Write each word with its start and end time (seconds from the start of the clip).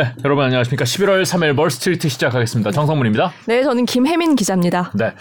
네, 0.00 0.14
여러분 0.24 0.46
안녕하십니까. 0.46 0.86
11월 0.86 1.24
3일 1.24 1.52
멀스트리트 1.52 2.08
시작하겠습니다. 2.08 2.70
정성문입니다. 2.70 3.34
네, 3.44 3.62
저는 3.62 3.84
김혜민 3.84 4.34
기자입니다. 4.34 4.92
네, 4.94 5.12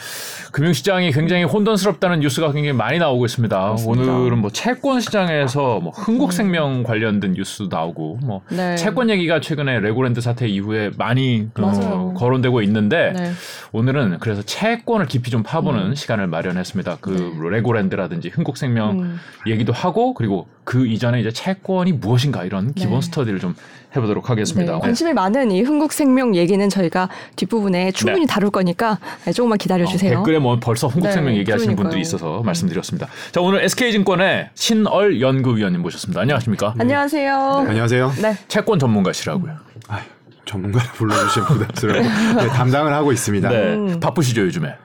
금융시장이 0.54 1.12
굉장히 1.12 1.44
혼돈스럽다는 1.44 2.22
뉴스가 2.22 2.54
굉장히 2.54 2.78
많이 2.78 2.98
나오고 2.98 3.26
있습니다. 3.26 3.60
그렇습니다. 3.60 4.14
오늘은 4.14 4.38
뭐 4.38 4.50
채권 4.52 5.02
시장에서 5.02 5.82
뭐 5.82 5.92
흥국생명 5.92 6.84
관련된 6.84 7.34
뉴스도 7.34 7.68
나오고 7.68 8.20
뭐 8.24 8.42
네. 8.50 8.78
채권 8.78 9.10
얘기가 9.10 9.42
최근에 9.42 9.82
레고랜드 9.82 10.22
사태 10.22 10.48
이후에 10.48 10.92
많이 10.98 11.50
어. 11.60 12.14
거론되고 12.16 12.62
있는데 12.62 13.12
네. 13.14 13.32
오늘은 13.74 14.20
그래서 14.22 14.42
채권을 14.44 15.08
깊이 15.08 15.30
좀 15.30 15.44
파보는 15.44 15.96
시간을 15.96 16.28
마련했습니다. 16.28 17.00
그 17.02 17.38
레고랜드라든지 17.52 18.30
흥국생명 18.30 19.00
음. 19.00 19.20
얘기도 19.46 19.74
하고 19.74 20.14
그리고 20.14 20.48
그 20.64 20.88
이전에 20.88 21.20
이제 21.20 21.32
채권이 21.32 21.94
무엇인가 21.94 22.46
이런 22.46 22.74
기본 22.74 23.02
네. 23.02 23.06
스터디를 23.08 23.40
좀 23.40 23.56
해보도록 23.96 24.30
하겠습니다. 24.30 24.74
네, 24.74 24.80
관심이 24.80 25.14
많은 25.14 25.52
이 25.52 25.62
흥국생명 25.64 26.36
얘기는 26.36 26.68
저희가 26.70 27.10
뒷부분에 27.36 27.92
충분히 27.92 28.26
네. 28.26 28.28
다룰 28.28 28.52
거니까 28.52 29.00
네, 29.26 29.32
조금만 29.32 29.58
기다려 29.58 29.86
주세요. 29.86 30.12
어, 30.14 30.16
댓글에 30.24 30.40
뭐 30.40 30.60
벌써 30.60 30.88
흥국생명 30.88 31.34
네, 31.34 31.40
얘기하시는 31.40 31.76
그러니까요. 31.76 31.82
음. 31.82 31.84
분들이 31.86 32.02
있어서 32.02 32.42
말씀드렸습니다. 32.44 33.08
자 33.32 33.42
오늘 33.42 33.64
SK증권의 33.64 34.50
신얼 34.54 35.20
연구위원님 35.22 35.82
모셨습니다. 35.82 36.22
안녕하십니까? 36.22 36.76
안녕하세요. 36.78 37.66
안녕하세요. 37.68 38.14
네. 38.22 38.38
채권 38.48 38.78
전문가시라고요. 38.78 39.54
아유, 39.88 40.02
전문가를 40.46 40.88
불러주신 40.94 41.44
부담스러워. 41.50 42.02
네, 42.04 42.48
담당을 42.48 42.94
하고 42.94 43.12
있습니다. 43.12 43.50
네, 43.50 43.58
음. 43.74 44.00
바쁘시죠 44.00 44.42
요즘에? 44.42 44.76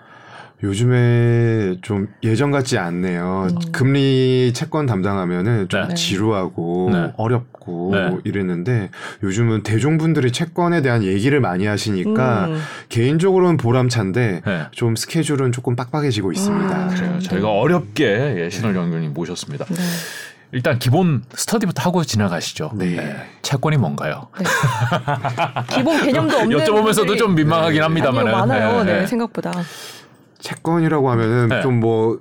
요즘에 0.62 1.76
좀 1.82 2.08
예전 2.22 2.50
같지 2.50 2.78
않네요. 2.78 3.48
금리 3.72 4.52
채권 4.54 4.86
담당하면은 4.86 5.68
좀 5.68 5.88
네. 5.88 5.94
지루하고 5.94 6.90
네. 6.92 7.12
어렵고 7.16 7.90
네. 7.92 8.16
이랬는데 8.24 8.90
요즘은 9.22 9.62
대중분들이 9.62 10.32
채권에 10.32 10.80
대한 10.80 11.02
얘기를 11.02 11.38
많이 11.40 11.66
하시니까 11.66 12.46
음. 12.46 12.62
개인적으로는 12.88 13.56
보람찬데 13.58 14.42
네. 14.46 14.62
좀 14.70 14.96
스케줄은 14.96 15.52
조금 15.52 15.76
빡빡해지고 15.76 16.32
있습니다. 16.32 16.74
아, 16.74 16.88
그래요. 16.88 17.18
저희가 17.18 17.50
어렵게 17.50 18.04
예, 18.04 18.48
연구위원님 18.64 19.12
모셨습니다. 19.12 19.66
네. 19.66 19.74
일단 20.52 20.78
기본 20.78 21.24
스터디부터 21.34 21.82
하고 21.82 22.04
지나가시죠. 22.04 22.70
네. 22.76 23.16
채권이 23.42 23.76
뭔가요? 23.76 24.28
네. 24.38 24.44
기본 25.74 26.00
개념도 26.04 26.36
없는 26.36 26.58
여쭤보면서도 26.58 27.18
좀 27.18 27.34
민망하긴 27.34 27.82
합니다만. 27.82 28.24
많아요. 28.30 28.84
네, 28.84 29.04
생각보다. 29.06 29.52
채권이라고 30.44 31.10
하면은 31.10 31.48
네. 31.48 31.62
좀뭐 31.62 32.20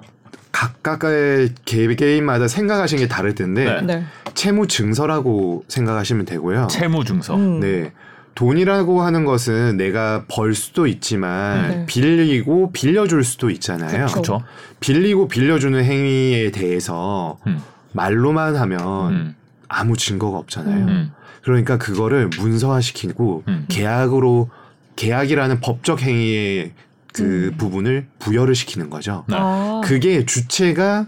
각각의 0.53 1.49
개개인마다 1.65 2.47
생각하시는 2.47 3.03
게 3.03 3.07
다를 3.07 3.35
텐데 3.35 3.65
네. 3.65 3.81
네. 3.81 4.03
채무 4.33 4.67
증서라고 4.67 5.65
생각하시면 5.67 6.25
되고요. 6.25 6.67
채무 6.67 7.03
증서. 7.03 7.35
음. 7.35 7.59
네. 7.59 7.91
돈이라고 8.35 9.01
하는 9.01 9.25
것은 9.25 9.77
내가 9.77 10.23
벌 10.27 10.55
수도 10.55 10.87
있지만 10.87 11.69
네. 11.69 11.85
빌리고 11.85 12.71
빌려줄 12.71 13.23
수도 13.23 13.49
있잖아요. 13.51 14.07
그렇죠. 14.07 14.41
빌리고 14.79 15.27
빌려주는 15.27 15.83
행위에 15.83 16.51
대해서 16.51 17.37
음. 17.45 17.61
말로만 17.91 18.55
하면 18.55 19.13
음. 19.13 19.35
아무 19.67 19.97
증거가 19.97 20.37
없잖아요. 20.39 20.85
음. 20.85 21.11
그러니까 21.43 21.77
그거를 21.77 22.29
문서화시키고 22.39 23.43
음. 23.47 23.65
계약으로 23.67 24.49
계약이라는 24.95 25.59
법적 25.59 26.01
행위의 26.01 26.71
그 27.13 27.23
음. 27.23 27.57
부분을 27.57 28.07
부여를 28.19 28.55
시키는 28.55 28.89
거죠. 28.89 29.23
네. 29.29 29.35
아. 29.39 29.81
그게 29.83 30.25
주체가 30.25 31.07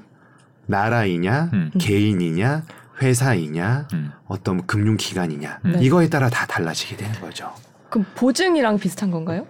나라이냐, 0.68 1.50
음. 1.54 1.72
개인이냐, 1.80 2.64
회사이냐, 3.02 3.88
음. 3.94 4.12
어떤 4.28 4.66
금융기관이냐 4.66 5.60
음. 5.66 5.76
이거에 5.82 6.10
따라 6.10 6.30
다 6.30 6.46
달라지게 6.46 6.96
되는 6.96 7.20
거죠. 7.20 7.52
그럼 7.90 8.06
보증이랑 8.16 8.78
비슷한 8.80 9.12
건가요? 9.12 9.46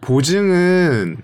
보증은 0.00 1.18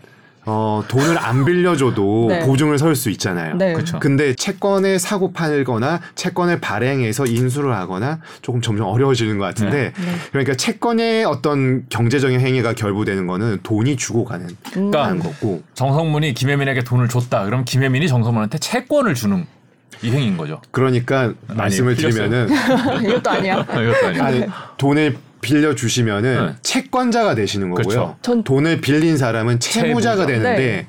어, 0.47 0.83
돈을 0.87 1.19
안 1.19 1.45
빌려줘도 1.45 2.27
네. 2.31 2.41
보증을 2.47 2.79
설 2.79 2.97
수 2.97 3.11
있잖아요. 3.11 3.57
네. 3.57 3.73
그렇죠. 3.75 3.99
근데 3.99 4.35
채권을 4.35 4.99
사고 4.99 5.33
팔거나 5.33 6.01
채권을 6.15 6.61
발행해서 6.61 7.27
인수를 7.27 7.75
하거나 7.75 8.21
조금 8.41 8.63
점점 8.63 8.87
어려워지는 8.87 9.37
것 9.39 9.45
같은데 9.45 9.93
네. 9.95 10.05
그러니까 10.31 10.55
채권의 10.55 11.25
어떤 11.25 11.85
경제적인 11.91 12.41
행위가 12.41 12.73
결부되는 12.73 13.27
거는 13.27 13.59
돈이 13.63 13.97
주고 13.97 14.25
가는 14.25 14.47
음. 14.77 14.91
그러니까 14.91 15.29
거고 15.29 15.63
정성문이 15.75 16.33
김혜민에게 16.35 16.85
돈을 16.85 17.09
줬다. 17.09 17.45
그럼 17.45 17.65
김혜민이 17.65 18.09
정성문한테 18.09 18.59
채권을 18.59 19.15
주는 19.15 19.47
이 20.03 20.11
행위인 20.11 20.37
거죠. 20.37 20.61
그러니까 20.71 21.33
말씀을 21.49 21.97
틀렸어요. 21.97 22.29
드리면은 22.29 22.55
이것도 23.05 23.31
아니야. 23.31 23.61
이것도 23.69 24.07
아니고. 24.07 24.25
아니, 24.25 24.45
돈을 24.79 25.17
빌려 25.41 25.75
주시면은 25.75 26.47
네. 26.47 26.53
채권자가 26.63 27.35
되시는 27.35 27.71
거고요. 27.71 27.85
그렇죠. 27.89 28.17
전- 28.23 28.43
돈을 28.45 28.81
빌린 28.81 29.17
사람은 29.17 29.61
채무자가 29.61 30.27
채무자. 30.27 30.27
되는데 30.27 30.57
네. 30.59 30.87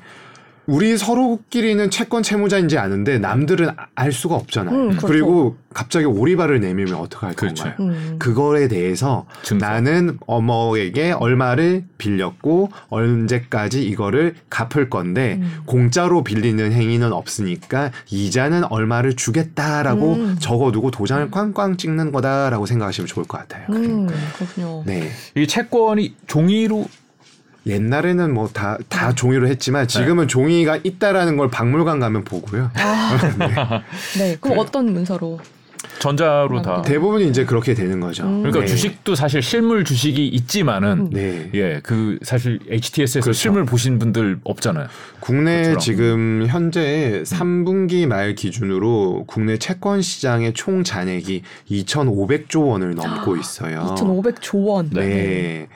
우리 0.68 0.98
서로끼리는 0.98 1.88
채권 1.90 2.22
채무자인지 2.22 2.76
아는데 2.76 3.18
남들은 3.18 3.70
알 3.94 4.12
수가 4.12 4.34
없잖아요. 4.34 4.76
음, 4.76 4.88
그렇죠. 4.90 5.06
그리고 5.06 5.56
갑자기 5.72 6.04
오리발을 6.04 6.60
내밀면 6.60 6.94
어떡할 6.94 7.36
그렇죠. 7.36 7.64
건가요? 7.64 7.88
음. 7.88 8.16
그거에 8.18 8.68
대해서 8.68 9.24
증서. 9.42 9.64
나는 9.66 10.18
어머에게 10.26 11.12
얼마를 11.12 11.84
빌렸고 11.96 12.68
언제까지 12.90 13.82
이거를 13.82 14.34
갚을 14.50 14.90
건데 14.90 15.38
음. 15.40 15.56
공짜로 15.64 16.22
빌리는 16.22 16.70
행위는 16.70 17.14
없으니까 17.14 17.90
이자는 18.10 18.64
얼마를 18.64 19.16
주겠다라고 19.16 20.12
음. 20.14 20.36
적어두고 20.38 20.90
도장을 20.90 21.30
꽝꽝 21.30 21.78
찍는 21.78 22.12
거다라고 22.12 22.66
생각하시면 22.66 23.06
좋을 23.06 23.26
것 23.26 23.38
같아요. 23.38 23.64
음, 23.70 24.06
그렇군요. 24.36 24.82
네. 24.84 25.08
이 25.34 25.46
채권이 25.46 26.14
종이로 26.26 26.84
옛날에는 27.68 28.32
뭐다다 28.32 29.14
종이로 29.14 29.46
했지만 29.48 29.86
지금은 29.86 30.26
종이가 30.28 30.78
있다라는 30.82 31.36
걸 31.36 31.50
박물관 31.50 32.00
가면 32.00 32.24
보고요. 32.24 32.70
네. 34.18 34.36
그럼 34.40 34.58
어떤 34.58 34.92
문서로? 34.92 35.38
전자로 35.98 36.62
다. 36.62 36.82
네. 36.82 36.92
대부분이 36.92 37.28
이제 37.28 37.44
그렇게 37.44 37.74
되는 37.74 38.00
거죠. 38.00 38.24
음. 38.24 38.42
그러니까 38.42 38.60
네. 38.60 38.66
주식도 38.66 39.14
사실 39.14 39.42
실물 39.42 39.84
주식이 39.84 40.28
있지만은 40.28 41.10
네. 41.10 41.50
예, 41.54 41.80
그 41.82 42.18
사실 42.22 42.60
HTS에서 42.70 43.24
그렇죠. 43.24 43.38
실물 43.38 43.64
보신 43.64 43.98
분들 43.98 44.38
없잖아요. 44.44 44.86
국내 45.20 45.62
그것처럼. 45.62 45.80
지금 45.80 46.46
현재 46.48 47.22
3분기 47.24 48.06
말 48.06 48.34
기준으로 48.34 49.24
국내 49.26 49.58
채권 49.58 50.02
시장의 50.02 50.52
총 50.54 50.84
잔액이 50.84 51.42
2,500조 51.70 52.68
원을 52.68 52.94
넘고 52.94 53.36
있어요. 53.36 53.94
2,500조 53.96 54.66
원. 54.66 54.90
네. 54.90 55.68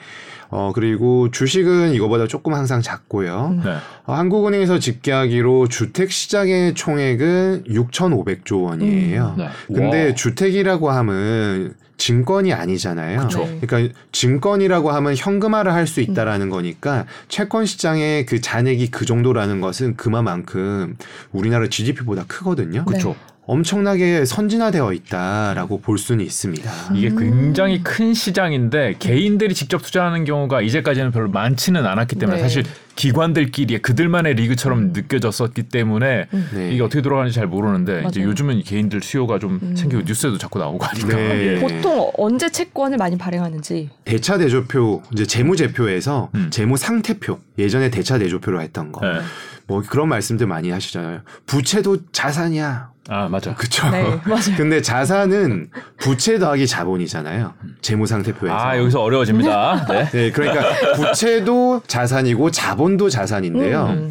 어, 0.55 0.71
그리고 0.71 1.31
주식은 1.31 1.95
이거보다 1.95 2.27
조금 2.27 2.53
항상 2.53 2.79
작고요. 2.81 3.53
음. 3.53 3.61
네. 3.65 3.71
어, 4.05 4.13
한국은행에서 4.13 4.77
집계하기로 4.77 5.67
주택 5.67 6.11
시장의 6.11 6.75
총액은 6.75 7.63
6,500조 7.67 8.63
원이에요. 8.63 9.33
네. 9.35 9.47
근데 9.67 10.07
와. 10.09 10.13
주택이라고 10.13 10.91
하면 10.91 11.73
증권이 11.97 12.53
아니잖아요. 12.53 13.21
그쵸. 13.21 13.39
네. 13.45 13.59
그러니까 13.65 13.99
증권이라고 14.11 14.91
하면 14.91 15.15
현금화를 15.15 15.73
할 15.73 15.87
수 15.87 16.01
있다라는 16.01 16.49
거니까 16.49 17.05
채권 17.29 17.65
시장의 17.65 18.25
그 18.25 18.39
잔액이 18.39 18.89
그 18.91 19.05
정도라는 19.05 19.59
것은 19.59 19.95
그만큼 19.95 20.97
우리나라 21.31 21.67
GDP보다 21.67 22.25
크거든요. 22.27 22.79
네. 22.79 22.85
그렇죠. 22.85 23.15
엄청나게 23.45 24.23
선진화되어 24.23 24.93
있다라고 24.93 25.81
볼 25.81 25.97
수는 25.97 26.23
있습니다. 26.23 26.71
이게 26.95 27.09
음. 27.09 27.17
굉장히 27.17 27.83
큰 27.83 28.13
시장인데 28.13 28.95
개인들이 28.99 29.53
직접 29.53 29.81
투자하는 29.81 30.23
경우가 30.23 30.61
이제까지는 30.61 31.11
별로 31.11 31.29
많지는 31.29 31.85
않았기 31.85 32.15
때문에 32.15 32.37
네. 32.37 32.41
사실 32.41 32.63
기관들끼리 32.95 33.79
그들만의 33.81 34.35
리그처럼 34.35 34.93
느껴졌었기 34.93 35.63
때문에 35.63 36.27
음. 36.33 36.49
네. 36.53 36.71
이게 36.73 36.81
어떻게 36.81 37.01
돌아가는지 37.01 37.35
잘 37.35 37.47
모르는데 37.47 38.05
이제 38.07 38.21
맞아요. 38.21 38.29
요즘은 38.29 38.63
개인들 38.63 39.01
수요가 39.01 39.39
좀 39.39 39.59
음. 39.61 39.75
생기고 39.75 40.03
뉴스에도 40.03 40.37
자꾸 40.37 40.59
나오고 40.59 40.85
하니까 40.85 41.17
네. 41.17 41.55
예. 41.55 41.59
보통 41.59 42.11
언제 42.17 42.49
채권을 42.49 42.97
많이 42.97 43.17
발행하는지. 43.17 43.89
대차 44.05 44.37
대조표 44.37 45.01
이제 45.11 45.25
재무 45.25 45.57
제표에서 45.57 46.29
음. 46.35 46.47
재무 46.49 46.77
상태표 46.77 47.39
예전에 47.57 47.89
대차 47.89 48.17
대조표로 48.19 48.61
했던 48.61 48.93
거. 48.93 49.05
네. 49.05 49.19
뭐 49.67 49.81
그런 49.85 50.07
말씀들 50.07 50.47
많이 50.47 50.69
하시잖아요. 50.69 51.21
부채도 51.45 52.11
자산이야. 52.11 52.92
아 53.09 53.27
맞아. 53.27 53.53
그쵸? 53.55 53.89
네, 53.89 54.03
맞아요. 54.25 54.55
근데 54.55 54.81
자산은 54.81 55.69
부채 55.97 56.39
더하기 56.39 56.67
자본이잖아요. 56.67 57.53
재무 57.81 58.07
상태표에서. 58.07 58.55
아 58.55 58.77
여기서 58.77 59.01
어려워집니다. 59.01 59.85
네. 59.87 60.09
네, 60.11 60.31
그러니까 60.31 60.93
부채도 60.95 61.83
자산이고 61.87 62.51
자본도 62.51 63.09
자산인데요. 63.09 63.85
음. 63.85 64.09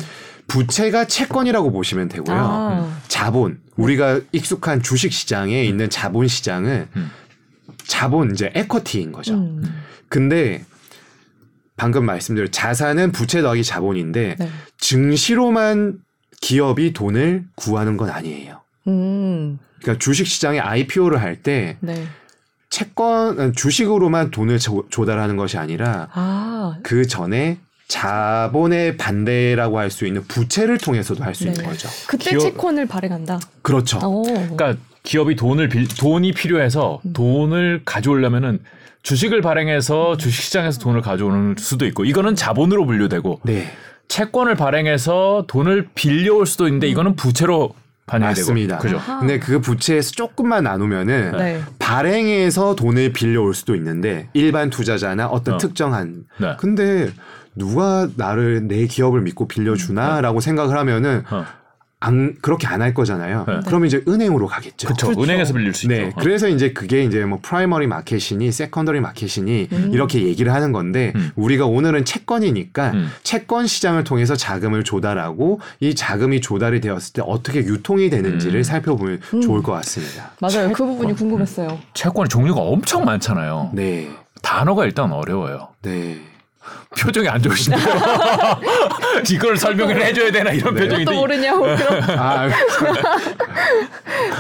부채가 0.49 1.07
채권이라고 1.07 1.73
보시면 1.73 2.09
되고요. 2.09 2.37
아. 2.37 2.99
자본, 3.09 3.61
우리가 3.77 4.21
익숙한 4.33 4.83
주식 4.83 5.13
시장에 5.13 5.65
있는 5.65 5.89
자본 5.89 6.29
시장은 6.29 6.89
음. 6.95 7.11
자본 7.87 8.33
이제 8.33 8.51
equity인 8.55 9.13
거죠. 9.13 9.35
음. 9.35 9.63
근데 10.09 10.65
방금 11.77 12.05
말씀드린 12.05 12.51
자산은 12.53 13.13
부채 13.13 13.41
더하기 13.41 13.65
자본인데 13.65 14.37
네. 14.39 14.51
증시로만 14.79 16.01
기업이 16.43 16.93
돈을 16.93 17.45
구하는 17.55 17.97
건 17.97 18.11
아니에요. 18.11 18.62
음. 18.87 19.59
그러니까 19.81 19.99
주식 20.03 20.27
시장에 20.27 20.59
IPO를 20.61 21.21
할때 21.21 21.77
네. 21.81 22.07
채권 22.71 23.53
주식으로만 23.53 24.31
돈을 24.31 24.59
조, 24.59 24.87
조달하는 24.89 25.37
것이 25.37 25.59
아니라 25.59 26.09
아, 26.13 26.79
그 26.83 27.07
전에 27.07 27.59
자본의 27.89 28.97
반대라고 28.97 29.79
할 29.79 29.91
수 29.91 30.07
있는 30.07 30.25
부채를 30.25 30.79
통해서도 30.79 31.23
할수 31.23 31.45
있는 31.45 31.61
네. 31.61 31.69
거죠. 31.69 31.89
그때 32.07 32.31
기업- 32.31 32.41
채권을 32.41 32.87
발행한다. 32.87 33.39
그렇죠. 33.61 33.99
오. 34.03 34.23
그러니까 34.23 34.77
기업이 35.03 35.37
돈을 35.37 35.69
빌 35.69 35.87
돈이 35.87 36.33
필요해서 36.33 37.01
음. 37.05 37.13
돈을 37.13 37.83
가져오려면은 37.85 38.61
주식을 39.03 39.41
음. 39.41 39.43
발행해서 39.43 40.17
주식 40.17 40.43
시장에서 40.45 40.79
돈을 40.81 41.03
가져오는 41.03 41.57
수도 41.59 41.85
있고 41.87 42.05
이거는 42.07 42.35
자본으로 42.37 42.87
분류되고 42.87 43.41
네. 43.45 43.71
채권을 44.09 44.55
발행해서 44.55 45.45
돈을 45.49 45.89
빌려올 45.95 46.47
수도 46.47 46.67
있는데 46.69 46.89
이거는 46.89 47.17
부채로 47.17 47.75
반영이 48.07 48.31
맞습니다. 48.31 48.79
되고 48.79 48.99
그죠. 48.99 49.19
근데 49.21 49.39
그 49.39 49.61
부채에서 49.61 50.11
조금만 50.13 50.65
나누면은 50.65 51.33
네. 51.39 51.63
발행해서 51.79 52.75
돈을 52.75 53.13
빌려올 53.13 53.55
수도 53.55 53.75
있는데 53.75 54.29
일반 54.33 54.71
투자자나 54.71 55.29
어떤 55.29 55.55
어. 55.55 55.59
특정한 55.59 56.25
네. 56.39 56.57
근데 56.59 57.11
누가 57.55 58.09
나를 58.17 58.67
내 58.67 58.87
기업을 58.87 59.21
믿고 59.23 59.47
빌려주나라고 59.47 60.41
생각을 60.41 60.77
하면은 60.79 61.23
어. 61.31 61.45
안 62.05 62.35
그렇게 62.43 62.67
안 62.67 62.83
할 62.83 62.95
거잖아요. 62.95 63.45
네. 63.47 63.61
그러면 63.65 63.87
이제 63.87 64.03
은행으로 64.09 64.49
가겠죠. 64.49 64.89
그렇죠. 64.89 65.07
그렇죠. 65.07 65.23
은행에서 65.23 65.55
빌릴 65.55 65.73
수 65.73 65.87
네, 65.87 66.07
있죠. 66.09 66.17
그래서 66.19 66.49
이제 66.49 66.73
그게 66.73 67.05
이제 67.05 67.25
뭐 67.25 67.39
primary 67.41 67.87
market이니 67.87 68.51
secondary 68.51 68.99
market이니 69.01 69.69
음. 69.71 69.91
이렇게 69.93 70.23
얘기를 70.25 70.53
하는 70.53 70.73
건데 70.73 71.13
음. 71.15 71.31
우리가 71.37 71.67
오늘은 71.67 72.05
채권이니까 72.05 72.91
음. 72.91 73.09
채권 73.23 73.69
시장을 73.69 74.03
통해서 74.03 74.35
자금을 74.35 74.83
조달하고 74.83 75.61
이 75.79 75.95
자금이 75.95 76.41
조달이 76.41 76.81
되었을 76.81 77.13
때 77.13 77.23
어떻게 77.25 77.61
유통이 77.61 78.11
되는지를 78.11 78.61
음. 78.61 78.63
살펴보면 78.65 79.21
음. 79.35 79.41
좋을 79.41 79.63
것 79.63 79.71
같습니다. 79.73 80.33
맞아요. 80.41 80.73
그 80.73 80.85
부분이 80.85 81.15
궁금했어요. 81.15 81.79
채권의 81.95 82.29
종류가 82.29 82.61
엄청 82.61 83.05
많잖아요. 83.05 83.71
네, 83.75 84.11
단어가 84.43 84.85
일단 84.87 85.13
어려워요. 85.13 85.69
네. 85.83 86.21
표정이 86.99 87.29
안 87.29 87.41
좋으신데요. 87.43 87.81
이걸 89.33 89.57
설명을 89.57 90.01
해줘야 90.01 90.31
되나 90.31 90.51
이런 90.53 90.75
네. 90.75 90.83
표정인데. 90.83 91.13
또 91.13 91.21
모르냐고 91.21 91.63
그럼. 91.63 92.03
아, 92.19 92.49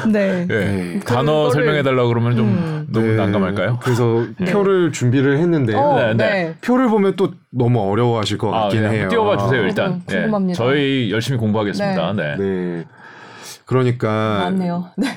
네. 0.08 0.46
예. 0.50 0.54
네. 0.54 1.00
단어 1.00 1.32
그거를- 1.48 1.52
설명해 1.52 1.82
달라고 1.82 2.08
그러면 2.08 2.36
좀 2.36 2.48
음. 2.48 2.86
너무 2.90 3.06
네. 3.08 3.16
난감할까요? 3.16 3.78
그래서 3.82 4.26
표를 4.48 4.92
준비를 4.92 5.38
했는데요. 5.38 5.78
어, 5.78 5.98
네, 6.00 6.14
네. 6.14 6.14
네. 6.14 6.54
표를 6.60 6.88
보면 6.88 7.16
또 7.16 7.32
너무 7.50 7.80
어려워하실 7.90 8.38
것 8.38 8.52
아, 8.54 8.62
같긴 8.62 8.82
네. 8.82 8.88
해요. 8.90 9.08
띄워봐 9.08 9.36
주세요 9.38 9.62
일단. 9.62 9.92
어, 9.92 10.00
궁금합니다. 10.06 10.50
예. 10.50 10.54
저희 10.54 11.10
열심히 11.10 11.38
공부하겠습니다. 11.38 12.12
네. 12.14 12.36
네. 12.36 12.84
그러니까 13.64 14.40
맞네요. 14.44 14.90
네. 14.96 15.08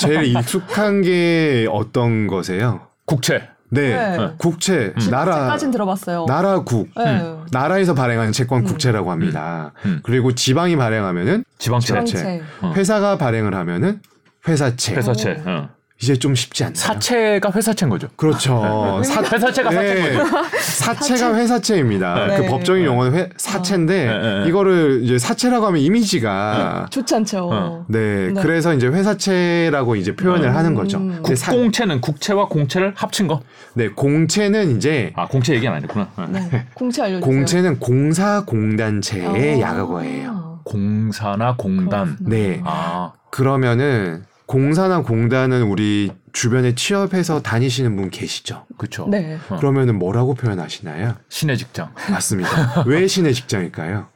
제일 0.00 0.24
익숙한 0.36 1.02
게 1.02 1.66
어떤 1.70 2.26
거세요? 2.26 2.80
국채. 3.06 3.48
네, 3.72 4.16
네. 4.18 4.30
국채, 4.36 4.92
나라, 5.10 5.46
까진 5.46 5.70
들어봤어요. 5.70 6.26
나라국, 6.28 6.90
네. 6.94 7.36
나라에서 7.50 7.94
발행하는 7.94 8.32
채권 8.32 8.64
국채라고 8.64 9.10
합니다. 9.10 9.72
음. 9.86 10.00
그리고 10.02 10.34
지방이 10.34 10.76
발행하면은 10.76 11.44
지방채. 11.58 11.86
지방채. 11.86 12.42
어. 12.60 12.72
회사가 12.76 13.16
발행을 13.16 13.54
하면은 13.54 14.00
회사채. 14.46 14.94
회사채. 14.96 15.42
오. 15.46 15.50
어. 15.50 15.68
이제 16.02 16.16
좀 16.16 16.34
쉽지 16.34 16.64
않나요? 16.64 16.74
사채가 16.74 17.52
회사채인 17.54 17.88
거죠. 17.88 18.08
그렇죠. 18.16 19.00
사, 19.04 19.22
회사채가 19.22 19.70
사채인 19.70 19.94
네. 19.94 20.18
거죠. 20.18 20.30
사채가 20.60 21.34
회사채입니다. 21.36 22.26
네. 22.26 22.36
그 22.38 22.46
법적인 22.48 22.84
용어는 22.84 23.14
회, 23.14 23.30
사채인데 23.36 24.06
네, 24.06 24.18
네, 24.18 24.38
네. 24.40 24.48
이거를 24.48 25.02
이제 25.04 25.16
사채라고 25.16 25.66
하면 25.66 25.80
이미지가 25.80 26.88
좋지 26.90 27.14
않죠. 27.14 27.48
어. 27.52 27.86
네, 27.88 28.32
네. 28.32 28.42
그래서 28.42 28.74
이제 28.74 28.88
회사채라고 28.88 29.94
이제 29.94 30.16
표현을 30.16 30.48
음. 30.48 30.56
하는 30.56 30.74
거죠. 30.74 30.98
음. 30.98 31.22
국공채는 31.22 32.00
국채와 32.00 32.48
공채를 32.48 32.94
합친 32.96 33.28
거. 33.28 33.40
네, 33.74 33.88
공채는 33.88 34.76
이제 34.76 35.12
아 35.14 35.28
공채 35.28 35.54
얘기는 35.54 35.72
아니구나. 35.72 36.08
어. 36.16 36.26
네. 36.28 36.66
공채 36.74 37.02
알려주세요. 37.02 37.30
공채는 37.32 37.78
공사공단체의 37.78 39.64
아. 39.64 39.78
약어예요. 39.78 40.60
공사나 40.64 41.54
공단. 41.56 42.16
그렇구나. 42.16 42.28
네. 42.28 42.60
아 42.64 43.12
그러면은 43.30 44.24
공사나 44.46 45.02
공단은 45.02 45.62
우리 45.62 46.10
주변에 46.32 46.74
취업해서 46.74 47.40
다니시는 47.42 47.94
분 47.96 48.10
계시죠? 48.10 48.64
그렇죠. 48.76 49.06
네. 49.08 49.38
어. 49.48 49.56
그러면은 49.56 49.98
뭐라고 49.98 50.34
표현하시나요? 50.34 51.14
신의 51.28 51.56
직장. 51.58 51.92
맞습니다. 52.10 52.84
왜 52.86 53.06
신의 53.06 53.34
직장일까요? 53.34 54.06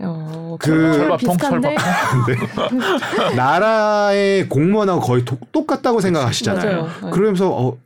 어, 0.00 0.56
그- 0.60 0.70
그 0.70 0.92
철밥통, 0.98 1.36
비슷한데 1.36 1.76
나라의 3.36 4.48
공무원하고 4.48 5.00
거의 5.00 5.24
도- 5.24 5.38
똑같다고 5.52 6.00
생각하시잖아요. 6.00 6.82
맞아요. 6.82 6.90
네. 7.04 7.10
그러면서 7.10 7.50
어, 7.50 7.76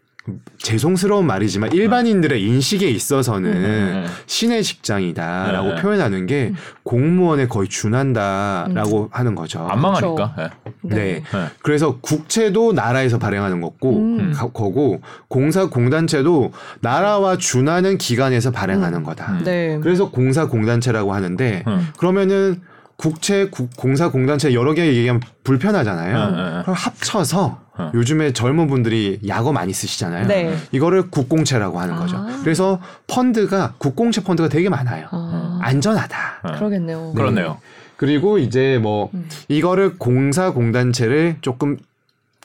죄송스러운 0.58 1.26
말이지만 1.26 1.72
일반인들의 1.72 2.42
인식에 2.42 2.88
있어서는 2.88 3.50
음. 3.52 4.06
신의 4.26 4.62
직장이다라고 4.62 5.74
네. 5.74 5.82
표현하는 5.82 6.26
게 6.26 6.52
공무원에 6.82 7.46
거의 7.48 7.68
준한다라고 7.68 9.08
하는 9.12 9.34
거죠. 9.34 9.66
안 9.68 9.80
망하니까. 9.80 10.34
예. 10.38 10.50
네. 10.82 10.96
네. 10.96 11.22
그래서 11.62 11.98
국채도 12.00 12.72
나라에서 12.72 13.18
발행하는 13.18 13.60
거고 13.60 13.96
음. 13.98 14.32
가- 14.34 14.48
거고 14.50 15.00
공사 15.28 15.66
공단체도 15.68 16.52
나라와 16.80 17.36
준하는 17.36 17.98
기관에서 17.98 18.50
발행하는 18.50 18.98
음. 18.98 19.02
거다. 19.04 19.32
음. 19.32 19.44
네. 19.44 19.78
그래서 19.82 20.10
공사 20.10 20.46
공단체라고 20.46 21.12
하는데 21.12 21.62
음. 21.66 21.88
그러면은 21.98 22.60
국채 23.02 23.46
국- 23.48 23.70
공사 23.76 24.10
공단체 24.10 24.52
여러 24.52 24.74
개 24.74 24.84
얘기하면 24.88 25.22
불편하잖아요. 25.44 26.16
음, 26.16 26.34
음, 26.34 26.38
음. 26.56 26.62
그럼 26.62 26.74
합쳐서 26.76 27.60
음. 27.78 27.90
요즘에 27.94 28.32
젊은 28.32 28.66
분들이 28.66 29.20
약어 29.28 29.52
많이 29.52 29.72
쓰시잖아요. 29.72 30.26
네. 30.26 30.56
이거를 30.72 31.08
국공채라고 31.08 31.78
하는 31.78 31.94
거죠. 31.94 32.16
아. 32.16 32.40
그래서 32.42 32.80
펀드가 33.06 33.74
국공채 33.78 34.24
펀드가 34.24 34.48
되게 34.48 34.68
많아요. 34.68 35.06
아, 35.12 35.60
안전하다. 35.62 36.40
어. 36.42 36.52
그러겠네요. 36.56 37.12
네. 37.14 37.14
그렇네요. 37.14 37.58
그리고 37.96 38.38
이제 38.38 38.80
뭐 38.82 39.10
음. 39.14 39.28
이거를 39.46 39.96
공사 39.98 40.50
공단체를 40.50 41.36
조금 41.40 41.76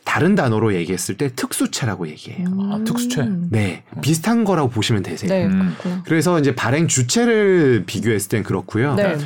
다른 0.06 0.36
단어로 0.36 0.76
얘기했을 0.76 1.18
때 1.18 1.30
특수채라고 1.36 2.08
얘기해요. 2.10 2.46
아, 2.72 2.80
특수채. 2.86 3.26
네, 3.50 3.84
비슷한 4.02 4.44
거라고 4.44 4.70
보시면 4.70 5.02
되세요. 5.02 5.30
네. 5.30 5.46
음. 5.48 5.76
그래서 6.06 6.40
이제 6.40 6.54
발행 6.54 6.88
주체를 6.88 7.86
비교했을 7.88 8.30
땐 8.30 8.44
그렇고요. 8.44 8.94
네. 8.94 9.18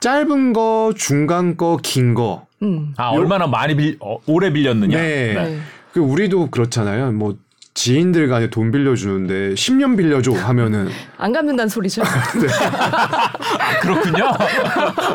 짧은 0.00 0.52
거, 0.52 0.92
중간 0.96 1.56
거, 1.56 1.78
긴 1.82 2.14
거. 2.14 2.46
음. 2.62 2.92
아 2.96 3.08
얼마나 3.08 3.46
많이 3.46 3.74
빌 3.76 3.96
어, 4.00 4.18
오래 4.26 4.52
빌렸느냐. 4.52 4.96
네. 4.96 5.34
네. 5.34 5.60
그 5.92 6.00
우리도 6.00 6.50
그렇잖아요. 6.50 7.12
뭐 7.12 7.36
지인들 7.74 8.28
간에 8.28 8.50
돈 8.50 8.70
빌려주는데 8.72 9.54
10년 9.54 9.96
빌려줘 9.96 10.32
하면은 10.32 10.88
안 11.18 11.32
갚는다는 11.32 11.68
소리죠. 11.68 12.02
그렇군요. 13.82 14.24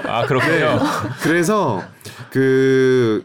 아 0.07 0.25
그렇군요. 0.25 0.79
그래서 1.21 1.83
그 2.29 3.23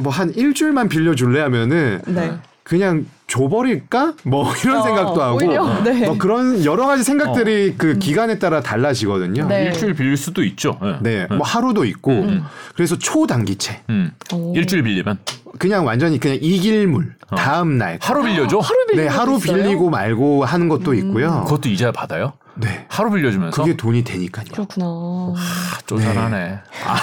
뭐 0.00 0.10
한 0.10 0.32
일주일만 0.34 0.88
빌려줄래 0.88 1.40
하면은 1.42 2.00
네. 2.06 2.32
그냥 2.70 3.04
줘버릴까? 3.26 4.14
뭐 4.22 4.46
이런 4.62 4.78
어, 4.78 4.82
생각도 4.82 5.20
하고 5.20 5.38
오히려? 5.38 5.82
네. 5.82 6.06
뭐 6.06 6.16
그런 6.16 6.64
여러 6.64 6.86
가지 6.86 7.02
생각들이 7.02 7.74
그 7.76 7.98
기간에 7.98 8.38
따라 8.38 8.60
달라지거든요. 8.60 9.48
네. 9.48 9.64
일주일 9.64 9.94
빌릴 9.94 10.16
수도 10.16 10.44
있죠. 10.44 10.78
예. 10.84 10.98
네, 11.00 11.26
뭐 11.26 11.40
하루도 11.42 11.84
있고 11.84 12.24
그래서 12.76 12.96
초단기채 12.96 13.82
음. 13.90 14.12
오. 14.32 14.54
일주일 14.54 14.84
빌리면 14.84 15.18
그냥 15.58 15.84
완전히 15.84 16.20
그냥 16.20 16.38
이길물 16.40 17.16
다음 17.36 17.76
날 17.76 17.98
하루 18.00 18.22
빌려줘. 18.22 18.58
하루 18.58 18.86
빌리는 18.86 19.08
네 19.08 19.16
하루 19.16 19.38
있어요? 19.38 19.56
빌리고 19.64 19.90
말고 19.90 20.44
하는 20.44 20.68
것도 20.68 20.94
있고요. 20.94 21.42
그것도 21.46 21.68
이자 21.70 21.90
받아요. 21.90 22.34
네, 22.60 22.84
하루 22.88 23.10
빌려주면서 23.10 23.62
그게 23.62 23.76
돈이 23.76 24.04
되니까요. 24.04 24.46
그렇구나. 24.52 24.86
아, 24.86 25.78
쪼잔하네. 25.86 26.58
아, 26.86 26.94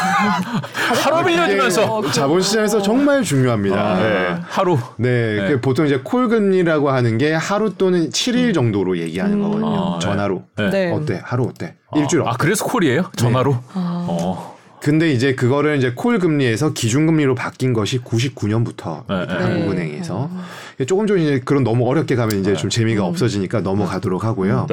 하루 1.03 1.25
빌려주면서 1.25 2.01
이게 2.01 2.11
자본시장에서 2.11 2.81
정말 2.81 3.23
중요합니다. 3.23 3.79
아, 3.79 3.97
네. 3.97 4.35
하루. 4.47 4.77
네, 4.97 5.35
네. 5.35 5.47
그 5.49 5.61
보통 5.61 5.85
이제 5.85 5.99
콜금리라고 6.03 6.89
하는 6.89 7.17
게 7.17 7.33
하루 7.33 7.73
또는 7.75 8.09
7일 8.09 8.53
정도로 8.53 8.97
얘기하는 8.99 9.37
음. 9.37 9.43
거거든요. 9.43 9.93
아, 9.95 9.99
네. 9.99 10.05
전화로. 10.05 10.43
네. 10.57 10.69
네. 10.69 10.91
어때? 10.91 11.21
하루 11.23 11.45
어때? 11.45 11.75
일주일 11.95 12.23
아 12.23 12.29
어때? 12.29 12.37
그래서 12.39 12.65
콜이에요? 12.65 13.11
전화로? 13.15 13.53
아. 13.73 14.05
어. 14.09 14.57
근데 14.79 15.11
이제 15.11 15.33
그거를 15.33 15.77
이제 15.77 15.93
콜 15.95 16.19
금리에서 16.19 16.73
기준 16.73 17.07
금리로 17.07 17.33
바뀐 17.33 17.73
것이 17.73 17.99
99년부터 18.03 19.05
네, 19.07 19.25
네. 19.25 19.33
한국은행에서 19.33 20.29
조금 20.87 21.07
좀 21.07 21.17
이제 21.17 21.41
그런 21.43 21.63
너무 21.63 21.89
어렵게 21.89 22.15
가면 22.15 22.39
이제 22.39 22.53
좀 22.53 22.69
재미가 22.69 23.03
음. 23.03 23.09
없어지니까 23.09 23.61
넘어가도록 23.61 24.23
하고요. 24.23 24.67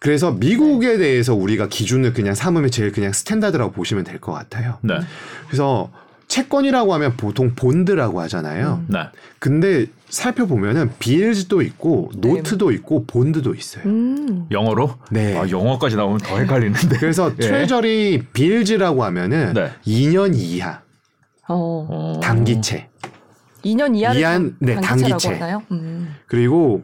네. 0.00 0.06
그래서 0.06 0.32
미국에 0.32 0.96
대해서 0.98 1.34
우리가 1.34 1.68
기준을 1.68 2.12
그냥 2.14 2.34
삼으면 2.34 2.70
제일 2.70 2.90
그냥 2.92 3.12
standard라고 3.12 3.72
보시면 3.72 4.04
될 4.04 4.18
것 4.20 4.32
같아요. 4.32 4.78
네. 4.82 4.94
그래서 5.46 5.90
채권이라고 6.28 6.94
하면 6.94 7.16
보통 7.16 7.54
bond라고 7.54 8.20
하잖아요. 8.22 8.82
네. 8.86 8.98
근데 9.38 9.86
살펴보면은 10.08 10.90
bills도 10.98 11.60
있고 11.62 12.10
네. 12.14 12.28
note도 12.28 12.70
있고 12.72 13.04
bond도 13.06 13.54
있어요. 13.54 13.84
음. 13.86 14.46
영어로? 14.50 14.94
네. 15.10 15.36
아, 15.36 15.48
영어까지 15.48 15.96
나오면 15.96 16.18
더 16.18 16.38
헷갈리는데. 16.38 16.98
그래서 16.98 17.32
예. 17.38 17.46
Treasury 17.46 18.24
bills라고 18.32 19.04
하면은 19.04 19.52
네. 19.54 19.70
2년 19.86 20.34
이하 20.34 20.80
어. 21.48 21.86
어. 22.16 22.20
단기채. 22.22 22.88
2년 23.64 23.94
이하를 23.96 24.20
이한- 24.20 24.54
네, 24.60 24.74
단기채라고 24.76 25.08
단기채. 25.18 25.28
하나요? 25.34 25.62
음. 25.72 26.14
그리고 26.26 26.82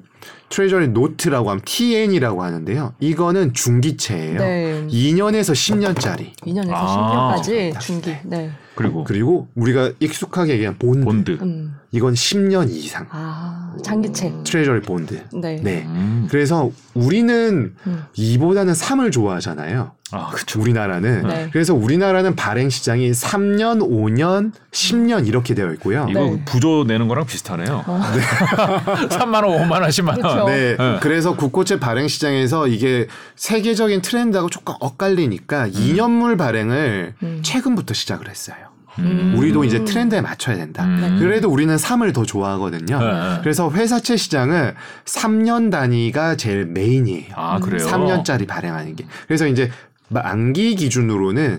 Treasury 0.49 0.89
note라고 0.89 1.51
하면 1.51 1.63
TN이라고 1.65 2.43
하는데요. 2.43 2.95
이거는 3.01 3.53
중기채예요. 3.53 4.39
네. 4.39 4.87
2년에서 4.89 5.53
10년짜리. 5.53 6.35
2년에서 6.37 6.73
아, 6.73 7.35
10년까지 7.37 7.73
맞습니다. 7.75 7.81
중기. 7.81 8.17
네. 8.25 8.51
그리고 8.75 9.05
그리고 9.05 9.49
우리가 9.55 9.93
익숙하게 10.01 10.53
얘기하는 10.55 10.79
bond. 10.79 11.05
bond. 11.05 11.31
음. 11.43 11.77
이건 11.93 12.15
10년 12.15 12.69
이상. 12.71 13.07
아, 13.11 13.75
장기채. 13.83 14.33
Treasury 14.45 14.81
bond. 14.83 15.25
네. 15.35 15.61
네. 15.63 15.85
음. 15.87 16.27
그래서 16.31 16.71
우리는 16.95 17.75
음. 17.87 18.05
2보다는 18.17 18.75
3을 18.75 19.13
좋아하잖아요. 19.13 19.93
아, 20.13 20.31
그렇죠. 20.31 20.61
우리나라는. 20.61 21.27
네. 21.27 21.49
그래서 21.53 21.75
우리나라는 21.75 22.37
발행 22.37 22.71
시장이 22.71 23.11
3년, 23.11 23.81
5년, 23.81 24.53
10년 24.71 25.27
이렇게 25.27 25.55
되어 25.55 25.73
있고요. 25.73 26.07
이거 26.09 26.21
네. 26.21 26.43
부조 26.45 26.85
내는 26.85 27.09
거랑 27.09 27.27
비슷하네요. 27.27 27.83
어. 27.87 28.01
3만 29.11 29.45
원, 29.45 29.69
5만 29.69 29.73
원, 29.81 29.91
10만 29.91 30.25
원. 30.25 30.47
네, 30.47 30.77
네. 30.77 30.99
그래서 31.01 31.35
국고채 31.35 31.81
발행 31.81 32.07
시장에서 32.07 32.69
이게 32.69 33.09
세계적인 33.35 34.03
트렌드하고 34.03 34.49
조금 34.49 34.75
엇갈리니까 34.81 35.69
2년물 35.71 36.39
발행을 36.39 37.15
음. 37.23 37.41
최근부터 37.43 37.95
시작을 37.95 38.29
했어요. 38.29 38.57
음. 38.99 39.35
우리도 39.37 39.65
이제 39.65 39.85
트렌드에 39.85 40.21
맞춰야 40.21 40.57
된다. 40.57 40.85
음. 40.85 41.17
그래도 41.19 41.51
우리는 41.51 41.75
3을 41.77 42.15
더 42.15 42.25
좋아하거든요. 42.25 42.99
네, 42.99 43.05
네. 43.05 43.39
그래서 43.43 43.71
회사채 43.71 44.17
시장은 44.17 44.75
3년 45.05 45.71
단위가 45.71 46.37
제일 46.37 46.67
메인이에요. 46.67 47.35
아, 47.35 47.59
그래요? 47.59 47.87
3년짜리 47.87 48.47
발행하는 48.47 48.97
게. 48.97 49.07
그래서 49.27 49.47
이제 49.47 49.71
만기 50.09 50.77
기준으로는 50.77 51.59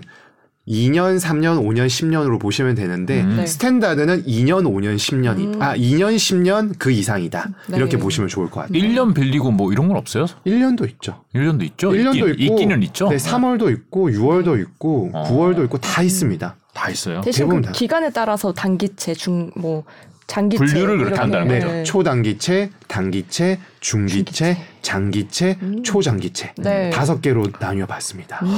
2년, 0.68 1.18
3년, 1.18 1.62
5년, 1.64 1.86
10년으로 1.86 2.38
보시면 2.38 2.74
되는데 2.74 3.22
음. 3.22 3.36
네. 3.36 3.46
standard는 3.46 4.24
2년, 4.24 4.64
5년, 4.64 4.96
10년이 4.96 5.54
음. 5.54 5.62
아 5.62 5.74
2년, 5.74 6.14
10년 6.16 6.74
그 6.78 6.90
이상이다. 6.90 7.48
네. 7.68 7.76
이렇게 7.78 7.96
보시면 7.96 8.28
좋을 8.28 8.50
것 8.50 8.60
같아요. 8.60 8.78
1년 8.78 9.14
빌리고 9.14 9.50
뭐 9.50 9.72
이런 9.72 9.88
건 9.88 9.96
없어요? 9.96 10.26
1년도 10.46 10.88
있죠. 10.90 11.24
1년도 11.34 11.62
있죠? 11.62 11.90
1년도 11.90 12.30
있기, 12.30 12.44
있고 12.44 12.54
있기는 12.54 12.82
있죠? 12.84 13.08
네, 13.08 13.16
3월도 13.16 13.72
있고 13.72 14.10
6월도 14.10 14.60
있고 14.60 15.10
어. 15.14 15.24
9월도 15.24 15.64
있고 15.64 15.78
다 15.78 16.02
있습니다. 16.02 16.54
다 16.78 16.90
있어요. 16.90 17.20
대신 17.20 17.48
그 17.48 17.60
다. 17.60 17.72
기간에 17.72 18.10
따라서 18.10 18.52
단기채, 18.52 19.14
중, 19.14 19.50
뭐, 19.56 19.82
장기채. 20.28 20.64
분류를 20.64 20.98
그렇게 20.98 21.18
한다는 21.18 21.48
네, 21.48 21.58
거죠. 21.60 21.82
초단기채, 21.84 22.70
단기채, 22.86 23.58
중기채, 23.80 24.22
중기채. 24.24 24.64
장기채, 24.82 25.58
음. 25.62 25.82
초장기채 25.82 26.52
네. 26.58 26.90
다섯 26.90 27.20
개로 27.20 27.44
나뉘어 27.58 27.86
봤습니다. 27.86 28.38
음. 28.42 28.48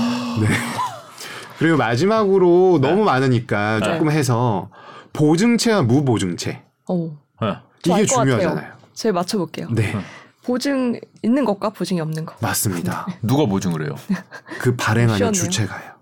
네. 0.43 0.49
그리고 1.59 1.77
마지막으로 1.77 2.79
너무 2.83 3.05
많으니까 3.05 3.79
네. 3.81 3.85
조금 3.87 4.11
해서 4.11 4.69
보증채와 5.12 5.83
무보증채 5.83 6.62
어, 6.89 7.17
네. 7.41 7.57
저알 7.83 8.03
이게. 8.03 8.07
중요하잖아요. 8.07 8.73
제가 8.95 9.12
맞춰볼게요. 9.15 9.69
네, 9.71 9.95
보증 10.45 10.99
있는 11.23 11.45
것과 11.45 11.71
보증이 11.71 12.00
없는 12.00 12.27
것. 12.27 12.35
맞습니다. 12.41 13.07
누가 13.23 13.47
보증을 13.47 13.87
해요? 13.87 13.95
그 14.61 14.75
발행하는. 14.77 15.33
주체가요. 15.33 16.00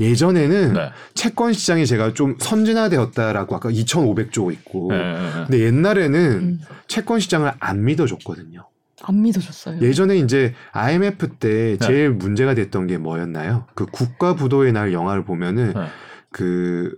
예전에는 0.00 0.72
네. 0.72 0.90
채권 1.14 1.52
시장이 1.52 1.86
제가 1.86 2.14
좀 2.14 2.36
선진화되었다라고 2.38 3.56
아까 3.56 3.68
2,500조 3.70 4.52
있고 4.52 4.88
네, 4.90 4.98
네, 4.98 5.22
네. 5.22 5.30
근데 5.46 5.60
옛날에는 5.60 6.20
음. 6.20 6.60
채권 6.88 7.20
시장을 7.20 7.52
안 7.60 7.84
믿어줬거든요. 7.84 8.66
안 9.02 9.22
믿어줬어요. 9.22 9.80
예전에 9.80 10.16
이제 10.16 10.54
IMF 10.72 11.36
때 11.38 11.76
네. 11.78 11.86
제일 11.86 12.10
문제가 12.10 12.54
됐던 12.54 12.86
게 12.86 12.98
뭐였나요? 12.98 13.66
그 13.74 13.86
국가 13.86 14.34
부도의 14.34 14.72
날 14.72 14.92
영화를 14.92 15.24
보면은 15.24 15.74
네. 15.74 15.86
그 16.30 16.96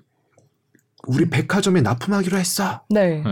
우리 1.06 1.28
백화점에 1.28 1.82
납품하기로 1.82 2.36
했어. 2.38 2.82
네. 2.90 3.22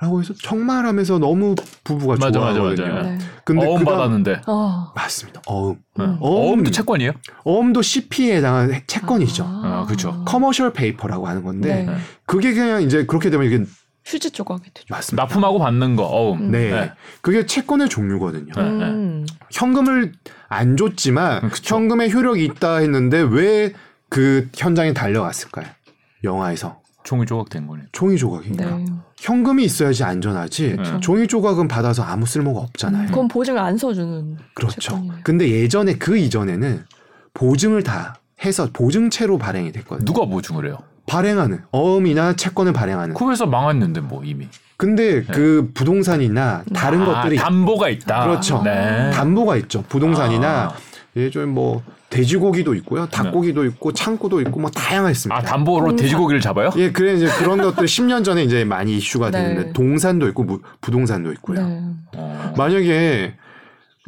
네. 0.00 0.06
라고 0.06 0.20
해서 0.20 0.32
정말 0.42 0.86
하면서 0.86 1.18
너무 1.18 1.54
부부가 1.84 2.14
맞아, 2.20 2.38
맞아, 2.38 2.54
좋아하거든요. 2.54 2.94
맞아. 2.94 3.08
네. 3.10 3.18
근데 3.44 3.66
어음 3.66 3.78
그다음- 3.80 3.84
받았는데. 3.96 4.42
어. 4.46 4.92
맞습니다. 4.94 5.42
어음. 5.46 5.76
네. 5.96 6.04
음. 6.04 6.18
어음 6.20 6.62
도 6.62 6.70
채권이에요? 6.70 7.12
어음도 7.44 7.82
CP에 7.82 8.36
해당하는 8.36 8.80
채권이죠. 8.86 9.44
아, 9.46 9.86
그쵸. 9.88 10.22
commercial 10.26 10.72
paper라고 10.72 11.26
하는 11.26 11.42
건데 11.42 11.84
네. 11.84 11.96
그게 12.26 12.52
그냥 12.54 12.82
이제 12.82 13.06
그렇게 13.06 13.30
되면 13.30 13.46
이게 13.46 13.64
휴지 14.04 14.30
조각이 14.30 14.62
되죠. 14.72 14.86
맞습니다. 14.90 15.24
납품하고 15.24 15.58
받는 15.58 15.96
거, 15.96 16.04
어음. 16.04 16.38
음. 16.46 16.50
네. 16.50 16.70
네. 16.70 16.92
그게 17.20 17.44
채권의 17.44 17.88
종류거든요. 17.88 18.52
네. 18.56 18.62
음. 18.62 19.26
현금을 19.52 20.12
안 20.48 20.76
줬지만 20.76 21.44
음, 21.44 21.48
그쵸. 21.50 21.74
현금의 21.76 22.12
효력이 22.12 22.44
있다 22.44 22.76
했는데 22.76 23.20
왜 23.20 23.72
그 24.10 24.48
현장에 24.56 24.94
달려갔을까요? 24.94 25.66
영화에서 26.24 26.80
종이 27.04 27.26
조각된 27.26 27.66
거네. 27.66 27.82
종이 27.92 28.16
조각이니까 28.16 28.64
네. 28.64 28.84
현금이 29.20 29.64
있어야지 29.64 30.04
안전하지 30.04 30.76
그쵸. 30.76 31.00
종이 31.00 31.26
조각은 31.26 31.68
받아서 31.68 32.02
아무 32.02 32.24
쓸모가 32.24 32.60
없잖아요. 32.60 33.08
그건 33.08 33.28
보증을 33.28 33.58
안 33.58 33.76
써주는. 33.76 34.36
그렇죠. 34.54 34.80
채권이네요. 34.80 35.18
근데 35.24 35.48
예전에 35.48 35.94
그 35.94 36.16
이전에는 36.16 36.84
보증을 37.34 37.82
다 37.82 38.16
해서 38.44 38.68
보증채로 38.72 39.38
발행이 39.38 39.72
됐거든요. 39.72 40.04
누가 40.04 40.24
보증을 40.24 40.66
해요? 40.66 40.78
발행하는 41.06 41.62
어음이나 41.72 42.34
채권을 42.34 42.72
발행하는. 42.72 43.14
그 43.14 43.30
회사 43.30 43.46
망했는데 43.46 44.00
뭐 44.02 44.22
이미. 44.24 44.46
근데 44.76 45.24
그 45.24 45.70
부동산이나 45.74 46.62
다른 46.72 47.02
아, 47.02 47.06
것들이 47.22 47.36
담보가 47.36 47.88
있다. 47.88 48.24
그렇죠. 48.24 48.62
네. 48.62 49.10
담보가 49.10 49.56
있죠. 49.56 49.82
부동산이나 49.88 50.66
아. 50.66 50.74
예전 51.16 51.48
뭐 51.48 51.82
돼지고기도 52.10 52.74
있고요, 52.76 53.06
닭고기도 53.06 53.64
있고 53.66 53.92
창고도 53.92 54.40
있고 54.42 54.60
뭐 54.60 54.70
다양했습니다. 54.70 55.36
아, 55.36 55.42
담보로 55.42 55.88
동산. 55.88 55.96
돼지고기를 55.96 56.40
잡아요? 56.40 56.70
예, 56.76 56.90
그래 56.90 57.14
이제 57.14 57.26
그런 57.38 57.60
것들 57.60 57.84
10년 57.84 58.24
전에 58.24 58.42
이제 58.44 58.64
많이 58.64 58.96
이슈가 58.96 59.30
네. 59.30 59.42
되는데 59.42 59.72
동산도 59.72 60.26
있고 60.28 60.44
무- 60.44 60.60
부동산도 60.80 61.32
있고요. 61.32 61.66
네. 61.66 61.80
어. 62.16 62.54
만약에 62.56 63.34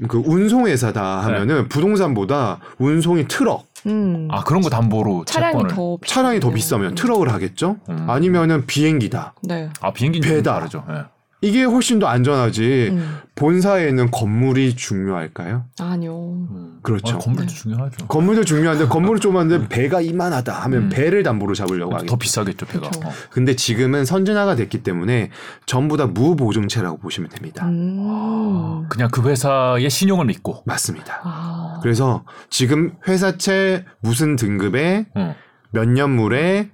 그 0.09 0.23
운송회사다 0.25 1.21
하면은 1.25 1.69
부동산보다 1.69 2.61
운송이 2.79 3.29
트럭, 3.29 3.67
음. 3.87 4.29
아, 4.31 4.43
그런 4.45 4.63
거 4.63 4.71
담보로 4.71 5.25
차량이 5.27 5.53
채권을. 5.53 5.75
더 5.75 5.99
차량이 6.07 6.41
더. 6.41 6.51
비싸면 6.51 6.95
트럭을 6.95 7.31
하겠죠. 7.31 7.77
음. 7.91 8.09
아니면은 8.09 8.65
비행기다. 8.67 9.35
네. 9.43 9.69
아, 9.83 9.93
비행기는 9.93 10.27
좀 10.27 10.37
배다. 10.39 10.55
다르죠. 10.55 10.85
예. 10.91 11.03
이게 11.43 11.65
훨씬 11.65 11.99
더 11.99 12.07
안전하지. 12.07 12.89
음. 12.93 13.19
본사에 13.35 13.89
있는 13.89 14.11
건물이 14.11 14.77
중요할까요? 14.77 15.65
아니요. 15.81 16.47
음. 16.51 16.79
그렇죠. 16.83 17.17
아, 17.17 17.19
건물도 17.19 17.49
네. 17.49 17.55
중요하죠. 17.55 18.07
건물도 18.07 18.45
중요한데 18.45 18.87
건물이 18.89 19.21
좁았는데 19.21 19.69
배가 19.69 20.03
이만하다 20.03 20.53
하면 20.53 20.83
음. 20.83 20.89
배를 20.91 21.23
담보로 21.23 21.55
잡으려고 21.55 21.95
하겠죠. 21.95 22.11
더 22.11 22.19
비싸겠죠, 22.19 22.67
배가. 22.67 22.91
그렇죠. 22.91 23.09
어. 23.09 23.13
근데 23.31 23.57
지금은 23.57 24.05
선진화가 24.05 24.57
됐기 24.57 24.83
때문에 24.83 25.31
전부 25.65 25.97
다 25.97 26.07
무보증채라고 26.07 26.99
보시면 26.99 27.31
됩니다. 27.31 27.67
음. 27.67 28.87
그냥 28.91 29.09
그 29.11 29.27
회사의 29.27 29.89
신용을 29.89 30.27
믿고. 30.27 30.63
맞습니다. 30.67 31.21
아. 31.25 31.81
그래서 31.83 32.25
지금 32.51 32.93
회사채 33.09 33.87
무슨 34.01 34.37
등급에 34.37 35.07
어. 35.15 35.35
몇 35.71 35.89
년물에 35.89 36.71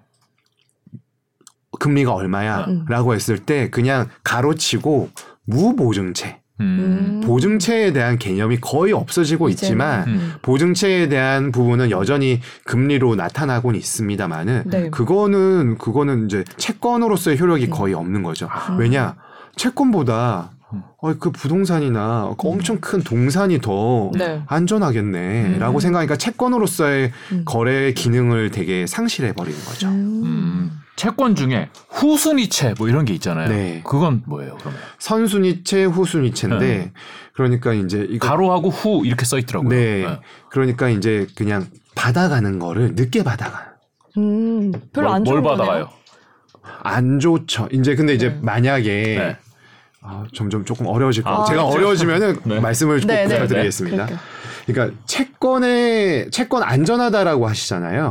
금리가 1.78 2.12
음. 2.12 2.16
얼마야라고 2.16 3.14
했을 3.14 3.38
때 3.38 3.70
그냥 3.70 4.08
가로치고 4.24 5.10
무보증채, 5.44 6.40
음. 6.60 6.64
음. 6.64 7.20
보증채에 7.26 7.92
대한 7.92 8.18
개념이 8.18 8.58
거의 8.60 8.92
없어지고. 8.92 9.48
있지만 9.50 10.08
음. 10.08 10.32
보증채에 10.42 11.08
대한 11.08 11.52
부분은 11.52 11.90
여전히 11.90 12.40
금리로 12.64 13.14
나타나고는 13.14 13.78
있습니다만은 13.78 14.62
네. 14.66 14.90
그거는 14.90 15.78
그거는 15.78 16.26
이제 16.26 16.44
채권으로서의 16.56 17.38
효력이 17.38 17.66
음. 17.66 17.70
거의 17.70 17.94
없는 17.94 18.22
거죠. 18.22 18.48
음. 18.70 18.78
왜냐 18.78 19.16
채권보다 19.56 20.50
음. 20.72 20.82
어, 21.00 21.14
그 21.14 21.30
부동산이나 21.30 22.34
그 22.38 22.48
엄청 22.48 22.78
큰 22.80 23.02
동산이 23.02 23.60
더 23.60 24.10
네. 24.14 24.42
안전하겠네라고 24.46 25.78
음. 25.78 25.80
생각하니까 25.80 26.16
채권으로서의 26.16 27.12
음. 27.32 27.42
거래 27.44 27.92
기능을 27.92 28.50
되게 28.50 28.86
상실해 28.86 29.32
버리는 29.32 29.58
거죠. 29.64 29.88
음. 30.96 30.98
채권 30.98 31.34
중에 31.34 31.68
후순위채 31.90 32.74
뭐 32.78 32.88
이런 32.88 33.04
게 33.04 33.12
있잖아요. 33.14 33.48
네. 33.48 33.82
그건 33.84 34.22
뭐예요, 34.26 34.56
그러면? 34.58 34.80
선순위채, 34.98 35.84
후순위채인데 35.84 36.66
네. 36.66 36.92
그러니까 37.34 37.74
이제 37.74 38.06
이거 38.08 38.26
가로하고 38.26 38.70
후 38.70 39.04
이렇게 39.04 39.24
써 39.26 39.38
있더라고요. 39.38 39.68
네. 39.68 40.06
그러니까 40.50 40.88
이제 40.88 41.26
그냥 41.36 41.66
받아가는 41.94 42.58
거를 42.58 42.94
늦게 42.94 43.22
받아가. 43.22 43.74
음. 44.16 44.72
별로 44.92 45.08
뭘, 45.08 45.16
안 45.16 45.24
좋은 45.24 45.42
뭘. 45.42 45.56
받아가요? 45.56 45.90
안 46.82 47.20
좋죠. 47.20 47.68
이제 47.70 47.94
근데 47.94 48.14
이제 48.14 48.30
네. 48.30 48.38
만약에 48.40 48.90
네. 49.18 49.36
아, 50.00 50.24
점점 50.34 50.64
조금 50.64 50.86
어려워질 50.86 51.24
것 51.24 51.30
같아요. 51.30 51.42
아, 51.42 51.46
제가 51.46 51.62
그렇죠. 51.62 51.76
어려워지면은 51.76 52.40
네. 52.44 52.60
말씀을 52.60 53.00
꼭 53.00 53.06
네, 53.06 53.26
네, 53.26 53.34
부탁드리겠습니다. 53.34 54.06
그러니까. 54.06 54.24
그러니까 54.66 54.98
채권에 55.06 56.30
채권 56.30 56.62
안전하다라고 56.62 57.48
하시잖아요. 57.48 58.10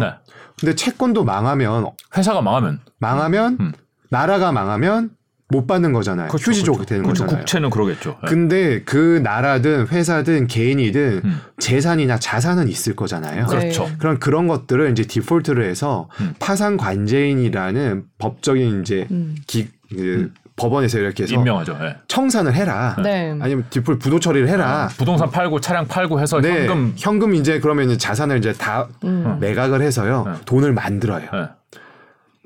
네. 0.58 0.62
근데 0.62 0.76
채권도 0.76 1.24
망하면 1.24 1.92
회사가 2.16 2.42
망하면 2.42 2.80
망하면 3.00 3.58
음. 3.60 3.72
나라가 4.10 4.52
망하면 4.52 5.12
못 5.48 5.68
받는 5.68 5.94
거잖아요. 5.94 6.30
그렇죠, 6.30 6.52
휴지족 6.52 6.76
그렇죠. 6.78 6.90
되는 6.90 7.04
그렇죠. 7.04 7.24
거잖아요. 7.24 7.44
국채는 7.44 7.70
그러겠죠. 7.70 8.18
예. 8.24 8.28
근데 8.28 8.84
그 8.84 9.20
나라든 9.24 9.88
회사든 9.88 10.48
개인이든 10.48 11.22
음. 11.24 11.42
재산이나 11.60 12.18
자산은 12.18 12.68
있을 12.68 12.96
거잖아요. 12.96 13.46
네. 13.46 13.48
그렇죠. 13.48 13.90
그럼 14.00 14.18
그런 14.20 14.48
것들을 14.48 14.90
이제 14.92 15.04
디폴트를 15.04 15.64
해서 15.64 16.10
음. 16.20 16.34
파산 16.40 16.78
관제인이라는 16.78 18.06
법적인 18.18 18.82
이제 18.82 19.08
음. 19.12 19.36
기, 19.46 19.68
그 19.90 20.32
법원에서 20.58 21.00
이렇게 21.00 21.24
해서 21.24 21.34
임명하죠. 21.36 21.78
예. 21.82 21.98
청산을 22.08 22.54
해라. 22.54 22.96
네. 23.04 23.38
아니면 23.42 23.66
디폴트 23.70 24.00
부도 24.00 24.20
처리를 24.20 24.48
해라. 24.48 24.90
부동산 24.98 25.30
팔고 25.30 25.60
차량 25.60 25.88
팔고 25.88 26.20
해서 26.22 26.40
네, 26.40 26.62
현금 26.62 26.94
현금 26.96 27.36
이제 27.36 27.60
그러면 27.60 27.86
이제 27.90 27.98
자산을 27.98 28.38
이제 28.38 28.54
다 28.54 28.88
음. 29.04 29.38
매각을 29.42 29.82
해서요 29.82 30.24
네. 30.26 30.32
돈을 30.46 30.74
만들어요. 30.74 31.28
예. 31.34 31.80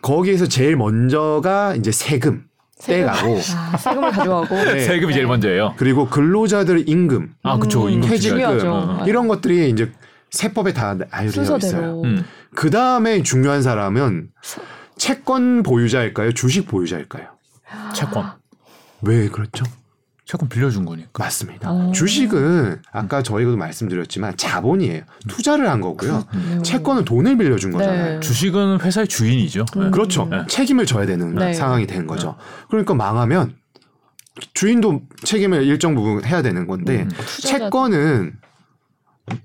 거기에서 0.02 0.48
제일 0.48 0.76
먼저가 0.76 1.76
이제 1.76 1.92
세금 1.92 2.46
떼가고 2.82 3.38
아, 3.56 3.78
세금을 3.78 4.12
가져가고. 4.12 4.56
네. 4.66 4.80
세금이 4.80 5.14
제일 5.14 5.28
먼저예요. 5.28 5.74
그리고 5.78 6.08
근로자들 6.08 6.88
임금 6.90 7.34
아, 7.44 7.58
그쵸. 7.60 7.86
음, 7.86 7.90
임금 7.92 8.10
퇴직금. 8.10 8.42
어, 8.68 9.00
어. 9.02 9.06
이런 9.06 9.28
것들이 9.28 9.70
이제 9.70 9.92
세법에 10.32 10.74
다 10.74 10.96
알려져 11.12 11.42
있어요. 11.42 11.60
순서대로. 11.60 12.04
음. 12.04 12.26
그 12.56 12.70
다음에 12.70 13.22
중요한 13.22 13.62
사람은 13.62 14.30
채권 14.98 15.64
보유자일까요? 15.64 16.32
주식 16.34 16.68
보유자일까요? 16.68 17.28
채권. 17.94 18.32
왜 19.02 19.30
그렇죠? 19.30 19.64
채권 20.26 20.48
빌려준 20.48 20.86
거니까. 20.86 21.24
맞습니다. 21.24 21.72
어. 21.72 21.92
주식은 21.92 22.82
아까 22.92 23.24
저희도 23.24 23.58
말씀드렸지만 23.58 24.38
자본이에요. 24.38 25.02
투자를 25.28 25.68
한 25.70 25.82
거고요. 25.82 26.24
음. 26.36 26.62
채권은 26.64 27.06
돈을 27.06 27.36
빌려준 27.38 27.72
거잖아요. 27.72 28.14
네. 28.16 28.20
주식은 28.20 28.82
회사의 28.82 29.08
주인이죠. 29.08 29.66
예. 29.76 29.80
음. 29.80 29.92
그렇죠. 29.92 30.26
네. 30.30 30.46
책임을 30.48 30.86
져야 30.86 31.08
되는 31.08 31.34
네. 31.34 31.54
상황이 31.54 31.88
된 31.88 32.06
거죠. 32.06 32.36
그러니까 32.70 32.94
망하면 32.94 33.56
주인도 34.54 35.02
책임을 35.24 35.64
일정 35.64 35.96
부분 35.96 36.24
해야 36.24 36.44
되는 36.44 36.68
건데 36.68 37.04
음. 37.04 37.10
채권은 37.42 38.34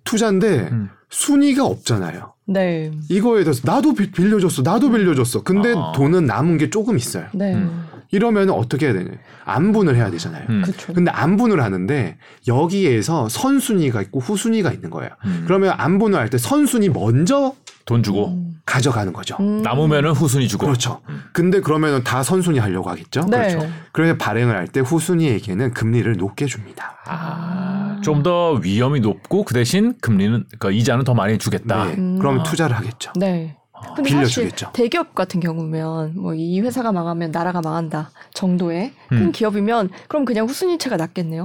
투자인데 0.05 0.69
음. 0.71 0.91
순위가 1.11 1.65
없잖아요. 1.65 2.35
네. 2.47 2.91
이거에 3.09 3.45
대해서 3.45 3.63
나도 3.65 3.95
비- 3.95 4.11
빌려줬어, 4.11 4.61
나도 4.63 4.91
빌려줬어. 4.91 5.43
근데 5.45 5.73
아. 5.75 5.93
돈은 5.95 6.27
남은 6.27 6.59
게 6.59 6.69
조금 6.69 6.97
있어요. 6.99 7.27
네. 7.33 7.55
음. 7.55 7.87
이러면 8.15 8.51
어떻게 8.51 8.87
해야 8.87 8.95
되냐? 8.95 9.11
안분을 9.45 9.97
해야 9.97 10.11
되잖아요. 10.11 10.47
음. 10.49 10.63
근데 10.95 11.11
안분을 11.11 11.63
하는데 11.63 12.17
여기에서 12.47 13.29
선순위가 13.29 14.03
있고 14.03 14.21
후순위가 14.21 14.73
있는 14.73 14.91
거예요. 14.91 15.11
음. 15.27 15.43
그러면 15.47 15.75
안분을 15.77 16.19
할 16.19 16.31
때 16.31 16.39
선순위 16.39 16.89
먼저 16.89 17.55
돈 17.85 18.03
주고 18.03 18.29
음. 18.29 18.61
가져가는 18.65 19.13
거죠. 19.13 19.37
음. 19.41 19.61
남으면은 19.63 20.13
후순위 20.13 20.49
주고. 20.49 20.67
그렇죠. 20.67 21.01
근데 21.33 21.61
그러면 21.61 22.03
다 22.03 22.23
선순위 22.23 22.59
하려고 22.59 22.89
하겠죠. 22.89 23.27
네. 23.29 23.55
그렇죠. 23.55 23.69
그래서 23.93 24.17
발행을 24.17 24.57
할 24.57 24.69
때 24.69 24.81
후순위에게는 24.81 25.73
금리를 25.75 26.17
높게 26.17 26.47
줍니다. 26.47 26.97
아, 27.07 27.99
좀 28.03 28.23
더 28.23 28.53
위험이 28.53 29.01
높고 29.01 29.45
그 29.45 29.53
대신 29.53 29.95
금리는 30.01 30.45
그러니까 30.59 30.71
이자는 30.71 31.05
더 31.05 31.13
많이 31.15 31.37
주겠다. 31.37 31.85
네. 31.87 31.95
음. 31.99 32.19
그럼 32.19 32.43
투자를 32.43 32.75
하겠죠. 32.77 33.13
네. 33.17 33.57
근데 33.95 34.11
빌려주겠죠. 34.11 34.67
사실 34.67 34.73
대기업 34.73 35.15
같은 35.15 35.41
경우면 35.41 36.15
뭐 36.17 36.35
이 36.35 36.61
회사가 36.61 36.93
망하면 36.93 37.31
나라가 37.31 37.61
망한다 37.61 38.11
정도의 38.35 38.93
큰 39.09 39.19
음. 39.27 39.33
기업이면 39.33 39.91
그럼 40.09 40.25
그냥 40.25 40.47
후순위채가 40.47 40.97
낫겠네요. 40.97 41.45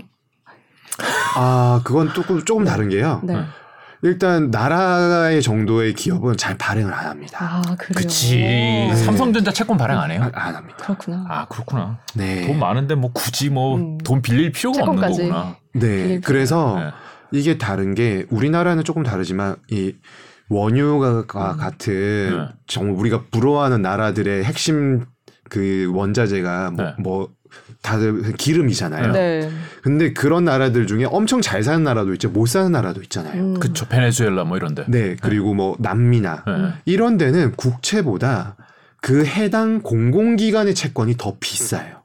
아, 1.36 1.82
그건 1.84 2.14
조금 2.14 2.44
조금 2.44 2.66
다른 2.66 2.90
게요. 2.90 3.22
네. 3.24 3.34
네. 3.36 3.42
일단 4.02 4.50
나라의 4.50 5.42
정도의 5.42 5.94
기업은 5.94 6.38
잘 6.38 6.58
발행을 6.58 6.94
안 6.94 7.06
합니다. 7.08 7.38
아 7.42 7.62
그래요. 7.78 7.96
그치. 7.96 8.38
네. 8.38 8.96
삼성전자 8.96 9.52
채권 9.52 9.78
발행 9.78 10.00
안 10.00 10.10
해요? 10.10 10.30
아, 10.34 10.48
안 10.48 10.56
합니다. 10.56 10.78
그렇구나. 10.80 11.26
아 11.28 11.46
그렇구나. 11.50 12.00
네. 12.16 12.48
돈 12.48 12.60
많은데 12.60 12.96
뭐 12.96 13.12
굳이 13.14 13.50
뭐돈 13.50 14.18
음. 14.18 14.22
빌릴 14.22 14.54
필요가 14.54 14.84
없는 14.84 14.96
채권까지. 14.96 15.22
거구나. 15.30 15.56
네. 15.74 16.20
그래서 16.22 16.76
네. 16.80 16.92
이게 17.38 17.58
다른 17.58 17.94
게 17.94 18.26
우리나라는 18.30 18.86
조금 18.86 19.04
다르지만 19.04 19.58
이 19.70 19.94
원유가 20.50 21.20
음. 21.20 21.58
같은 21.58 22.38
네. 22.38 22.48
정말 22.68 22.96
우리가 22.96 23.24
부러워하는 23.32 23.82
나라들의 23.82 24.44
핵심 24.44 25.06
그 25.50 25.92
원자재가 25.94 26.72
뭐, 26.72 26.86
네. 26.86 26.94
뭐 27.00 27.30
다들 27.82 28.34
기름이잖아요. 28.34 29.12
네. 29.14 29.50
근데 29.82 30.14
그런 30.14 30.46
나라들 30.46 30.86
중에 30.88 31.06
엄청 31.06 31.42
잘 31.42 31.64
사는 31.64 31.84
나라도 31.84 32.14
있죠. 32.14 32.30
못 32.30 32.48
사는 32.48 32.72
나라도 32.72 33.02
있잖아요. 33.04 33.42
음. 33.42 33.60
그쵸. 33.60 33.88
베네수엘라 33.88 34.44
뭐 34.44 34.58
이런데. 34.58 34.86
네. 34.88 35.16
그리고 35.22 35.54
뭐 35.54 35.76
남미나 35.80 36.44
네. 36.46 36.74
이런 36.86 37.18
데는 37.18 37.54
국채보다 37.56 38.56
그 39.02 39.26
해당 39.26 39.82
공공기관의 39.82 40.76
채권이 40.76 41.16
더 41.18 41.38
비싸요. 41.40 41.99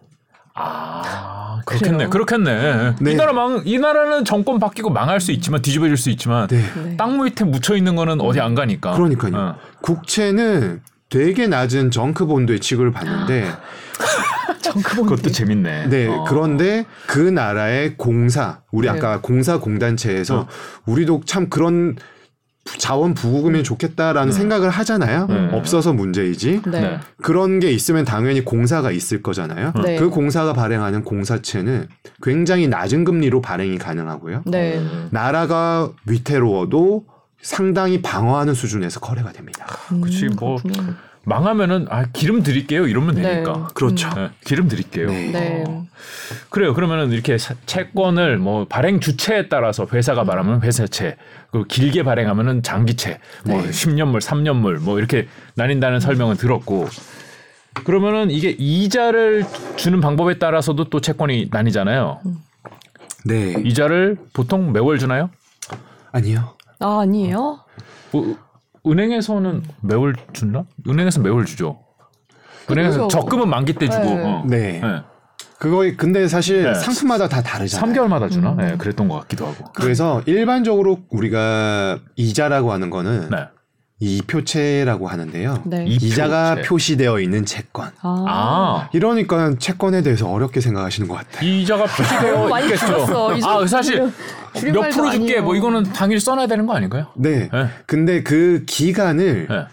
아 0.55 1.61
그렇겠네. 1.67 1.97
그래요? 1.97 2.09
네. 2.09 2.11
그렇겠네. 2.11 2.95
이 3.13 3.15
나라 3.17 3.33
망, 3.33 3.63
이 3.65 3.79
나라는 3.79 4.25
정권 4.25 4.59
바뀌고 4.59 4.91
망할 4.91 5.21
수 5.21 5.33
있지만 5.33 5.63
뒤집어질 5.63 5.97
수 5.97 6.11
있지만 6.11 6.47
네. 6.47 6.63
네. 6.85 6.97
땅 6.97 7.23
밑에 7.23 7.45
묻혀 7.45 7.77
있는 7.77 7.97
거는 7.97 8.21
어디 8.21 8.41
안 8.41 8.55
가니까. 8.55 8.93
그러니까요. 8.93 9.37
어. 9.37 9.57
국채는 9.83 10.83
되게 11.11 11.47
낮은 11.49 11.91
정크 11.91 12.27
본드의 12.27 12.61
취급을 12.61 12.93
받는데 12.93 13.51
정크본드. 14.63 15.11
그것도 15.11 15.31
재밌네. 15.31 15.89
네, 15.89 16.07
어. 16.09 16.25
그런데 16.27 16.87
그 17.07 17.19
나라의 17.19 17.97
공사, 17.97 18.61
우리 18.71 18.89
네. 18.89 18.95
아까 18.97 19.21
공사 19.21 19.59
공단체에서 19.59 20.41
어. 20.41 20.47
우리도 20.87 21.23
참 21.27 21.49
그런 21.49 21.97
자원 22.79 23.15
부구금이 23.15 23.63
좋겠다라는 23.63 24.33
생각을 24.33 24.71
하잖아요. 24.71 25.27
음. 25.31 25.51
없어서 25.53 25.93
문제이지. 25.93 26.63
네. 26.67 26.81
네. 26.81 27.01
그런 27.23 27.61
게 27.61 27.71
있으면 27.71 28.05
당연히 28.05 28.45
공사가 28.45 28.91
있을 28.91 29.23
거잖아요. 29.23 29.73
네. 29.83 29.97
그 29.97 30.09
공사가 30.11 30.53
발행하는 30.53 31.05
공사채는 31.05 31.89
굉장히 32.23 32.67
낮은 32.67 33.05
금리로 33.05 33.43
발행이 33.43 33.79
가능하고요. 33.79 34.43
네. 34.47 34.83
나라가 35.11 35.91
위태로워도 36.07 37.05
상당히 37.43 38.01
방어하는 38.01 38.55
수준에서 38.55 39.01
거래가 39.01 39.31
됩니다. 39.33 39.67
그치, 40.03 40.27
음, 40.27 40.37
뭐 40.39 40.57
그렇군요. 40.57 40.95
망하면은 41.27 41.87
아 41.91 42.05
기름 42.13 42.43
드릴게요 42.43 42.87
이러면 42.87 43.15
네. 43.17 43.23
되니까. 43.23 43.69
그렇죠. 43.75 44.09
네, 44.15 44.31
기름 44.45 44.69
드릴게요. 44.69 45.09
네. 45.09 45.33
네. 45.33 45.65
어. 45.67 45.87
그래요. 46.51 46.75
그러면은 46.75 47.13
이렇게 47.13 47.39
사- 47.39 47.55
채권을 47.67 48.39
뭐 48.39 48.67
발행 48.67 49.01
주체에 49.01 49.49
따라서 49.49 49.87
회사가 49.91 50.25
말하면 50.25 50.63
회사채, 50.63 51.17
그 51.51 51.65
길게 51.65 52.03
발행하면은 52.03 52.63
장기채, 52.63 53.19
뭐 53.47 53.63
네. 53.63 53.71
10년물, 53.71 54.21
3년물 54.21 54.81
뭐 54.81 54.99
이렇게 54.99 55.29
나뉜다는 55.55 56.01
설명은 56.01 56.37
들었고. 56.37 56.89
그러면은 57.85 58.31
이게 58.31 58.51
이자를 58.57 59.45
주는 59.77 60.01
방법에 60.01 60.39
따라서도 60.39 60.85
또 60.91 61.01
채권이 61.01 61.49
나뉘잖아요. 61.51 62.21
네. 63.25 63.55
이자를 63.65 64.19
보통 64.33 64.73
매월 64.73 64.99
주나요? 64.99 65.31
아니요. 66.13 66.55
아 66.79 67.01
아니에요? 67.01 67.61
뭐, 68.13 68.37
은행에서는 68.87 69.63
매월 69.81 70.15
준다? 70.33 70.65
은행에서 70.89 71.21
매월 71.21 71.45
주죠. 71.45 71.81
은행에서 72.71 73.05
그죠. 73.05 73.09
적금은 73.09 73.49
만기 73.49 73.75
때 73.75 73.89
주고. 73.89 74.05
네. 74.05 74.23
어. 74.25 74.45
네. 74.47 74.81
네. 74.81 75.03
그거 75.59 75.85
근데 75.97 76.29
사실 76.29 76.65
네. 76.65 76.75
상품마다 76.75 77.29
다 77.29 77.41
다르잖아요. 77.43 77.93
3개월마다 77.93 78.31
주나? 78.31 78.53
음. 78.53 78.57
네, 78.59 78.77
그랬던 78.77 79.09
것 79.09 79.21
같기도 79.21 79.47
하고. 79.47 79.65
그래서 79.75 80.23
일반적으로 80.27 81.01
우리가 81.11 81.99
이자라고 82.17 82.73
하는 82.73 82.91
거는 82.91 83.31
네. 83.31 83.49
이표채라고 84.01 85.07
하는데요. 85.09 85.63
네. 85.67 85.85
이- 85.87 85.95
이자가 85.97 86.55
이표채. 86.55 86.69
표시되어 86.69 87.21
있는 87.21 87.45
채권. 87.45 87.91
아. 88.03 88.25
아, 88.29 88.89
이러니까 88.93 89.55
채권에 89.59 90.03
대해서 90.03 90.29
어렵게 90.31 90.61
생각하시는 90.61 91.09
것 91.09 91.15
같아요. 91.15 91.49
이자가 91.49 91.85
표시되어 91.85 92.49
많이 92.49 92.67
있겠죠. 92.67 93.07
아, 93.45 93.67
사실 93.67 94.11
줄일 94.57 94.73
몇 94.75 94.81
말도 94.83 94.97
프로 94.97 95.11
줄게 95.11 95.25
아니에요. 95.25 95.43
뭐 95.45 95.55
이거는 95.57 95.85
당일 95.85 96.21
써놔야 96.21 96.47
되는 96.47 96.67
거 96.67 96.75
아닌가요? 96.75 97.07
네. 97.17 97.49
네. 97.53 97.69
근데 97.87 98.23
그 98.23 98.65
기간을 98.67 99.47
네. 99.49 99.67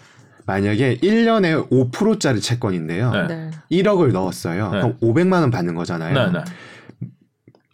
만약에 0.46 0.98
1년에 1.02 1.68
5%짜리 1.70 2.40
채권인데요. 2.40 3.10
네. 3.12 3.26
네. 3.28 3.50
1억을 3.70 4.12
넣었어요. 4.12 4.70
네. 4.70 4.78
그럼 4.80 4.96
500만 5.02 5.34
원 5.40 5.50
받는 5.50 5.74
거잖아요. 5.74 6.14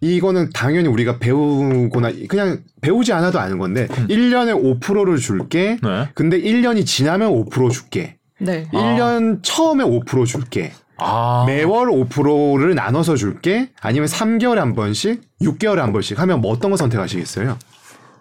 네, 0.00 0.08
네. 0.08 0.14
이거는 0.14 0.50
당연히 0.54 0.88
우리가 0.88 1.18
배우거나 1.18 2.10
그냥 2.28 2.60
배우지 2.80 3.12
않아도 3.12 3.38
아는 3.38 3.58
건데 3.58 3.86
음. 3.90 4.06
1년에 4.08 4.80
5%를 4.80 5.16
줄게. 5.18 5.78
네. 5.82 6.08
근데 6.14 6.40
1년이 6.40 6.86
지나면 6.86 7.30
5% 7.30 7.70
줄게. 7.70 8.16
네. 8.38 8.68
아. 8.72 8.76
1년 8.76 9.40
처음에 9.42 9.84
5% 9.84 10.26
줄게. 10.26 10.72
아. 10.96 11.44
매월 11.46 11.88
5%를 11.88 12.74
나눠서 12.74 13.16
줄게. 13.16 13.70
아니면 13.80 14.08
3개월에 14.08 14.56
한 14.56 14.74
번씩, 14.74 15.22
6개월에 15.42 15.76
한 15.76 15.92
번씩 15.92 16.18
하면 16.18 16.40
뭐 16.40 16.52
어떤 16.52 16.70
거 16.70 16.76
선택하시겠어요? 16.76 17.56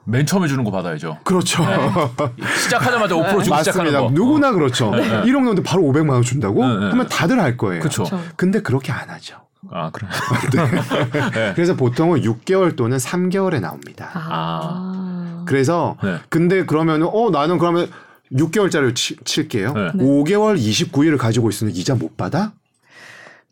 맨 0.06 0.26
처음에 0.26 0.48
주는 0.48 0.63
거 0.63 0.72
받아야죠. 0.72 1.18
그렇죠. 1.24 1.63
시작하자마자 2.63 3.16
5% 3.16 3.44
주고 3.44 3.44
시작하는 3.44 3.92
맞습니다. 3.92 4.02
거. 4.02 4.10
누구나 4.12 4.52
그렇죠. 4.54 4.92
1억 4.92 5.34
넣는데 5.34 5.63
바로 5.63 5.84
500만 5.84 6.12
원 6.12 6.22
준다고? 6.22 6.66
네, 6.66 6.78
네. 6.78 6.86
하면 6.92 7.08
다들 7.10 7.40
할 7.42 7.58
거예요. 7.58 7.82
그렇죠. 7.82 8.06
근데 8.38 8.62
그렇게 8.62 8.92
안 8.94 9.10
하죠. 9.10 9.36
아, 9.71 9.89
그래. 9.91 10.08
그래서 11.56 11.75
보통은 11.75 12.21
6개월 12.21 12.75
또는 12.75 12.97
3개월에 12.97 13.60
나옵니다. 13.60 14.10
아. 14.13 15.43
그래서 15.47 15.97
네. 16.03 16.17
근데 16.30 16.65
그러면 16.65 17.03
어 17.03 17.30
나는 17.30 17.58
그러면 17.58 17.89
6개월짜리를 18.32 18.95
치, 18.95 19.15
칠게요. 19.23 19.73
네. 19.73 19.91
네. 19.95 20.03
5개월 20.03 20.58
29일을 20.58 21.17
가지고 21.17 21.49
있으면 21.49 21.73
이자 21.73 21.95
못 21.95 22.17
받아? 22.17 22.51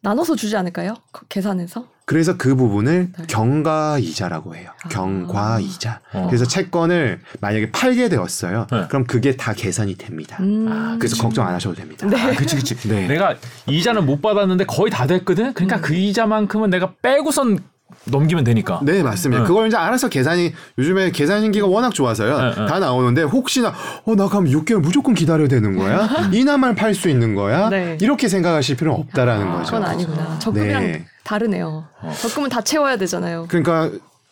나눠서 0.06 0.36
주지 0.36 0.56
않을까요? 0.56 0.94
그 1.12 1.26
계산해서? 1.28 1.88
그래서 2.06 2.38
그 2.38 2.56
부분을 2.56 3.12
네. 3.18 3.26
경과이자라고 3.28 4.56
해요. 4.56 4.70
아. 4.84 4.90
경과이자. 4.90 6.02
어. 6.14 6.28
그래서 6.28 6.46
채권을 6.46 7.22
만약에 7.42 7.72
팔게 7.72 8.10
되었어요. 8.10 8.68
네. 8.72 8.86
그럼 8.88 9.06
그게 9.06 9.36
다 9.36 9.54
계산이 9.54 9.96
됩니다. 9.96 10.38
음. 10.42 10.68
아, 10.70 10.98
그래서 11.00 11.20
걱정 11.20 11.48
안 11.48 11.56
하셔도 11.56 11.74
됩니다. 11.74 12.06
네. 12.06 12.22
아, 12.22 12.36
그치 12.36 12.56
그치. 12.56 12.76
네. 12.88 13.08
내가 13.08 13.36
이자는 13.68 14.06
못 14.06 14.22
받았는데 14.22 14.66
거의 14.66 14.92
다 14.92 15.08
됐거든. 15.08 15.54
그러니까 15.54 15.78
음. 15.78 15.82
그 15.82 15.96
이자만큼은 15.96 16.70
내가 16.70 16.94
빼고선 17.02 17.58
넘기면 18.06 18.44
되니까. 18.44 18.80
네, 18.84 19.02
맞습니다. 19.04 19.44
네. 19.44 19.48
그걸 19.48 19.68
이제 19.68 19.78
알아서 19.78 20.10
계산이 20.10 20.54
요즘에 20.78 21.12
계산 21.12 21.42
신기가 21.42 21.68
워낙 21.68 21.94
좋아서요. 21.94 22.38
네, 22.38 22.50
네. 22.56 22.66
다 22.68 22.80
나오는데 22.80 23.24
혹시나 23.24 23.74
어 24.06 24.16
나 24.16 24.28
그럼 24.30 24.46
6개월 24.46 24.80
무조건 24.80 25.14
기다려야 25.14 25.48
되는 25.48 25.76
거야? 25.78 26.08
이나만 26.32 26.76
팔 26.76 26.94
수 26.94 27.10
있는 27.10 27.36
거야? 27.36 27.70
네. 27.70 27.98
이렇게 28.02 28.28
생각하실 28.28 28.78
필요는 28.78 29.00
없다라는 29.02 29.52
거죠. 29.52 29.74
그건 29.74 29.84
아니구나. 29.86 30.40
적금이랑 30.40 30.84
네. 30.84 31.06
다르네요. 31.24 31.86
어. 32.02 32.14
적금은 32.22 32.50
다 32.50 32.62
채워야 32.62 32.98
되잖아요. 32.98 33.46
그러니까 33.50 33.90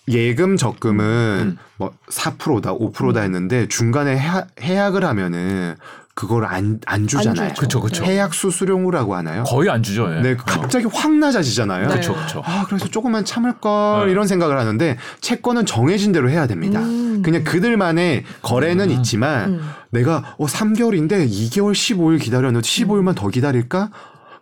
예금 0.07 0.57
적금은 0.57 1.05
음. 1.05 1.57
뭐 1.77 1.91
4%다, 2.09 2.73
5%다 2.73 3.21
했는데 3.21 3.67
중간에 3.67 4.17
해약, 4.17 4.47
해약을 4.61 5.03
하면은 5.05 5.75
그걸 6.15 6.45
안, 6.45 6.79
안 6.85 7.07
주잖아요. 7.07 7.53
그쵸, 7.57 7.81
그쵸. 7.81 8.03
해약 8.03 8.35
수수료라고 8.35 9.15
하나요? 9.15 9.43
거의 9.45 9.69
안 9.69 9.81
주죠. 9.81 10.07
예. 10.15 10.21
네, 10.21 10.31
어. 10.33 10.37
갑자기 10.37 10.85
확 10.91 11.11
낮아지잖아요. 11.11 11.87
네. 11.87 11.95
그쵸 11.95 12.13
그쵸. 12.13 12.41
아, 12.45 12.65
그래서 12.67 12.87
조금만 12.87 13.25
참을 13.25 13.59
걸 13.59 14.05
네. 14.05 14.11
이런 14.11 14.27
생각을 14.27 14.59
하는데 14.59 14.97
채권은 15.21 15.65
정해진 15.65 16.11
대로 16.11 16.29
해야 16.29 16.45
됩니다. 16.45 16.81
음. 16.81 17.23
그냥 17.23 17.43
그들만의 17.43 18.25
거래는 18.43 18.89
음. 18.89 18.95
있지만 18.97 19.53
음. 19.53 19.69
내가 19.89 20.35
어 20.37 20.45
3개월인데 20.45 21.27
2개월 21.27 21.71
15일 21.73 22.21
기다렸는데 22.21 22.67
15일만 22.67 23.15
더 23.15 23.29
기다릴까? 23.29 23.89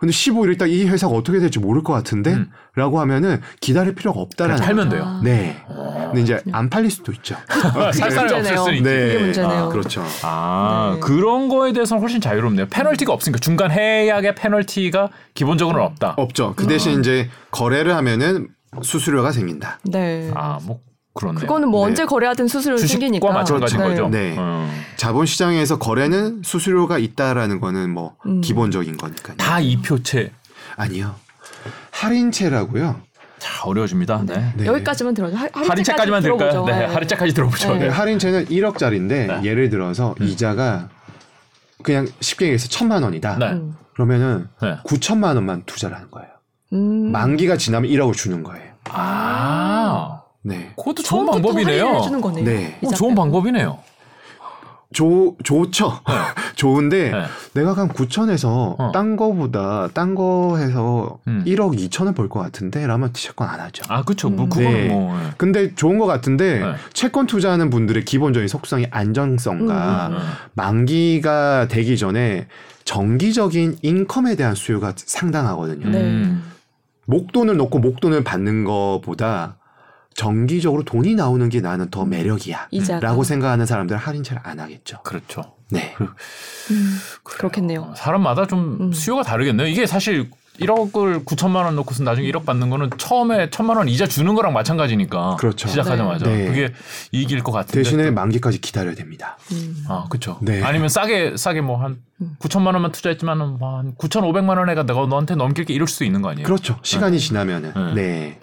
근데 0.01 0.11
15일 0.11 0.53
있다 0.55 0.65
이 0.65 0.85
회사가 0.87 1.13
어떻게 1.13 1.39
될지 1.39 1.59
모를 1.59 1.83
것 1.83 1.93
같은데? 1.93 2.33
음. 2.33 2.49
라고 2.75 2.99
하면은 3.01 3.39
기다릴 3.59 3.93
필요가 3.93 4.19
없다라는 4.19 4.55
그냥 4.55 4.65
팔면 4.67 4.89
거죠. 4.89 4.97
돼요. 4.97 5.05
아. 5.07 5.21
네. 5.23 5.63
어. 5.67 6.05
근데 6.07 6.21
이제 6.21 6.41
안 6.51 6.69
팔릴 6.71 6.89
수도 6.89 7.11
있죠. 7.13 7.35
살 7.93 8.09
사람이 8.11 8.33
문제네요. 8.33 8.59
없었으니까. 8.59 8.83
그게 8.89 9.17
문제네요. 9.19 9.51
아, 9.51 9.67
그렇죠. 9.69 10.03
아 10.23 10.91
네. 10.95 10.99
그런 11.01 11.47
거에 11.49 11.71
대해서는 11.71 12.01
훨씬 12.01 12.19
자유롭네요. 12.19 12.67
페널티가 12.69 13.13
없으니까 13.13 13.39
중간 13.39 13.69
해약의 13.71 14.33
페널티가 14.35 15.09
기본적으로는 15.35 15.85
없다. 15.85 16.15
없죠. 16.17 16.53
그 16.55 16.65
대신 16.65 16.99
이제 16.99 17.29
거래를 17.51 17.95
하면은 17.95 18.47
수수료가 18.81 19.31
생긴다. 19.31 19.79
네. 19.83 20.31
아 20.33 20.57
뭐 20.63 20.79
그렇네요. 21.13 21.41
그거는 21.41 21.67
뭐 21.69 21.85
네. 21.85 21.89
언제 21.91 22.05
거래하든 22.05 22.47
수수료 22.47 22.77
생기니까. 22.77 23.27
주식과 23.27 23.33
마찬가지인 23.39 23.81
네. 23.81 23.87
거죠. 23.89 24.09
네. 24.09 24.37
음. 24.37 24.71
자본 24.95 25.25
시장에서 25.25 25.77
거래는 25.77 26.41
수수료가 26.43 26.97
있다라는 26.99 27.59
거는 27.59 27.89
뭐 27.89 28.15
음. 28.25 28.41
기본적인 28.41 28.97
거니까요. 28.97 29.35
다 29.37 29.59
이표채. 29.59 30.31
아니요. 30.77 31.15
할인채라고요. 31.91 33.01
자 33.39 33.63
어려워집니다. 33.65 34.23
네. 34.25 34.53
네. 34.55 34.65
여기까지만 34.65 35.13
들어줘. 35.13 35.35
할- 35.35 35.49
할인채까지만? 35.53 36.21
들어보죠. 36.21 36.65
네, 36.65 36.85
할인채까지 36.85 37.33
들어보죠. 37.33 37.69
네. 37.73 37.79
네, 37.79 37.85
네. 37.85 37.89
할인채는 37.89 38.45
1억짜리인데 38.45 39.07
네. 39.27 39.41
예를 39.43 39.69
들어서 39.69 40.15
음. 40.21 40.27
이자가 40.27 40.89
그냥 41.83 42.07
쉽게 42.19 42.45
얘기해서 42.45 42.67
천만 42.69 43.01
원이다. 43.03 43.37
네. 43.39 43.47
음. 43.53 43.75
그러면은 43.95 44.47
네. 44.61 44.77
9천만 44.85 45.35
원만 45.35 45.63
투자를 45.65 45.95
하는 45.97 46.09
거예요. 46.11 46.29
음. 46.73 47.11
만기가 47.11 47.57
지나면 47.57 47.89
1억을 47.91 48.13
주는 48.13 48.43
거예요. 48.43 48.71
아, 48.89 50.20
네. 50.43 50.71
그것도 50.77 51.03
좋은 51.03 51.25
방법이네요. 51.25 51.87
해주는 51.95 52.21
거네요. 52.21 52.45
네. 52.45 52.79
어, 52.83 52.89
좋은. 52.89 53.13
방법이네요. 53.15 53.79
좋 54.93 55.37
좋죠. 55.43 55.99
좋은데 56.57 57.11
네. 57.11 57.23
내가 57.53 57.71
한 57.73 57.87
9천에서 57.87 58.75
어. 58.77 58.91
딴 58.93 59.15
거보다 59.15 59.87
딴 59.93 60.15
거 60.15 60.57
해서 60.57 61.17
음. 61.27 61.43
1억 61.47 61.77
2천을 61.77 62.13
벌 62.13 62.27
것 62.27 62.41
같은데 62.41 62.85
라면 62.85 63.13
채권 63.13 63.47
안 63.47 63.61
하죠. 63.61 63.83
아, 63.87 64.03
그쵸. 64.03 64.29
뭐, 64.29 64.45
음. 64.45 64.49
그거는 64.49 64.71
네. 64.73 64.87
뭐. 64.89 65.17
예. 65.17 65.29
근데 65.37 65.73
좋은 65.75 65.97
것 65.97 66.07
같은데 66.07 66.59
네. 66.59 66.73
채권 66.91 67.25
투자하는 67.25 67.69
분들의 67.69 68.03
기본적인 68.03 68.49
속성이 68.49 68.85
안정성과 68.91 70.07
음, 70.07 70.13
음. 70.13 70.19
만기가 70.55 71.69
되기 71.69 71.97
전에 71.97 72.47
정기적인 72.83 73.77
인컴에 73.83 74.35
대한 74.35 74.55
수요가 74.55 74.91
상당하거든요. 74.97 75.89
네. 75.89 76.01
음. 76.01 76.43
목돈을 77.05 77.55
놓고 77.55 77.79
목돈을 77.79 78.25
받는 78.25 78.65
것보다 78.65 79.55
정기적으로 80.15 80.83
돈이 80.83 81.15
나오는 81.15 81.47
게 81.49 81.61
나는 81.61 81.89
더 81.89 82.03
음. 82.03 82.09
매력이야. 82.09 82.67
이자가. 82.71 82.99
라고 82.99 83.23
생각하는 83.23 83.65
사람들은 83.65 83.99
할인채를 83.99 84.41
안 84.43 84.59
하겠죠. 84.59 85.01
그렇죠. 85.03 85.55
네. 85.69 85.95
음. 86.71 86.97
그렇겠네요. 87.23 87.93
사람마다 87.95 88.45
좀 88.47 88.77
음. 88.79 88.93
수요가 88.93 89.23
다르겠네요. 89.23 89.67
이게 89.67 89.85
사실 89.85 90.29
1억을 90.59 91.25
9천만 91.25 91.63
원 91.65 91.75
놓고서 91.75 92.03
나중에 92.03 92.29
1억 92.31 92.45
받는 92.45 92.69
거는 92.69 92.89
처음에 92.97 93.49
천만 93.49 93.77
원 93.77 93.87
이자 93.87 94.05
주는 94.07 94.35
거랑 94.35 94.53
마찬가지니까. 94.53 95.37
그렇죠. 95.37 95.67
시작하자마자. 95.67 96.25
네. 96.25 96.45
그게 96.45 96.73
이익일 97.11 97.41
것 97.43 97.51
같은데. 97.51 97.81
대신에 97.83 98.11
만기까지 98.11 98.59
기다려야 98.61 98.95
됩니다. 98.95 99.37
음. 99.51 99.85
아, 99.87 100.05
그렇죠. 100.09 100.37
네. 100.41 100.61
아니면 100.61 100.89
싸게 100.89 101.37
싸게 101.37 101.61
뭐한 101.61 102.01
음. 102.21 102.35
9천만 102.39 102.73
원만 102.73 102.91
투자했지만은 102.91 103.57
뭐한 103.59 103.95
9,500만 103.95 104.57
원에 104.57 104.75
가 104.75 104.83
내가 104.83 105.05
너한테 105.05 105.35
넘길 105.35 105.65
게 105.65 105.73
이럴 105.73 105.87
수도 105.87 106.05
있는 106.05 106.21
거 106.21 106.29
아니에요? 106.29 106.45
그렇죠. 106.45 106.77
시간이 106.83 107.19
지나면은. 107.19 107.73
네. 107.95 108.01
네. 108.01 108.39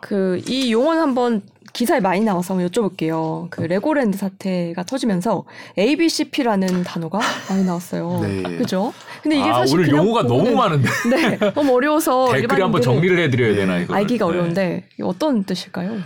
그이 0.00 0.72
용어는 0.72 1.02
한번 1.02 1.42
기사에 1.78 2.00
많이 2.00 2.22
나와서 2.24 2.54
한번 2.54 2.68
여쭤볼게요. 2.68 3.48
그 3.50 3.60
레고랜드 3.60 4.18
사태가 4.18 4.82
터지면서 4.82 5.44
ABCP라는 5.78 6.82
단어가 6.82 7.20
많이 7.48 7.64
나왔어요. 7.64 8.18
네. 8.26 8.42
그죠? 8.56 8.92
근데 9.22 9.38
이게 9.38 9.48
아, 9.48 9.58
사실 9.60 9.78
오늘 9.78 9.90
용어가 9.90 10.24
너무 10.24 10.50
많은데 10.56 10.88
네, 11.38 11.52
너무 11.52 11.76
어려워서 11.76 12.32
댓글에 12.34 12.62
한번 12.62 12.82
정리를 12.82 13.16
해드려야 13.20 13.54
되나 13.54 13.78
이거. 13.78 13.94
알기가 13.94 14.26
어려운데 14.26 14.88
이게 14.94 15.04
어떤 15.04 15.44
뜻일까요? 15.44 15.98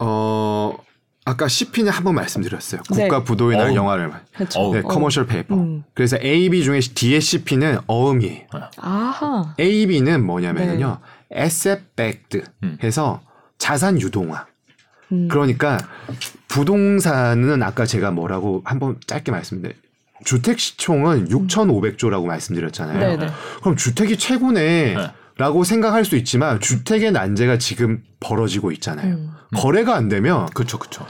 어, 0.00 0.76
아까 1.24 1.46
CP는 1.46 1.92
한 1.92 2.02
번 2.02 2.16
말씀드렸어요. 2.16 2.80
네. 2.96 3.02
국가 3.04 3.22
부도의 3.22 3.56
날 3.58 3.68
어우. 3.68 3.76
영화를. 3.76 4.10
그렇죠. 4.34 4.72
네, 4.72 4.80
어. 4.80 4.82
Commercial 4.82 5.26
paper. 5.28 5.54
음. 5.54 5.84
그래서 5.94 6.18
AB 6.20 6.64
중에 6.64 6.80
뒤에 6.80 7.20
CP는 7.20 7.78
어음이에요. 7.86 8.46
아하. 8.76 9.54
AB는 9.60 10.26
뭐냐면요. 10.26 10.98
네. 11.30 11.42
asset 11.44 11.80
backed 11.94 12.42
음. 12.64 12.76
해서 12.82 13.20
자산 13.58 14.00
유동화. 14.00 14.46
음. 15.12 15.28
그러니까 15.28 15.78
부동산은 16.48 17.62
아까 17.62 17.86
제가 17.86 18.10
뭐라고 18.10 18.62
한번 18.64 18.96
짧게 19.06 19.30
말씀드렸는데 19.30 19.80
주택 20.24 20.58
시총은 20.58 21.28
6,500조라고 21.28 22.26
말씀드렸잖아요. 22.26 22.98
네네. 22.98 23.32
그럼 23.60 23.76
주택이 23.76 24.16
최고네. 24.16 24.94
네. 24.94 25.12
라고 25.38 25.64
생각할 25.64 26.04
수 26.04 26.16
있지만 26.16 26.60
주택의 26.60 27.10
난제가 27.12 27.58
지금 27.58 28.02
벌어지고 28.20 28.70
있잖아요. 28.72 29.14
음. 29.14 29.30
거래가 29.56 29.94
안 29.94 30.08
되면 30.08 30.46
그렇죠, 30.54 30.78
그렇죠. 30.78 31.06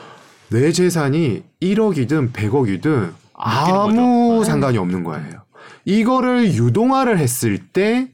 내 0.48 0.70
재산이 0.70 1.42
1억이든 1.60 2.32
100억이든 2.32 3.12
아무 3.34 4.38
거죠. 4.38 4.44
상관이 4.44 4.78
없는 4.78 5.02
거예요. 5.02 5.42
이거를 5.84 6.54
유동화를 6.54 7.18
했을 7.18 7.58
때 7.58 8.08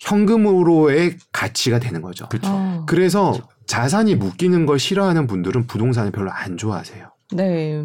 현금으로의 0.00 1.18
가치가 1.32 1.78
되는 1.78 2.02
거죠. 2.02 2.28
그렇죠. 2.28 2.48
아, 2.50 2.84
그래서 2.86 3.38
자산이 3.66 4.14
묶이는 4.16 4.66
걸 4.66 4.78
싫어하는 4.78 5.26
분들은 5.26 5.66
부동산을 5.66 6.10
별로 6.12 6.30
안 6.30 6.56
좋아하세요. 6.56 7.10
네. 7.32 7.84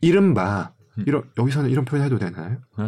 이른바 0.00 0.72
음. 0.98 1.04
이런 1.06 1.22
여기서는 1.38 1.70
이런 1.70 1.84
표현 1.84 2.04
해도 2.04 2.18
되나요? 2.18 2.56
네. 2.78 2.84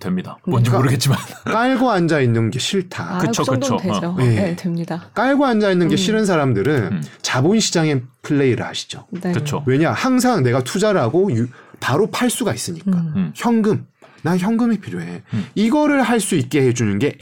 됩니다. 0.00 0.38
뭔지 0.46 0.70
그러니까- 0.70 0.78
모르겠지만. 0.78 1.18
깔고 1.44 1.90
앉아 1.90 2.20
있는 2.20 2.50
게 2.50 2.58
싫다. 2.60 3.16
아, 3.16 3.18
그쵸, 3.18 3.42
그 3.44 3.52
그쵸. 3.58 3.76
되죠. 3.78 4.06
어. 4.10 4.16
네. 4.16 4.34
네. 4.34 4.56
됩니다. 4.56 5.10
깔고 5.14 5.44
앉아 5.44 5.72
있는 5.72 5.88
게 5.88 5.94
음. 5.94 5.96
싫은 5.96 6.24
사람들은 6.24 6.92
음. 6.92 7.02
자본시장의 7.22 8.02
플레이를 8.22 8.64
하시죠. 8.64 9.06
네. 9.10 9.32
그렇죠. 9.32 9.64
왜냐 9.66 9.90
항상 9.92 10.42
내가 10.44 10.62
투자를 10.62 11.00
하고 11.00 11.32
유- 11.32 11.48
바로 11.80 12.08
팔 12.10 12.30
수가 12.30 12.54
있으니까 12.54 12.90
음. 12.92 13.12
음. 13.16 13.32
현금 13.34 13.86
난 14.22 14.38
현금이 14.38 14.78
필요해 14.78 15.22
음. 15.34 15.46
이거를 15.56 16.02
할 16.02 16.20
수 16.20 16.34
있게 16.36 16.62
해주는 16.62 16.98
게 16.98 17.16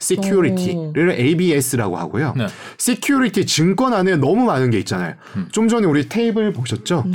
Security를 0.00 1.10
ABS라고 1.12 1.96
하고요. 1.98 2.34
네. 2.36 2.46
Security 2.78 3.46
증권 3.46 3.92
안에 3.92 4.16
너무 4.16 4.44
많은 4.44 4.70
게 4.70 4.78
있잖아요. 4.78 5.14
음. 5.36 5.48
좀 5.52 5.68
전에 5.68 5.86
우리 5.86 6.08
테이블 6.08 6.52
보셨죠? 6.52 7.04
음. 7.06 7.12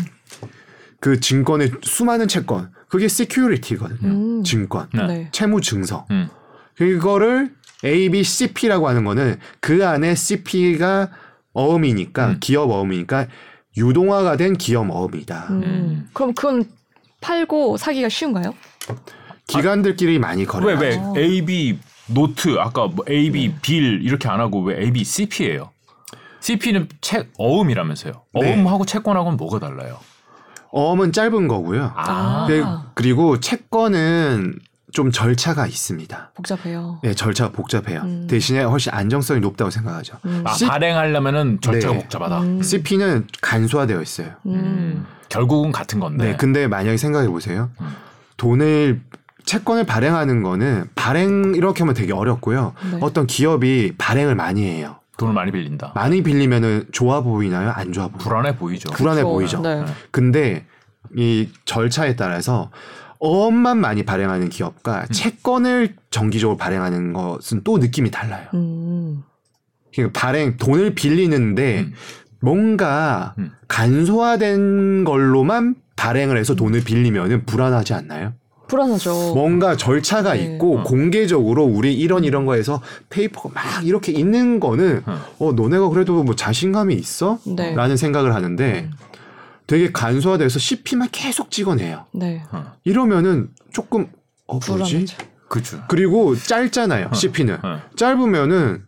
그 1.00 1.20
증권의 1.20 1.72
수많은 1.82 2.28
채권 2.28 2.72
그게 2.88 3.06
Security거든요. 3.06 4.08
음. 4.08 4.44
증권 4.44 4.88
네. 4.94 5.08
네. 5.08 5.30
채무 5.32 5.62
증서 5.62 6.06
음. 6.12 6.30
그거를 6.76 7.52
ABCP라고 7.84 8.88
하는 8.88 9.04
거는 9.04 9.40
그 9.60 9.86
안에 9.86 10.16
CP가 10.16 11.10
어음이니까 11.54 12.28
음. 12.28 12.38
기업 12.40 12.72
어음이니까 12.72 13.28
유동화가 13.78 14.38
된 14.38 14.54
기업 14.54 14.90
어음이다. 14.90 15.48
음. 15.50 15.64
음. 15.64 16.10
그럼 16.14 16.34
그건 16.34 16.66
팔고 17.22 17.78
사기가 17.78 18.10
쉬운가요? 18.10 18.54
기관들끼리 19.48 20.20
많이 20.20 20.46
거래. 20.46 20.74
왜왜 20.74 20.98
아. 20.98 21.14
A, 21.18 21.42
B 21.44 21.80
note 22.08 22.58
아까 22.60 22.88
뭐 22.88 23.04
A, 23.10 23.32
B 23.32 23.54
bill 23.62 24.02
이렇게 24.04 24.28
안 24.30 24.40
하고 24.40 24.62
왜 24.62 24.80
A, 24.84 24.92
B, 24.92 25.04
CP예요? 25.04 25.72
CP는 26.40 26.88
책 27.02 27.32
어음이라면서요. 27.38 28.14
네. 28.40 28.54
어음하고 28.54 28.86
채권하고는 28.86 29.38
뭐가 29.38 29.60
달라요? 29.60 29.98
어음은 30.72 31.12
짧은 31.12 31.48
거고요. 31.48 31.92
아. 31.96 32.46
그- 32.48 32.64
그리고 32.94 33.40
채권은 33.40 34.60
좀 34.92 35.12
절차가 35.12 35.66
있습니다. 35.68 36.32
복잡해요. 36.36 37.00
네, 37.04 37.14
절차가 37.14 37.52
복잡해요. 37.52 38.02
음. 38.02 38.28
대신에 38.30 38.62
훨씬 38.64 38.94
안정성이 38.94 39.40
높다고 39.42 39.72
생각하죠. 39.72 40.18
음. 40.26 40.44
아, 40.46 40.54
씨- 40.54 40.68
발행하려면은 40.68 41.60
절차가 41.62 41.94
네. 41.96 42.00
복잡하다. 42.02 42.42
음. 42.42 42.62
CP는 42.62 43.28
간소화되어 43.42 44.02
있어요. 44.02 44.28
음. 44.46 44.54
음. 44.54 45.06
결국은 45.30 45.72
같은 45.72 46.00
건데. 46.00 46.32
네. 46.32 46.38
근데 46.38 46.68
만약에 46.68 46.96
생각해 46.98 47.28
보세요. 47.28 47.72
음. 47.82 47.96
돈을 48.38 49.02
채권을 49.46 49.86
발행하는 49.86 50.44
거는 50.44 50.86
발행 50.96 51.54
이렇게 51.56 51.82
하면 51.82 51.94
되게 51.94 52.14
어렵고요. 52.14 52.74
네. 52.92 53.00
어떤 53.02 53.28
기업이 53.28 53.94
발행을 53.98 54.36
많이 54.36 54.64
해요. 54.64 54.98
돈을 55.18 55.34
많이 55.34 55.52
빌린다. 55.52 55.94
많이 55.96 56.24
빌리면은 56.24 56.88
좋아 56.92 57.22
보이나요? 57.22 57.72
안 57.72 57.94
좋아 57.94 58.08
보여요? 58.08 58.20
불안해 58.20 58.58
보이죠. 58.58 58.92
불안해 58.92 59.22
그렇죠. 59.24 59.34
보이죠. 59.34 59.62
네. 59.62 59.86
근데 60.12 60.66
이 61.16 61.50
절차에 61.66 62.16
따라서 62.16 62.72
엄만 63.20 63.78
많이 63.80 64.04
발행하는 64.04 64.50
기업과 64.50 65.06
채권을 65.08 65.96
정기적으로 66.12 66.58
발행하는 66.58 67.14
것은 67.14 67.62
또 67.64 67.78
느낌이 67.78 68.12
달라요. 68.12 68.48
음. 68.54 69.24
그러니까 69.94 70.20
발행 70.20 70.58
돈을 70.58 70.96
빌리는데 70.96 71.82
음. 71.82 71.94
뭔가 72.42 73.34
음. 73.38 73.52
간소화된 73.68 75.06
걸로만 75.06 75.76
발행을 75.96 76.38
해서 76.38 76.56
돈을 76.56 76.84
빌리면은 76.84 77.46
불안하지 77.46 77.94
않나요? 77.94 78.34
불안하죠. 78.68 79.34
뭔가 79.34 79.76
절차가 79.76 80.34
네. 80.34 80.56
있고 80.56 80.80
어. 80.80 80.84
공개적으로 80.84 81.64
우리 81.64 81.94
이런 81.94 82.24
이런 82.24 82.46
거에서 82.46 82.82
페이퍼가 83.10 83.50
막 83.54 83.86
이렇게 83.86 84.12
있는 84.12 84.60
거는 84.60 85.04
어. 85.06 85.22
어 85.40 85.54
너네가 85.54 85.90
그래도 85.90 86.24
뭐 86.24 86.36
자신감이 86.36 86.94
있어? 86.96 87.40
네. 87.46 87.76
라는 87.76 87.98
생각을 87.98 88.34
하는데 88.34 88.90
음. 88.90 88.92
되게 89.68 89.92
간소화돼서 89.92 90.60
CP만 90.60 91.10
계속 91.12 91.52
찍어내요. 91.52 92.06
네. 92.14 92.44
어. 92.52 92.74
이러면은 92.84 93.50
조금 93.72 94.08
어 94.48 94.54
뭐지? 94.54 95.06
불안하죠. 95.06 95.18
그죠. 95.48 95.84
그리고 95.88 96.36
짧잖아요. 96.36 97.12
CP는 97.14 97.58
어. 97.64 97.82
짧으면은 97.96 98.86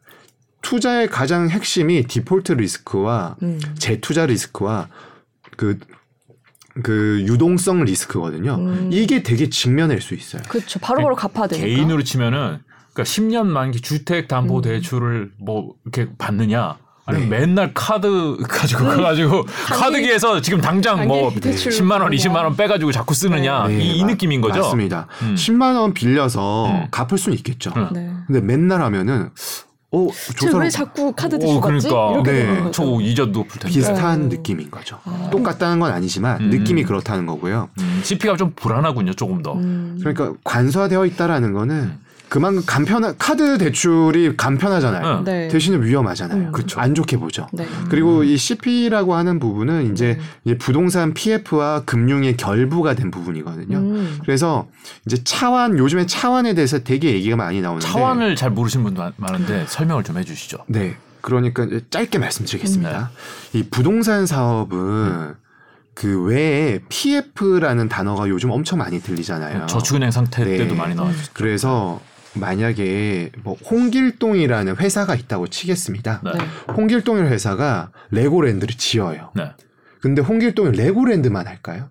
투자의 0.62 1.08
가장 1.08 1.50
핵심이 1.50 2.04
디폴트 2.04 2.54
리스크와 2.54 3.38
음. 3.42 3.60
재투자 3.78 4.26
리스크와 4.26 4.90
그, 5.56 5.80
그 6.84 7.24
유동성 7.28 7.84
리스크거든요. 7.84 8.56
음. 8.56 8.90
이게 8.92 9.24
되게 9.24 9.50
직면할 9.50 10.02
수 10.02 10.13
있어요. 10.13 10.42
그렇죠. 10.48 10.80
바로바로 10.80 11.16
갚아야 11.16 11.48
되니까. 11.48 11.66
개인으로 11.68 12.04
치면은 12.04 12.60
그러니까 12.94 13.04
10년 13.04 13.46
만기 13.46 13.82
주택 13.82 14.28
담보 14.28 14.58
음. 14.58 14.62
대출을 14.62 15.32
뭐 15.40 15.74
이렇게 15.86 16.12
받느냐 16.18 16.78
아니면 17.06 17.30
네. 17.30 17.40
맨날 17.40 17.74
카드 17.74 18.38
가지고 18.50 18.84
가가지고 18.86 19.46
카드기에서 19.70 20.42
지금 20.42 20.60
당장 20.60 21.08
뭐 21.08 21.30
단기 21.30 21.40
대출로 21.40 21.74
10만 21.74 21.92
원, 22.02 22.10
그냥. 22.10 22.12
20만 22.12 22.36
원 22.44 22.56
빼가지고 22.58 22.92
자꾸 22.92 23.13
쓰느냐 23.13 23.68
네, 23.68 23.80
이, 23.80 23.98
이 23.98 24.02
마- 24.02 24.08
느낌인 24.10 24.42
거죠. 24.42 24.60
맞습니다. 24.62 25.08
음. 25.22 25.36
10만 25.36 25.80
원 25.80 25.94
빌려서 25.94 26.66
음. 26.70 26.88
갚을 26.92 27.18
수는 27.18 27.38
있겠죠. 27.38 27.72
음. 27.78 27.88
네. 27.94 28.12
근데 28.28 28.42
맨날 28.42 28.82
하면은 28.82 29.30
어, 29.91 30.08
저 30.38 30.52
사람 30.52 30.69
자꾸 30.69 31.13
카드 31.13 31.36
오, 31.36 31.39
대출 31.39 31.62
받지? 31.62 31.88
그러니까. 31.88 32.12
이렇게 32.12 32.62
네. 32.62 32.71
초 32.71 33.00
이자도 33.00 33.32
높을 33.32 33.60
텐데. 33.60 33.67
비슷한 33.73 34.23
음. 34.23 34.30
느낌인 34.30 34.69
거죠. 34.69 35.00
아. 35.06 35.30
똑같다는 35.32 35.80
건 35.80 35.93
아니지만 35.93 36.41
음. 36.41 36.50
느낌이 36.50 36.84
그렇다는 36.84 37.26
거고요. 37.26 37.69
음, 37.80 38.02
CP가 38.04 38.36
좀 38.36 38.52
불안하군요, 38.56 39.13
조금 39.13 39.41
더. 39.41 39.54
음. 39.54 39.97
그러니까 40.00 40.34
간소화되어 40.43 41.06
있다라는 41.06 41.54
거는 41.54 41.76
음. 41.76 42.00
그만큼 42.30 42.62
간편한 42.66 43.16
카드 43.18 43.58
대출이 43.58 44.36
간편하잖아요. 44.36 45.18
응. 45.20 45.24
네. 45.24 45.48
대신에 45.48 45.78
위험하잖아요. 45.78 46.48
음. 46.48 46.52
그쵸. 46.52 46.80
안 46.80 46.94
좋게 46.94 47.18
보죠. 47.18 47.48
네. 47.54 47.66
그리고 47.90 48.24
이 48.24 48.36
CP라고 48.36 49.16
하는 49.16 49.40
부분은 49.40 49.92
이제, 49.94 50.18
음. 50.20 50.26
이제 50.46 50.58
부동산 50.58 51.13
PF와 51.13 51.84
금융의 51.86 52.36
결부가 52.38 52.96
된 52.96 53.12
부분이거든요. 53.12 53.78
음. 53.78 54.20
그래서 54.24 54.68
이제 55.06 55.24
차환 55.24 55.78
요즘에 55.78 56.06
차환에 56.06 56.54
대해서 56.54 56.80
되게 56.80 57.13
얘기가 57.13 57.36
많이 57.38 57.62
나오는데 57.62 57.86
차환을 57.88 58.36
잘 58.36 58.50
모르시는 58.52 58.84
분도 58.84 59.02
많- 59.02 59.13
많은데 59.16 59.66
설명을 59.70 60.04
좀 60.04 60.18
해주시죠. 60.18 60.58
네. 60.68 60.98
그러니까 61.22 61.68
짧게 61.90 62.20
말씀드리겠습니다. 62.20 63.12
이 63.54 63.63
부동산 63.70 64.26
사업은 64.26 65.34
그 65.94 66.24
외에 66.24 66.80
PF라는 66.90 67.90
단어가 67.90 68.30
요즘 68.30 68.52
엄청 68.52 68.80
많이 68.80 69.00
들리잖아요. 69.02 69.66
저축은행 69.66 70.12
상태 70.12 70.44
네. 70.46 70.58
때도 70.58 70.76
많이 70.76 70.94
나왔죠. 70.94 71.18
그래서 71.34 72.00
만약에 72.34 73.32
뭐 73.44 73.56
홍길동이라는 73.70 74.78
회사가 74.78 75.16
있다고 75.16 75.48
치겠습니다. 75.48 76.22
네. 76.24 76.32
네. 76.34 76.40
홍길동이라는 76.74 77.32
회사가 77.32 77.92
레고랜드를 78.12 78.76
지어요. 78.76 79.32
네. 79.36 79.52
근데 80.02 80.22
홍길동이 80.22 80.78
레고랜드만 80.78 81.48
할까요? 81.48 81.90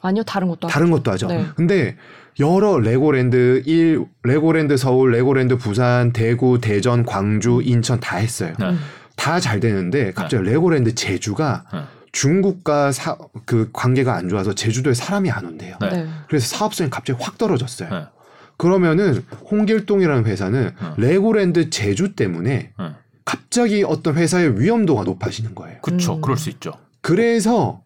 아니요, 0.00 0.22
다른 0.24 0.48
것도 0.48 0.68
다른 0.68 0.90
것도 0.90 1.10
하죠. 1.12 1.28
네. 1.28 1.46
근데 1.56 1.96
여러 2.40 2.78
레고랜드 2.78 3.62
1, 3.66 4.04
레고랜드 4.22 4.76
서울, 4.76 5.12
레고랜드 5.12 5.56
부산, 5.56 6.12
대구, 6.12 6.60
대전, 6.60 7.04
광주, 7.04 7.60
인천 7.64 7.98
다 8.00 8.16
했어요. 8.16 8.54
네. 8.58 8.66
음. 8.66 8.78
다 9.16 9.33
잘 9.33 9.58
되는데 9.58 10.12
갑자기 10.12 10.44
레고랜드 10.44 10.94
제주가 10.94 11.64
네. 11.72 11.80
중국과 12.12 12.92
사, 12.92 13.16
그 13.44 13.70
관계가 13.72 14.14
안 14.14 14.28
좋아서 14.28 14.54
제주도에 14.54 14.94
사람이 14.94 15.30
안 15.30 15.44
온대요. 15.44 15.76
네. 15.80 15.88
네. 15.90 16.08
그래서 16.28 16.56
사업성이 16.56 16.90
갑자기 16.90 17.20
확 17.22 17.36
떨어졌어요. 17.36 18.08
네. 18.58 18.62
그러면은 18.62 19.22
홍길동이라는 19.50 20.26
회사는 20.26 20.70
어. 20.80 20.94
레고랜드 20.96 21.70
제주 21.70 22.14
때문에 22.14 22.72
네. 22.78 22.84
갑자기 23.24 23.84
어떤 23.84 24.16
회사의 24.16 24.60
위험도가 24.60 25.04
높아지는 25.04 25.54
거예요. 25.54 25.78
그쵸. 25.80 26.16
음. 26.16 26.20
그럴 26.20 26.36
수 26.36 26.50
있죠. 26.50 26.72
그래서 27.00 27.82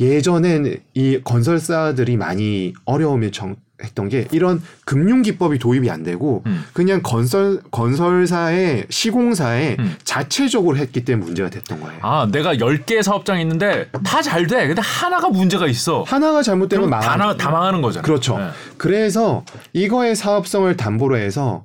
예전엔 0.00 0.80
이 0.94 1.20
건설사들이 1.22 2.16
많이 2.16 2.74
어려움을 2.84 3.32
정, 3.32 3.56
했던 3.82 4.08
게 4.08 4.28
이런 4.30 4.62
금융 4.84 5.22
기법이 5.22 5.58
도입이 5.58 5.90
안 5.90 6.04
되고 6.04 6.42
음. 6.46 6.64
그냥 6.72 7.00
건설 7.02 7.60
건설사의 7.72 8.86
시공사에 8.88 9.76
음. 9.80 9.96
자체적으로 10.04 10.76
했기 10.76 11.04
때문에 11.04 11.26
문제가 11.26 11.50
됐던 11.50 11.80
거예요. 11.80 11.98
아, 12.02 12.28
내가 12.30 12.54
10개의 12.54 13.02
사업장이 13.02 13.42
있는데 13.42 13.88
다 14.04 14.22
잘 14.22 14.46
돼. 14.46 14.66
근데 14.68 14.80
하나가 14.80 15.28
문제가 15.28 15.66
있어. 15.66 16.02
하나가 16.06 16.42
잘못되면 16.42 16.86
그럼 16.86 17.00
다, 17.00 17.08
망하 17.08 17.26
나- 17.32 17.36
다 17.36 17.50
망하는 17.50 17.82
거잖아요. 17.82 18.04
그렇죠. 18.04 18.38
네. 18.38 18.48
그래서 18.78 19.44
이거의 19.72 20.14
사업성을 20.14 20.74
담보로 20.76 21.16
해서 21.16 21.64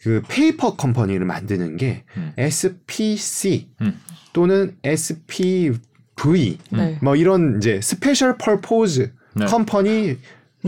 그 0.00 0.22
페이퍼 0.28 0.76
컴퍼니를 0.76 1.24
만드는 1.26 1.76
게 1.76 2.04
음. 2.16 2.32
SPC 2.38 3.68
음. 3.82 4.00
또는 4.32 4.76
SPV 4.82 6.58
네. 6.70 6.98
뭐 7.02 7.16
이런 7.16 7.58
이제 7.58 7.80
special 7.82 8.36
purpose 8.38 9.12
네. 9.34 9.44
company 9.46 10.16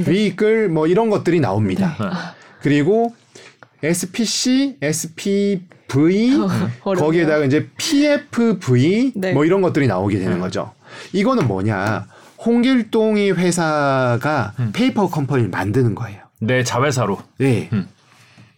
vehicle 0.05 0.69
뭐 0.69 0.87
이런 0.87 1.11
것들이 1.11 1.41
나옵니다. 1.41 1.97
네. 1.99 2.07
그리고 2.61 3.15
SPC, 3.83 4.79
SPV 4.81 6.35
어렵네요. 6.83 7.05
거기에다가 7.05 7.45
이제 7.45 7.69
PFV 7.77 9.13
네. 9.15 9.33
뭐 9.33 9.45
이런 9.45 9.63
것들이 9.63 9.87
나오게 9.87 10.19
되는 10.19 10.35
네. 10.35 10.41
거죠. 10.41 10.73
이거는 11.13 11.47
뭐냐? 11.47 12.07
홍길동이 12.45 13.33
회사가 13.33 14.53
음. 14.59 14.73
페이퍼 14.73 15.09
컴퍼니를 15.09 15.51
만드는 15.51 15.95
거예요. 15.95 16.21
내 16.41 16.63
자회사로. 16.63 17.19
네. 17.39 17.69
음. 17.73 17.89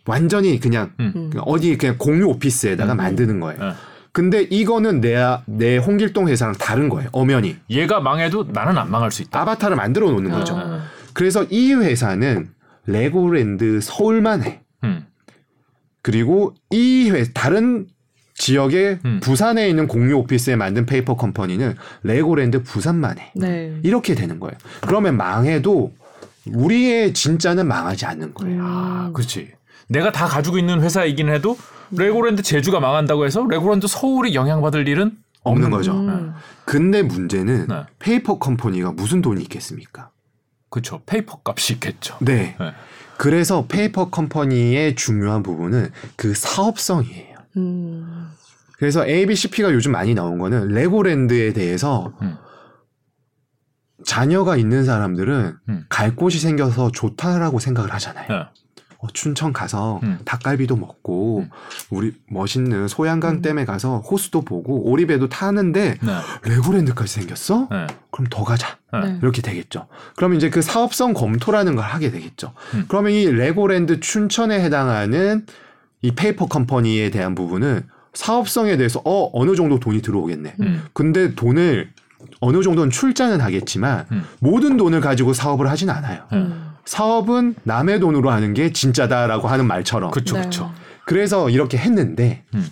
완전히 0.07 0.59
그냥 0.59 0.92
음. 1.01 1.29
그냥 1.31 1.44
어디 1.46 1.77
그냥 1.77 1.96
공유 1.98 2.27
오피스에다가 2.27 2.92
음. 2.92 2.96
만드는 2.96 3.40
거예요. 3.40 3.61
네. 3.61 3.72
근데 4.12 4.42
이거는 4.42 5.01
내, 5.01 5.16
내 5.46 5.77
홍길동 5.77 6.29
회사랑 6.29 6.55
다른 6.55 6.88
거예요. 6.88 7.09
엄연히. 7.12 7.57
얘가 7.70 8.01
망해도 8.01 8.46
나는 8.53 8.77
안 8.79 8.90
망할 8.90 9.12
수 9.12 9.22
있다. 9.22 9.42
아바타를 9.42 9.77
만들어 9.77 10.11
놓는 10.11 10.31
거죠. 10.31 10.57
아. 10.57 10.83
그래서 11.18 11.42
이 11.50 11.74
회사는 11.74 12.48
레고랜드 12.87 13.81
서울만 13.83 14.44
해. 14.44 14.61
음. 14.85 15.04
그리고 16.00 16.54
이 16.70 17.11
회, 17.11 17.24
다른 17.35 17.88
지역의 18.35 19.00
음. 19.04 19.18
부산에 19.20 19.68
있는 19.68 19.88
공유 19.88 20.14
오피스에 20.18 20.54
만든 20.54 20.87
페이퍼 20.87 21.16
컴퍼니는 21.16 21.74
레고랜드 22.04 22.62
부산만 22.62 23.18
해. 23.18 23.33
네. 23.35 23.81
이렇게 23.83 24.14
되는 24.14 24.38
거예요. 24.38 24.57
그러면 24.83 25.16
망해도 25.16 25.92
우리의 26.54 27.12
진짜는 27.14 27.66
망하지 27.66 28.07
않는 28.07 28.35
거예요. 28.35 28.62
아, 28.62 29.07
음. 29.09 29.12
그렇지. 29.12 29.50
내가 29.88 30.12
다 30.12 30.26
가지고 30.26 30.57
있는 30.57 30.83
회사이긴 30.83 31.31
해도 31.31 31.59
레고랜드 31.90 32.42
제주가 32.42 32.78
망한다고 32.78 33.26
해서 33.26 33.44
레고랜드 33.44 33.88
서울이 33.88 34.37
영향받을 34.37 34.87
일은 34.87 35.16
없는 35.42 35.70
거죠. 35.70 35.94
음. 35.94 36.33
근데 36.64 37.02
문제는 37.02 37.66
네. 37.66 37.83
페이퍼 37.98 38.38
컴퍼니가 38.38 38.92
무슨 38.92 39.20
돈이 39.20 39.42
있겠습니까? 39.42 40.12
그렇죠. 40.70 41.00
페이퍼 41.07 41.40
값이 41.44 41.74
있겠죠. 41.74 42.16
네. 42.20 42.57
네. 42.59 42.72
그래서 43.16 43.66
페이퍼 43.66 44.11
컴퍼니의 44.11 44.94
중요한 44.94 45.42
부분은 45.42 45.90
그 46.16 46.35
사업성이에요. 46.35 47.37
음. 47.57 48.31
그래서 48.78 49.04
ABCP가 49.04 49.72
요즘 49.72 49.92
많이 49.92 50.14
나온 50.14 50.38
거는 50.38 50.68
레고랜드에 50.68 51.52
대해서 51.52 52.12
음. 52.22 52.37
자녀가 54.04 54.57
있는 54.57 54.85
사람들은 54.85 55.57
음. 55.68 55.85
갈 55.88 56.14
곳이 56.14 56.38
생겨서 56.38 56.92
좋다라고 56.92 57.59
생각을 57.59 57.92
하잖아요. 57.94 58.28
네. 58.28 58.44
어, 59.00 59.06
춘천 59.12 59.52
가서 59.52 60.00
음. 60.02 60.18
닭갈비도 60.24 60.76
먹고 60.76 61.40
음. 61.40 61.50
우리 61.90 62.14
멋있는 62.28 62.88
소양강 62.88 63.37
음. 63.37 63.42
댐에 63.42 63.64
가서 63.64 63.98
호수도 63.98 64.42
보고 64.42 64.90
오리배도 64.90 65.28
타는데 65.28 65.98
네. 66.02 66.12
레고랜드까지 66.42 67.12
생겼어? 67.12 67.68
네. 67.70 67.87
그럼 68.11 68.26
더 68.28 68.42
가자. 68.42 68.76
네. 68.92 69.00
네. 69.12 69.18
이렇게 69.22 69.40
되겠죠. 69.40 69.87
그러면 70.16 70.38
이제 70.38 70.50
그 70.50 70.62
사업성 70.62 71.14
검토라는 71.14 71.76
걸 71.76 71.84
하게 71.84 72.11
되겠죠. 72.11 72.54
음. 72.74 72.87
그러면 72.88 73.12
이 73.12 73.26
레고랜드 73.30 74.00
춘천에 74.00 74.61
해당하는 74.61 75.46
이 76.02 76.12
페이퍼 76.12 76.46
컴퍼니에 76.46 77.11
대한 77.11 77.37
부분은 77.37 77.87
사업성에 78.14 78.76
대해서 78.76 79.00
어 79.04 79.30
어느 79.32 79.54
정도 79.54 79.78
돈이 79.78 80.02
들어오겠네. 80.02 80.56
음. 80.61 80.82
근데 80.92 81.37
돈을 81.37 81.92
어느 82.40 82.62
정도는 82.62 82.90
출자는 82.90 83.40
하겠지만 83.40 84.06
음. 84.11 84.24
모든 84.40 84.76
돈을 84.76 85.00
가지고 85.00 85.34
사업을 85.34 85.70
하진 85.70 85.88
않아요. 85.88 86.24
네. 86.32 86.38
음. 86.38 86.64
사업은 86.88 87.55
남의 87.64 88.01
돈으로 88.01 88.31
하는 88.31 88.55
게 88.55 88.72
진짜다라고 88.72 89.46
하는 89.46 89.66
말처럼. 89.66 90.11
그쵸 90.11 90.37
네. 90.37 90.44
그쵸. 90.44 90.72
그래서 91.05 91.51
이렇게 91.51 91.77
했는데 91.77 92.44
음. 92.55 92.66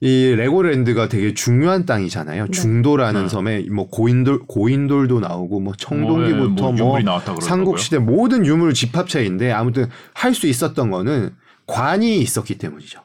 이 0.00 0.34
레고랜드가 0.34 1.08
되게 1.10 1.34
중요한 1.34 1.84
땅이잖아요. 1.84 2.46
네. 2.46 2.50
중도라는 2.50 3.24
네. 3.24 3.28
섬에 3.28 3.66
뭐 3.70 3.88
고인돌 3.90 4.46
고인돌도 4.46 5.20
나오고 5.20 5.60
뭐 5.60 5.74
청동기부터 5.76 6.72
뭐, 6.72 6.72
예, 6.72 6.82
뭐, 6.82 6.92
그러더라고요. 6.94 7.40
삼국시대 7.40 7.98
모든 7.98 8.46
유물 8.46 8.72
집합체인데 8.72 9.52
아무튼 9.52 9.88
할 10.14 10.34
수 10.34 10.46
있었던 10.46 10.90
거는 10.90 11.34
관이 11.66 12.18
있었기 12.20 12.56
때문이죠. 12.56 13.00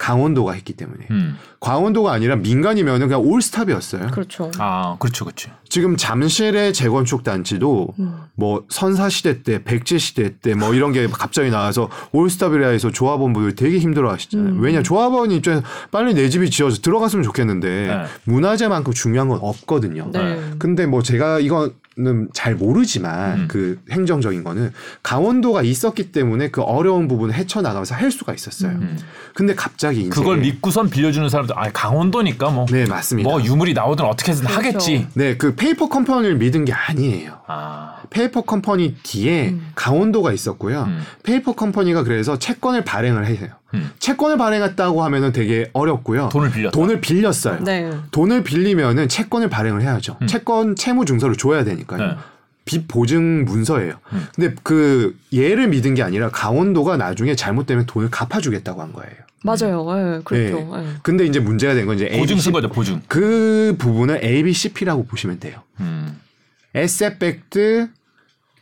강원도가 0.00 0.52
했기 0.54 0.72
때문에. 0.72 1.06
음. 1.10 1.36
강원도가 1.60 2.10
아니라 2.12 2.34
민간이면은 2.36 3.06
그냥 3.08 3.20
올스탑이었어요. 3.20 4.06
그렇죠. 4.12 4.50
아 4.58 4.96
그렇죠 4.98 5.26
그렇죠. 5.26 5.50
지금 5.68 5.94
잠실의 5.98 6.72
재건축 6.72 7.22
단지도 7.22 7.92
음. 7.98 8.14
뭐 8.34 8.64
선사 8.70 9.10
시대 9.10 9.42
때, 9.42 9.62
백제 9.62 9.98
시대 9.98 10.34
때 10.38 10.54
뭐 10.54 10.72
이런 10.74 10.92
게 10.92 11.06
갑자기 11.06 11.50
나와서 11.50 11.90
올스탑이라 12.12 12.68
해서 12.68 12.90
조합원분들 12.90 13.54
되게 13.56 13.78
힘들어하시잖아요. 13.78 14.54
음. 14.54 14.60
왜냐 14.62 14.82
조합원 14.82 15.30
입장에서 15.32 15.62
빨리 15.90 16.14
내 16.14 16.30
집이 16.30 16.48
지어서 16.48 16.80
들어갔으면 16.80 17.22
좋겠는데 17.22 17.68
네. 17.86 18.04
문화재만큼 18.24 18.94
중요한 18.94 19.28
건 19.28 19.38
없거든요. 19.42 20.10
네. 20.12 20.40
근데 20.58 20.86
뭐 20.86 21.02
제가 21.02 21.40
이거 21.40 21.70
는 22.00 22.31
잘 22.31 22.54
모르지만 22.54 23.40
음. 23.40 23.48
그 23.48 23.78
행정적인 23.90 24.42
거는 24.42 24.72
강원도가 25.02 25.62
있었기 25.62 26.12
때문에 26.12 26.48
그 26.48 26.62
어려운 26.62 27.08
부분을 27.08 27.34
헤쳐나가면서 27.34 27.94
할 27.94 28.10
수가 28.10 28.32
있었어요. 28.32 28.72
음. 28.72 28.82
음. 28.82 28.98
근데 29.34 29.54
갑자기 29.54 30.08
그걸 30.08 30.38
믿고선 30.38 30.88
빌려주는 30.88 31.28
사람들 31.28 31.58
아 31.58 31.70
강원도니까 31.72 32.50
뭐. 32.50 32.66
네 32.70 32.86
맞습니다. 32.86 33.28
뭐 33.28 33.42
유물이 33.42 33.74
나오든 33.74 34.04
어떻게든 34.04 34.40
그렇죠. 34.40 34.56
하겠지. 34.56 35.06
네, 35.14 35.36
그 35.36 35.54
페이퍼 35.54 35.88
컴퍼니를 35.88 36.36
믿은 36.36 36.64
게 36.64 36.72
아니에요. 36.72 37.38
아. 37.46 37.99
페이퍼 38.10 38.42
컴퍼니 38.42 38.96
뒤에 39.02 39.50
음. 39.50 39.70
강원도가 39.74 40.32
있었고요. 40.32 40.82
음. 40.84 41.02
페이퍼 41.22 41.54
컴퍼니가 41.54 42.02
그래서 42.02 42.38
채권을 42.38 42.84
발행을 42.84 43.26
해요. 43.26 43.48
음. 43.74 43.90
채권을 44.00 44.36
발행했다고 44.36 45.02
하면은 45.04 45.32
되게 45.32 45.70
어렵고요. 45.72 46.28
돈을 46.32 46.50
빌렸다. 46.50 46.72
돈을 46.72 47.00
빌렸어요. 47.00 47.60
네. 47.64 47.90
돈을 48.10 48.42
빌리면은 48.42 49.08
채권을 49.08 49.48
발행을 49.48 49.82
해야죠. 49.82 50.16
음. 50.22 50.26
채권 50.26 50.74
채무 50.76 51.04
증서를 51.04 51.36
줘야 51.36 51.62
되니까요. 51.64 52.06
네. 52.06 52.16
빚 52.64 52.86
보증 52.88 53.44
문서예요. 53.46 53.94
음. 54.12 54.26
근데 54.34 54.54
그 54.62 55.16
얘를 55.34 55.68
믿은 55.68 55.94
게 55.94 56.02
아니라 56.02 56.28
강원도가 56.30 56.96
나중에 56.96 57.34
잘못되면 57.34 57.86
돈을 57.86 58.10
갚아주겠다고 58.10 58.82
한 58.82 58.92
거예요. 58.92 59.12
맞아요. 59.42 59.86
예, 60.18 60.20
그렇죠. 60.22 60.70
예. 60.76 60.86
근데 61.02 61.24
이제 61.24 61.40
문제가 61.40 61.72
된 61.72 61.86
건 61.86 61.96
이제 61.96 62.04
보증 62.08 62.20
ABC 62.36 62.40
쓴 62.42 62.52
거죠 62.52 62.68
보증. 62.68 63.00
그 63.08 63.74
부분을 63.78 64.20
ABCP라고 64.22 65.06
보시면 65.06 65.40
돼요. 65.40 65.62
음. 65.80 66.20
에셋백트 66.74 67.88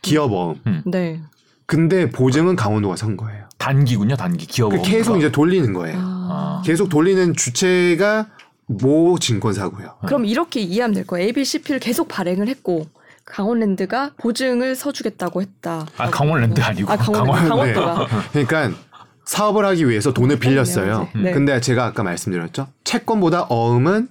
기업어음. 0.01 0.83
네. 0.85 1.21
근데 1.65 2.09
보증은 2.09 2.55
강원도가 2.55 2.95
선 2.95 3.15
거예요. 3.17 3.45
단기군요 3.57 4.15
단기 4.15 4.45
기업. 4.47 4.69
그 4.71 4.81
계속 4.81 5.17
이제 5.17 5.31
돌리는 5.31 5.71
거예요. 5.73 5.97
아. 5.99 6.27
아. 6.31 6.61
계속 6.65 6.89
돌리는 6.89 7.35
주체가 7.35 8.27
모 8.67 9.17
증권사고요. 9.19 9.95
그럼 10.05 10.25
이렇게 10.25 10.61
이해하면 10.61 10.95
될 10.95 11.05
거예요. 11.07 11.25
ABCP를 11.27 11.79
계속 11.79 12.07
발행을 12.07 12.47
했고 12.47 12.87
강원랜드가 13.25 14.11
보증을 14.17 14.75
서주겠다고 14.75 15.41
했다. 15.41 15.85
아 15.97 16.09
강원랜드 16.09 16.61
아니고 16.61 16.91
아, 16.91 16.95
강원, 16.97 17.25
강원- 17.25 17.47
강원도가. 17.47 18.07
그러니까 18.33 18.71
사업을 19.25 19.63
하기 19.65 19.87
위해서 19.87 20.11
돈을 20.13 20.39
빌렸어요. 20.39 21.09
네, 21.15 21.21
네. 21.21 21.31
근데 21.31 21.59
제가 21.61 21.85
아까 21.85 22.01
말씀드렸죠. 22.01 22.67
채권보다 22.83 23.43
어음은 23.49 24.07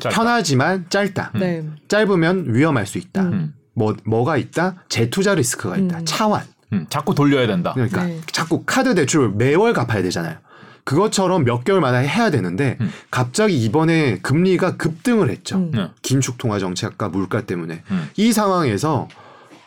짧다. 0.00 0.16
편하지만 0.16 0.86
짧다. 0.88 1.32
네. 1.38 1.62
짧으면 1.88 2.54
위험할 2.54 2.86
수 2.86 2.96
있다. 2.96 3.22
음. 3.24 3.54
음. 3.74 3.78
뭐 3.78 3.96
뭐가 4.04 4.36
있다? 4.36 4.76
재투자 4.88 5.34
리스크가 5.34 5.76
있다. 5.76 5.98
음. 5.98 6.04
차환. 6.04 6.42
음. 6.72 6.86
자꾸 6.88 7.14
돌려야 7.14 7.46
된다. 7.46 7.72
그러니까 7.74 8.04
네. 8.04 8.20
자꾸 8.32 8.62
카드 8.64 8.94
대출 8.94 9.30
매월 9.30 9.72
갚아야 9.72 10.02
되잖아요. 10.02 10.36
그것처럼 10.84 11.44
몇 11.44 11.62
개월마다 11.64 11.98
해야 11.98 12.30
되는데 12.30 12.76
음. 12.80 12.90
갑자기 13.10 13.56
이번에 13.62 14.18
금리가 14.18 14.76
급등을 14.76 15.30
했죠. 15.30 15.56
음. 15.56 15.70
네. 15.72 15.90
긴축 16.02 16.38
통화 16.38 16.58
정책과 16.58 17.08
물가 17.10 17.42
때문에 17.42 17.82
음. 17.90 18.10
이 18.16 18.32
상황에서 18.32 19.08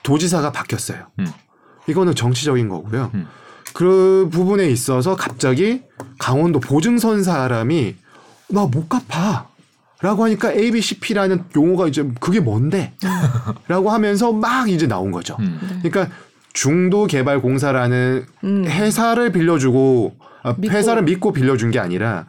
도지사가 0.04 0.52
바뀌었어요. 0.52 1.08
음. 1.20 1.28
이거는 1.88 2.16
정치적인 2.16 2.68
거고요. 2.70 3.12
음. 3.14 3.28
그 3.74 4.30
부분에 4.32 4.68
있어서 4.70 5.16
갑자기 5.16 5.84
강원도 6.20 6.60
보증선 6.60 7.24
사람이 7.24 7.96
나 8.50 8.66
못 8.68 8.88
갚아. 8.90 9.48
라고 10.06 10.24
하니까 10.24 10.52
ABCP라는 10.52 11.46
용어가 11.56 11.88
이제 11.88 12.08
그게 12.20 12.40
뭔데? 12.40 12.94
라고 13.68 13.90
하면서 13.90 14.32
막 14.32 14.70
이제 14.70 14.86
나온 14.86 15.10
거죠. 15.10 15.36
음. 15.40 15.60
네. 15.82 15.90
그러니까 15.90 16.16
중도개발공사라는 16.54 18.26
음. 18.44 18.66
회사를 18.68 19.32
빌려주고 19.32 20.16
아, 20.44 20.54
믿고. 20.60 20.76
회사를 20.76 21.02
믿고 21.06 21.34
빌려준 21.34 21.72
게 21.72 21.80
아니라 21.80 22.28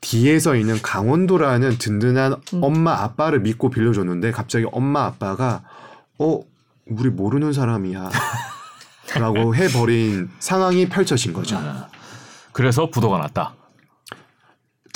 뒤에서 0.00 0.54
있는 0.54 0.80
강원도라는 0.80 1.78
든든한 1.78 2.36
음. 2.54 2.60
엄마 2.62 2.92
아빠를 3.02 3.40
믿고 3.40 3.70
빌려줬는데 3.70 4.30
갑자기 4.30 4.64
엄마 4.70 5.04
아빠가 5.04 5.62
어 6.20 6.42
우리 6.86 7.10
모르는 7.10 7.52
사람이야 7.52 8.08
라고 9.18 9.52
해버린 9.56 10.30
상황이 10.38 10.88
펼쳐진 10.88 11.32
거죠. 11.32 11.56
아. 11.56 11.88
그래서 12.52 12.88
부도가 12.88 13.18
났다. 13.18 13.54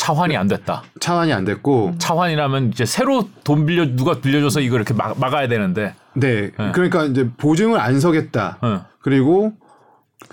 차환이 0.00 0.34
안 0.34 0.48
됐다. 0.48 0.82
차환이 0.98 1.30
안 1.30 1.44
됐고 1.44 1.92
차환이라면 1.98 2.70
이제 2.70 2.86
새로 2.86 3.28
돈 3.44 3.66
빌려 3.66 3.84
누가 3.84 4.14
빌려줘서 4.18 4.60
이거 4.60 4.76
이렇게 4.76 4.94
막, 4.94 5.18
막아야 5.20 5.46
되는데. 5.46 5.94
네 6.14 6.50
네. 6.58 6.72
그러니까 6.72 7.04
이제 7.04 7.28
보증을 7.36 7.78
안 7.78 8.00
서겠다 8.00 8.58
어. 8.62 8.86
그리고 9.02 9.52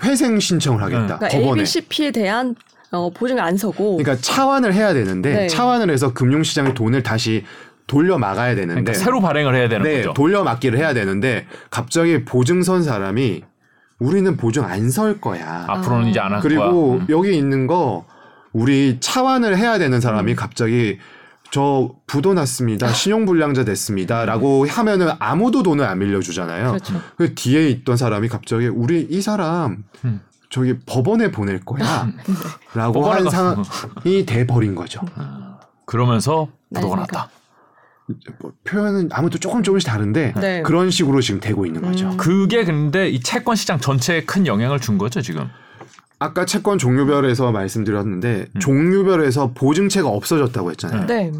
회생 0.02 0.40
신청을 0.40 0.82
하겠다 0.82 1.18
그러니까 1.18 1.28
법원에 1.28 1.60
ABCP에 1.60 2.10
대한 2.12 2.54
어, 2.90 3.10
보증을 3.10 3.42
안 3.42 3.56
서고 3.58 3.96
그러니까 3.98 4.16
차환을 4.20 4.72
해야 4.72 4.94
되는데 4.94 5.32
네. 5.34 5.46
차환을 5.48 5.90
해서 5.90 6.14
금융시장의 6.14 6.72
돈을 6.74 7.02
다시 7.02 7.44
돌려 7.86 8.16
막아야 8.18 8.54
되는데 8.54 8.80
그러니까 8.82 8.94
새로 8.94 9.20
발행을 9.20 9.54
해야 9.54 9.68
되는 9.68 9.84
네, 9.84 9.98
거죠. 9.98 10.14
돌려 10.14 10.42
막기를 10.44 10.78
해야 10.78 10.94
되는데 10.94 11.46
갑자기 11.70 12.24
보증 12.24 12.62
선 12.62 12.82
사람이 12.82 13.44
우리는 13.98 14.36
보증 14.38 14.64
안 14.64 14.88
설 14.90 15.20
거야. 15.20 15.66
앞으로는 15.68 16.06
아. 16.06 16.08
이제 16.08 16.20
안 16.20 16.32
할 16.32 16.40
거야. 16.40 16.42
그리고 16.42 16.92
음. 16.94 17.06
여기 17.10 17.36
있는 17.36 17.66
거 17.66 18.06
우리 18.52 18.98
차환을 19.00 19.56
해야 19.56 19.78
되는 19.78 20.00
사람이 20.00 20.34
갑자기 20.34 20.98
저 21.50 21.94
부도 22.06 22.34
났습니다. 22.34 22.92
신용불량자 22.92 23.64
됐습니다 23.64 24.24
라고 24.26 24.66
하면은 24.68 25.08
아무도 25.18 25.62
돈을 25.62 25.84
안 25.84 25.98
빌려주잖아요. 25.98 26.68
그렇죠. 26.72 27.00
그 27.16 27.34
뒤에 27.34 27.68
있던 27.70 27.96
사람이 27.96 28.28
갑자기 28.28 28.66
우리 28.66 29.06
이 29.08 29.20
사람 29.22 29.84
음. 30.04 30.20
저기 30.50 30.78
법원에 30.86 31.30
보낼 31.30 31.60
거야. 31.60 32.08
라고 32.74 32.94
법원에 33.00 33.16
한 33.16 33.24
갔어. 33.24 33.64
상황이 33.64 34.26
돼 34.26 34.46
버린 34.46 34.74
거죠. 34.74 35.00
그러면서 35.86 36.48
부도가 36.74 36.96
난리가. 36.96 37.16
났다. 37.18 37.30
뭐 38.40 38.52
표현은 38.64 39.10
아무튼 39.12 39.38
조금 39.40 39.62
조금씩 39.62 39.86
다른데 39.88 40.34
네. 40.40 40.62
그런 40.62 40.90
식으로 40.90 41.20
지금 41.20 41.40
되고 41.40 41.66
있는 41.66 41.82
거죠. 41.82 42.08
음. 42.10 42.16
그게 42.16 42.64
근데 42.64 43.08
이 43.10 43.20
채권 43.20 43.56
시장 43.56 43.78
전체에 43.78 44.24
큰 44.24 44.46
영향을 44.46 44.80
준 44.80 44.96
거죠 44.96 45.20
지금. 45.20 45.48
아까 46.18 46.44
채권 46.44 46.78
종류별에서 46.78 47.52
말씀드렸는데 47.52 48.46
음. 48.54 48.60
종류별에서 48.60 49.52
보증체가 49.54 50.08
없어졌다고 50.08 50.70
했잖아요. 50.72 51.06
네. 51.06 51.32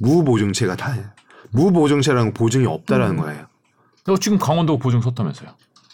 무보증체가 0.00 0.76
다 0.76 1.14
무보증체라는 1.50 2.26
건 2.26 2.34
보증이 2.34 2.66
없다라는 2.66 3.16
음. 3.16 3.22
거예요. 3.22 3.46
너 4.04 4.16
지금 4.18 4.38
강원도 4.38 4.78
보증 4.78 5.00
섰다면서요? 5.00 5.50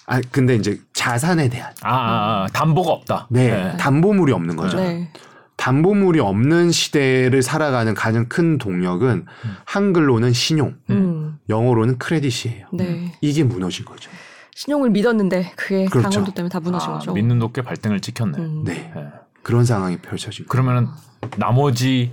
아 0.06 0.20
근데 0.32 0.56
이제 0.56 0.80
자산에 0.92 1.48
대한 1.48 1.72
아, 1.82 1.94
아, 1.94 2.44
아, 2.44 2.46
담보가 2.52 2.90
없다. 2.90 3.28
네, 3.30 3.76
담보물이 3.76 4.32
없는 4.32 4.56
거죠. 4.56 4.78
네. 4.78 5.08
담보물이 5.56 6.18
없는 6.20 6.72
시대를 6.72 7.42
살아가는 7.42 7.94
가장 7.94 8.26
큰 8.28 8.58
동력은 8.58 9.26
한글로는 9.66 10.32
신용, 10.32 10.74
음. 10.88 11.38
영어로는 11.48 11.98
크레딧이에요. 11.98 12.66
네. 12.72 13.12
이게 13.20 13.44
무너진 13.44 13.84
거죠. 13.84 14.10
신용을 14.54 14.90
믿었는데 14.90 15.52
그게 15.56 15.86
그렇죠. 15.86 16.08
강원도 16.08 16.34
때문에 16.34 16.50
다 16.50 16.60
무너진 16.60 16.90
아, 16.90 16.94
거죠. 16.94 17.12
믿는 17.12 17.38
높게 17.38 17.62
발등을 17.62 18.00
찍혔네. 18.00 18.38
음. 18.38 18.64
네, 18.64 18.92
예. 18.96 19.06
그런 19.42 19.64
상황이 19.64 19.96
펼쳐진 19.98 20.46
거예요. 20.46 20.48
그러면은 20.48 20.88
나머지 21.36 22.12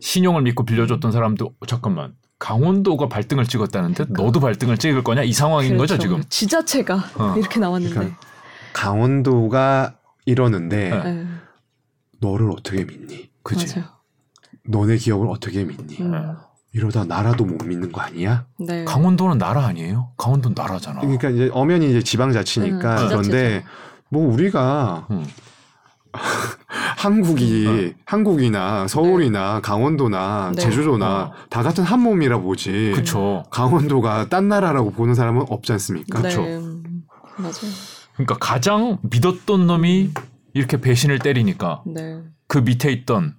신용을 0.00 0.42
믿고 0.42 0.64
빌려줬던 0.64 1.12
사람도 1.12 1.54
잠깐만 1.66 2.14
강원도가 2.38 3.08
발등을 3.08 3.46
찍었다는데 3.46 4.06
너도 4.10 4.40
발등을 4.40 4.76
찍을 4.78 5.02
거냐 5.02 5.22
이 5.22 5.32
상황인 5.32 5.76
거죠 5.76 5.94
그렇죠. 5.96 6.02
지금. 6.02 6.22
지자체가 6.28 6.96
어. 7.16 7.34
이렇게 7.36 7.58
나왔는데. 7.60 7.94
그러니까 7.94 8.20
강원도가 8.72 9.96
이러는데 10.26 10.90
네. 10.90 11.12
네. 11.12 11.26
너를 12.20 12.50
어떻게 12.50 12.84
믿니? 12.84 13.30
그지. 13.42 13.78
맞아요. 13.78 13.90
너네 14.68 14.96
기업을 14.96 15.28
어떻게 15.28 15.64
믿니? 15.64 15.98
음. 16.00 16.36
이러다 16.76 17.04
나라도 17.04 17.46
못 17.46 17.64
믿는 17.64 17.90
거 17.90 18.02
아니야? 18.02 18.44
네. 18.58 18.84
강원도는 18.84 19.38
나라 19.38 19.64
아니에요? 19.64 20.10
강원도 20.18 20.50
는 20.50 20.54
나라잖아. 20.54 21.00
그러니까 21.00 21.30
이제 21.30 21.48
엄연히 21.54 21.88
이제 21.88 22.02
지방자치니까 22.02 23.02
음, 23.02 23.08
그런데. 23.08 23.64
뭐 24.10 24.30
우리가 24.30 25.06
음. 25.10 25.26
한국이 26.98 27.94
한국이나 28.04 28.86
서울이나 28.88 29.60
강원도나 29.62 30.52
네. 30.54 30.60
제주도나 30.60 31.22
어. 31.22 31.32
다 31.48 31.62
같은 31.62 31.82
한 31.82 32.00
몸이라 32.00 32.40
보지. 32.40 32.92
그쵸. 32.94 33.44
강원도가 33.50 34.28
딴 34.28 34.48
나라라고 34.48 34.92
보는 34.92 35.14
사람은 35.14 35.46
없지 35.48 35.72
않습니까? 35.72 36.20
그쵸. 36.20 36.42
네. 36.42 36.56
음, 36.56 37.02
맞아요. 37.38 37.72
그러니까 38.14 38.36
가장 38.38 38.98
믿었던 39.02 39.66
놈이 39.66 40.10
이렇게 40.52 40.78
배신을 40.78 41.20
때리니까 41.20 41.82
네. 41.86 42.20
그 42.48 42.58
밑에 42.58 42.92
있던 42.92 43.34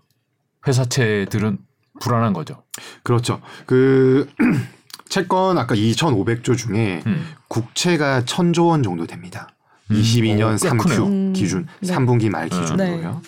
회사체들은 0.67 1.66
불안한 1.99 2.33
거죠. 2.33 2.63
그렇죠. 3.03 3.41
그 3.65 4.27
채권 5.09 5.57
아까 5.57 5.75
2,500조 5.75 6.57
중에 6.57 7.03
음. 7.05 7.25
국채가 7.47 8.21
1,000조 8.21 8.67
원 8.67 8.83
정도 8.83 9.05
됩니다. 9.05 9.49
음. 9.91 9.95
22년 9.95 10.53
오, 10.53 10.57
꽤 10.57 10.69
3q 10.69 10.77
크네요. 10.77 11.05
음. 11.05 11.33
기준, 11.33 11.67
네. 11.79 11.93
3분기 11.93 12.29
말 12.29 12.49
네. 12.49 12.59
기준으로요. 12.59 13.21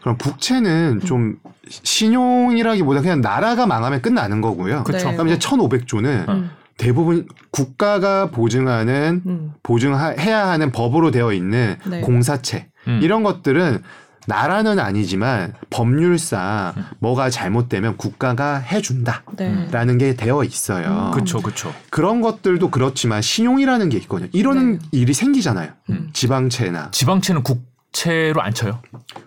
그럼 0.00 0.16
국채는 0.16 1.00
좀 1.00 1.36
신용이라기보다 1.68 3.02
그냥 3.02 3.20
나라가 3.20 3.66
망하면 3.66 4.00
끝나는 4.00 4.40
거고요. 4.40 4.84
그쵸. 4.84 5.10
네. 5.10 5.14
그럼 5.14 5.28
이제 5.28 5.38
1,500조는 5.38 6.28
음. 6.28 6.50
대부분 6.78 7.28
국가가 7.50 8.30
보증하는 8.30 9.22
음. 9.26 9.52
보증해야 9.62 10.48
하는 10.48 10.72
법으로 10.72 11.10
되어 11.10 11.32
있는 11.32 11.76
네. 11.86 12.00
공사채 12.00 12.68
음. 12.88 13.00
이런 13.02 13.22
것들은 13.22 13.82
나라는 14.26 14.78
아니지만 14.78 15.54
법률상 15.70 16.74
음. 16.76 16.84
뭐가 16.98 17.30
잘못되면 17.30 17.96
국가가 17.96 18.56
해준다라는 18.58 19.98
네. 19.98 19.98
게 19.98 20.14
되어 20.14 20.44
있어요. 20.44 21.10
음. 21.12 21.18
그쵸, 21.18 21.40
그쵸. 21.40 21.72
그런 21.90 22.20
것들도 22.20 22.70
그렇지만 22.70 23.22
신용이라는 23.22 23.88
게 23.88 23.98
있거든요. 23.98 24.28
이런 24.32 24.72
네. 24.72 24.78
일이 24.92 25.14
생기잖아요. 25.14 25.70
음. 25.90 26.10
지방채나 26.12 26.90
지방채는 26.90 27.42
국채로 27.42 28.40
안 28.42 28.52
쳐요? 28.54 28.82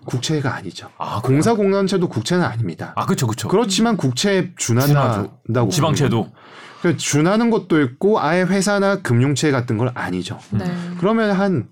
국채가 0.06 0.56
아니죠. 0.56 0.89
아? 0.98 1.22
공사공단채도 1.22 2.08
국채는 2.08 2.44
아닙니다. 2.44 2.94
아, 2.96 3.06
그쵸, 3.06 3.28
그쵸. 3.28 3.48
그렇지만 3.48 3.98
국채에 3.98 4.52
준한다고 4.56 5.70
지방채도. 5.70 6.32
그러니까 6.82 7.02
준하는 7.02 7.50
것도 7.50 7.82
있고 7.82 8.20
아예 8.20 8.44
회사나 8.44 9.02
금융채 9.02 9.52
같은 9.52 9.78
건 9.78 9.91
아니죠. 9.94 10.39
네. 10.52 10.66
그러면 11.00 11.32
한 11.32 11.68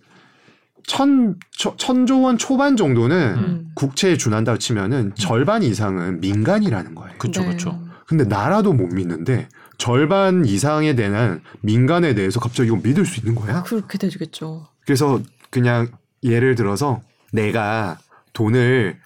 천, 0.88 1.36
천- 1.52 1.78
천 1.78 2.06
조 2.06 2.22
원 2.22 2.38
초반 2.38 2.76
정도는 2.78 3.36
음. 3.38 3.68
국채에 3.76 4.18
준한다고 4.18 4.58
치면은 4.58 5.14
절반 5.16 5.64
이상은 5.64 6.20
민간이라는 6.22 6.96
거예요. 6.96 7.18
그쵸, 7.18 7.42
네. 7.42 7.50
그쵸. 7.52 7.80
근데 8.08 8.24
나라도 8.26 8.74
못 8.74 8.88
믿는데 8.88 9.48
절반 9.78 10.46
이상에 10.46 10.96
대한 10.96 11.42
민간에 11.62 12.14
대해서 12.14 12.40
갑자기 12.40 12.68
이거 12.68 12.78
믿을 12.84 13.06
수 13.06 13.20
있는 13.20 13.36
거야? 13.36 13.64
그렇게 13.64 13.98
되겠죠. 13.98 14.68
그래서 14.86 15.22
그냥 15.50 15.88
예를 16.24 16.56
들어서 16.56 17.02
내가 17.32 17.98
돈을 18.34 18.98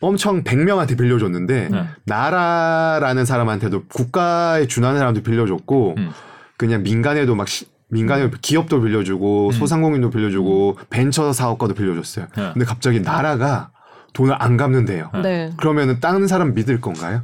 엄청 0.00 0.42
100명한테 0.44 0.98
빌려줬는데 0.98 1.68
네. 1.70 1.84
나라라는 2.04 3.24
사람한테도 3.24 3.84
국가에 3.86 4.66
준하는 4.66 4.98
사람도 4.98 5.22
빌려줬고 5.22 5.94
음. 5.96 6.10
그냥 6.56 6.82
민간에도 6.82 7.34
막 7.34 7.48
시- 7.48 7.66
민간에 7.94 8.30
기업도 8.42 8.80
빌려주고 8.82 9.48
음. 9.48 9.52
소상공인도 9.52 10.10
빌려주고 10.10 10.78
벤처 10.90 11.32
사업가도 11.32 11.74
빌려줬어요. 11.74 12.26
네. 12.36 12.50
근데 12.52 12.64
갑자기 12.64 13.00
나라가 13.00 13.70
돈을 14.12 14.34
안 14.38 14.56
갚는데요. 14.56 15.10
네. 15.14 15.22
네. 15.22 15.50
그러면은 15.56 16.00
다른 16.00 16.26
사람 16.26 16.54
믿을 16.54 16.80
건가요? 16.80 17.22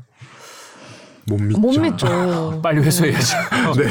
못 1.27 1.41
믿죠. 1.41 1.61
못 1.61 1.79
믿죠. 1.81 2.61
빨리 2.63 2.81
회수해야지. 2.83 3.35
네. 3.79 3.91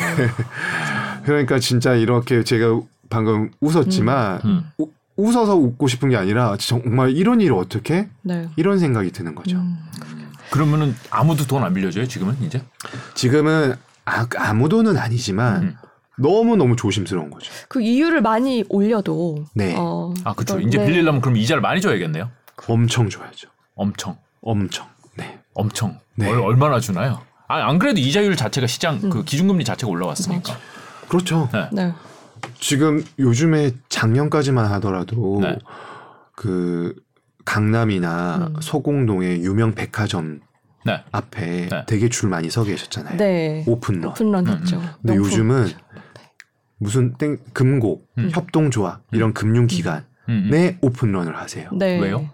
그러니까 1.26 1.60
진짜 1.60 1.94
이렇게 1.94 2.44
제가 2.44 2.80
방금 3.10 3.52
웃었지만 3.62 4.42
음. 4.46 4.64
우- 4.78 4.90
웃어서 5.18 5.56
웃고 5.56 5.88
싶은 5.88 6.10
게 6.10 6.16
아니라 6.18 6.56
정말 6.58 7.12
이런 7.12 7.42
일을 7.42 7.56
어떻게 7.56 8.08
네. 8.22 8.48
이런 8.56 8.80
생각이 8.80 9.12
드는 9.12 9.36
거죠. 9.36 9.58
음. 9.58 9.78
그러면은 10.50 10.96
아무도 11.12 11.46
돈 11.46 11.64
안 11.64 11.74
빌려줘요, 11.74 12.08
지금은 12.08 12.38
이제? 12.42 12.64
지금은 13.16 13.76
아, 14.06 14.26
아무 14.38 14.68
돈은 14.70 14.98
아니지만 14.98 15.62
음. 15.62 15.76
너무 16.20 16.56
너무 16.56 16.76
조심스러운 16.76 17.30
거죠. 17.30 17.52
그 17.68 17.82
이유를 17.82 18.22
많이 18.22 18.64
올려도 18.70 19.46
네. 19.56 19.76
어, 19.78 20.14
아, 20.24 20.34
그쵸. 20.34 20.56
그런- 20.56 20.68
이제 20.68 20.78
네. 20.78 20.86
빌리려면 20.86 21.22
그럼 21.22 21.38
이자를 21.38 21.62
많이 21.62 21.82
줘야겠네요. 21.82 22.30
엄청 22.68 23.10
줘야죠. 23.10 23.48
엄청. 23.76 24.18
엄청. 24.42 24.88
네. 25.18 25.40
엄청. 25.54 26.00
네. 26.16 26.30
얼, 26.30 26.40
얼마나 26.40 26.80
주나요? 26.80 27.22
아, 27.48 27.68
안 27.70 27.80
그래도 27.80 28.00
이자율 28.00 28.36
자체가 28.36 28.68
시장 28.68 29.10
그 29.10 29.24
기준금리 29.24 29.64
자체가 29.64 29.90
올라왔으니까. 29.92 30.56
그렇죠. 31.08 31.50
네. 31.52 31.70
네. 31.72 31.94
지금 32.60 33.04
요즘에 33.18 33.72
작년까지만 33.90 34.66
하더라도 34.74 35.40
네. 35.42 35.58
그 36.36 36.96
강남이나 37.46 38.50
음. 38.56 38.62
소공동의 38.62 39.42
유명 39.42 39.74
백화점 39.74 40.40
네. 40.86 41.04
앞에 41.12 41.68
네. 41.70 41.84
되게 41.88 42.08
줄 42.10 42.30
많이 42.30 42.50
서 42.50 42.64
계셨잖아요. 42.64 43.18
네. 43.18 43.64
오픈런. 43.68 44.12
오픈런 44.12 44.48
음, 44.48 44.58
했죠. 44.60 44.78
근데 45.02 45.14
명품. 45.16 45.16
요즘은 45.32 45.68
무슨 46.80 47.14
땡 47.16 47.38
금고, 47.54 48.02
음. 48.18 48.30
협동조합 48.34 49.02
이런 49.12 49.34
금융기관에 49.34 50.02
음, 50.30 50.50
음. 50.52 50.78
오픈런을 50.82 51.38
하세요. 51.38 51.70
네. 51.74 52.00
왜요? 52.00 52.28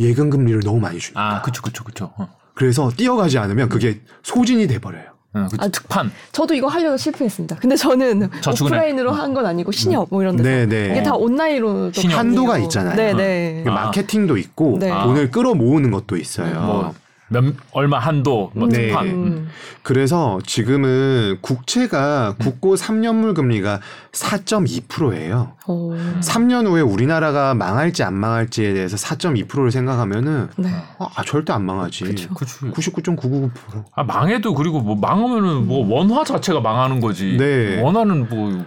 예금 0.00 0.30
금리를 0.30 0.60
너무 0.64 0.80
많이 0.80 0.98
주니까. 0.98 1.36
아, 1.36 1.42
그쵸, 1.42 1.62
그쵸, 1.62 1.84
그쵸. 1.84 2.12
어. 2.16 2.28
그래서 2.54 2.90
뛰어가지 2.90 3.38
않으면 3.38 3.68
그게 3.68 4.00
소진이 4.22 4.66
돼 4.66 4.78
버려요. 4.78 5.04
어, 5.34 5.46
그 5.50 5.56
아, 5.60 5.68
특판. 5.68 6.10
저도 6.32 6.54
이거 6.54 6.66
하려고 6.66 6.96
실패했습니다. 6.96 7.56
근데 7.56 7.74
저는. 7.74 8.28
오프라인으로 8.46 9.12
한건 9.12 9.46
아니고 9.46 9.72
신협 9.72 10.08
뭐 10.10 10.20
이런 10.22 10.36
데서 10.36 10.48
네, 10.48 10.66
네. 10.66 10.90
이게 10.92 11.02
다 11.02 11.14
온라인으로 11.14 11.92
신협. 11.92 12.18
한도가 12.18 12.58
있잖아요. 12.58 12.96
네, 12.96 13.14
네. 13.14 13.64
아. 13.66 13.70
마케팅도 13.70 14.36
있고 14.36 14.76
네. 14.78 14.90
돈을 14.90 15.30
끌어모으는 15.30 15.90
것도 15.90 16.16
있어요. 16.18 16.60
뭐, 16.60 16.94
몇, 17.32 17.54
얼마 17.72 17.98
한도, 17.98 18.52
뭐 18.54 18.68
네. 18.68 18.86
특판. 18.86 19.06
음. 19.06 19.12
음. 19.12 19.48
그래서 19.82 20.38
지금은 20.46 21.38
국채가 21.40 22.34
국고 22.38 22.76
3년물 22.76 23.34
금리가 23.34 23.80
4.2%예요. 24.12 25.52
오. 25.66 25.94
3년 26.20 26.66
후에 26.66 26.80
우리나라가 26.80 27.54
망할지 27.54 28.02
안 28.02 28.14
망할지에 28.14 28.74
대해서 28.74 28.96
4.2%를 28.96 29.70
생각하면은 29.70 30.48
네. 30.56 30.68
아, 30.98 31.22
절대 31.24 31.52
안 31.52 31.64
망하지. 31.64 32.04
그쵸. 32.04 32.34
그치. 32.34 32.60
99.999%. 32.60 33.50
아, 33.94 34.04
망해도 34.04 34.54
그리고 34.54 34.80
뭐 34.80 34.94
망하면은 34.94 35.66
뭐 35.66 35.86
원화 35.88 36.24
자체가 36.24 36.60
망하는 36.60 37.00
거지. 37.00 37.36
네. 37.38 37.80
원화는 37.80 38.28
뭐. 38.28 38.64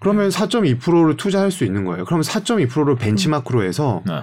그러면 0.00 0.28
4.2%를 0.28 1.16
투자할 1.16 1.50
수 1.50 1.64
있는 1.64 1.84
거예요. 1.84 2.04
그러면 2.04 2.22
4.2%를 2.22 2.96
벤치마크로 2.96 3.62
해서 3.62 4.02
네. 4.06 4.20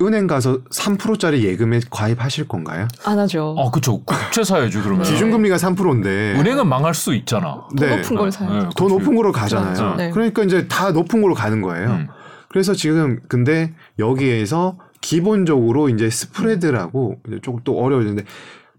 은행 0.00 0.28
가서 0.28 0.60
3%짜리 0.70 1.44
예금에 1.44 1.80
가입하실 1.90 2.46
건가요? 2.46 2.86
안 3.04 3.18
하죠. 3.18 3.56
아, 3.58 3.68
그쵸. 3.72 4.00
국채 4.04 4.44
사야지, 4.44 4.78
그러면. 4.80 5.02
기준금리가 5.04 5.56
3%인데 5.56 6.38
은행은 6.38 6.68
망할 6.68 6.94
수 6.94 7.14
있잖아. 7.14 7.66
더 7.76 7.84
네. 7.84 7.96
높은 7.96 8.16
걸 8.16 8.30
사야죠. 8.30 8.54
네, 8.54 8.60
더 8.76 8.84
그치. 8.84 8.94
높은 8.94 9.16
거로 9.16 9.32
가잖아요. 9.32 9.96
네. 9.96 10.10
그러니까 10.10 10.44
이제 10.44 10.68
다 10.68 10.92
높은 10.92 11.20
거로 11.20 11.34
가는 11.34 11.60
거예요. 11.62 11.90
음. 11.90 12.08
그래서 12.48 12.74
지금 12.74 13.18
근데 13.28 13.74
여기에서 13.98 14.78
기본적으로 15.00 15.88
이제 15.88 16.08
스프레드라고 16.08 17.16
이제 17.26 17.40
조금 17.42 17.60
또 17.64 17.76
어려워지는데 17.80 18.22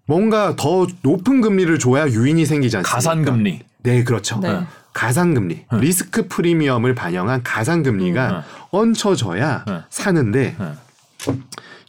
뭔가 0.05 0.55
더 0.55 0.87
높은 1.01 1.41
금리를 1.41 1.77
줘야 1.79 2.07
유인이 2.07 2.45
생기지 2.45 2.77
않습니까? 2.77 2.95
가산금리. 2.95 3.59
네, 3.83 4.03
그렇죠. 4.05 4.39
네. 4.39 4.61
가상금리, 4.93 5.65
네. 5.71 5.79
리스크 5.79 6.27
프리미엄을 6.29 6.95
반영한 6.95 7.43
가상금리가 7.43 8.27
네. 8.31 8.37
얹혀져야 8.71 9.65
네. 9.67 9.79
사는데 9.89 10.55
네. 10.57 10.65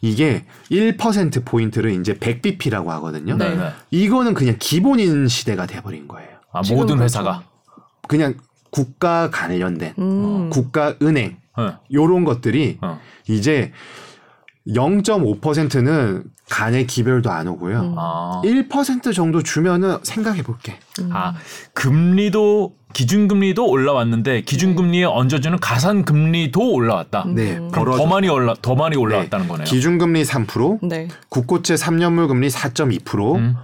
이게 0.01 0.45
1% 0.71 1.45
포인트를 1.45 1.91
이제 1.99 2.13
100bp라고 2.13 2.87
하거든요. 2.87 3.37
네. 3.37 3.49
네. 3.49 3.55
네. 3.55 3.71
이거는 3.91 4.33
그냥 4.33 4.55
기본인 4.59 5.27
시대가 5.27 5.65
돼버린 5.65 6.07
거예요. 6.07 6.29
아, 6.51 6.61
모든 6.69 6.97
그렇죠. 6.97 7.03
회사가. 7.03 7.43
그냥 8.07 8.35
국가 8.71 9.29
관련된 9.29 9.93
음. 9.99 10.49
국가 10.49 10.95
은행 11.01 11.37
네. 11.57 11.73
요런 11.93 12.25
것들이 12.25 12.77
어. 12.81 12.99
이제 13.27 13.71
0.5%는 14.67 16.23
간의 16.49 16.85
기별도 16.85 17.31
안 17.31 17.47
오고요. 17.47 17.79
음. 17.79 17.95
아. 17.97 18.41
1% 18.43 19.13
정도 19.13 19.41
주면은 19.41 19.97
생각해 20.03 20.43
볼게. 20.43 20.77
음. 20.99 21.09
아, 21.13 21.33
금리도 21.73 22.75
기준금리도 22.93 23.67
올라왔는데 23.67 24.41
기준금리에 24.41 25.03
얹어주는 25.05 25.59
가산금리도 25.59 26.71
올라왔다. 26.73 27.23
음. 27.27 27.35
네. 27.35 27.55
그럼 27.55 27.71
벌어져- 27.71 27.97
더 28.03 28.05
많이 28.07 28.29
올라 28.29 28.53
더 28.61 28.75
많이 28.75 28.95
올라왔다는 28.97 29.47
거네요. 29.47 29.65
기준금리 29.65 30.23
3%, 30.23 30.79
네. 30.87 31.07
국고채 31.29 31.75
3년물 31.75 32.27
금리 32.27 32.49
4.2%, 32.49 33.35
음. 33.37 33.55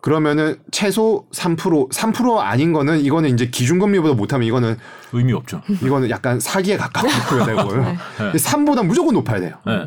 그러면은 0.00 0.56
최소 0.70 1.24
3% 1.32 1.90
3% 1.90 2.38
아닌 2.38 2.72
거는 2.74 3.00
이거는 3.00 3.30
이제 3.30 3.46
기준금리보다 3.46 4.14
못하면 4.14 4.46
이거는 4.46 4.76
의미 5.14 5.32
없죠. 5.32 5.62
이거는 5.82 6.10
약간 6.10 6.38
사기에 6.40 6.76
가까워야 6.76 7.46
되고요. 7.46 7.82
네. 7.82 7.96
네. 8.18 8.32
3보다 8.32 8.84
무조건 8.84 9.14
높아야 9.14 9.40
돼요. 9.40 9.54
네. 9.66 9.86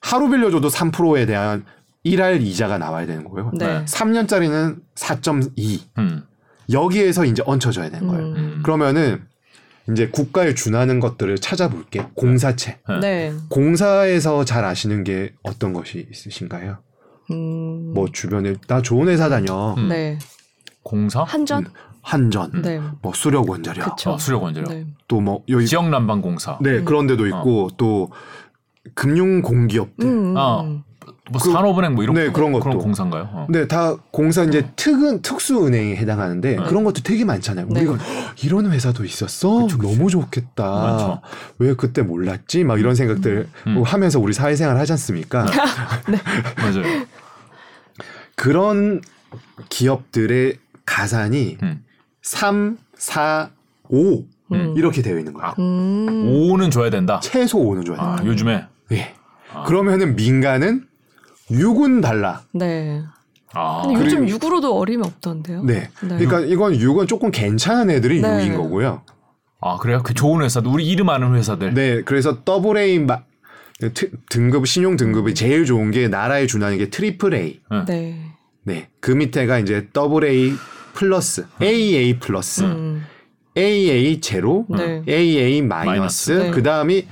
하루 0.00 0.28
빌려줘도 0.30 0.68
3%에 0.68 1.26
대한 1.26 1.64
1할 2.04 2.40
이자가 2.42 2.78
나와야 2.78 3.06
되는 3.06 3.22
거고요. 3.22 3.52
네. 3.54 3.84
3년짜리는 3.84 4.78
4.2 4.96 5.80
음. 5.98 6.24
여기에서 6.72 7.24
이제 7.24 7.42
얹혀져야 7.46 7.90
되는 7.90 8.06
거예요. 8.06 8.24
음. 8.26 8.60
그러면은 8.62 9.22
이제 9.90 10.08
국가에 10.08 10.54
준하는 10.54 11.00
것들을 11.00 11.38
찾아볼게. 11.38 12.06
공사채. 12.14 12.78
네. 13.00 13.32
공사에서 13.48 14.44
잘 14.44 14.64
아시는 14.64 15.04
게 15.04 15.32
어떤 15.42 15.72
것이 15.72 16.06
있으신가요? 16.10 16.78
음. 17.30 17.94
뭐 17.94 18.08
주변에 18.12 18.54
나 18.66 18.82
좋은 18.82 19.08
회사 19.08 19.28
다녀. 19.28 19.74
음. 19.76 19.88
네. 19.88 20.18
공사, 20.82 21.22
한전? 21.22 21.66
한전, 22.02 22.62
네. 22.62 22.80
뭐 23.02 23.12
수력 23.14 23.48
원자력. 23.48 24.06
아, 24.06 24.16
수력 24.18 24.42
원자력, 24.42 24.70
네. 24.70 24.86
또뭐 25.06 25.44
여기 25.48 25.66
지역 25.66 25.88
난방 25.90 26.22
공사, 26.22 26.58
네 26.62 26.78
음. 26.78 26.84
그런 26.86 27.06
데도 27.06 27.26
있고 27.26 27.68
또 27.76 28.10
금융 28.94 29.42
공기업들. 29.42 30.06
음. 30.06 30.36
아. 30.36 30.62
음. 30.62 30.82
뭐 31.30 31.40
그- 31.40 31.52
산업은행 31.52 31.94
뭐 31.94 32.02
이런 32.04 32.14
네, 32.16 32.30
그런 32.30 32.52
것도. 32.52 32.64
그런 32.64 32.78
공사인가요? 32.78 33.28
어. 33.32 33.46
네, 33.48 33.66
다 33.68 33.94
공사 34.10 34.42
이제 34.42 34.68
특은 34.76 35.22
특수 35.22 35.64
은행에 35.66 35.96
해당하는데 35.96 36.56
네. 36.56 36.64
그런 36.64 36.82
것도 36.84 37.02
되게 37.02 37.24
많잖아요. 37.24 37.66
네. 37.68 37.80
우리가 37.86 37.98
이런 38.42 38.70
회사도 38.70 39.04
있었어. 39.04 39.66
너무 39.68 40.10
좋겠다. 40.10 40.64
많죠. 40.64 41.20
왜 41.58 41.74
그때 41.74 42.02
몰랐지? 42.02 42.64
막 42.64 42.78
이런 42.80 42.94
생각들 42.94 43.48
음. 43.68 43.82
하면서 43.82 44.18
우리 44.18 44.32
사회생활 44.32 44.76
하지 44.76 44.92
않습니까? 44.92 45.44
맞아요. 46.58 47.06
그런 48.36 49.00
기업들의 49.68 50.56
가산이 50.84 51.58
음. 51.62 51.84
3, 52.22 52.78
4, 52.96 53.50
5 53.88 54.24
음. 54.52 54.74
이렇게 54.76 55.02
되어 55.02 55.18
있는 55.18 55.32
거예요. 55.32 55.54
음. 55.58 56.06
5는 56.32 56.70
줘야 56.72 56.90
된다. 56.90 57.20
최소 57.22 57.58
5는 57.60 57.86
줘야 57.86 57.96
돼요. 57.96 58.16
아, 58.20 58.24
요즘에 58.24 58.64
예. 58.92 59.14
아. 59.52 59.62
그러면은 59.64 60.16
민간은 60.16 60.86
6은 61.50 62.00
달라. 62.02 62.42
네. 62.52 63.02
아, 63.52 63.82
근데 63.84 64.00
요즘 64.04 64.26
그리고- 64.26 64.38
6으로도 64.38 64.76
어림이 64.78 65.02
없던데요? 65.04 65.64
네. 65.64 65.90
네. 66.02 66.08
그러니까 66.18 66.40
이건 66.40 66.74
6은 66.74 67.08
조금 67.08 67.30
괜찮은 67.30 67.90
애들이 67.90 68.20
네. 68.20 68.28
6인 68.28 68.56
거고요. 68.56 69.02
아 69.60 69.76
그래요? 69.78 70.02
그 70.04 70.14
좋은 70.14 70.42
회사들 70.42 70.70
우리 70.70 70.86
이름 70.86 71.08
아는 71.10 71.34
회사들. 71.34 71.74
네, 71.74 72.02
그래서 72.02 72.44
더블 72.44 72.78
A 72.78 72.98
마, 73.00 73.20
트- 73.92 74.10
등급 74.30 74.66
신용 74.66 74.96
등급이 74.96 75.34
제일 75.34 75.66
좋은 75.66 75.90
게 75.90 76.08
나라에 76.08 76.46
준하는 76.46 76.78
게 76.78 76.88
트리플 76.88 77.34
A. 77.34 77.60
네. 77.86 78.24
네, 78.62 78.88
그 79.00 79.10
밑에가 79.10 79.58
이제 79.58 79.88
더블 79.92 80.24
A 80.24 80.52
플러스, 80.94 81.46
AA 81.60 82.18
플러스, 82.20 82.62
음. 82.62 83.04
AA 83.58 84.20
제로, 84.20 84.64
네. 84.70 85.02
AA 85.08 85.60
마이너스, 85.60 86.30
네. 86.32 86.50
그 86.52 86.62
다음이 86.62 87.06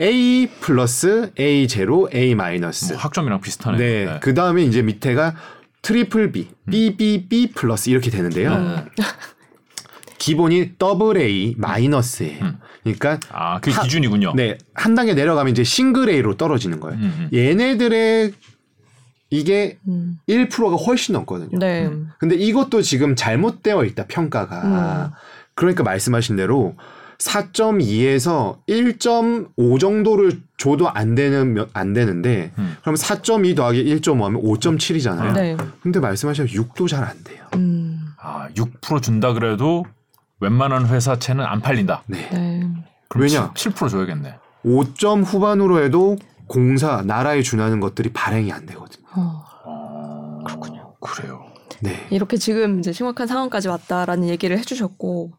A 0.00 0.48
플러스, 0.60 1.30
A 1.38 1.68
제로, 1.68 2.08
A 2.14 2.34
마이너스. 2.34 2.92
뭐 2.92 3.00
학점이랑 3.02 3.40
비슷하네. 3.40 3.78
네, 3.78 4.18
그 4.20 4.34
다음에 4.34 4.62
이제 4.62 4.82
밑에가 4.82 5.34
트리플 5.82 6.32
B, 6.32 6.48
BBB 6.70 7.52
플러스 7.54 7.90
이렇게 7.90 8.10
되는데요. 8.10 8.58
네, 8.58 8.74
네. 8.96 9.04
기본이 10.18 10.72
더블 10.78 11.18
A 11.18 11.54
마이너스예요. 11.58 12.42
음. 12.44 12.58
그러니까 12.82 13.20
아, 13.30 13.60
그 13.60 13.70
하- 13.70 13.82
기준이군요. 13.82 14.32
네, 14.34 14.58
한 14.74 14.94
단계 14.94 15.14
내려가면 15.14 15.50
이제 15.52 15.62
싱글 15.64 16.08
A로 16.08 16.36
떨어지는 16.36 16.80
거예요. 16.80 16.98
음, 16.98 17.28
음. 17.32 17.36
얘네들의 17.36 18.32
이게 19.30 19.78
음. 19.88 20.18
1%가 20.28 20.76
훨씬 20.76 21.12
넘거든요. 21.14 21.58
네. 21.58 21.90
근데 22.18 22.34
이것도 22.36 22.82
지금 22.82 23.14
잘못되어 23.16 23.84
있다 23.84 24.06
평가가. 24.06 24.62
음. 24.62 25.10
그러니까 25.54 25.82
말씀하신 25.82 26.36
대로 26.36 26.74
4.2에서 27.24 28.58
1.5 28.68 29.78
정도를 29.80 30.42
줘도 30.56 30.88
안 30.90 31.14
되는 31.14 31.54
몇- 31.54 31.68
안 31.72 31.92
되는데 31.92 32.52
음. 32.58 32.76
그럼 32.82 32.94
4.2 32.96 33.56
더하기 33.56 33.84
1.5 33.84 34.22
하면 34.22 34.42
5.7이잖아요. 34.42 35.32
네. 35.32 35.56
근데 35.82 36.00
말씀하신 36.00 36.46
6도 36.46 36.88
잘 36.88 37.04
안 37.04 37.22
돼요. 37.24 37.44
음. 37.54 38.00
아, 38.20 38.48
6% 38.54 39.02
준다 39.02 39.32
그래도 39.32 39.84
웬만한 40.40 40.86
회사채는 40.86 41.44
안 41.44 41.60
팔린다. 41.60 42.02
네. 42.06 42.28
네. 42.30 42.62
그럼 43.08 43.22
왜냐? 43.22 43.52
7, 43.54 43.72
7% 43.72 43.88
줘야겠네. 43.90 44.34
5점 44.64 45.24
후반으로 45.24 45.82
해도 45.82 46.16
공사 46.46 47.02
나라에 47.02 47.42
준하는 47.42 47.80
것들이 47.80 48.10
발행이 48.12 48.52
안 48.52 48.66
되거든요. 48.66 49.06
어. 49.16 49.44
어, 49.64 50.38
그렇군요. 50.46 50.94
그래요. 51.00 51.43
네. 51.84 52.06
이렇게 52.10 52.36
지금 52.38 52.78
이제 52.78 52.92
심각한 52.92 53.26
상황까지 53.26 53.68
왔다라는 53.68 54.28
얘기를 54.28 54.58
해주셨고, 54.58 55.32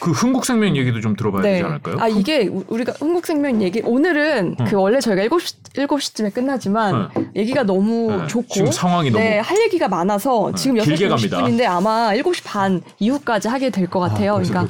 그 0.00 0.10
흥국생명 0.10 0.76
얘기도 0.76 1.00
좀 1.00 1.14
들어봐야 1.16 1.42
네. 1.42 1.52
되지 1.52 1.64
않을까요? 1.64 1.96
아 2.00 2.08
이게 2.08 2.46
우- 2.48 2.64
우리가 2.68 2.92
흥국생명 2.98 3.62
얘기 3.62 3.80
오늘은 3.84 4.56
음. 4.60 4.64
그 4.66 4.76
원래 4.76 5.00
저희가 5.00 5.22
7시 5.22 5.54
7시쯤에 5.74 6.34
끝나지만 6.34 7.08
얘기가 7.36 7.62
너무 7.62 8.10
네. 8.16 8.26
좋고 8.26 8.46
지금 8.52 8.72
상황이 8.72 9.10
너무 9.10 9.22
네, 9.24 9.38
할 9.38 9.58
얘기가 9.62 9.88
많아서 9.88 10.50
네, 10.54 10.58
지금 10.60 10.76
길게 10.80 11.06
6시 11.06 11.08
갑니다. 11.08 11.38
50분인데 11.42 11.64
아마 11.66 12.10
7시 12.12 12.42
반 12.44 12.82
이후까지 12.98 13.48
하게 13.48 13.70
될 13.70 13.86
것 13.86 14.00
같아요. 14.00 14.34
아, 14.34 14.42
그러니까. 14.42 14.66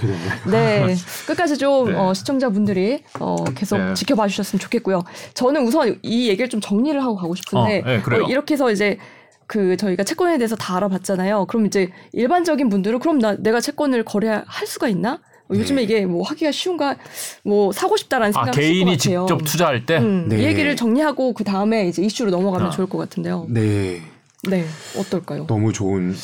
네. 0.51 0.95
끝까지 1.27 1.57
좀 1.57 1.91
네. 1.91 1.97
어, 1.97 2.12
시청자분들이 2.14 3.03
어, 3.19 3.37
계속 3.55 3.79
네. 3.79 3.95
지켜봐 3.95 4.29
주셨으면 4.29 4.61
좋겠고요. 4.61 5.03
저는 5.35 5.67
우선 5.67 5.99
이 6.03 6.29
얘기를 6.29 6.49
좀 6.51 6.61
정리를 6.61 7.03
하고 7.03 7.17
가고 7.17 7.35
싶은데 7.35 7.81
어, 7.81 7.89
네, 7.89 8.01
그래요. 8.03 8.25
어, 8.25 8.29
이렇게 8.29 8.55
해서 8.55 8.71
이제 8.71 8.99
그 9.47 9.76
저희가 9.76 10.05
채권에 10.05 10.38
대해서 10.38 10.57
다 10.57 10.76
알아봤잖아요. 10.76 11.47
그럼 11.47 11.66
이제 11.66 11.90
일반적인 12.12 12.68
분들은 12.68 12.99
그럼 12.99 13.18
나 13.18 13.36
내가 13.36 13.61
채권을 13.61 14.05
거래할 14.05 14.66
수가 14.66 14.88
있나? 14.88 15.20
어, 15.49 15.55
요즘에 15.55 15.76
네. 15.76 15.82
이게 15.84 16.07
뭐 16.07 16.22
하기가 16.26 16.51
쉬운가? 16.51 16.97
뭐 17.44 17.70
사고 17.72 17.97
싶다라는 17.97 18.30
아, 18.36 18.44
생각을 18.44 18.53
개인이. 18.53 18.99
직접 18.99 19.38
투자할 19.44 19.86
때 19.86 19.99
음, 19.99 20.28
네. 20.28 20.40
이 20.42 20.44
얘기를 20.44 20.74
정리하고 20.74 21.32
그 21.32 21.44
다음에 21.44 21.88
이제 21.88 22.03
이슈로 22.03 22.30
넘어가면 22.30 22.68
어. 22.68 22.70
좋을 22.70 22.88
것 22.88 22.99
같은데요. 22.99 23.47
네. 23.49 24.03
네, 24.49 24.64
어떨까요? 24.97 25.47
너무 25.47 25.72
좋은 25.72 26.14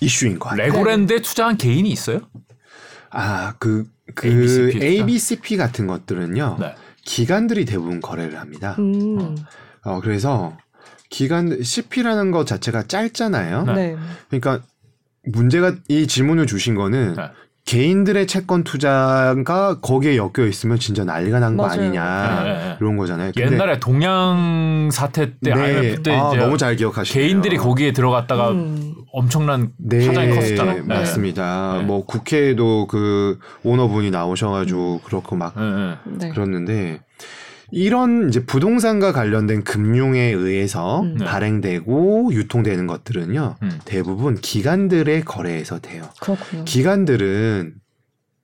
이슈인 0.00 0.38
것 0.38 0.50
같아요. 0.50 0.66
레고랜드에 0.66 1.20
투자한 1.20 1.56
개인이 1.56 1.88
있어요? 1.90 2.20
아, 3.10 3.54
그, 3.58 3.84
그 4.14 4.28
ABCP 4.28 4.78
가? 4.78 4.84
ABCP 4.84 5.56
같은 5.56 5.86
것들은요. 5.86 6.56
네. 6.60 6.74
기관들이 7.04 7.64
대부분 7.64 8.00
거래를 8.00 8.38
합니다. 8.40 8.76
음, 8.78 9.36
어, 9.84 10.00
그래서 10.00 10.56
기관 11.14 11.62
CP라는 11.62 12.32
것 12.32 12.44
자체가 12.44 12.88
짧잖아요. 12.88 13.62
네. 13.66 13.72
네, 13.72 13.96
그러니까 14.30 14.66
문제가 15.22 15.76
이 15.86 16.08
질문을 16.08 16.48
주신 16.48 16.74
거는 16.74 17.14
네. 17.14 17.22
개인들의 17.66 18.26
채권 18.26 18.64
투자가 18.64 19.78
거기에 19.80 20.16
엮여 20.16 20.48
있으면 20.48 20.80
진짜 20.80 21.04
난리가 21.04 21.38
난 21.38 21.56
거. 21.56 21.66
아니냐 21.66 22.42
네, 22.42 22.52
네, 22.52 22.58
네. 22.58 22.76
이런 22.80 22.96
거잖아요. 22.96 23.30
근데 23.32 23.54
옛날에 23.54 23.78
동양 23.78 24.90
사태 24.92 25.26
때 25.26 25.36
네, 25.40 25.52
IMF 25.52 26.02
때 26.02 26.16
아, 26.16 26.30
이제 26.30 26.36
너무 26.38 26.58
잘 26.58 26.74
기억하시네요. 26.74 27.26
개인들이 27.26 27.58
거기에 27.58 27.92
들어갔다가 27.92 28.50
음, 28.50 28.94
엄청난 29.12 29.70
네, 29.78 30.08
파장이 30.08 30.34
컸었잖아요. 30.34 30.82
네. 30.82 30.94
맞습니다. 30.98 31.78
네. 31.78 31.84
뭐 31.84 32.04
국회에도 32.04 32.88
그 32.88 33.38
오너분이 33.62 34.10
나오셔가지고 34.10 35.02
그렇고 35.04 35.36
막 35.36 35.54
네, 35.56 35.62
네. 35.70 35.96
네. 36.18 36.28
그렇는데 36.30 37.00
이런 37.70 38.28
이제 38.28 38.44
부동산과 38.44 39.12
관련된 39.12 39.64
금융에 39.64 40.20
의해서 40.20 41.02
음. 41.02 41.16
네. 41.18 41.24
발행되고 41.24 42.32
유통되는 42.32 42.86
것들은요 42.86 43.56
음. 43.62 43.70
대부분 43.84 44.36
기관들의 44.36 45.24
거래에서 45.24 45.78
돼요. 45.80 46.08
그렇군요. 46.20 46.64
기관들은 46.64 47.74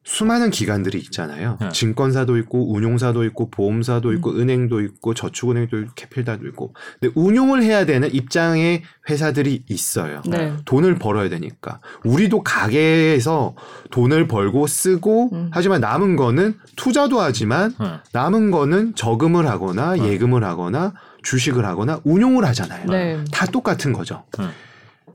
수많은 0.03 0.51
기관들이 0.51 0.99
있잖아요. 0.99 1.59
네. 1.61 1.69
증권사도 1.69 2.39
있고 2.39 2.73
운용사도 2.73 3.25
있고 3.25 3.51
보험사도 3.51 4.13
있고 4.15 4.33
은행도 4.33 4.81
있고 4.81 5.13
저축은행도 5.13 5.79
있고 5.79 5.93
캐필다도 5.95 6.47
있고. 6.49 6.75
근데 6.99 7.13
운용을 7.15 7.63
해야 7.63 7.85
되는 7.85 8.13
입장의 8.13 8.83
회사들이 9.09 9.65
있어요. 9.69 10.23
네. 10.27 10.57
돈을 10.65 10.99
벌어야 10.99 11.29
되니까. 11.29 11.81
우리도 12.05 12.43
가게에서 12.43 13.55
돈을 13.91 14.27
벌고 14.27 14.67
쓰고 14.67 15.31
음. 15.35 15.51
하지만 15.53 15.83
남은 15.83 16.17
거는 16.17 16.55
투자도 16.77 17.21
하지만 17.21 17.75
네. 17.79 17.99
남은 18.13 18.51
거는 18.51 18.95
저금을 18.95 19.47
하거나 19.47 19.95
네. 19.97 20.09
예금을 20.13 20.45
하거나 20.45 20.95
주식을 21.23 21.67
하거나 21.67 22.01
운용을 22.05 22.47
하잖아요. 22.47 22.87
네. 22.87 23.23
다 23.31 23.45
똑같은 23.45 23.93
거죠. 23.93 24.25
네. 24.39 24.47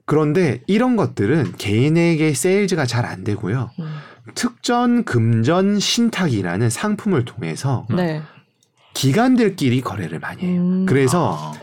그런데 0.06 0.62
이런 0.68 0.96
것들은 0.96 1.54
개인에게 1.58 2.36
세일즈가 2.36 2.86
잘 2.86 3.06
안 3.06 3.24
되고요. 3.24 3.72
음, 3.80 3.86
특전 4.34 5.04
금전 5.04 5.80
신탁이라는 5.80 6.70
상품을 6.70 7.26
통해서 7.26 7.86
네. 7.90 8.22
기관들끼리 8.94 9.82
거래를 9.82 10.20
많이 10.20 10.44
해요. 10.44 10.62
음. 10.62 10.86
그래서 10.86 11.38
아, 11.38 11.54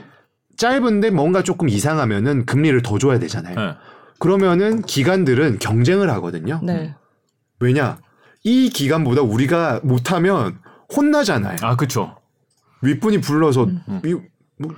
짧은데 0.57 1.11
뭔가 1.11 1.43
조금 1.43 1.69
이상하면은 1.69 2.47
금리를 2.47 2.81
더 2.83 2.99
줘야 2.99 3.19
되잖아요. 3.19 3.55
네. 3.57 3.75
그러면은 4.19 4.83
기관들은 4.83 5.59
경쟁을 5.59 6.11
하거든요. 6.13 6.61
네. 6.63 6.95
왜냐? 7.59 7.99
이 8.45 8.69
기간보다 8.71 9.23
우리가 9.23 9.81
못하면 9.83 10.59
혼나잖아요. 10.95 11.57
아 11.63 11.77
그렇죠. 11.77 12.17
윗분이 12.83 13.21
불러서 13.21 13.65
음. 13.65 14.01
이- 14.05 14.17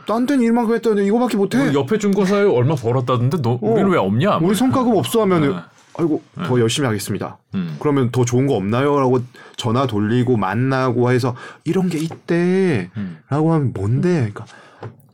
딴 0.07 0.25
데는 0.25 0.43
일만큼 0.45 0.75
했다는데 0.77 1.05
이거밖에 1.07 1.37
못해. 1.37 1.59
우리 1.59 1.75
옆에 1.77 1.99
중고사에 1.99 2.45
얼마 2.45 2.75
벌었다던데 2.75 3.43
너 3.43 3.59
우리는 3.61 3.91
왜 3.91 3.99
없냐? 3.99 4.37
우리 4.39 4.55
성과금 4.55 4.97
없어 4.97 5.21
하면은 5.23 5.51
네. 5.51 5.57
아이고 5.97 6.23
더 6.45 6.61
열심히 6.61 6.87
하겠습니다. 6.87 7.39
음. 7.55 7.77
그러면 7.79 8.11
더 8.11 8.25
좋은 8.25 8.47
거 8.47 8.55
없나요?라고 8.55 9.21
전화 9.57 9.87
돌리고 9.87 10.37
만나고 10.37 11.11
해서 11.13 11.37
이런 11.65 11.89
게 11.89 11.99
있대라고 11.99 12.91
음. 12.97 13.19
하면 13.31 13.73
뭔데? 13.73 14.31
그러니까 14.33 14.47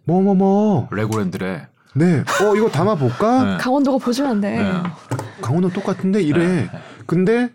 뭐뭐 0.05 0.35
뭐. 0.35 0.89
레고랜드래. 0.93 1.69
네. 1.95 2.21
어 2.43 2.57
이거 2.57 2.69
담아 2.71 2.95
볼까? 2.95 3.45
네. 3.45 3.57
강원도가 3.59 3.99
보시면 3.99 4.31
안 4.31 4.41
돼. 4.41 4.63
네. 4.63 4.73
강원도 5.43 5.69
똑같은데 5.71 6.23
이래. 6.23 6.47
네. 6.47 6.71
근데 7.07 7.51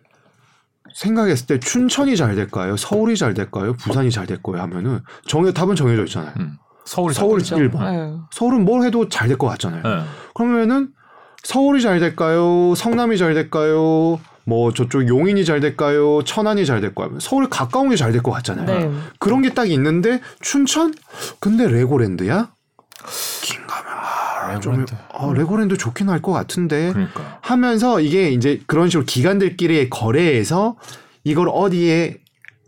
생각했을 0.94 1.48
때 1.48 1.60
춘천이 1.60 2.16
잘 2.16 2.36
될까요? 2.36 2.78
서울이 2.78 3.18
잘 3.18 3.34
될까요? 3.34 3.74
부산이 3.74 4.12
잘 4.12 4.26
될 4.28 4.42
거예요? 4.42 4.62
하면은 4.64 5.00
정해 5.28 5.52
답은 5.52 5.76
정해져 5.76 6.04
있잖아요. 6.06 6.34
음. 6.40 6.58
서울이 6.86 7.14
서울 7.14 7.42
잘일 7.42 7.72
1번. 7.72 7.80
네. 7.92 8.14
서울은 8.32 8.64
뭘 8.64 8.84
해도 8.84 9.10
잘 9.10 9.28
될 9.28 9.38
것 9.38 9.48
같잖아요. 9.48 9.82
네. 9.84 10.04
그러면은 10.36 10.90
서울이 11.46 11.82
잘 11.82 12.00
될까요? 12.00 12.74
성남이 12.76 13.18
잘 13.20 13.36
될까요? 13.36 14.20
뭐 14.46 14.74
저쪽 14.74 15.08
용인이 15.08 15.46
잘 15.46 15.60
될까요? 15.60 16.22
천안이 16.24 16.66
잘 16.66 16.82
될까요? 16.82 17.20
서울 17.20 17.50
가까운 17.50 17.90
게 17.90 17.96
잘 17.96 18.12
될 18.12 18.22
것 18.24 18.32
같잖아요. 18.32 18.66
네. 18.90 18.92
그런 19.20 19.42
게 19.44 19.50
딱 19.54 19.70
있는데 19.70 20.22
춘천? 20.42 20.94
근데 21.40 21.68
레고랜드야? 21.68 22.50
긴가면 23.44 23.86
아, 23.94 24.60
좀 24.60 24.72
레고랜드. 24.74 24.94
아, 25.14 25.32
레고랜드 25.34 25.78
좋긴 25.78 26.10
할 26.10 26.22
것 26.22 26.32
같은데 26.32 26.92
그러니까. 26.94 27.38
하면서 27.42 28.00
이게 28.02 28.32
이제 28.32 28.60
그런 28.66 28.90
식으로 28.90 29.06
기관들끼리의 29.06 29.90
거래에서 29.92 30.78
이걸 31.24 31.48
어디에 31.52 32.18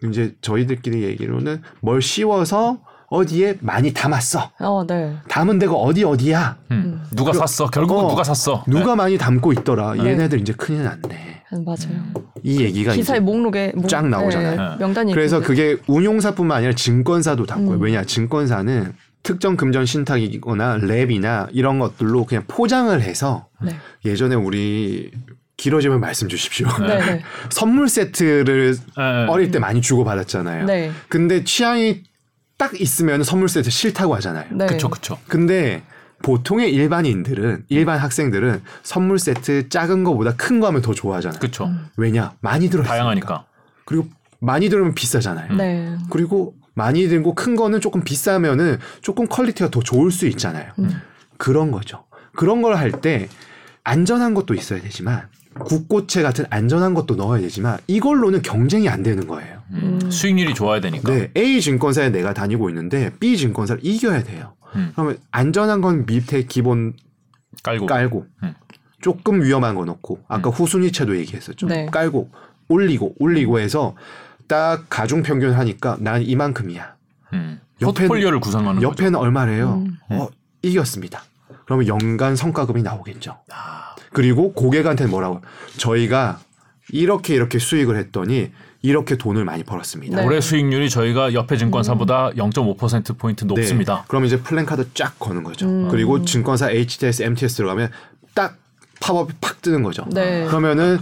이제 0.08 0.36
저희들끼리 0.42 1.02
얘기로는 1.04 1.64
뭘 1.82 2.02
씌워서 2.04 2.80
어디에 3.10 3.58
많이 3.62 3.94
담았어. 3.94 4.52
어, 4.60 4.86
네. 4.86 5.16
담은 5.30 5.60
데가 5.60 5.74
어디 5.74 6.04
어디야? 6.04 6.58
음. 6.72 7.02
누가 7.16 7.32
샀어? 7.34 7.68
결국은 7.68 8.06
어, 8.06 8.10
누가 8.10 8.24
샀어? 8.24 8.64
누가 8.68 8.96
많이 8.96 9.18
담고 9.18 9.54
있더라. 9.54 9.94
네. 9.94 10.12
얘네들 10.12 10.42
이제 10.42 10.54
큰일 10.54 10.84
났네. 10.84 11.44
음, 11.54 11.64
맞아요. 11.64 12.04
이 12.44 12.60
얘기가 12.62 12.92
기사의 12.94 13.22
목록에 13.22 13.72
목- 13.76 13.88
쫙 13.88 14.06
나오잖아요. 14.08 14.72
네, 14.72 14.78
명단이 14.80 15.14
그래서 15.14 15.38
있는데. 15.38 15.48
그게 15.48 15.82
운용사뿐만 15.88 16.58
아니라 16.58 16.74
증권사도 16.74 17.46
담고요. 17.46 17.78
음. 17.78 17.82
왜냐 17.82 18.04
증권사는 18.04 18.94
특정 19.24 19.56
금전 19.56 19.86
신탁이거나 19.86 20.78
랩이나 20.80 21.48
이런 21.54 21.80
것들로 21.80 22.26
그냥 22.26 22.44
포장을 22.48 23.02
해서 23.02 23.48
네. 23.62 23.72
예전에 24.04 24.36
우리 24.36 25.12
길어지면 25.56 26.02
말씀 26.02 26.28
주십시오. 26.28 26.68
네, 26.82 26.98
네. 27.00 27.22
선물 27.50 27.88
세트를 27.88 28.76
네. 28.76 29.26
어릴 29.30 29.50
때 29.52 29.60
많이 29.60 29.80
주고 29.82 30.04
받았잖아요. 30.04 30.66
네. 30.66 30.92
근데 31.08 31.46
취향이 31.46 32.04
딱 32.58 32.80
있으면 32.80 33.24
선물 33.24 33.50
세트 33.50 33.70
싫다고 33.70 34.16
하잖아요. 34.16 34.48
네. 34.52 34.66
그쵸 34.66 34.90
그쵸. 34.90 35.18
근데 35.28 35.84
보통의 36.24 36.74
일반인들은 36.74 37.66
일반 37.70 38.00
학생들은 38.00 38.62
선물 38.84 39.20
세트 39.20 39.70
작은 39.70 40.04
거보다 40.04 40.36
큰 40.36 40.60
거 40.60 40.68
하면 40.68 40.82
더 40.82 40.94
좋아하잖아요. 40.94 41.40
그쵸. 41.40 41.66
음. 41.66 41.88
왜냐 41.98 42.34
많이 42.42 42.70
들어 42.70 42.84
다양하니까. 42.84 43.46
그리고 43.86 44.08
많이 44.40 44.70
들으면 44.70 44.96
비싸잖아요. 44.96 45.54
네. 45.56 45.96
그리고 46.10 46.56
많이 46.74 47.08
들고 47.08 47.36
큰 47.36 47.56
거는 47.56 47.82
조금 47.82 48.04
비싸면은 48.04 48.80
조금 49.02 49.28
quality가 49.28 49.70
더 49.70 49.80
좋을 49.82 50.12
수 50.12 50.28
있잖아요. 50.28 50.72
음. 50.80 50.90
그런 51.38 51.72
거죠. 51.72 52.06
그런 52.36 52.62
걸 52.64 52.76
할 52.76 52.92
때 52.92 53.30
안전한 53.84 54.34
것도 54.34 54.54
있어야 54.56 54.82
되지만 54.82 55.28
국고채 55.66 56.22
같은 56.22 56.46
안전한 56.50 56.94
것도 56.94 57.16
넣어야 57.16 57.42
되지만 57.42 57.78
이걸로는 57.88 58.42
경쟁이 58.42 58.90
안 58.90 59.04
되는 59.04 59.28
거예요. 59.28 59.58
음. 59.72 60.00
음. 60.04 60.12
수익률이 60.12 60.54
좋아야 60.54 60.80
되니까. 60.82 61.12
네, 61.14 61.32
A 61.36 61.62
증권사에 61.62 62.10
내가 62.10 62.34
다니고 62.34 62.70
있는데 62.70 63.12
B 63.20 63.38
증권사를 63.38 63.86
이겨야 63.86 64.24
돼요. 64.24 64.54
음. 64.76 64.92
그러면 64.94 65.18
안전한 65.32 65.82
건 65.82 66.06
밑에 66.06 66.44
기본 66.44 66.94
깔고. 67.64 67.86
깔고 67.86 68.26
음. 68.44 68.54
조금 69.02 69.44
위험한 69.44 69.76
거 69.76 69.86
넣고 69.86 70.20
아까 70.28 70.50
후순위채도 70.50 71.18
얘기했었죠. 71.18 71.68
네. 71.68 71.86
깔고 71.88 72.30
올리고 72.70 73.16
올리고 73.20 73.60
해서 73.60 73.96
딱 74.48 74.86
가중 74.90 75.24
평균 75.24 75.54
하니까 75.54 75.98
난 76.00 76.22
이만큼이야. 76.22 76.96
음. 77.34 77.60
옆에는- 77.82 77.86
포트폴리오를 77.86 78.40
구성하는 78.40 78.82
거죠. 78.82 78.88
옆에는 78.88 79.16
얼마래요? 79.20 79.84
음. 79.86 79.98
어 80.10 80.28
이겼습니다. 80.62 81.24
그러면 81.66 81.88
연간 81.88 82.36
성과금이 82.36 82.82
나오겠죠. 82.82 83.38
아, 83.52 83.87
그리고 84.14 84.54
고객한테 84.54 85.06
뭐라고? 85.08 85.42
저희가 85.78 86.40
이렇게 86.92 87.36
이렇게 87.36 87.60
수익을 87.60 87.98
했더니 87.98 88.52
이렇게 88.82 89.18
돈을 89.18 89.44
많이 89.44 89.64
벌었습니다. 89.64 90.18
네. 90.18 90.26
올해 90.26 90.40
수익률이 90.40 90.90
저희가 90.90 91.34
옆에 91.34 91.58
증권사보다 91.58 92.32
0.5% 92.32 93.18
포인트 93.18 93.46
네. 93.46 93.54
높습니다. 93.54 94.06
그럼 94.08 94.26
이제 94.26 94.40
플랜카드 94.40 94.94
쫙 94.94 95.20
거는 95.20 95.44
거죠. 95.44 95.68
음. 95.68 95.90
그리고 95.90 96.24
증권사 96.24 96.72
HTS, 96.72 97.24
MTS 97.24 97.56
들어가면 97.56 97.90
딱 98.34 98.58
팝업이 99.02 99.34
팍 99.42 99.62
뜨는 99.62 99.84
거죠. 99.84 100.06
네. 100.12 100.46
그러면은 100.46 101.00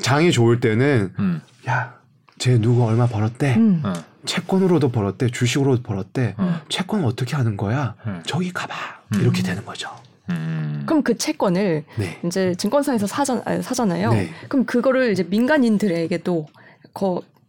장이 0.00 0.32
좋을 0.32 0.60
때는 0.60 1.12
음. 1.18 1.42
야, 1.68 1.94
쟤 2.38 2.58
누구 2.58 2.84
얼마 2.84 3.06
벌었대? 3.06 3.54
음. 3.56 3.82
어. 3.84 3.92
채권으로도 4.24 4.90
벌었대, 4.90 5.28
주식으로도 5.28 5.82
벌었대. 5.82 6.36
음. 6.38 6.56
채권 6.68 7.04
어떻게 7.04 7.36
하는 7.36 7.56
거야? 7.56 7.94
음. 8.06 8.22
저기 8.26 8.52
가봐. 8.52 8.74
이렇게 9.16 9.42
되는 9.42 9.64
거죠. 9.64 9.90
음. 10.32 10.82
그럼 10.86 11.02
그 11.02 11.16
채권을 11.16 11.84
네. 11.96 12.20
이제 12.24 12.54
증권사에서 12.56 13.06
사잖, 13.06 13.42
아니, 13.44 13.62
사잖아요. 13.62 14.10
네. 14.10 14.30
그럼 14.48 14.64
그거를 14.64 15.12
이제 15.12 15.22
민간인들에게도 15.22 16.46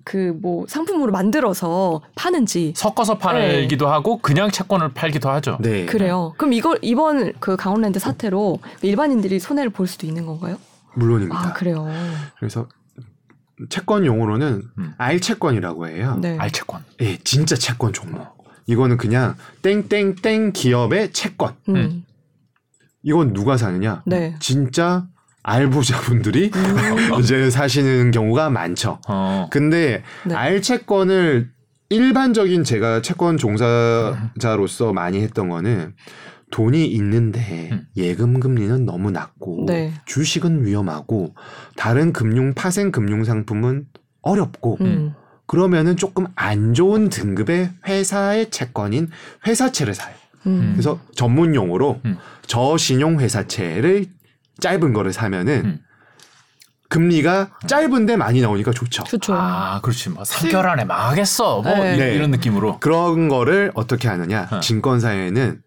그뭐 0.03 0.65
상품으로 0.67 1.11
만들어서 1.11 2.01
파는지 2.15 2.73
섞어서 2.75 3.17
팔기도 3.17 3.87
하고 3.87 4.17
그냥 4.17 4.51
채권을 4.51 4.93
팔기도 4.93 5.29
하죠. 5.29 5.57
네. 5.61 5.85
그래요. 5.85 6.33
그럼 6.37 6.53
이걸 6.53 6.77
이번 6.81 7.33
그 7.39 7.55
강원랜드 7.55 7.99
사태로 7.99 8.59
일반인들이 8.81 9.39
손해를 9.39 9.69
볼 9.71 9.87
수도 9.87 10.05
있는 10.05 10.25
건가요? 10.25 10.57
물론입니다. 10.95 11.39
아 11.39 11.53
그래요. 11.53 11.87
그래서 12.37 12.67
채권 13.69 14.05
용어로는 14.05 14.63
음. 14.77 14.93
알 14.97 15.19
채권이라고 15.19 15.87
해요. 15.87 16.17
네. 16.21 16.37
알 16.37 16.51
채권. 16.51 16.83
예, 17.01 17.17
진짜 17.23 17.55
채권 17.55 17.93
종목. 17.93 18.43
이거는 18.65 18.97
그냥 18.97 19.35
땡땡땡 19.61 20.53
기업의 20.53 21.13
채권. 21.13 21.55
음. 21.69 22.05
음. 23.03 23.07
이건 23.07 23.33
누가 23.33 23.57
사느냐? 23.57 24.01
네. 24.05 24.35
진짜 24.39 25.07
알부자분들이 25.43 26.51
음. 26.55 27.19
이제 27.19 27.49
사시는 27.49 28.11
경우가 28.11 28.49
많죠. 28.49 28.99
어. 29.07 29.47
근데 29.51 30.03
네. 30.25 30.35
알 30.35 30.61
채권을 30.61 31.51
일반적인 31.89 32.63
제가 32.63 33.01
채권 33.01 33.37
종사자로서 33.37 34.93
많이 34.93 35.21
했던 35.21 35.49
거는 35.49 35.93
돈이 36.49 36.85
있는데 36.85 37.69
음. 37.71 37.87
예금 37.97 38.39
금리는 38.39 38.85
너무 38.85 39.11
낮고 39.11 39.65
네. 39.67 39.91
주식은 40.05 40.65
위험하고 40.65 41.35
다른 41.75 42.13
금융 42.13 42.53
파생 42.53 42.91
금융 42.91 43.23
상품은 43.23 43.87
어렵고 44.21 44.77
음. 44.81 45.13
그러면은 45.45 45.97
조금 45.97 46.25
안 46.35 46.73
좋은 46.73 47.09
등급의 47.09 47.71
회사의 47.85 48.49
채권인 48.49 49.09
회사채를 49.45 49.93
사요. 49.93 50.15
음. 50.47 50.71
그래서 50.73 50.99
전문 51.15 51.55
용어로 51.55 52.01
음. 52.05 52.17
저신용 52.47 53.19
회사채를 53.19 54.05
짧은 54.59 54.93
거를 54.93 55.13
사면은 55.13 55.61
음. 55.65 55.79
금리가 56.89 57.49
짧은데 57.65 58.17
많이 58.17 58.39
나오니까 58.41 58.71
좋죠. 58.71 59.03
좋죠. 59.03 59.33
아, 59.35 59.79
그렇지. 59.81 60.09
뭐 60.09 60.23
3개월 60.23 60.65
안에 60.67 60.85
망하겠어. 60.85 61.61
뭐 61.61 61.73
네. 61.75 61.95
이- 61.95 61.97
네. 61.97 62.13
이런 62.13 62.29
느낌으로. 62.29 62.79
그런 62.79 63.29
거를 63.29 63.71
어떻게 63.73 64.07
하느냐? 64.07 64.47
어. 64.51 64.59
증권사에는 64.59 65.61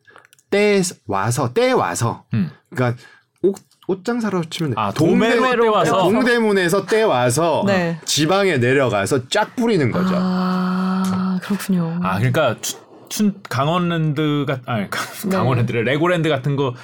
때 0.50 0.82
와서 1.06 1.52
때 1.52 1.72
와서 1.72 2.24
음. 2.34 2.50
그러니까 2.70 3.02
옷 3.42 3.56
옷장 3.88 4.20
사러 4.20 4.42
치면 4.48 4.74
아, 4.76 4.92
동대- 4.92 5.34
도매로 5.36 5.62
때 5.62 5.68
와서 5.68 6.02
동대문에서 6.02 6.86
때 6.86 7.02
와서 7.02 7.64
네. 7.66 8.00
지방에 8.04 8.58
내려가서 8.58 9.28
쫙 9.28 9.54
뿌리는 9.56 9.90
거죠. 9.90 10.14
아 10.16 11.38
그렇군요. 11.42 11.98
아, 12.02 12.18
그러니까 12.18 12.56
춘, 12.60 12.78
춘 13.08 13.34
강원랜드 13.48 14.44
같 14.46 14.60
아니 14.66 14.86
네. 15.24 15.36
강원랜드래 15.36 15.82
레고랜드 15.82 16.28
같은 16.28 16.56
거 16.56 16.74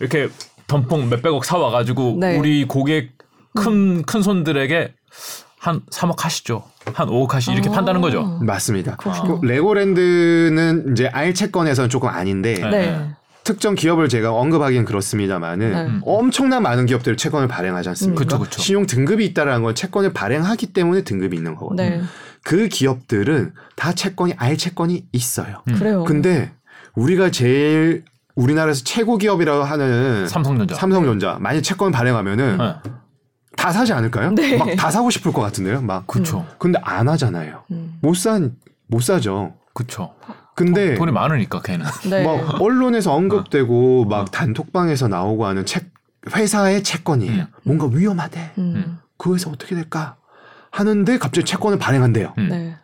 이렇게 0.00 0.28
덤뽕 0.66 1.08
몇백억 1.08 1.44
사 1.44 1.58
와 1.58 1.70
가지고 1.70 2.16
네. 2.20 2.36
우리 2.38 2.64
고객 2.66 3.12
큰 3.54 4.02
큰 4.02 4.22
손들에게 4.22 4.92
한 5.58 5.80
3억 5.90 6.20
하시죠. 6.20 6.62
한 6.94 7.08
5억 7.08 7.30
하시 7.30 7.50
이렇게 7.52 7.68
아. 7.68 7.72
판다는 7.72 8.00
거죠. 8.00 8.22
맞습니다. 8.42 8.96
그렇군요. 8.96 9.40
그 9.40 9.46
레고랜드는 9.46 10.92
이제 10.92 11.06
알채권에서는 11.08 11.90
조금 11.90 12.08
아닌데 12.08 12.54
네. 12.54 12.70
네. 12.70 13.10
특정 13.44 13.74
기업을 13.74 14.08
제가 14.08 14.32
언급하기는 14.32 14.84
그렇습니다만은 14.84 15.72
네. 15.72 15.80
음. 15.80 16.00
엄청난 16.04 16.62
많은 16.62 16.86
기업들이 16.86 17.16
채권을 17.16 17.48
발행하지 17.48 17.88
않습니까? 17.90 18.18
그쵸, 18.22 18.38
그쵸. 18.38 18.60
신용 18.60 18.86
등급이 18.86 19.24
있다라는 19.26 19.62
건 19.62 19.74
채권을 19.74 20.12
발행하기 20.12 20.66
때문에 20.74 21.02
등급이 21.02 21.36
있는 21.36 21.54
거거든요. 21.56 21.88
네. 21.88 22.02
그 22.48 22.66
기업들은 22.68 23.52
다 23.76 23.92
채권이 23.92 24.32
알채권이 24.38 25.08
있어요. 25.12 25.62
음. 25.68 25.74
그래요. 25.74 26.04
근데 26.04 26.50
우리가 26.94 27.30
제일 27.30 28.04
우리나라에서 28.36 28.84
최고 28.84 29.18
기업이라고 29.18 29.64
하는 29.64 30.26
삼성전자. 30.26 30.74
삼성전자 30.74 31.36
만약 31.40 31.60
채권 31.60 31.92
발행하면은 31.92 32.56
네. 32.56 32.74
다 33.54 33.70
사지 33.70 33.92
않을까요? 33.92 34.30
네. 34.34 34.56
막 34.56 34.74
다 34.76 34.90
사고 34.90 35.10
싶을 35.10 35.30
것 35.34 35.42
같은데요. 35.42 35.82
막 35.82 36.06
그쵸. 36.06 36.46
근데 36.58 36.78
안 36.82 37.06
하잖아요. 37.10 37.64
음. 37.70 37.98
못 38.00 38.14
산, 38.16 38.56
못 38.86 39.02
사죠. 39.02 39.52
그쵸. 39.74 40.14
근데 40.56 40.94
돈 40.94 41.10
이 41.10 41.12
많으니까 41.12 41.60
걔는. 41.60 41.84
네. 42.08 42.22
뭐 42.22 42.40
언론에서 42.60 43.12
언급되고 43.12 44.06
막 44.06 44.20
어. 44.20 44.24
단톡방에서 44.24 45.08
나오고 45.08 45.44
하는 45.44 45.66
책 45.66 45.90
회사의 46.34 46.82
채권이에요. 46.82 47.42
음. 47.42 47.46
뭔가 47.64 47.86
위험하대. 47.94 48.52
음. 48.56 49.00
그 49.18 49.34
회사 49.34 49.50
어떻게 49.50 49.74
될까? 49.74 50.16
하는데 50.70 51.18
갑자기 51.18 51.44
채권을 51.44 51.78
발행한대요. 51.78 52.34
음. 52.38 52.48
네. 52.48 52.76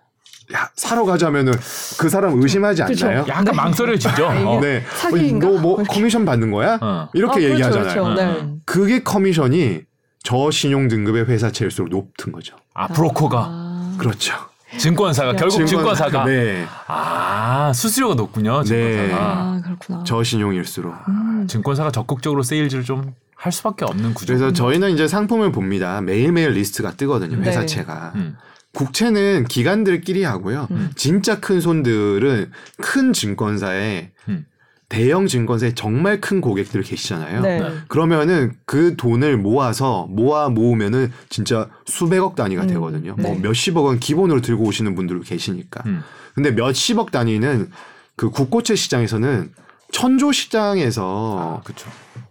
야 0.55 0.69
사러 0.77 1.05
가자면은 1.05 1.53
그 1.99 2.09
사람 2.11 2.41
의심하지 2.41 2.85
그쵸. 2.85 3.07
않나요? 3.07 3.25
약간 3.29 3.57
망설여지죠. 3.57 4.27
아, 4.27 4.43
어. 4.51 4.61
네. 4.61 4.85
사기인가? 4.97 5.49
너뭐 5.49 5.83
커미션 5.89 6.25
받는 6.27 6.51
거야? 6.51 6.79
어. 6.83 7.09
이렇게 7.15 7.33
아, 7.33 7.35
그렇죠, 7.37 7.53
얘기하잖아요. 7.55 8.05
그렇죠. 8.05 8.15
네. 8.15 8.41
음. 8.43 8.61
그게 8.67 9.03
커미션이 9.03 9.81
저 10.23 10.51
신용 10.51 10.89
등급의 10.89 11.25
회사채일수록 11.27 11.89
높은 11.89 12.33
거죠. 12.33 12.57
아 12.75 12.89
브로커가 12.89 13.47
아. 13.49 13.97
그렇죠. 13.99 14.35
증권사가 14.77 15.33
결국 15.33 15.51
증권- 15.51 15.67
증권 15.69 15.95
사가 15.95 16.25
네. 16.25 16.67
아 16.89 17.73
수수료가 17.75 18.15
높군요. 18.15 18.63
증권사가. 18.65 19.07
네. 19.07 19.15
아, 19.15 19.61
그렇구나. 19.65 20.05
저신용일수록. 20.05 20.95
음. 21.09 21.47
증권사가 21.49 21.91
적극적으로 21.91 22.43
세일즈를 22.43 22.85
좀 22.85 23.15
할 23.35 23.53
수밖에 23.53 23.85
없는 23.85 24.15
구조. 24.15 24.35
그래서 24.35 24.53
저희는 24.53 24.91
이제 24.93 25.07
상품을 25.09 25.53
봅니다. 25.53 26.01
매일매일 26.01 26.51
리스트가 26.51 26.93
뜨거든요. 26.93 27.37
네. 27.37 27.49
회사채가. 27.49 28.13
음. 28.17 28.37
국채는 28.73 29.45
기관들끼리 29.45 30.25
하고요. 30.25 30.69
음. 30.73 30.91
진짜 30.97 31.41
큰 31.41 31.61
손들은 31.61 32.51
큰 32.81 33.13
증권사에 33.13 34.11
음. 34.29 34.47
대형 34.89 35.27
증권사에 35.27 35.75
정말 35.75 36.21
큰 36.21 36.41
고객들 36.41 36.83
계시잖아요. 36.83 37.41
네. 37.41 37.61
네. 37.61 37.75
그러면은 37.89 38.53
그 38.67 38.97
돈을 38.97 39.39
모아서 39.39 40.07
모아 40.11 40.49
모으면은 40.49 41.13
진짜 41.29 41.69
수백억 41.87 42.37
단위가 42.37 42.63
음. 42.63 42.69
되거든요. 42.69 43.15
뭐 43.19 43.35
네. 43.35 43.41
몇십억 43.41 43.85
원 43.85 43.99
기본으로 43.99 44.41
들고 44.41 44.65
오시는 44.65 44.95
분들 44.95 45.21
계시니까. 45.21 45.83
음. 45.87 46.03
근데 46.35 46.51
몇십억 46.51 47.13
단위는 47.13 47.71
그 48.17 48.31
국고채 48.31 48.75
시장에서는 48.75 49.53
천조 49.93 50.33
시장에서 50.33 51.59
아, 51.59 51.63
그렇죠. 51.63 51.89
이게 52.17 52.24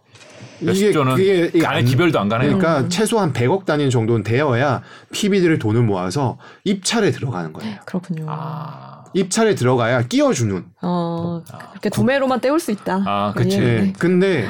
몇십 0.65 0.93
조는 0.93 1.15
그게 1.15 1.51
이게 1.53 1.65
안에 1.65 1.79
안- 1.79 1.85
기별도 1.85 2.19
안 2.19 2.29
가네요. 2.29 2.57
그러니까 2.57 2.81
음. 2.81 2.89
최소한 2.89 3.33
100억 3.33 3.65
단위 3.65 3.89
정도는 3.89 4.23
되어야 4.23 4.81
PB들의 5.11 5.59
돈을 5.59 5.83
모아서 5.83 6.37
입찰에 6.63 7.11
들어가는 7.11 7.53
거예요. 7.53 7.77
그렇군요. 7.85 8.25
아, 8.29 9.03
입찰에 9.13 9.55
들어가야 9.55 10.03
끼워주는. 10.03 10.65
어, 10.81 11.41
아, 11.51 11.57
그렇게 11.69 11.89
도매로만 11.89 12.41
때울 12.41 12.59
수 12.59 12.71
있다. 12.71 13.03
아, 13.05 13.33
그치. 13.35 13.57
예. 13.57 13.61
네. 13.61 13.93
근데 13.99 14.47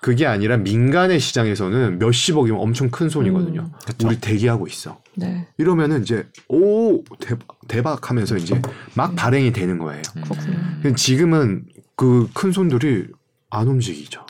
그게 0.00 0.26
아니라 0.26 0.56
민간의 0.58 1.18
시장에서는 1.18 1.98
몇십억이면 1.98 2.60
엄청 2.60 2.90
큰 2.90 3.08
손이거든요. 3.08 3.62
음. 3.62 3.72
그쵸. 3.84 4.06
우리 4.06 4.20
대기하고 4.20 4.66
있어. 4.68 4.98
네. 5.16 5.48
이러면은 5.58 6.02
이제 6.02 6.26
오 6.48 7.02
대박, 7.18 7.46
대박 7.66 8.10
하면서 8.10 8.36
이제 8.36 8.60
막 8.94 9.16
발행이 9.16 9.52
되는 9.52 9.78
거예요. 9.78 10.02
그렇군요. 10.22 10.94
지금은 10.94 11.64
그 11.96 12.28
큰 12.34 12.52
손들이 12.52 13.06
안 13.50 13.66
움직이죠. 13.68 14.25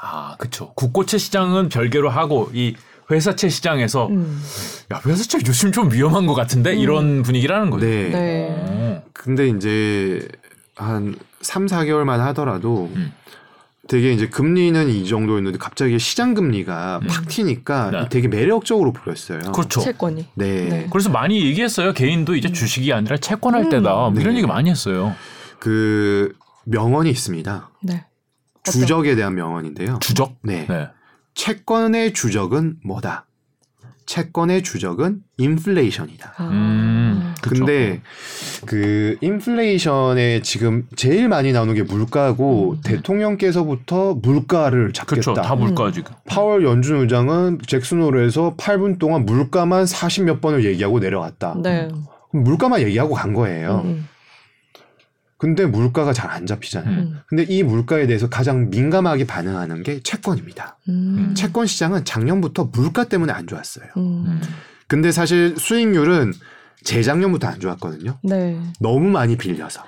아, 0.00 0.36
그렇죠. 0.38 0.72
국고채 0.74 1.18
시장은 1.18 1.68
별개로 1.68 2.08
하고 2.10 2.50
이 2.54 2.74
회사채 3.10 3.48
시장에서 3.48 4.06
음. 4.08 4.40
야 4.92 5.00
회사채 5.04 5.38
요즘 5.46 5.72
좀 5.72 5.92
위험한 5.92 6.26
것 6.26 6.34
같은데 6.34 6.74
이런 6.74 7.22
분위기라는 7.22 7.70
거죠. 7.70 7.86
네. 7.86 8.08
네. 8.08 8.48
어. 8.50 9.02
근데 9.12 9.48
이제 9.48 10.26
한 10.76 11.16
3, 11.42 11.66
4개월만 11.66 12.18
하더라도 12.18 12.90
음. 12.94 13.12
되게 13.88 14.12
이제 14.12 14.28
금리는 14.28 14.88
이 14.88 15.06
정도였는데 15.06 15.58
갑자기 15.58 15.98
시장 15.98 16.34
금리가 16.34 17.00
음. 17.02 17.08
팍 17.08 17.26
튀니까 17.26 17.90
네. 17.90 18.08
되게 18.08 18.28
매력적으로 18.28 18.92
보였어요. 18.92 19.40
그렇죠. 19.52 19.80
채권이. 19.80 20.28
네. 20.34 20.68
네. 20.68 20.86
그래서 20.92 21.10
많이 21.10 21.44
얘기했어요. 21.44 21.92
개인도 21.92 22.36
이제 22.36 22.52
주식이 22.52 22.92
아니라 22.92 23.16
채권할 23.16 23.64
음. 23.64 23.68
때다. 23.70 23.92
뭐 23.92 24.12
이런 24.20 24.34
네. 24.34 24.38
얘기 24.38 24.46
많이 24.46 24.70
했어요. 24.70 25.16
그 25.58 26.32
명언이 26.64 27.10
있습니다. 27.10 27.70
네. 27.82 28.04
주적에 28.64 29.14
대한 29.14 29.34
명언인데요. 29.34 29.98
주적? 30.00 30.36
네. 30.42 30.66
네. 30.68 30.88
채권의 31.34 32.12
주적은 32.12 32.76
뭐다? 32.84 33.26
채권의 34.06 34.62
주적은 34.64 35.20
인플레이션이다. 35.38 36.34
아. 36.36 36.48
음. 36.48 37.34
그쵸. 37.42 37.64
근데 37.64 38.02
그 38.66 39.16
인플레이션에 39.20 40.42
지금 40.42 40.86
제일 40.96 41.28
많이 41.28 41.52
나오는 41.52 41.72
게 41.74 41.82
물가고 41.84 42.72
음. 42.72 42.80
대통령께서부터 42.84 44.14
물가를 44.14 44.92
그렇죠. 45.06 45.32
잡겠다. 45.32 45.42
다 45.42 45.54
물가 45.54 45.86
음. 45.86 45.92
지금. 45.92 46.12
파월 46.26 46.64
연준 46.64 47.00
의장은 47.00 47.60
잭슨홀에서 47.66 48.56
8분 48.58 48.98
동안 48.98 49.24
물가만 49.24 49.86
40 49.86 50.24
몇 50.24 50.40
번을 50.40 50.64
얘기하고 50.64 50.98
내려갔다. 50.98 51.54
네. 51.62 51.88
그럼 52.30 52.44
물가만 52.44 52.80
얘기하고 52.82 53.14
간 53.14 53.32
거예요. 53.32 53.82
음, 53.84 54.08
근데 55.40 55.64
물가가 55.64 56.12
잘 56.12 56.30
안 56.30 56.46
잡히잖아요. 56.46 56.98
음. 56.98 57.20
근데 57.26 57.42
이 57.42 57.62
물가에 57.62 58.06
대해서 58.06 58.28
가장 58.28 58.68
민감하게 58.70 59.26
반응하는 59.26 59.82
게 59.82 60.00
채권입니다. 60.00 60.78
음. 60.90 61.34
채권 61.34 61.66
시장은 61.66 62.04
작년부터 62.04 62.66
물가 62.66 63.04
때문에 63.04 63.32
안 63.32 63.46
좋았어요. 63.46 63.86
음. 63.96 64.24
음. 64.26 64.42
근데 64.86 65.10
사실 65.10 65.56
수익률은 65.56 66.34
재작년부터 66.84 67.48
안 67.48 67.58
좋았거든요. 67.58 68.18
네. 68.22 68.60
너무 68.80 69.08
많이 69.08 69.36
빌려서. 69.36 69.82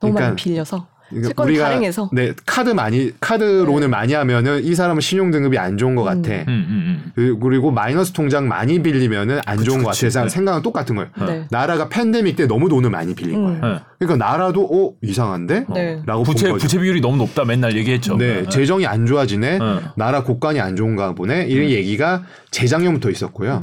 너무 0.00 0.14
그러니까 0.14 0.20
많이 0.20 0.36
빌려서. 0.36 0.86
그러니까 1.12 1.28
채권을 1.28 1.58
발행해서. 1.58 2.10
네 2.12 2.32
카드 2.46 2.70
많이 2.70 3.12
카드론을 3.20 3.88
많이 3.88 4.12
하면은 4.14 4.64
이 4.64 4.74
사람은 4.74 5.00
신용 5.00 5.30
등급이 5.30 5.58
안 5.58 5.76
좋은 5.78 5.94
것 5.94 6.02
음. 6.10 6.22
같아. 6.22 6.34
음, 6.34 6.44
음, 6.48 7.12
그- 7.14 7.38
그리고 7.38 7.70
마이너스 7.70 8.12
통장 8.12 8.48
많이 8.48 8.82
빌리면은 8.82 9.40
안 9.46 9.56
그치, 9.58 9.68
좋은 9.70 9.82
것. 9.82 9.90
같아. 9.94 10.22
네. 10.22 10.28
생각은 10.28 10.62
똑같은 10.62 10.96
거예요. 10.96 11.10
네. 11.26 11.46
나라가 11.50 11.88
팬데믹 11.88 12.36
때 12.36 12.46
너무 12.46 12.68
돈을 12.68 12.90
많이 12.90 13.14
빌린 13.14 13.36
음. 13.36 13.44
거예요. 13.44 13.58
음. 13.62 13.72
네. 13.74 13.80
그러니까 13.98 14.26
나라도 14.26 14.64
어 14.64 14.92
이상한데? 15.02 15.66
네. 15.72 16.02
라고 16.06 16.22
부채 16.24 16.46
본 16.46 16.54
거죠. 16.54 16.62
부채 16.64 16.78
비율이 16.80 17.00
너무 17.00 17.16
높다 17.18 17.44
맨날 17.44 17.76
얘기했죠. 17.76 18.16
네, 18.16 18.48
재정이 18.48 18.86
안 18.86 19.06
좋아지네. 19.06 19.58
네. 19.58 19.80
나라 19.96 20.22
국간이 20.24 20.60
안 20.60 20.74
좋은가 20.74 21.14
보네. 21.14 21.44
이런 21.44 21.68
얘기가 21.70 22.22
재작년부터 22.50 23.10
있었고요. 23.10 23.60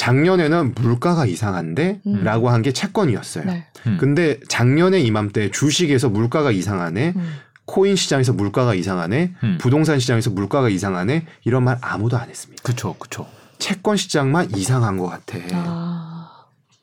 네. 0.00 0.04
네. 0.04 0.04
작년에는 0.04 0.74
물가가 0.74 1.26
이상한데? 1.26 2.00
음. 2.06 2.24
라고 2.24 2.48
한 2.50 2.62
게 2.62 2.72
채권이었어요. 2.72 3.44
네. 3.44 3.66
음. 3.86 3.96
근데 4.00 4.38
작년에 4.48 5.00
이맘때 5.00 5.50
주식에서 5.50 6.08
물가가 6.08 6.50
이상하네. 6.50 7.12
음. 7.16 7.34
코인 7.66 7.96
시장에서 7.96 8.32
물가가 8.32 8.74
이상하네. 8.74 9.32
음. 9.44 9.58
부동산 9.60 9.98
시장에서 10.00 10.30
물가가 10.30 10.68
이상하네. 10.68 11.26
이런 11.44 11.64
말 11.64 11.78
아무도 11.80 12.16
안 12.18 12.28
했습니다. 12.28 12.62
그쵸, 12.62 12.94
그쵸. 12.98 13.26
채권 13.58 13.96
시장만 13.96 14.50
이상한 14.56 14.96
것 14.98 15.06
같아. 15.06 15.38
아. 15.52 16.30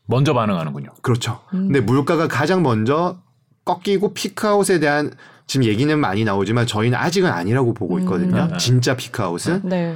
먼저 0.05 0.33
반응하는군요. 0.33 0.89
그렇죠. 1.01 1.41
음. 1.53 1.65
근데 1.67 1.81
물가가 1.81 2.27
가장 2.27 2.63
먼저 2.63 3.17
꺾이고 3.65 4.13
피크아웃에 4.13 4.79
대한 4.79 5.11
지금 5.45 5.65
얘기는 5.65 5.97
많이 5.99 6.23
나오지만 6.23 6.65
저희는 6.67 6.97
아직은 6.97 7.29
아니라고 7.29 7.73
보고 7.73 7.99
있거든요. 7.99 8.47
음. 8.51 8.57
진짜 8.57 8.95
피크아웃은. 8.95 9.61
네. 9.65 9.95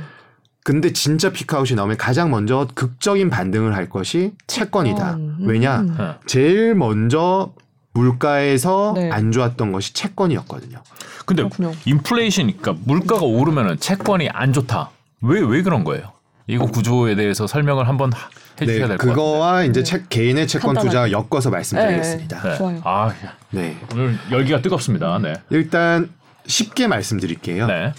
근데 0.64 0.94
진짜 0.94 1.32
피크아웃이 1.32 1.76
나오면 1.76 1.98
가장 1.98 2.30
먼저 2.30 2.68
극적인 2.76 3.30
반등을 3.30 3.76
할 3.76 3.90
것이 3.90 4.34
채권이다. 4.48 5.14
음. 5.16 5.38
왜냐? 5.42 5.80
음. 5.80 5.96
네. 5.98 6.12
제일 6.28 6.76
먼저 6.76 7.54
물가에서 7.94 8.94
네. 8.96 9.10
안 9.12 9.32
좋았던 9.32 9.72
것이 9.72 9.94
채권이었거든요. 9.94 10.82
근데 11.26 11.44
그렇군요. 11.44 11.72
인플레이션, 11.86 12.48
그러니까 12.58 12.76
물가가 12.86 13.26
오르면은 13.26 13.80
채권이 13.80 14.30
안 14.30 14.54
좋다. 14.54 14.92
왜 15.22 15.42
왜 15.42 15.62
그런 15.62 15.84
거예요? 15.84 16.12
이거 16.48 16.66
구조에 16.66 17.16
대해서 17.16 17.48
설명을 17.48 17.88
한번 17.88 18.12
하- 18.14 18.30
해주셔야 18.60 18.88
될것 18.88 18.98
같아요. 19.00 19.14
그거와 19.16 19.64
이제 19.64 19.82
네. 19.82 19.84
채- 19.84 20.04
개인의 20.10 20.48
채권 20.48 20.74
간단하게. 20.76 21.10
투자 21.10 21.12
엮어서 21.12 21.50
말씀드리겠습니다. 21.50 22.42
네. 22.42 22.58
좋아요. 22.58 22.82
아 22.84 23.12
네. 23.52 23.78
오늘 23.94 24.18
열기가 24.32 24.62
뜨겁습니다. 24.62 25.20
네. 25.20 25.34
일단 25.50 26.10
쉽게 26.48 26.88
말씀드릴게요. 26.88 27.68
네. 27.68 27.94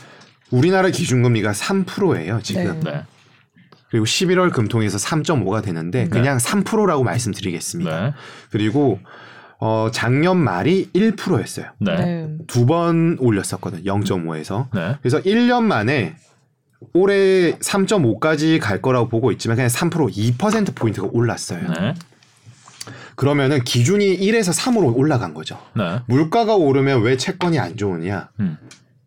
우리나라 0.53 0.91
기준금리가 0.91 1.53
3%예요, 1.53 2.41
지금. 2.43 2.81
네. 2.81 2.93
네. 2.93 3.03
그리고 3.91 4.07
11월 4.07 4.53
금통에서 4.53 4.97
3.5가 4.99 5.63
되는데 5.63 6.05
네. 6.05 6.09
그냥 6.09 6.39
3%라고 6.39 7.03
말씀드리겠습니다. 7.03 8.01
네. 8.01 8.15
그리고 8.51 9.01
어, 9.59 9.91
작년 9.93 10.39
말이 10.39 10.89
1%였어요. 10.95 11.67
네. 11.79 11.95
네. 11.97 12.05
네. 12.05 12.37
두번 12.47 13.19
올렸었거든요. 13.21 13.83
0.5에서. 13.83 14.69
네. 14.75 14.97
그래서 15.03 15.21
1년 15.21 15.63
만에 15.65 16.17
올해 16.95 17.53
3.5까지 17.59 18.59
갈 18.61 18.83
거라고 18.83 19.09
보고 19.09 19.31
있지만 19.33 19.57
그냥 19.57 19.69
3% 19.69 20.11
2% 20.37 20.75
포인트가 20.75 21.09
올랐어요. 21.13 21.61
네. 21.69 21.95
그러면은 23.15 23.63
기준이 23.63 24.19
1에서 24.19 24.53
3으로 24.59 24.97
올라간 24.97 25.35
거죠. 25.35 25.59
네. 25.77 26.01
물가가 26.07 26.57
오르면 26.57 27.03
왜 27.03 27.17
채권이 27.17 27.59
안 27.59 27.77
좋으냐? 27.77 28.31
음. 28.41 28.59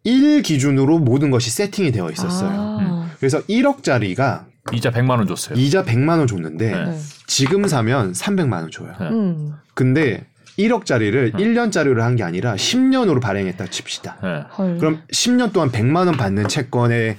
1 0.06 0.42
기준으로 0.44 1.00
모든 1.00 1.32
것이 1.32 1.50
세팅이 1.50 1.92
되어 1.92 2.10
있었어요. 2.10 2.50
아. 2.54 3.10
그래서 3.20 3.42
1억짜리가 3.42 4.46
이자 4.74 4.92
100만 4.92 5.12
원 5.18 5.28
줬어요. 5.28 5.58
이자 5.60 5.84
100만 5.84 6.18
원 6.20 6.28
줬는데 6.28 6.72
네. 6.72 6.86
네. 6.86 6.98
지금 7.28 7.68
사면 7.68 8.14
300만 8.14 8.54
원 8.54 8.72
줘요. 8.72 8.94
네. 9.00 9.08
음. 9.10 9.54
근데 9.74 10.26
1억짜리를 10.58 11.34
음. 11.34 11.40
1년짜리로 11.40 12.00
한 12.00 12.16
게 12.16 12.24
아니라 12.24 12.56
10년으로 12.56 13.20
발행했다 13.22 13.66
칩시다. 13.68 14.18
네. 14.24 14.44
헐. 14.58 14.78
그럼 14.78 15.02
10년 15.12 15.52
동안 15.52 15.70
100만 15.72 16.06
원 16.08 16.16
받는 16.18 16.48
채권의 16.48 17.18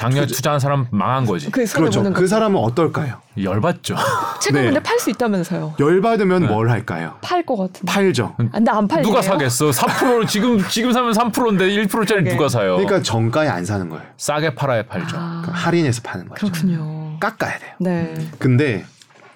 작년에 0.00 0.26
투자... 0.26 0.52
한 0.52 0.58
사람 0.58 0.86
망한 0.90 1.26
거지. 1.26 1.50
그 1.50 1.66
손해 1.66 1.90
그렇죠. 1.90 2.02
그 2.12 2.22
거. 2.22 2.26
사람은 2.26 2.58
어떨까요? 2.58 3.20
열받죠. 3.40 3.94
네. 4.52 4.64
근데 4.64 4.80
팔 4.82 4.98
수 4.98 5.10
있다면서요. 5.10 5.74
열받으면 5.78 6.42
네. 6.42 6.48
뭘 6.48 6.70
할까요? 6.70 7.16
팔 7.20 7.44
것 7.44 7.56
같은데. 7.56 7.92
팔죠. 7.92 8.34
아, 8.38 8.44
근데 8.50 8.70
안 8.70 8.88
팔. 8.88 9.02
누가 9.02 9.20
사겠어? 9.22 9.70
3% 9.70 10.26
지금 10.26 10.66
지금 10.68 10.92
사면 10.92 11.12
3%인데 11.12 11.68
1%짜리 11.68 12.06
그러게. 12.22 12.30
누가 12.30 12.48
사요? 12.48 12.76
그러니까 12.76 13.02
정가에 13.02 13.48
안 13.48 13.64
사는 13.64 13.88
거예요. 13.88 14.04
싸게 14.16 14.54
팔아야 14.54 14.84
팔죠. 14.84 15.16
아, 15.16 15.42
그러니까 15.42 15.52
할인해서 15.52 16.00
파는 16.02 16.28
거죠. 16.28 16.46
그렇군요. 16.46 17.18
깎아야 17.20 17.58
돼요. 17.58 17.72
네. 17.78 18.14
근데 18.38 18.84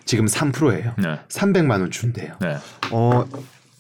지금 0.07 0.27
3%예요. 0.27 0.93
네. 0.97 1.19
300만 1.29 1.71
원 1.73 1.91
준대요. 1.91 2.35
네. 2.41 2.57
어, 2.91 3.25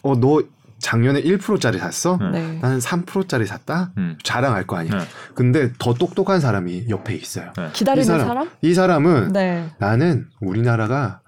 어, 0.03 0.21
너 0.21 0.43
작년에 0.85 1.23
1%짜리 1.23 1.79
샀어? 1.79 2.19
네. 2.21 2.31
네. 2.31 2.59
나는 2.61 2.79
3%짜리 2.79 3.47
샀다? 3.47 3.93
음. 3.97 4.19
자랑할 4.23 4.67
거 4.67 4.77
아니야. 4.77 4.99
네. 4.99 5.05
근데 5.35 5.73
더 5.79 5.95
똑똑한 5.95 6.41
사람이 6.41 6.87
옆에 6.91 7.15
있어요. 7.15 7.53
네. 7.57 7.71
기다리는 7.73 8.03
이 8.03 8.07
사람, 8.07 8.27
사람? 8.27 8.51
이 8.61 8.75
사람은 8.75 9.33
네. 9.33 9.71
나는 9.79 10.27
우리나라가 10.43 11.21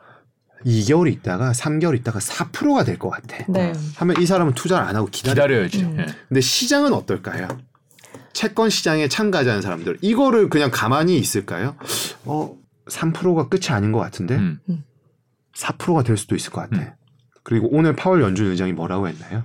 2개월 0.66 1.10
있다가 1.10 1.52
3개월 1.52 1.96
있다가 1.96 2.18
4%가 2.18 2.84
될 2.84 2.98
것 2.98 3.08
같아. 3.08 3.38
네. 3.48 3.72
하면 3.96 4.16
이 4.20 4.26
사람은 4.26 4.52
투자를 4.52 4.86
안 4.86 4.94
하고 4.94 5.08
기다려. 5.10 5.34
기다려야지. 5.46 5.82
음. 5.84 5.96
예. 6.00 6.06
근데 6.28 6.40
시장은 6.42 6.92
어떨까요? 6.92 7.48
채권 8.34 8.68
시장에 8.68 9.08
참가하는 9.08 9.62
사람들 9.62 9.96
이거를 10.02 10.50
그냥 10.50 10.70
가만히 10.70 11.16
있을까요? 11.18 11.76
어, 12.26 12.54
3%가 12.90 13.48
끝이 13.48 13.68
아닌 13.70 13.90
것 13.92 14.00
같은데 14.00 14.34
음. 14.36 14.58
4%가 15.56 16.02
될 16.02 16.18
수도 16.18 16.36
있을 16.36 16.52
것 16.52 16.60
같아. 16.68 16.95
음. 17.46 17.48
그리고 17.48 17.68
오늘 17.70 17.94
파월 17.94 18.22
연준 18.22 18.46
의장이 18.50 18.72
뭐라고 18.72 19.08
했나요? 19.08 19.44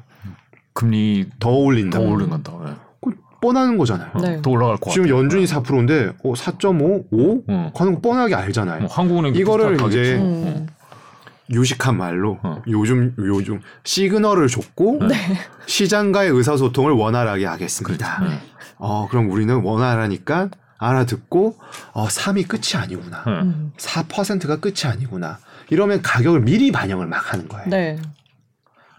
금리 0.73 1.27
더 1.39 1.51
올린다. 1.51 1.99
더 1.99 2.05
음. 2.05 2.11
오르는 2.11 2.29
건다. 2.31 2.53
예. 2.67 2.73
그 3.01 3.15
뻔하는 3.41 3.77
거잖아요. 3.77 4.11
네. 4.21 4.41
더 4.41 4.49
올라갈 4.49 4.77
것 4.77 4.91
지금. 4.91 5.09
연준이 5.09 5.45
4%인데 5.45 6.13
어, 6.23 6.33
4.5, 6.33 7.05
5 7.11 7.43
어. 7.47 7.71
하는 7.75 7.95
거 7.95 8.01
뻔하게 8.01 8.35
알잖아요. 8.35 8.81
뭐 8.81 8.89
한국은행 8.89 9.35
이거를 9.35 9.79
이제. 9.87 10.15
음. 10.17 10.67
유식한 11.53 11.97
말로 11.97 12.39
어. 12.43 12.61
요즘 12.69 13.13
요즘 13.17 13.59
시그널을 13.83 14.47
줬고 14.47 14.99
네. 15.07 15.15
시장과의 15.65 16.29
의사소통을 16.31 16.93
원활하게 16.93 17.45
하겠습니다. 17.45 18.17
그렇죠. 18.19 18.33
네. 18.33 18.41
어 18.77 19.09
그럼 19.09 19.29
우리는 19.29 19.53
원활하니까 19.61 20.49
알아듣고 20.77 21.57
어 21.91 22.07
3이 22.07 22.47
끝이 22.47 22.81
아니구나. 22.81 23.23
네. 23.25 23.31
음. 23.41 23.73
4%가 23.75 24.61
끝이 24.61 24.85
아니구나. 24.85 25.39
이러면 25.71 26.01
가격을 26.01 26.41
미리 26.41 26.71
반영을 26.71 27.07
막 27.07 27.33
하는 27.33 27.47
거예요. 27.47 27.65
네. 27.67 27.97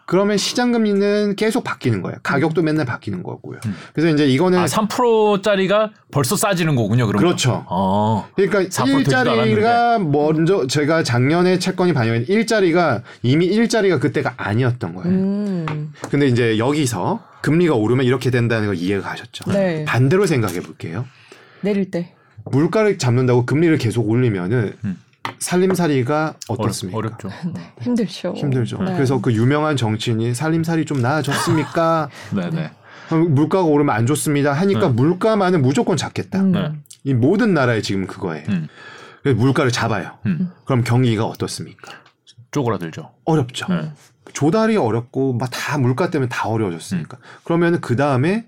그러면 0.07 0.37
시장 0.37 0.73
금리는 0.73 1.37
계속 1.37 1.65
바뀌는 1.65 2.03
거예요. 2.03 2.19
가격도 2.23 2.63
맨날 2.63 2.85
바뀌는 2.85 3.23
거고요. 3.23 3.61
음. 3.67 3.77
그래서 3.95 4.13
이제 4.13 4.27
이거는 4.27 4.59
아, 4.59 4.65
3%짜리가 4.65 5.93
벌써 6.11 6.35
싸지는 6.35 6.75
거군요. 6.75 7.07
그럼. 7.07 7.23
그렇죠. 7.23 7.65
어. 7.69 8.27
그러니까 8.35 8.65
4% 8.65 8.99
일자리가 9.01 10.01
먼저 10.01 10.67
제가 10.67 11.03
작년에 11.03 11.59
채권이 11.59 11.93
반영한 11.93 12.27
일자리가 12.29 13.03
이미 13.23 13.47
일자리가 13.47 14.01
그때가 14.01 14.35
아니었던 14.39 14.95
거예요. 14.95 15.11
음. 15.11 15.93
근데 16.11 16.27
이제 16.27 16.59
여기서 16.59 17.23
금리가 17.43 17.75
오르면 17.75 18.05
이렇게 18.05 18.31
된다는 18.31 18.69
거 18.69 18.75
이해가 18.75 19.09
가셨죠. 19.11 19.51
네. 19.51 19.85
반대로 19.85 20.27
생각해 20.27 20.61
볼게요. 20.61 21.07
내릴 21.61 21.91
때. 21.91 22.15
물가를 22.45 22.99
잡는다고 22.99 23.47
금리를 23.47 23.77
계속 23.79 24.09
올리면은 24.09 24.75
음. 24.85 24.99
살림살이가 25.39 26.35
어떻습니까? 26.49 26.99
어렵, 26.99 27.19
죠 27.19 27.29
힘들죠. 27.81 28.35
힘들죠. 28.37 28.83
네. 28.83 28.95
그래서 28.95 29.21
그 29.21 29.33
유명한 29.33 29.77
정치인이 29.77 30.35
살림살이 30.35 30.85
좀 30.85 31.01
나아졌습니까? 31.01 32.09
네, 32.35 32.51
네. 32.51 32.71
그럼 33.09 33.35
물가가 33.35 33.65
오르면 33.65 33.95
안 33.95 34.07
좋습니다. 34.07 34.53
하니까 34.53 34.89
네. 34.89 34.89
물가만은 34.89 35.63
무조건 35.63 35.97
잡겠다. 35.97 36.41
음. 36.41 36.53
네. 36.53 36.73
이 37.05 37.15
모든 37.15 37.55
나라의 37.55 37.83
지금 37.83 38.07
그거예요. 38.07 38.45
음. 38.49 38.69
그래서 39.23 39.39
물가를 39.39 39.71
잡아요. 39.71 40.13
음. 40.27 40.51
그럼 40.65 40.83
경기가 40.83 41.25
어떻습니까? 41.27 41.93
쪼그라들죠. 42.51 43.11
어렵죠. 43.25 43.67
네. 43.69 43.93
조달이 44.33 44.77
어렵고 44.77 45.35
막 45.35 45.51
다 45.53 45.79
물가 45.79 46.11
때문에 46.11 46.29
다 46.29 46.49
어려워졌으니까. 46.49 47.17
음. 47.19 47.23
그러면 47.45 47.81
그 47.81 47.97
다음에 47.97 48.47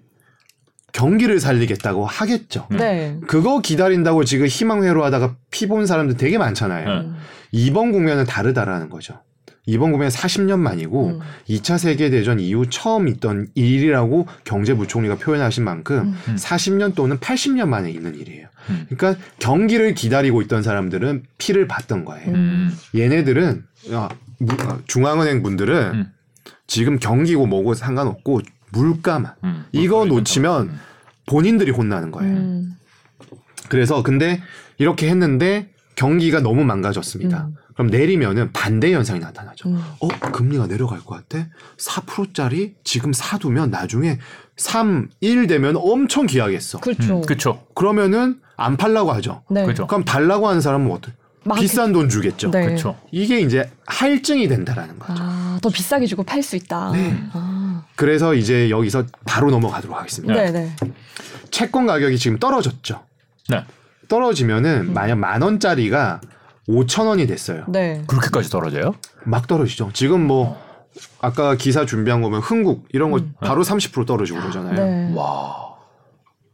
경기를 0.98 1.40
살리겠다고 1.40 2.06
하겠죠. 2.06 2.66
네. 2.70 3.18
그거 3.26 3.60
기다린다고 3.60 4.24
지금 4.24 4.46
희망회로 4.46 5.04
하다가 5.04 5.36
피 5.50 5.66
본 5.66 5.86
사람들 5.86 6.16
되게 6.16 6.38
많잖아요. 6.38 6.88
네. 6.88 6.94
음. 7.06 7.16
이번 7.52 7.92
국면은 7.92 8.24
다르다라는 8.24 8.88
거죠. 8.88 9.20
이번 9.66 9.92
국면 9.92 10.10
40년 10.10 10.58
만이고 10.58 11.08
음. 11.08 11.20
2차 11.48 11.78
세계 11.78 12.10
대전 12.10 12.38
이후 12.38 12.68
처음 12.68 13.08
있던 13.08 13.48
일이라고 13.54 14.28
경제부총리가 14.44 15.16
표현하신 15.16 15.64
만큼 15.64 16.14
음. 16.28 16.36
40년 16.36 16.94
또는 16.94 17.18
80년 17.18 17.66
만에 17.68 17.90
있는 17.90 18.14
일이에요. 18.14 18.46
음. 18.70 18.86
그러니까 18.90 19.20
경기를 19.40 19.94
기다리고 19.94 20.42
있던 20.42 20.62
사람들은 20.62 21.24
피를 21.38 21.66
봤던 21.66 22.04
거예요. 22.04 22.28
음. 22.30 22.70
얘네들은 22.94 23.64
야, 23.92 24.08
무- 24.38 24.56
아, 24.60 24.78
중앙은행 24.86 25.42
분들은 25.42 25.92
음. 25.94 26.12
지금 26.66 26.98
경기고 26.98 27.46
뭐고 27.46 27.74
상관없고 27.74 28.42
물가만 28.74 29.32
음. 29.44 29.64
이거 29.72 30.04
놓치면 30.04 30.62
음. 30.68 30.80
본인들이 31.26 31.70
혼나는 31.70 32.10
거예요. 32.10 32.32
음. 32.36 32.72
그래서 33.68 34.02
근데 34.02 34.42
이렇게 34.78 35.08
했는데 35.08 35.70
경기가 35.94 36.40
너무 36.40 36.64
망가졌습니다. 36.64 37.46
음. 37.46 37.54
그럼 37.74 37.88
내리면은 37.88 38.52
반대 38.52 38.92
현상이 38.92 39.20
나타나죠. 39.20 39.68
음. 39.68 39.82
어, 40.00 40.08
금리가 40.08 40.66
내려갈 40.66 41.00
것 41.00 41.28
같아? 41.28 41.46
4%짜리 41.78 42.74
지금 42.84 43.12
사두면 43.12 43.70
나중에 43.70 44.18
3, 44.56 45.08
1 45.20 45.46
되면 45.46 45.76
엄청 45.76 46.26
귀하겠어. 46.26 46.80
그렇죠. 46.80 47.18
음. 47.18 47.22
그쵸. 47.22 47.64
그러면은 47.74 48.38
안 48.56 48.76
팔라고 48.76 49.12
하죠. 49.14 49.42
네. 49.50 49.64
그죠. 49.66 49.86
그럼 49.86 50.04
달라고 50.04 50.48
하는 50.48 50.60
사람은 50.60 50.90
어떻게? 50.90 51.14
막- 51.46 51.56
비싼 51.58 51.92
돈 51.92 52.08
주겠죠. 52.08 52.50
네. 52.50 52.66
그쵸. 52.66 52.96
이게 53.10 53.40
이제 53.40 53.70
할증이 53.86 54.46
된다라는 54.48 54.98
거죠. 54.98 55.14
아, 55.18 55.58
더 55.60 55.68
비싸게 55.68 56.06
주고 56.06 56.22
팔 56.22 56.42
수 56.42 56.56
있다. 56.56 56.90
네. 56.92 57.18
아. 57.32 57.63
그래서 57.96 58.34
이제 58.34 58.70
여기서 58.70 59.04
바로 59.24 59.50
넘어가도록 59.50 59.96
하겠습니다. 59.96 60.34
네, 60.34 60.50
네. 60.50 60.70
채권 61.50 61.86
가격이 61.86 62.18
지금 62.18 62.38
떨어졌죠. 62.38 63.02
네. 63.50 63.64
떨어지면은 64.08 64.92
만약 64.92 65.16
만 65.16 65.42
원짜리가 65.42 66.20
5천 66.68 67.06
원이 67.06 67.26
됐어요. 67.26 67.64
네. 67.68 68.02
그렇게까지 68.06 68.50
떨어져요? 68.50 68.94
막 69.24 69.46
떨어지죠. 69.46 69.90
지금 69.92 70.26
뭐 70.26 70.60
아까 71.20 71.54
기사 71.56 71.84
준비한 71.86 72.20
거 72.22 72.28
보면 72.28 72.40
흥국 72.42 72.86
이런 72.92 73.10
거 73.10 73.20
바로 73.40 73.62
30% 73.62 74.06
떨어지고 74.06 74.40
그러잖아요. 74.40 74.74
네. 74.74 75.12
와. 75.14 75.62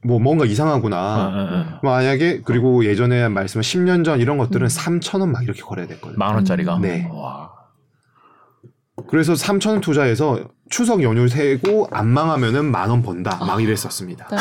뭐 0.02 0.18
뭔가 0.18 0.44
어, 0.44 0.46
이상하구나. 0.46 0.96
어, 0.98 1.30
어. 1.76 1.80
만약에 1.82 2.40
그리고 2.44 2.84
예전에 2.84 3.28
말씀한 3.28 3.62
10년 3.62 4.04
전 4.04 4.20
이런 4.20 4.38
것들은 4.38 4.66
3천 4.66 5.20
원 5.20 5.30
막 5.32 5.42
이렇게 5.42 5.60
거래됐거든요. 5.62 6.16
만 6.18 6.34
원짜리가. 6.34 6.78
네. 6.80 7.08
와. 7.12 7.50
그래서 9.08 9.32
3천 9.34 9.68
원 9.70 9.80
투자해서 9.80 10.40
추석 10.70 11.02
연휴 11.02 11.28
세고 11.28 11.88
안 11.90 12.08
망하면은 12.08 12.70
만 12.70 12.88
원 12.90 13.02
번다. 13.02 13.44
막 13.44 13.60
이랬었습니다. 13.62 14.28
네. 14.30 14.36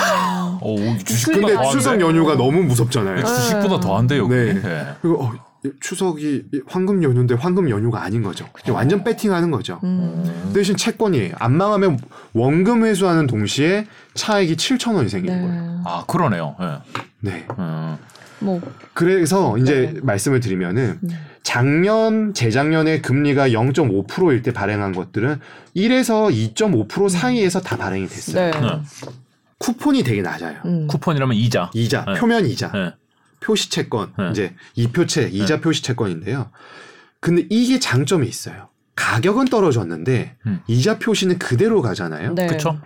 오, 0.62 0.76
주식보다 1.04 1.40
근데 1.40 1.54
더한데? 1.56 1.72
추석 1.72 2.00
연휴가 2.02 2.36
너무 2.36 2.64
무섭잖아요. 2.64 3.26
주식보다 3.26 3.80
더한데 3.80 4.18
여기. 4.20 4.34
네. 4.36 4.54
네. 4.54 4.88
그리고 5.02 5.24
어, 5.24 5.34
이 5.66 5.70
추석이 5.82 6.44
이 6.54 6.62
황금 6.68 7.04
연휴인데 7.04 7.34
황금 7.36 7.70
연휴가 7.70 8.02
아닌 8.04 8.24
거죠. 8.24 8.48
완전 8.70 9.04
배팅하는 9.04 9.52
거죠. 9.52 9.80
음. 9.84 10.52
대신 10.54 10.78
채권이에요. 10.78 11.34
안 11.40 11.58
망하면 11.58 12.00
원금 12.34 12.86
회수하는 12.86 13.28
동시에 13.28 13.86
차액이 14.14 14.56
7천 14.56 14.96
원이 14.96 15.10
생기는 15.10 15.42
거예요. 15.42 15.62
네. 15.62 15.78
아 15.86 16.04
그러네요. 16.08 16.56
네. 16.60 16.78
네. 17.22 17.46
음. 17.58 17.98
뭐 18.40 18.62
그래서 18.94 19.58
이제 19.58 19.92
네. 19.94 20.00
말씀을 20.02 20.40
드리면은 20.40 21.00
음. 21.04 21.10
작년 21.44 22.34
재작년에 22.34 23.02
금리가 23.02 23.50
0.5%일 23.50 24.42
때 24.42 24.52
발행한 24.52 24.92
것들은 24.94 25.40
1에서 25.76 26.54
2.5% 26.54 27.10
사이에서 27.10 27.62
다 27.62 27.78
발행이 27.78 28.08
됐어요. 28.08 28.52
네. 28.52 28.60
네. 28.60 28.82
쿠폰이 29.58 30.04
되게 30.04 30.22
낮아요. 30.22 30.60
음. 30.66 30.88
쿠폰이라면 30.88 31.36
이자. 31.36 31.70
이자, 31.74 32.06
네. 32.06 32.14
표면 32.20 32.46
이자, 32.46 32.72
네. 32.72 32.94
표시 33.42 33.70
채권, 33.70 34.14
네. 34.18 34.30
이제 34.32 34.56
이표채, 34.76 35.30
이자 35.32 35.60
표시 35.60 35.84
채권인데요. 35.84 36.50
근데 37.20 37.46
이게 37.50 37.80
장점이 37.80 38.28
있어요. 38.28 38.70
가격은 38.96 39.46
떨어졌는데 39.46 40.36
음. 40.46 40.62
이자 40.68 41.00
표시는 41.00 41.40
그대로 41.40 41.82
가잖아요. 41.82 42.34
네. 42.36 42.48
그쵸? 42.48 42.80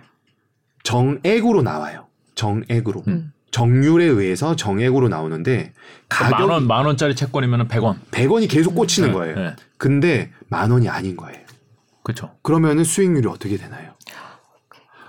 정액으로 0.84 1.62
나와요. 1.62 2.06
정액으로. 2.34 3.04
음. 3.08 3.32
정률에 3.54 4.04
의해서 4.06 4.56
정액으로 4.56 5.08
나오는데 5.08 5.74
가격이 6.08 6.42
만 6.42 6.50
원, 6.50 6.66
만 6.66 6.86
원짜리 6.86 7.14
채권이면 7.14 7.68
100원. 7.68 7.98
100원이 8.10 8.50
계속 8.50 8.74
꽂히는 8.74 9.10
네, 9.10 9.14
거예요. 9.14 9.36
네. 9.36 9.56
근데 9.78 10.32
만 10.48 10.72
원이 10.72 10.88
아닌 10.88 11.16
거예요. 11.16 11.38
그쵸. 12.02 12.32
그러면은 12.42 12.82
수익률이 12.82 13.28
어떻게 13.28 13.56
되나요? 13.56 13.92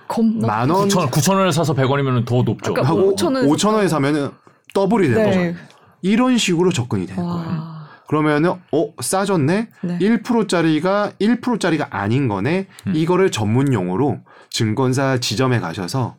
겁나. 0.07 0.45
만원 0.45 0.87
9천, 0.89 1.09
9천 1.09 1.37
원에 1.37 1.51
사서 1.51 1.73
100원이면 1.73 2.27
더 2.27 2.43
높죠. 2.43 2.73
아까 2.73 2.83
하고 2.83 3.15
5천 3.15 3.33
원에서 3.33 3.47
5천 3.47 3.73
원에 3.73 3.87
사면은 3.87 4.29
더블이 4.75 5.07
되는 5.07 5.23
네. 5.31 5.53
거죠. 5.53 5.65
이런 6.03 6.37
식으로 6.37 6.71
접근이 6.71 7.07
되는 7.07 7.23
거예요. 7.23 7.47
와. 7.49 7.87
그러면은 8.07 8.51
어 8.71 8.93
싸졌네. 9.01 9.69
네. 9.81 9.97
1%짜리가 9.97 11.13
1%짜리가 11.19 11.87
아닌 11.89 12.27
거네. 12.27 12.67
음. 12.85 12.95
이거를 12.95 13.31
전문 13.31 13.73
용어로 13.73 14.19
증권사 14.51 15.17
지점에 15.17 15.59
가셔서 15.59 16.17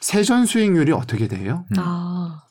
세전 0.00 0.46
수익률이 0.46 0.92
어떻게 0.92 1.28
돼요? 1.28 1.64
음. 1.72 1.76
아. 1.78 2.42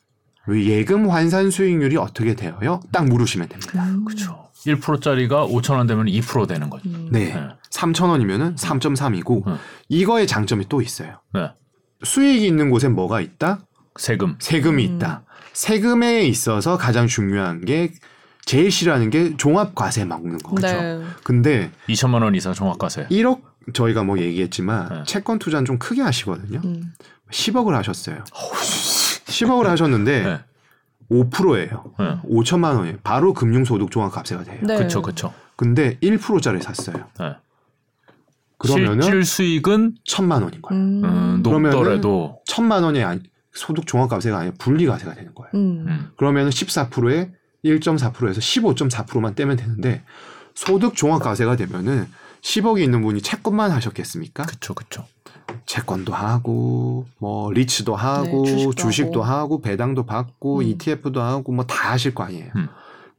예금 0.50 1.10
환산 1.10 1.52
수익률이 1.52 1.98
어떻게 1.98 2.36
되어요? 2.36 2.80
딱 2.92 3.06
물으시면 3.06 3.50
됩니다. 3.50 3.84
음. 3.84 4.06
그렇죠. 4.06 4.48
1%짜리가 4.66 5.48
5천 5.48 5.76
원 5.78 5.88
되면 5.88 6.06
2% 6.06 6.48
되는 6.48 6.70
거죠. 6.70 6.90
음. 6.90 7.10
네. 7.12 7.34
네. 7.34 7.48
3,000원이면은 7.72 8.58
3.3이고 8.58 9.48
음. 9.48 9.58
이거의 9.90 10.26
장점이 10.28 10.68
또 10.70 10.82
있어요. 10.82 11.22
네. 11.34 11.52
수익이 12.04 12.46
있는 12.46 12.70
곳엔 12.70 12.94
뭐가 12.94 13.22
있다? 13.22 13.60
세금. 13.98 14.36
세금이 14.40 14.88
음. 14.88 14.96
있다. 14.96 15.24
세금에 15.54 16.24
있어서 16.24 16.78
가장 16.78 17.08
중요한 17.08 17.66
게 17.66 17.92
제일 18.46 18.72
싫어하는 18.72 19.10
게 19.10 19.36
종합 19.36 19.76
과세 19.76 20.06
막는 20.06 20.38
거. 20.40 20.56
네. 20.62 21.02
근데 21.24 21.72
2천만 21.90 22.24
원 22.24 22.36
이상 22.36 22.54
종합과세. 22.54 23.08
1억 23.10 23.42
저희가 23.74 24.04
뭐 24.04 24.20
얘기했지만 24.20 24.90
네. 24.90 25.04
채권 25.06 25.40
투자는 25.40 25.66
좀 25.66 25.78
크게 25.78 26.02
하시거든요. 26.02 26.62
음. 26.64 26.94
10억을 27.32 27.72
하셨어요. 27.72 28.24
10억을 29.26 29.66
하셨는데 29.66 30.24
네. 30.24 30.40
5%예요. 31.12 31.94
네. 32.00 32.20
5천만 32.30 32.76
원이에요. 32.78 32.98
바로 33.04 33.34
금융소득 33.34 33.92
종합과세가 33.92 34.44
돼요. 34.44 34.60
네. 34.64 34.78
그렇죠, 34.78 35.02
그렇죠. 35.02 35.34
근데 35.56 35.98
1%짜리 36.00 36.62
샀어요. 36.62 37.08
네. 37.20 37.36
그러면은 38.58 39.02
실질 39.02 39.24
수익은 39.24 39.98
천만 40.04 40.42
원인 40.44 40.62
거예요. 40.62 40.82
음. 40.82 41.04
음, 41.04 41.44
그러면은 41.44 41.78
높더라도 41.78 42.40
천만 42.46 42.84
원이 42.84 43.04
아니, 43.04 43.22
소득 43.54 43.86
종합과세가 43.88 44.38
아니라 44.38 44.56
분리과세가 44.58 45.14
되는 45.14 45.34
거예요. 45.36 45.52
음. 45.54 45.86
음. 45.88 46.12
그러면은 46.18 46.50
14%에 46.50 47.32
1.4%에서 47.64 48.40
15.4%만 48.40 49.36
떼면 49.36 49.58
되는데 49.58 50.04
소득 50.56 50.96
종합과세가 50.96 51.56
되면은 51.56 52.08
10억이 52.42 52.82
있는 52.82 53.02
분이 53.02 53.22
채권만 53.22 53.72
하셨겠습니까? 53.72 54.46
그렇죠, 54.46 54.74
그렇죠. 54.74 55.06
채권도 55.66 56.14
하고 56.14 57.06
뭐 57.20 57.52
리츠도 57.52 57.96
하고 57.96 58.44
네, 58.46 58.52
주식도 58.52 58.74
주식도, 58.76 59.24
하고. 59.24 59.42
하고. 59.42 59.62
배당도 59.62 60.06
받고 60.06 60.60
음. 60.60 60.64
ETF도 60.64 61.22
하고 61.22 61.52
뭐 61.52 61.66
다 61.66 61.92
하실 61.92 62.14
거 62.14 62.24
아니에요. 62.24 62.52
음. 62.56 62.68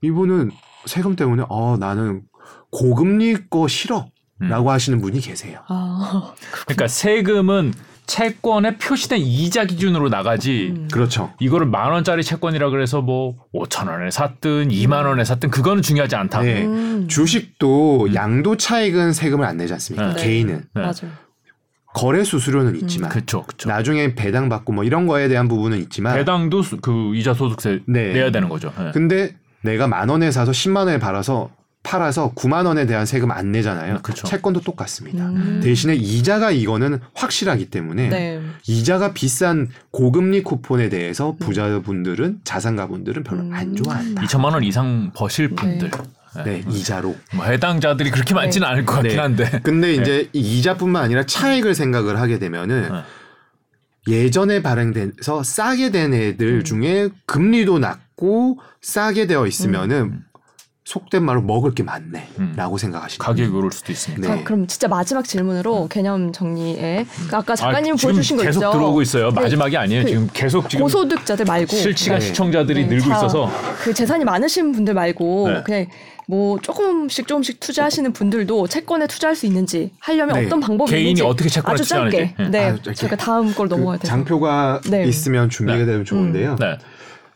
이분은 0.03 0.51
세금 0.87 1.17
때문에 1.17 1.45
어 1.49 1.77
나는 1.79 2.23
고금리 2.71 3.49
거 3.51 3.69
싫어라고 3.69 4.11
음. 4.43 4.69
하시는 4.69 5.01
분이 5.01 5.21
계세요. 5.21 5.61
아. 5.69 6.33
그러니까 6.67 6.89
세금은 6.89 7.73
채권에 8.07 8.79
표시된 8.79 9.19
이자 9.21 9.67
기준으로 9.67 10.09
나가지. 10.09 10.73
음. 10.75 10.89
그렇죠. 10.91 11.31
이거를 11.41 11.67
만 11.67 11.91
원짜리 11.93 12.23
채권이라 12.25 12.71
그래서 12.71 13.03
뭐 13.03 13.35
5천 13.55 13.89
원에 13.91 14.11
샀든 14.11 14.69
2만 14.69 15.05
원에 15.05 15.25
샀든 15.25 15.51
그거는 15.51 15.83
중요하지 15.83 16.17
않다. 16.17 16.41
네. 16.41 16.65
음. 16.65 17.07
주식도 17.09 18.07
음. 18.07 18.15
양도 18.15 18.57
차익은 18.57 19.13
세금을 19.13 19.45
안 19.45 19.59
내지 19.59 19.75
않습니까? 19.75 20.15
네. 20.15 20.23
개인은 20.23 20.55
네. 20.75 20.81
맞아요. 20.81 21.13
거래 21.95 22.23
수수료는 22.25 22.77
있지만 22.77 23.11
그렇죠, 23.11 23.43
그렇죠. 23.43 23.69
나중에 23.69 24.15
배당 24.15 24.49
받고 24.49 24.73
뭐 24.73 24.85
이런 24.85 25.07
거에 25.07 25.29
대한 25.29 25.49
부분은 25.49 25.79
있지만 25.79 26.15
배당도 26.15 26.63
수- 26.63 26.77
그 26.79 27.15
이자 27.17 27.35
소득세 27.35 27.81
네. 27.87 28.13
내야 28.13 28.31
되는 28.31 28.49
거죠. 28.49 28.73
네. 28.79 28.91
근데 28.93 29.35
내가 29.63 29.89
만 29.89 30.09
원에 30.09 30.31
사서 30.31 30.53
10만 30.53 30.77
원에 30.87 30.99
팔아서 30.99 31.51
팔아서 31.83 32.35
9만 32.35 32.67
원에 32.67 32.87
대한 32.87 33.07
세금 33.07 33.31
안 33.31 33.51
내잖아요. 33.51 33.95
음, 33.95 34.03
그쵸. 34.03 34.27
채권도 34.27 34.61
똑같습니다. 34.61 35.27
음. 35.31 35.61
대신에 35.63 35.95
이자가 35.95 36.51
이거는 36.51 36.99
확실하기 37.15 37.71
때문에 37.71 38.09
네. 38.09 38.41
이자가 38.67 39.15
비싼 39.15 39.69
고금리 39.91 40.43
쿠폰에 40.43 40.91
대해서 40.91 41.37
부자분들은 41.41 42.41
자산가분들은 42.45 43.23
별로 43.25 43.41
음. 43.43 43.55
안 43.55 43.75
좋아한다. 43.75 44.23
2천만 44.23 44.53
원 44.53 44.63
이상 44.65 45.11
버실 45.15 45.49
분들. 45.51 45.91
네. 46.45 46.63
네, 46.65 46.65
이자로. 46.71 47.17
뭐 47.35 47.45
해당자들이 47.45 48.11
그렇게 48.11 48.35
많지는 48.35 48.67
않을 48.67 48.85
것 48.85 48.95
같긴 48.95 49.13
네. 49.13 49.19
한데. 49.19 49.61
근데 49.63 49.95
이제 49.95 50.29
이 50.33 50.59
이자뿐만 50.59 51.05
아니라 51.05 51.25
차익을 51.25 51.75
생각을 51.75 52.21
하게 52.21 52.39
되면은 52.39 52.89
네. 52.93 53.03
예전에 54.09 54.63
발행돼서 54.63 55.43
싸게 55.43 55.91
된 55.91 56.15
애들 56.15 56.61
음. 56.61 56.65
중에 56.65 57.09
금리도 57.27 57.79
낮고 57.79 58.59
싸게 58.81 59.27
되어 59.27 59.47
있으면은 59.47 59.97
음. 59.97 60.25
속된 60.89 61.23
말로 61.23 61.43
먹을 61.43 61.75
게 61.75 61.83
많네라고 61.83 62.77
음. 62.77 62.79
생각하시면 62.79 63.19
가격이 63.19 63.55
오를 63.55 63.71
수도 63.71 63.93
있습니다. 63.93 64.27
네. 64.27 64.39
자, 64.39 64.43
그럼 64.43 64.67
진짜 64.67 64.89
마지막 64.89 65.23
질문으로 65.23 65.87
개념 65.89 66.33
정리에 66.33 67.05
그 67.29 67.37
아까 67.37 67.55
작가님 67.55 67.93
아, 67.93 67.97
보여주신 68.01 68.39
거 68.39 68.43
계속 68.43 68.61
있죠. 68.61 68.73
들어오고 68.73 69.03
있어요. 69.03 69.29
네. 69.29 69.39
마지막이 69.43 69.77
아니에요. 69.77 70.05
그 70.05 70.09
지금 70.09 70.31
계속 70.33 70.71
지금 70.71 70.85
고소득자들 70.85 71.45
말고 71.45 71.77
실시간 71.77 72.21
네. 72.21 72.25
시청자들이 72.25 72.85
네, 72.85 72.89
늘고 72.89 73.07
자, 73.07 73.17
있어서 73.19 73.53
그 73.83 73.93
재산이 73.93 74.25
많으신 74.25 74.73
분들 74.73 74.95
말고 74.95 75.49
네. 75.51 75.63
그냥 75.63 75.87
뭐 76.29 76.59
조금씩 76.61 77.27
조금씩 77.27 77.59
투자하시는 77.59 78.13
분들도 78.13 78.67
채권에 78.69 79.07
투자할 79.07 79.35
수 79.35 79.47
있는지 79.47 79.93
하려면 79.99 80.37
네. 80.37 80.47
어떤 80.47 80.61
방법이 80.61 80.91
개인이 80.91 81.11
있는지 81.11 81.23
어떻게 81.23 81.49
채권에 81.49 81.73
아주 81.73 81.85
짧게 81.85 82.11
투자하는지. 82.11 82.35
네. 82.39 82.49
네 82.51 82.65
아주 82.67 82.83
짧게. 82.83 82.95
저희가 82.95 83.17
다음 83.17 83.55
걸 83.55 83.69
넘어가야 83.69 83.97
그 83.97 84.03
돼서 84.03 84.11
장표가 84.13 84.83
네. 84.91 85.05
있으면 85.05 85.49
준비가 85.49 85.79
네. 85.79 85.87
되면 85.87 86.05
좋은데요. 86.05 86.57
네. 86.61 86.77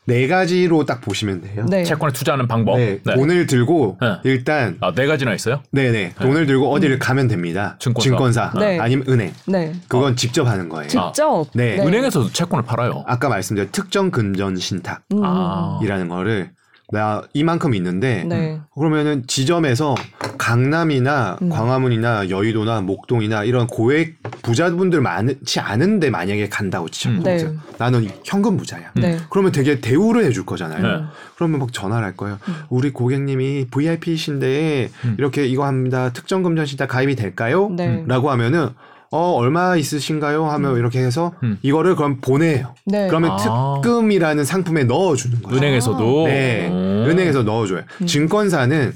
네. 0.05 0.27
가지로 0.27 0.85
딱 0.85 1.01
보시면 1.01 1.41
돼요. 1.41 1.65
네. 1.71 1.85
채권에 1.85 2.13
투자하는 2.13 2.47
방법. 2.49 2.77
네, 2.77 2.99
네. 3.03 3.15
돈을 3.15 3.47
들고 3.47 3.97
네. 3.99 4.19
일단 4.25 4.77
아, 4.83 4.93
네 4.93 5.07
가지나 5.07 5.33
있어요? 5.33 5.63
네네 5.71 6.17
돈을 6.21 6.45
들고 6.45 6.71
어디를 6.71 6.99
가면 6.99 7.29
됩니다. 7.29 7.79
증권사. 7.79 8.53
네. 8.59 8.79
아니면 8.79 9.07
은행 9.09 9.33
네 9.47 9.73
그건 9.89 10.17
직접 10.17 10.47
하는 10.47 10.69
거예요. 10.69 10.89
직접 10.89 11.47
네. 11.55 11.79
은행에서도 11.79 12.31
채권을 12.31 12.67
팔아요. 12.67 13.05
아까 13.07 13.31
말씀드린 13.31 13.71
특정 13.73 14.11
금전 14.11 14.57
신탁이라는 14.57 15.01
음, 15.15 15.23
아. 15.25 15.79
거를 16.09 16.51
나 16.93 17.23
이만큼 17.33 17.75
있는데 17.75 18.23
네. 18.25 18.61
그러면은 18.75 19.25
지점에서 19.27 19.95
강남이나 20.37 21.39
음. 21.41 21.49
광화문이나 21.49 22.29
여의도나 22.29 22.83
목동이나 22.83 23.45
이런 23.45 23.67
고액 23.67 24.23
부자분들 24.43 25.01
많지 25.01 25.59
않은데 25.59 26.11
만약에 26.11 26.51
간다고 26.51 26.91
치죠. 26.91 27.09
음. 27.09 27.23
네. 27.23 27.49
나는 27.79 28.11
현금 28.25 28.59
부자야. 28.59 28.91
네. 28.97 29.17
그러면 29.31 29.53
되게 29.53 29.81
대우를 29.81 30.25
해줄 30.25 30.45
거잖아요. 30.45 30.83
네. 30.83 31.05
그러면 31.37 31.61
막 31.61 31.73
전화를 31.73 32.05
할 32.05 32.15
거예요. 32.15 32.39
음. 32.47 32.55
우리 32.69 32.91
고객님이 32.91 33.69
VIP이신데 33.71 34.91
음. 35.07 35.17
이렇게 35.19 35.47
이거 35.47 35.65
합니다. 35.65 36.11
특정 36.13 36.43
금전신탁 36.43 36.91
가입이 36.91 37.17
될까요? 37.17 37.71
네. 37.71 38.05
라고 38.07 38.31
하면은 38.33 38.69
어 39.13 39.33
얼마 39.33 39.77
있으신가요? 39.77 40.47
하면 40.47 40.79
이렇게 40.79 40.99
해서 40.99 41.35
음. 41.43 41.59
이거를 41.61 41.97
그럼 41.97 42.19
보내요. 42.21 42.75
네. 42.87 43.09
그러면 43.09 43.33
아. 43.33 43.81
특금이라는 43.83 44.45
상품에 44.45 44.85
넣어주는 44.85 45.43
거예요. 45.43 45.59
은행에서도. 45.59 46.25
네, 46.27 46.69
오. 46.71 46.75
은행에서 47.11 47.43
넣어줘요. 47.43 47.83
음. 48.01 48.07
증권사는 48.07 48.93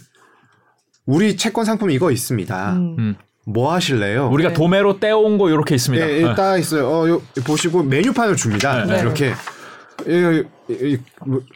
우리 1.04 1.36
채권 1.36 1.66
상품 1.66 1.90
이거 1.90 2.10
있습니다. 2.10 2.72
음. 2.72 2.96
음. 2.98 3.14
뭐 3.44 3.72
하실래요? 3.72 4.28
우리가 4.32 4.48
네. 4.50 4.54
도매로 4.54 5.00
떼온 5.00 5.36
거 5.36 5.50
이렇게 5.50 5.74
있습니다. 5.74 6.04
네, 6.04 6.22
네. 6.22 6.34
딱 6.34 6.56
있어요. 6.56 6.88
어, 6.88 7.08
요, 7.08 7.22
보시고 7.44 7.82
메뉴판을 7.82 8.36
줍니다. 8.36 8.86
네. 8.86 9.00
이렇게 9.00 9.26
이, 9.26 9.28
이, 9.28 9.32
이, 9.32 9.32
뭐, 9.32 9.36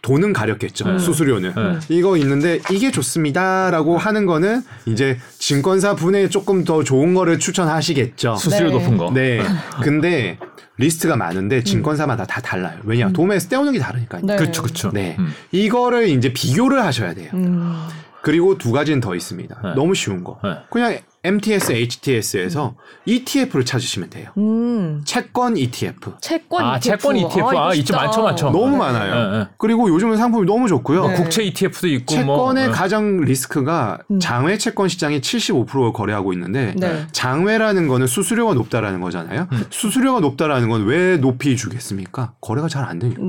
돈은 0.02 0.32
가렸겠죠. 0.32 0.92
네. 0.92 0.98
수수료는 0.98 1.54
네. 1.54 1.78
이거 1.88 2.16
있는데 2.16 2.60
이게 2.70 2.90
좋습니다라고 2.90 3.98
하는 3.98 4.26
거는 4.26 4.62
이제 4.86 5.18
증권사 5.38 5.94
분에 5.94 6.28
조금 6.28 6.64
더 6.64 6.82
좋은 6.84 7.14
거를 7.14 7.38
추천하시겠죠. 7.38 8.36
수수료 8.36 8.68
네. 8.68 8.72
높은 8.74 8.96
거. 8.96 9.10
네. 9.12 9.40
근데 9.82 10.38
리스트가 10.78 11.16
많은데 11.16 11.62
증권사마다 11.62 12.24
다 12.24 12.40
달라요. 12.40 12.78
왜냐? 12.84 13.08
음. 13.08 13.12
도매에서 13.12 13.48
떼오는 13.48 13.72
게 13.72 13.78
다르니까요. 13.78 14.22
네. 14.24 14.36
그렇죠, 14.36 14.62
그렇죠. 14.62 14.90
네. 14.92 15.16
음. 15.18 15.32
이거를 15.52 16.08
이제 16.08 16.32
비교를 16.32 16.82
하셔야 16.82 17.14
돼요. 17.14 17.30
음. 17.34 17.86
그리고 18.22 18.58
두 18.58 18.72
가지는 18.72 19.00
더 19.00 19.14
있습니다. 19.14 19.60
네. 19.62 19.74
너무 19.74 19.94
쉬운 19.94 20.24
거. 20.24 20.38
네. 20.42 20.50
그냥 20.70 20.98
MTS, 21.22 21.72
HTS에서 21.72 22.76
ETF를 23.04 23.64
찾으시면 23.64 24.08
돼요. 24.08 24.30
음. 24.38 25.02
채권 25.04 25.56
ETF. 25.56 26.12
채권 26.20 26.64
아, 26.64 26.76
ETF. 26.78 26.80
채권 26.98 27.16
ETF. 27.16 27.58
아, 27.58 27.74
있죠. 27.74 27.84
진짜. 27.92 27.96
많죠, 28.02 28.22
많죠. 28.22 28.50
너무 28.50 28.70
네. 28.70 28.76
많아요. 28.78 29.30
네, 29.32 29.38
네. 29.40 29.46
그리고 29.58 29.88
요즘은 29.90 30.16
상품이 30.16 30.46
너무 30.46 30.66
좋고요. 30.68 31.08
네. 31.08 31.14
국채 31.16 31.42
ETF도 31.44 31.88
있고 31.88 32.14
채권의 32.14 32.24
뭐. 32.26 32.52
네. 32.54 32.68
가장 32.70 33.20
리스크가 33.20 33.98
음. 34.10 34.18
장외 34.18 34.56
채권 34.56 34.88
시장이 34.88 35.20
75%를 35.20 35.92
거래하고 35.92 36.32
있는데 36.32 36.74
네. 36.78 37.06
장외라는 37.12 37.86
거는 37.88 38.06
수수료가 38.06 38.54
높다라는 38.54 39.00
거잖아요. 39.00 39.46
음. 39.52 39.64
수수료가 39.68 40.20
높다라는 40.20 40.68
건 40.68 40.86
왜 40.86 41.18
높이 41.18 41.56
주겠습니까? 41.56 42.32
거래가 42.40 42.68
잘 42.68 42.84
안 42.84 42.98
되니까. 42.98 43.20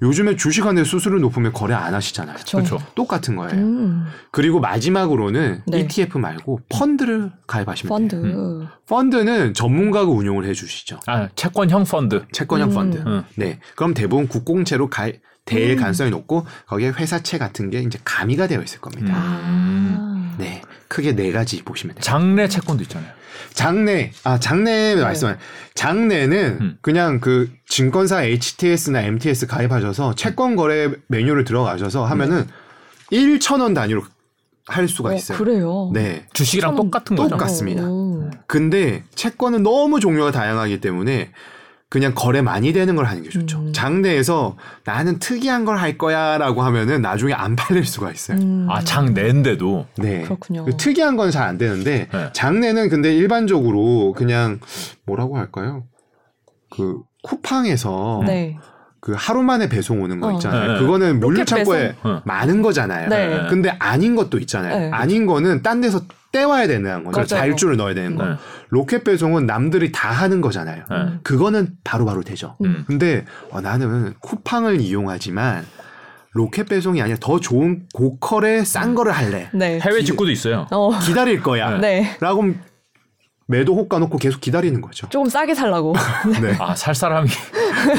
네. 0.00 0.06
요즘에 0.06 0.36
주식한데 0.36 0.84
수수료 0.84 1.18
높으면 1.18 1.52
거래 1.52 1.74
안 1.74 1.94
하시잖아요. 1.94 2.36
그렇죠. 2.50 2.78
똑같은 2.94 3.36
거예요. 3.36 3.52
음. 3.54 4.06
그리고 4.30 4.60
마지막으로는 4.60 5.62
네. 5.66 5.80
ETF 5.80 6.18
말고 6.18 6.60
펀드를 6.68 7.32
가입하시면 7.46 7.88
펀드. 7.88 8.22
돼요. 8.22 8.68
펀드는 8.86 9.54
전문가가 9.54 10.10
운용을 10.10 10.44
해주시죠. 10.46 11.00
아, 11.06 11.28
채권형 11.34 11.84
펀드. 11.84 12.24
채권형 12.32 12.70
음. 12.70 12.74
펀드. 12.74 12.96
음. 12.98 13.24
네. 13.36 13.58
그럼 13.76 13.94
대부분 13.94 14.28
국공채로 14.28 14.88
가, 14.88 15.10
될 15.48 15.70
음. 15.72 15.76
가능성이 15.76 16.10
높고 16.10 16.46
거기에 16.66 16.90
회사채 16.90 17.38
같은 17.38 17.70
게 17.70 17.80
이제 17.80 17.98
가미가 18.04 18.46
되어 18.46 18.62
있을 18.62 18.80
겁니다. 18.80 19.12
아. 19.16 20.34
네. 20.38 20.62
크게 20.88 21.14
네 21.16 21.32
가지 21.32 21.62
보시면 21.62 21.94
돼요. 21.96 22.02
장내 22.02 22.48
채권도 22.48 22.82
있잖아요. 22.84 23.10
장내, 23.54 24.12
아, 24.24 24.38
장내 24.38 24.96
말씀, 24.96 25.34
장내는 25.74 26.58
음. 26.60 26.78
그냥 26.80 27.20
그 27.20 27.50
증권사 27.68 28.22
HTS나 28.22 29.02
MTS 29.02 29.46
가입하셔서 29.46 30.14
채권 30.14 30.54
거래 30.56 30.90
메뉴를 31.08 31.44
들어가셔서 31.44 32.04
하면은 32.04 32.46
1,000원 33.12 33.74
단위로 33.74 34.02
할 34.66 34.86
수가 34.86 35.10
어, 35.10 35.14
있어요. 35.14 35.38
그래요. 35.38 35.90
네. 35.94 36.26
주식이랑 36.34 36.70
참 36.70 36.76
똑같은 36.76 37.16
거죠. 37.16 37.30
똑같- 37.30 37.46
같습니다. 37.48 37.82
오. 37.84 38.30
근데 38.46 39.04
채권은 39.14 39.62
너무 39.62 39.98
종류가 39.98 40.30
다양하기 40.30 40.80
때문에 40.80 41.30
그냥 41.90 42.12
거래 42.14 42.42
많이 42.42 42.72
되는 42.74 42.96
걸 42.96 43.06
하는 43.06 43.22
게 43.22 43.30
좋죠. 43.30 43.58
음. 43.60 43.72
장내에서 43.72 44.56
나는 44.84 45.18
특이한 45.18 45.64
걸 45.64 45.78
할 45.78 45.96
거야라고 45.96 46.62
하면은 46.62 47.00
나중에 47.00 47.32
안 47.32 47.56
팔릴 47.56 47.84
수가 47.86 48.10
있어요. 48.12 48.38
음. 48.38 48.66
아 48.68 48.82
장 48.82 49.14
내인데도 49.14 49.86
네. 49.96 50.22
그렇군요. 50.22 50.64
그 50.66 50.76
특이한 50.76 51.16
건 51.16 51.30
잘 51.30 51.44
안 51.48 51.56
되는데 51.56 52.08
네. 52.12 52.30
장내는 52.34 52.88
근데 52.90 53.14
일반적으로 53.14 54.12
그냥 54.12 54.60
뭐라고 55.06 55.38
할까요? 55.38 55.84
그 56.70 57.00
쿠팡에서 57.22 58.22
네. 58.26 58.58
그 59.00 59.14
하루 59.16 59.42
만에 59.42 59.68
배송 59.68 60.02
오는 60.02 60.20
거 60.20 60.28
어. 60.28 60.32
있잖아요. 60.32 60.72
네. 60.72 60.78
그거는 60.80 61.20
물류 61.20 61.44
창고에 61.44 61.94
배송? 61.94 62.10
어. 62.10 62.22
많은 62.24 62.62
거잖아요. 62.62 63.08
네. 63.08 63.46
근데 63.48 63.70
아닌 63.78 64.16
것도 64.16 64.38
있잖아요. 64.38 64.78
네. 64.78 64.90
아닌 64.90 65.26
거는 65.26 65.62
딴 65.62 65.80
데서 65.80 66.02
떼와야 66.32 66.66
되는 66.66 67.04
거죠. 67.04 67.16
맞아요. 67.16 67.26
자일주를 67.26 67.76
넣어야 67.76 67.94
되는 67.94 68.16
거. 68.16 68.26
네. 68.26 68.34
로켓 68.68 69.04
배송은 69.04 69.46
남들이 69.46 69.92
다 69.92 70.10
하는 70.10 70.40
거잖아요. 70.40 70.84
네. 70.90 70.96
그거는 71.22 71.70
바로 71.84 72.04
바로 72.04 72.22
되죠. 72.22 72.56
음. 72.64 72.84
근데 72.86 73.24
어, 73.50 73.60
나는 73.60 74.14
쿠팡을 74.20 74.80
이용하지만 74.80 75.64
로켓 76.32 76.68
배송이 76.68 77.00
아니라 77.00 77.18
더 77.20 77.40
좋은 77.40 77.84
고퀄의 77.94 78.64
싼 78.64 78.94
거를 78.94 79.12
할래. 79.12 79.48
네. 79.54 79.80
해외 79.80 80.02
직구도 80.02 80.30
있어요. 80.30 80.66
어. 80.70 80.98
기다릴 81.00 81.42
거야. 81.42 81.78
네. 81.78 82.16
라고 82.20 82.52
매도 83.50 83.74
호가 83.74 83.98
놓고 83.98 84.18
계속 84.18 84.40
기다리는 84.42 84.80
거죠. 84.82 85.08
조금 85.08 85.28
싸게 85.30 85.54
살라고. 85.54 85.94
네. 86.42 86.54
아 86.60 86.74
살 86.74 86.94
사람이 86.94 87.28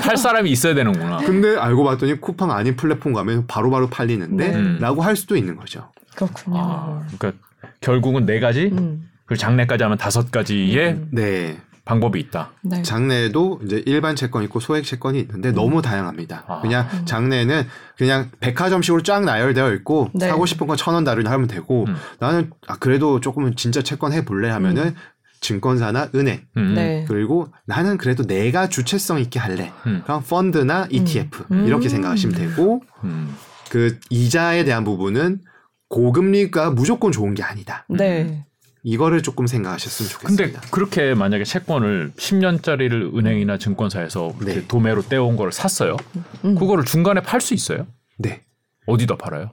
살 0.04 0.16
사람이 0.16 0.50
있어야 0.52 0.76
되는구나. 0.76 1.18
근데 1.18 1.58
알고 1.58 1.84
봤더니 1.84 2.22
쿠팡 2.22 2.52
아닌 2.52 2.76
플랫폼 2.76 3.14
가면 3.14 3.48
바로바로 3.48 3.90
팔리는데 3.90 4.52
네. 4.52 4.80
라고 4.80 5.02
할 5.02 5.16
수도 5.16 5.36
있는 5.36 5.56
거죠. 5.56 5.92
그렇군요. 6.16 6.58
아, 6.60 7.04
그러니까 7.18 7.44
결국은 7.82 8.26
네 8.28 8.40
가지 8.40 8.70
음. 8.72 9.10
그리고 9.26 9.40
장내까지 9.40 9.84
하면 9.84 9.98
다섯 9.98 10.30
가지의 10.32 10.92
음. 10.94 11.08
네. 11.12 11.58
방법이 11.86 12.20
있다. 12.20 12.52
네. 12.62 12.84
장내에도 12.84 13.60
이제 13.66 13.82
일반 13.88 14.16
채권 14.16 14.44
있고 14.44 14.60
소액 14.60 14.84
채권이 14.84 15.20
있는데 15.22 15.52
너무 15.52 15.82
다양합니다. 15.82 16.44
아. 16.48 16.60
그냥 16.62 16.88
장내는 17.06 17.64
그냥 17.98 18.30
백화점식으로 18.42 19.02
쫙 19.02 19.24
나열되어 19.26 19.74
있고 19.74 20.12
네. 20.14 20.28
사고 20.28 20.46
싶은 20.46 20.68
건 20.68 20.78
천 20.78 20.94
원 20.94 21.04
다르냐 21.04 21.32
하면 21.32 21.48
되고 21.48 21.86
음. 21.88 21.96
나는 22.20 22.52
아 22.68 22.76
그래도 22.80 23.20
조금은 23.20 23.56
진짜 23.56 23.82
채권 23.82 24.14
해볼래 24.14 24.50
하면은 24.52 24.94
증권사나 25.42 26.10
은행 26.16 26.42
음. 26.58 26.74
네. 26.76 27.06
그리고 27.08 27.48
나는 27.66 27.98
그래도 27.98 28.24
내가 28.24 28.68
주체성 28.70 29.20
있게 29.20 29.40
할래. 29.40 29.72
음. 29.88 30.02
그럼 30.04 30.24
펀드나 30.24 30.88
ETF 30.90 31.46
음. 31.52 31.66
이렇게 31.66 31.90
생각하시면 31.90 32.36
되고 32.36 32.82
음. 33.04 33.36
그 33.70 34.00
이자에 34.10 34.64
대한 34.64 34.84
부분은 34.84 35.42
고금리가 35.90 36.72
무조건 36.72 37.12
좋은 37.12 37.34
게 37.34 37.44
아니다. 37.44 37.86
네. 37.90 38.46
이거를 38.84 39.22
조금 39.22 39.46
생각하셨으면 39.46 40.10
근데 40.22 40.44
좋겠습니다. 40.44 40.62
그렇게 40.72 41.14
만약에 41.14 41.44
채권을 41.44 42.14
10년짜리를 42.16 43.18
은행이나 43.18 43.58
증권사에서 43.58 44.34
네. 44.46 44.66
도매로 44.68 45.04
떼온 45.04 45.36
걸 45.36 45.52
샀어요. 45.52 45.98
음. 46.46 46.56
그거를 46.56 46.86
중간에 46.86 47.22
팔 47.22 47.42
수 47.42 47.54
있어요? 47.54 47.88
네. 48.18 48.42
어디다 48.86 49.18
팔아요? 49.18 49.52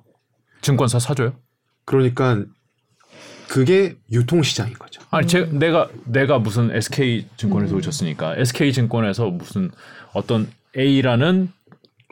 증권사 0.62 0.98
사줘요? 0.98 1.34
그러니까 1.84 2.44
그게 3.48 3.96
유통시장인 4.10 4.74
거죠. 4.74 5.00
아니 5.10 5.26
제 5.26 5.40
음. 5.40 5.58
내가 5.58 5.88
내가 6.04 6.38
무슨 6.38 6.74
SK 6.74 7.26
증권에서 7.36 7.76
오셨으니까 7.76 8.36
SK 8.36 8.72
증권에서 8.72 9.30
무슨 9.30 9.70
어떤 10.12 10.48
A라는 10.76 11.52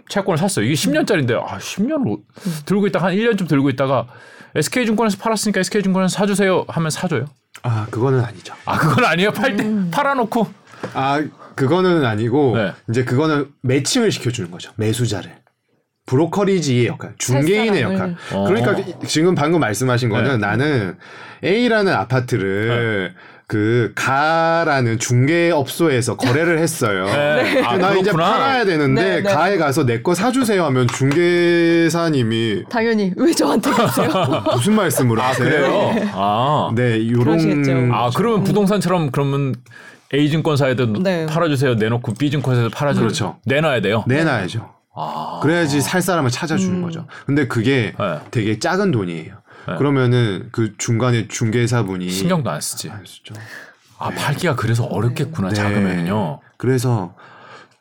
채권을 0.09 0.39
샀어요. 0.39 0.65
이게 0.67 0.75
10년짜리인데 0.75 1.33
아 1.33 1.59
10년을 1.59 2.21
들고 2.67 2.87
있다가 2.87 3.07
한 3.07 3.15
1년쯤 3.15 3.49
들고 3.49 3.71
있다가 3.71 4.07
SK 4.55 4.87
증권에서 4.87 5.19
팔았으니까 5.19 5.61
SK 5.61 5.83
증권에서 5.83 6.17
사 6.17 6.27
주세요 6.27 6.65
하면 6.69 6.91
사 6.91 7.09
줘요. 7.09 7.27
아 7.63 7.87
그거는 7.91 8.21
아니죠. 8.21 8.55
아 8.65 8.79
그건 8.79 9.05
아니에요. 9.05 9.33
팔때 9.33 9.65
음. 9.65 9.91
팔아 9.91 10.15
놓고 10.15 10.47
아 10.95 11.23
그거는 11.55 12.05
아니고 12.05 12.57
네. 12.57 12.73
이제 12.91 13.05
그거는 13.05 13.49
매칭을 13.63 14.13
시켜 14.13 14.31
주는 14.31 14.51
거죠. 14.51 14.73
매수자를. 14.77 15.44
브로커리지의 16.07 16.87
역할, 16.87 17.15
중개인의 17.19 17.83
살 17.83 17.93
역할. 17.93 18.17
어. 18.33 18.45
그러니까 18.47 18.77
지금 19.07 19.35
방금 19.35 19.61
말씀하신 19.61 20.09
거는 20.11 20.33
네. 20.41 20.47
나는 20.47 20.97
A라는 21.43 21.93
아파트를 21.93 23.15
그 23.47 23.93
가라는 23.95 24.99
중개업소에서 24.99 26.17
거래를 26.17 26.59
했어요. 26.59 27.05
네. 27.05 27.63
아, 27.63 27.77
나 27.77 27.93
이제 27.93 28.11
그렇구나. 28.11 28.33
팔아야 28.33 28.65
되는데 28.65 29.03
네, 29.03 29.17
네. 29.17 29.23
가에 29.23 29.57
가서 29.59 29.85
내 29.85 30.03
거 30.03 30.15
사주세요 30.15 30.65
하면 30.65 30.87
중개사님이 30.89 32.65
당연히 32.71 33.13
왜 33.17 33.33
저한테 33.33 33.71
그러세요? 33.71 34.09
무슨 34.53 34.75
말씀을 34.75 35.19
하세요? 35.21 35.49
그래요. 35.49 36.11
아, 36.15 36.71
네, 36.75 37.07
요런 37.11 37.25
그러시겠죠. 37.39 37.73
아 37.93 38.11
그러면 38.17 38.45
부동산처럼 38.45 39.11
그러면 39.11 39.55
A 40.15 40.31
증권사에도 40.31 40.93
네. 41.03 41.27
팔아주세요. 41.27 41.75
내놓고 41.75 42.15
B 42.15 42.31
증권사에도 42.31 42.71
팔아주세요. 42.71 43.07
그렇죠. 43.07 43.37
내놔야 43.47 43.81
돼요. 43.83 44.05
내놔야죠. 44.07 44.71
아, 44.97 45.41
그래야지 45.43 45.81
살 45.81 46.03
사람을 46.03 46.31
찾아주는 46.31 46.79
음. 46.79 46.83
거죠. 46.83 47.07
근데 47.27 47.47
그게 47.49 47.95
네. 47.99 48.21
되게 48.31 48.59
작은 48.59 48.91
돈이에요. 48.91 49.35
네. 49.67 49.77
그러면은 49.77 50.49
그 50.53 50.77
중간에 50.77 51.27
중개사분이 51.29 52.09
신경도 52.11 52.51
안 52.51 52.61
쓰지. 52.61 52.91
안 52.91 53.05
쓰죠. 53.05 53.35
아 53.99 54.11
팔기가 54.11 54.57
그래서 54.57 54.85
어렵겠구나 54.85 55.49
네. 55.49 55.55
작으면요. 55.55 56.41
그래서 56.57 57.15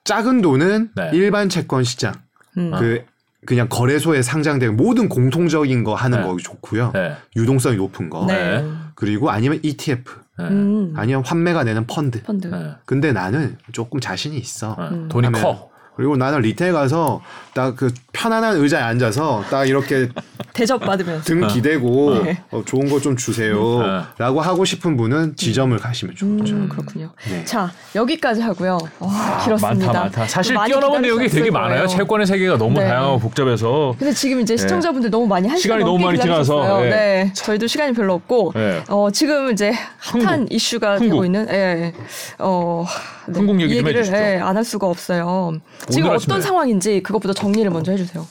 작은 0.04 0.42
돈은 0.42 0.92
네. 0.96 1.12
일반 1.14 1.50
채권 1.50 1.84
시장 1.84 2.14
음. 2.58 2.72
그 2.78 3.06
그냥 3.46 3.68
거래소에 3.70 4.22
상장된 4.22 4.76
모든 4.78 5.10
공통적인 5.10 5.84
거 5.84 5.96
하는 5.96 6.22
네. 6.22 6.28
거 6.28 6.38
좋고요. 6.38 6.92
네. 6.94 7.16
유동성이 7.36 7.76
높은 7.78 8.10
거. 8.10 8.26
네. 8.26 8.66
그리고 8.96 9.30
아니면 9.30 9.60
ETF. 9.64 10.12
네. 10.40 10.46
음. 10.46 10.94
아니면 10.96 11.24
환매가 11.26 11.64
되는 11.64 11.86
펀드. 11.86 12.24
펀드. 12.24 12.48
네. 12.48 12.72
근데 12.86 13.12
나는 13.12 13.58
조금 13.72 14.00
자신이 14.00 14.38
있어. 14.38 14.76
네. 14.80 14.88
음. 14.88 15.10
돈이 15.10 15.32
커. 15.34 15.73
그리고 15.96 16.16
나는 16.18 16.40
retail 16.42 16.74
가서 16.74 17.22
딱 17.54 17.76
그 17.76 17.94
편안한 18.14 18.58
의자에 18.58 18.82
앉아서 18.82 19.44
딱 19.52 19.66
이렇게 19.66 20.10
대접 20.54 20.80
받으면서. 20.80 21.24
등 21.24 21.48
기대고 21.48 22.24
네. 22.24 22.42
어, 22.52 22.64
좋은 22.66 22.90
거 22.90 23.00
좀 23.00 23.16
주세요라고 23.18 24.42
하고 24.42 24.66
싶은 24.66 24.96
분은 24.98 25.36
지점을 25.36 25.78
가시면 25.78 26.16
좋죠. 26.16 26.56
음, 26.56 26.70
그렇군요. 26.70 27.12
네. 27.30 27.44
자 27.44 27.70
여기까지 27.96 28.42
하고요. 28.42 28.78
와 29.00 29.40
길었습니다. 29.44 29.86
많다 29.88 30.00
많다. 30.04 30.28
사실 30.28 30.56
뛰어넘은 30.66 31.02
내용이 31.02 31.28
되게 31.28 31.52
많아요. 31.52 31.84
거예요. 31.84 31.88
채권의 31.88 32.26
세계가 32.28 32.58
너무 32.58 32.80
네. 32.80 32.88
다양하고 32.88 33.20
복잡해서. 33.20 33.96
근데 34.00 34.14
지금 34.14 34.40
이제 34.42 34.56
시청자분들 34.58 35.10
너무 35.12 35.28
많이 35.28 35.48
한 35.48 35.58
시간 35.58 35.80
시간이 35.80 35.84
너무 35.92 36.04
많이 36.06 36.20
지나서. 36.20 36.86
예. 36.86 36.90
네, 36.90 37.34
저희도 37.34 37.68
시간이 37.68 37.94
별로 37.94 38.14
없고 38.14 38.54
네. 38.56 38.84
어, 38.90 39.10
지금 39.12 39.52
이제 39.52 39.72
핫한 40.00 40.22
흥국. 40.40 40.54
이슈가 40.54 40.94
흥국. 40.96 41.10
되고 41.10 41.26
있는 41.26 41.48
예, 41.52 41.94
어, 42.40 42.86
네, 43.28 43.34
흥국 43.40 43.60
얘기 43.62 43.74
이좀 43.76 43.88
얘기를 43.88 44.02
해주시죠. 44.02 44.18
예, 44.18 44.40
안할 44.42 44.64
수가 44.64 44.88
없어요. 44.88 45.54
지금 45.90 46.08
어떤 46.10 46.16
아침에. 46.38 46.42
상황인지 46.42 47.04
그것부터 47.04 47.34
정리를 47.34 47.70
먼저 47.72 47.92
해주세요. 47.92 48.26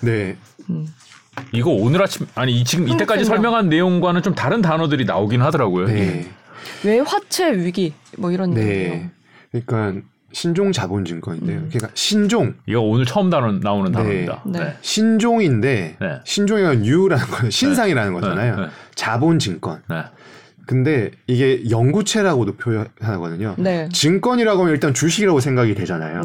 네. 0.00 0.36
이거 1.52 1.70
오늘 1.70 2.02
아침 2.02 2.26
아니 2.34 2.52
이- 2.60 2.64
지금 2.64 2.88
이때까지 2.88 3.24
설명한 3.24 3.68
내용과는 3.68 4.22
좀 4.22 4.34
다른 4.34 4.62
단어들이 4.62 5.04
나오긴 5.04 5.42
하더라고요. 5.42 5.86
네. 5.86 6.30
왜 6.84 6.98
화채 7.00 7.52
위기 7.52 7.92
뭐 8.18 8.30
이런 8.30 8.56
얘기예요. 8.56 8.92
네. 8.94 9.10
그러니까 9.50 10.00
신종 10.32 10.72
자본 10.72 11.04
증권인데요. 11.04 11.58
음. 11.58 11.68
그러니까 11.72 11.88
신종 11.94 12.54
이거 12.66 12.80
오늘 12.80 13.04
처음 13.06 13.30
단어, 13.30 13.52
나오는 13.52 13.90
네. 13.92 13.98
단어입니다. 13.98 14.42
네. 14.46 14.58
네. 14.60 14.76
신종인데 14.80 15.96
네. 16.00 16.20
신종이란 16.24 16.84
유라는 16.84 17.24
거 17.26 17.50
신상이라는 17.50 18.12
네. 18.14 18.20
거잖아요. 18.20 18.56
네. 18.60 18.66
자본 18.94 19.38
증권. 19.38 19.82
네. 19.88 20.02
근데 20.66 21.10
이게 21.26 21.68
영구채라고도 21.68 22.56
표현하거든요. 22.56 23.54
네. 23.58 23.88
증권이라고 23.92 24.60
하면 24.62 24.72
일단 24.72 24.94
주식이라고 24.94 25.40
생각이 25.40 25.74
되잖아요. 25.74 26.22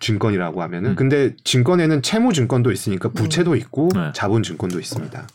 네. 0.00 0.06
증권이라고 0.06 0.62
하면은 0.62 0.90
음. 0.90 0.96
근데 0.96 1.34
증권에는 1.44 2.02
채무 2.02 2.32
증권도 2.32 2.72
있으니까 2.72 3.10
부채도 3.10 3.54
있고 3.56 3.90
네. 3.94 4.10
자본 4.14 4.42
증권도 4.42 4.80
있습니다. 4.80 5.26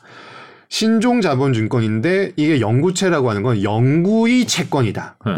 신종 0.68 1.22
자본 1.22 1.54
증권인데 1.54 2.34
이게 2.36 2.60
영구채라고 2.60 3.30
하는 3.30 3.44
건 3.44 3.64
영구의 3.64 4.46
채권이다. 4.46 5.16
네. 5.26 5.32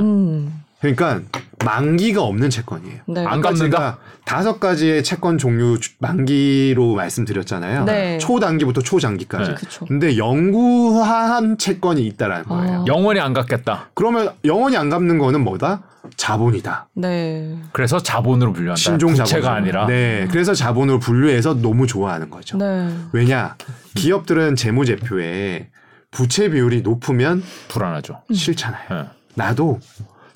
음. 0.85 0.95
그러니까 0.95 1.21
만기가 1.65 2.21
없는 2.21 2.49
채권이에요. 2.49 2.99
네. 3.07 3.21
안 3.21 3.39
아까 3.39 3.49
갚는다? 3.49 3.63
제가 3.65 3.97
다섯 4.25 4.59
가지의 4.59 5.03
채권 5.03 5.37
종류 5.37 5.79
주- 5.79 5.93
만기로 5.99 6.93
말씀드렸잖아요. 6.95 7.85
네. 7.85 8.17
초단기부터 8.19 8.81
초장기까지. 8.81 9.51
네. 9.55 9.85
근데 9.87 10.17
영구한 10.17 11.57
채권이 11.57 12.05
있다라는 12.07 12.45
거예요. 12.45 12.81
아. 12.81 12.85
영원히 12.87 13.19
안 13.19 13.33
갚겠다. 13.33 13.89
그러면 13.95 14.31
영원히 14.45 14.77
안 14.77 14.89
갚는 14.89 15.17
거는 15.17 15.43
뭐다? 15.43 15.81
자본이다. 16.15 16.87
네. 16.93 17.57
그래서 17.73 18.01
자본으로 18.01 18.53
분류한다. 18.53 18.79
신종 18.79 19.13
부채가 19.13 19.41
자본. 19.41 19.57
아니라. 19.57 19.87
네. 19.87 20.27
그래서 20.31 20.53
자본으로 20.53 20.99
분류해서 20.99 21.55
너무 21.55 21.87
좋아하는 21.87 22.29
거죠. 22.29 22.57
네. 22.57 22.89
왜냐? 23.13 23.55
기업들은 23.95 24.55
재무제표에 24.55 25.69
부채 26.11 26.49
비율이 26.49 26.81
높으면 26.83 27.43
불안하죠. 27.67 28.21
싫잖아요. 28.31 28.87
네. 28.89 29.03
나도 29.35 29.79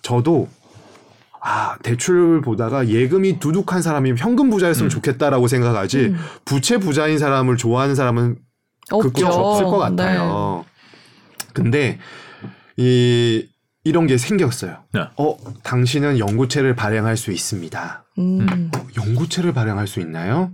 저도 0.02 0.48
아 1.42 1.76
대출 1.82 2.42
보다가 2.42 2.88
예금이 2.88 3.40
두둑한 3.40 3.82
사람이 3.82 4.14
현금 4.18 4.50
부자였으면 4.50 4.88
음. 4.88 4.90
좋겠다라고 4.90 5.48
생각하지 5.48 5.98
음. 6.00 6.18
부채 6.46 6.78
부자인 6.78 7.18
사람을 7.18 7.58
좋아하는 7.58 7.96
사람은 7.96 8.38
극히. 8.90 9.24
없을 9.24 9.66
것 9.66 9.90
네. 9.90 10.04
같아요. 10.04 10.66
근데 11.54 12.00
이 12.78 13.48
이런 13.84 14.06
게 14.06 14.18
생겼어요. 14.18 14.78
네. 14.94 15.02
어, 15.18 15.38
당신은 15.64 16.20
연구체를 16.20 16.76
발행할 16.76 17.18
수 17.18 17.32
있습니다. 17.32 18.04
음. 18.20 18.70
어, 18.76 18.88
연구체를 18.98 19.54
발행할 19.54 19.88
수 19.88 20.00
있나요? 20.00 20.52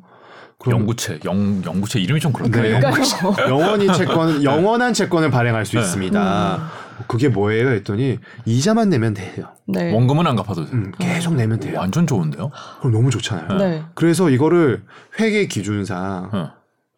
그럼 0.59 0.79
연구체, 0.79 1.19
영 1.25 1.61
연구체 1.65 1.99
이름이 1.99 2.19
좀 2.19 2.31
그렇네. 2.31 2.79
네. 2.79 2.81
영원히 3.49 3.91
채권, 3.93 4.43
영원한 4.43 4.93
채권을 4.93 5.29
발행할 5.29 5.65
수 5.65 5.73
네. 5.73 5.81
있습니다. 5.81 6.71
그게 7.07 7.29
뭐예요? 7.29 7.69
했더니 7.69 8.17
이자만 8.45 8.89
내면 8.89 9.13
돼요. 9.13 9.49
네. 9.67 9.93
원금은 9.93 10.25
안 10.25 10.35
갚아도 10.35 10.65
돼. 10.65 10.71
음, 10.73 10.91
계속 10.97 11.35
내면 11.35 11.59
돼요. 11.59 11.77
완전 11.77 12.07
좋은데요? 12.07 12.51
그럼 12.79 12.93
너무 12.93 13.09
좋잖아요. 13.11 13.57
네. 13.59 13.83
그래서 13.93 14.29
이거를 14.29 14.83
회계 15.19 15.45
기준상 15.47 16.29
어. 16.33 16.51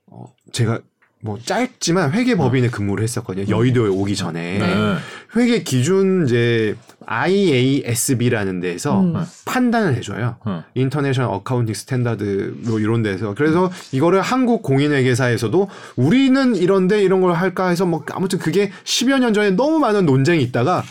어, 0.08 0.34
제가 0.52 0.80
뭐 1.22 1.38
짧지만 1.44 2.14
회계 2.14 2.36
법인에 2.36 2.70
근무를 2.70 3.04
했었거든요. 3.04 3.54
여의도에 3.54 3.90
오기 3.90 4.16
전에 4.16 4.58
네. 4.60 4.96
회계 5.36 5.64
기준 5.64 6.26
이제 6.26 6.78
IASB라는 7.06 8.62
데서 8.62 9.02
음. 9.02 9.16
판단을 9.46 9.96
해줘요. 9.96 10.38
어. 10.46 10.64
International 10.76 11.30
Accounting 11.34 11.74
Standard 11.74 12.56
뭐 12.60 12.80
이런 12.80 13.04
데서 13.04 13.34
그래서 13.36 13.70
이거를 13.92 14.22
한국 14.22 14.64
공인회계사에서도 14.64 15.68
우리는 15.98 16.56
이런데 16.56 17.04
이런 17.04 17.20
걸 17.20 17.34
할까 17.34 17.68
해서 17.68 17.86
뭐 17.86 18.06
아무튼 18.12 18.40
그게 18.40 18.72
10여 18.86 19.20
년 19.20 19.34
전에 19.34 19.52
너무 19.52 19.80
많은 19.80 20.06
논쟁이 20.06 20.42
있다가 20.44 20.84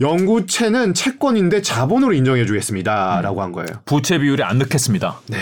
영구채는 0.00 0.94
채권인데 0.94 1.62
자본으로 1.62 2.12
인정해 2.12 2.46
주겠습니다라고 2.46 3.42
한 3.42 3.50
거예요. 3.52 3.66
부채 3.84 4.18
비율에 4.18 4.42
안 4.42 4.58
넣겠습니다. 4.58 5.20
네. 5.28 5.38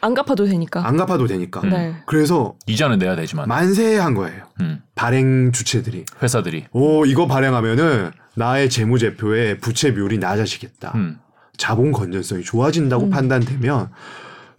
안 0.00 0.14
갚아도 0.14 0.46
되니까. 0.46 0.86
안 0.86 0.96
갚아도 0.96 1.26
되니까. 1.26 1.60
네. 1.62 1.96
그래서 2.06 2.54
이자는 2.66 2.98
내야 2.98 3.16
되지만 3.16 3.48
만세한 3.48 4.14
거예요. 4.14 4.44
음, 4.60 4.82
발행 4.94 5.52
주체들이. 5.52 6.04
회사들이 6.22 6.66
오, 6.72 7.04
이거 7.06 7.26
발행하면은 7.26 8.10
나의 8.34 8.68
재무제표의 8.70 9.58
부채 9.58 9.92
비율이 9.94 10.18
낮아지겠다. 10.18 10.92
음, 10.94 11.18
자본 11.56 11.92
건전성이 11.92 12.42
좋아진다고 12.42 13.10
판단되면 13.10 13.90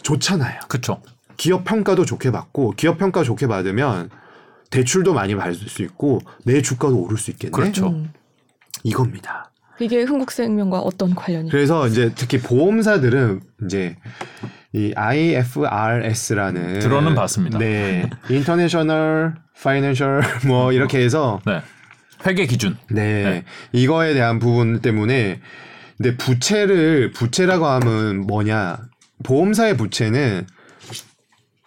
좋잖아요. 0.01 0.61
그쵸. 0.67 1.01
기업 1.37 1.63
평가도 1.65 2.05
좋게 2.05 2.31
받고 2.31 2.71
기업 2.77 2.97
평가 2.97 3.23
좋게 3.23 3.47
받으면 3.47 4.09
대출도 4.71 5.13
많이 5.13 5.35
받을 5.35 5.53
수 5.55 5.81
있고 5.83 6.19
내 6.43 6.61
주가도 6.61 6.97
오를 6.99 7.17
수 7.17 7.31
있겠네. 7.31 7.51
그렇죠. 7.51 7.89
음. 7.89 8.11
이겁니다. 8.83 9.51
이게 9.79 10.01
흥국생명과 10.03 10.79
어떤 10.79 11.13
관련이? 11.13 11.51
그래서 11.51 11.87
이제 11.87 12.11
특히 12.15 12.39
보험사들은 12.39 13.41
이제 13.65 13.95
이 14.73 14.93
IFRS라는 14.95 16.79
들어는 16.79 17.15
봤습니다. 17.15 17.57
네. 17.57 18.09
인터내셔널 18.29 19.35
파이낸셜 19.61 20.21
뭐 20.47 20.71
이렇게 20.71 20.99
해서 20.99 21.41
네. 21.45 21.61
회계 22.25 22.45
기준. 22.45 22.77
네. 22.89 23.23
네. 23.23 23.43
이거에 23.71 24.13
대한 24.13 24.39
부분 24.39 24.81
때문에 24.81 25.39
근데 25.97 26.15
부채를 26.15 27.11
부채라고 27.11 27.65
하면 27.65 28.27
뭐냐? 28.27 28.77
보험사의 29.23 29.77
부채는 29.77 30.45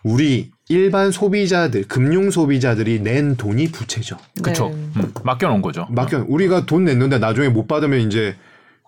우리 0.04 0.50
일반 0.68 1.10
소비자들, 1.10 1.88
금융 1.88 2.30
소비자들이 2.30 3.00
낸 3.00 3.36
돈이 3.36 3.72
부채죠. 3.72 4.16
그쵸. 4.42 4.68
네. 4.68 5.00
음, 5.00 5.12
맡겨놓은 5.24 5.62
거죠. 5.62 5.86
맡겨 5.90 6.26
우리가 6.28 6.64
돈 6.66 6.84
냈는데 6.84 7.18
나중에 7.18 7.48
못 7.48 7.66
받으면 7.66 8.00
이제 8.00 8.36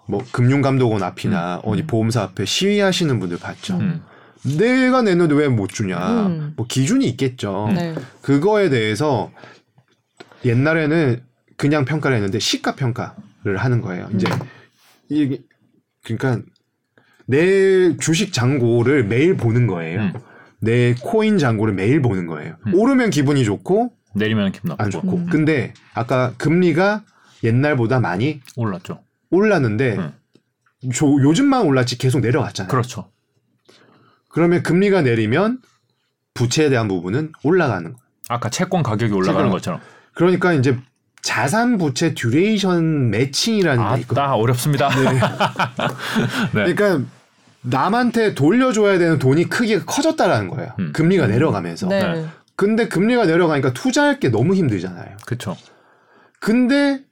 뭐 0.09 0.23
금융감독원 0.33 1.03
앞이나 1.03 1.61
어디 1.65 1.87
보험사 1.87 2.23
앞에 2.23 2.45
시위하시는 2.45 3.19
분들 3.21 3.39
봤죠. 3.39 3.77
음. 3.79 4.03
내가 4.59 5.03
냈는데 5.03 5.35
왜 5.35 5.49
못 5.49 5.69
주냐? 5.71 6.27
음. 6.27 6.53
뭐 6.57 6.67
기준이 6.67 7.07
있겠죠. 7.11 7.71
네. 7.75 7.95
그거에 8.23 8.69
대해서 8.69 9.31
옛날에는 10.45 11.23
그냥 11.57 11.85
평가를 11.85 12.17
했는데 12.17 12.39
시가 12.39 12.75
평가를 12.75 13.57
하는 13.57 13.81
거예요. 13.81 14.09
이제 14.15 14.27
이 15.09 15.39
그러니까 16.03 16.43
내 17.27 17.97
주식 17.99 18.33
잔고를 18.33 19.05
매일 19.05 19.37
보는 19.37 19.67
거예요. 19.69 20.01
음. 20.01 20.13
내 20.61 20.95
코인 21.01 21.39
잔고를 21.39 21.75
매일 21.75 22.03
보는 22.03 22.27
거예요. 22.27 22.57
오르면 22.73 23.11
기분이 23.11 23.45
좋고 23.45 23.93
내리면 24.15 24.53
기분 24.53 24.71
나쁘고 24.71 24.83
안 24.85 24.91
좋고. 24.91 25.17
음. 25.17 25.27
근데 25.31 25.73
아까 25.95 26.35
금리가 26.39 27.05
옛날보다 27.45 28.01
많이 28.01 28.41
올랐죠. 28.57 29.01
올랐는데 29.33 29.97
음. 29.97 30.13
조- 30.93 31.21
요즘만 31.23 31.63
올랐지 31.63 31.99
계속 31.99 32.21
내려갔잖아요. 32.21 32.71
그렇죠. 32.71 33.11
그러면 34.29 34.63
금리가 34.63 35.03
내리면 35.03 35.59
부채에 36.35 36.69
대한 36.71 36.87
부분은 36.89 37.33
올라가는 37.43 37.83
거예요. 37.83 37.97
아까 38.29 38.49
채권 38.49 38.83
가격이 38.83 39.13
올라가는 39.13 39.39
채권. 39.41 39.51
것처럼. 39.51 39.81
그러니까 40.15 40.53
이제 40.53 40.79
자산 41.23 41.79
부채 41.79 42.15
듀레이션 42.15 43.11
매칭이라는 43.11 43.95
게 43.95 44.01
있거든요. 44.03 44.27
어렵습니다. 44.27 44.89
네. 46.55 46.73
그러니까 46.75 47.01
남한테 47.63 48.35
돌려줘야 48.35 48.99
되는 48.99 49.19
돈이 49.19 49.49
크기가 49.49 49.85
커졌다라는 49.85 50.49
거예요. 50.49 50.73
음. 50.81 50.93
금리가 50.93 51.27
내려가면서. 51.29 51.87
네. 51.89 52.01
네. 52.01 52.27
근데 52.57 52.89
금리가 52.89 53.27
내려가니까 53.27 53.73
투자할 53.73 54.19
게 54.21 54.31
너무 54.31 54.55
힘들잖아요. 54.55 55.17
그렇죠. 55.27 55.57
근데 56.41 57.03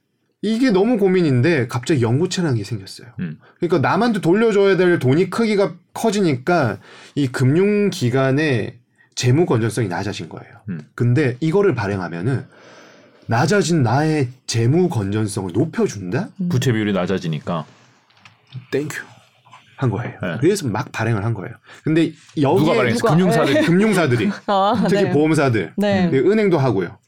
이게 0.42 0.70
너무 0.70 0.96
고민인데 0.96 1.66
갑자기 1.68 2.02
영구채라는 2.02 2.56
게 2.56 2.64
생겼어요. 2.64 3.08
음. 3.18 3.38
그러니까 3.58 3.86
남한테 3.86 4.20
돌려줘야 4.20 4.76
될 4.76 4.98
돈이 4.98 5.28
크기가 5.28 5.74
커지니까 5.92 6.78
이 7.14 7.28
금융 7.28 7.90
기관의 7.90 8.78
재무 9.14 9.44
건전성이 9.44 9.88
낮아진 9.88 10.28
거예요. 10.30 10.54
음. 10.70 10.80
근데 10.94 11.36
이거를 11.40 11.74
발행하면은 11.74 12.46
낮아진 13.26 13.82
나의 13.82 14.28
재무 14.46 14.88
건전성을 14.88 15.52
높여준다? 15.52 16.30
부채 16.48 16.72
비율이 16.72 16.92
낮아지니까 16.94 17.66
thank 18.72 18.92
you 18.92 19.04
한 19.76 19.90
거예요. 19.90 20.18
네. 20.22 20.36
그래서 20.40 20.66
막 20.66 20.90
발행을 20.90 21.24
한 21.24 21.34
거예요. 21.34 21.54
근데 21.84 22.12
여기에 22.40 22.60
누가 22.60 22.74
발행했어? 22.74 22.98
누가? 22.98 23.10
금융사들이 23.14 23.62
금융사들이 23.66 24.30
아, 24.46 24.84
특히 24.88 25.04
네. 25.04 25.10
보험사들, 25.10 25.74
네. 25.76 26.10
예, 26.12 26.18
은행도 26.18 26.58
하고요. 26.58 26.98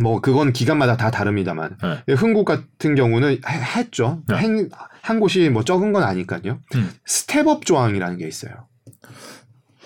뭐 0.00 0.20
그건 0.20 0.52
기관마다 0.52 0.96
다 0.96 1.10
다릅니다만 1.10 1.76
네. 1.82 1.98
예, 2.08 2.12
흥국 2.14 2.44
같은 2.44 2.94
경우는 2.94 3.30
해- 3.46 3.62
했죠. 3.76 4.22
네. 4.28 4.34
한, 4.36 4.70
한 5.02 5.20
곳이 5.20 5.50
뭐 5.50 5.64
적은 5.64 5.92
건 5.92 6.02
아니까요. 6.02 6.58
음. 6.74 6.90
step-up 7.04 7.66
조항이라는 7.66 8.16
게 8.18 8.26
있어요. 8.26 8.52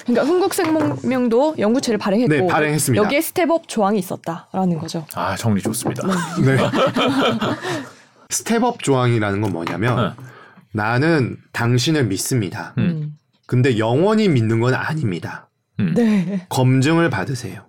그러니까 0.04 0.24
흥국 0.24 0.54
생명도 0.54 1.56
연구체를 1.58 1.98
발행했고 1.98 2.32
네, 2.32 2.46
발행했습니다. 2.46 3.02
여기에 3.04 3.20
step-up 3.20 3.66
조항이 3.66 3.98
있었다라는 3.98 4.78
거죠. 4.78 5.04
아 5.14 5.34
정리 5.34 5.60
좋습니다. 5.62 6.06
네. 6.44 6.56
step-up 8.30 8.82
조항이라는 8.82 9.40
건 9.40 9.52
뭐냐면 9.52 10.14
네. 10.16 10.24
나는 10.72 11.36
당신을 11.52 12.04
믿습니다. 12.06 12.74
음. 12.78 12.82
음. 12.82 13.16
근데 13.46 13.78
영원히 13.78 14.28
믿는 14.28 14.60
건 14.60 14.74
아닙니다. 14.74 15.48
음. 15.80 15.94
네. 15.94 16.46
검증을 16.48 17.10
받으세요. 17.10 17.62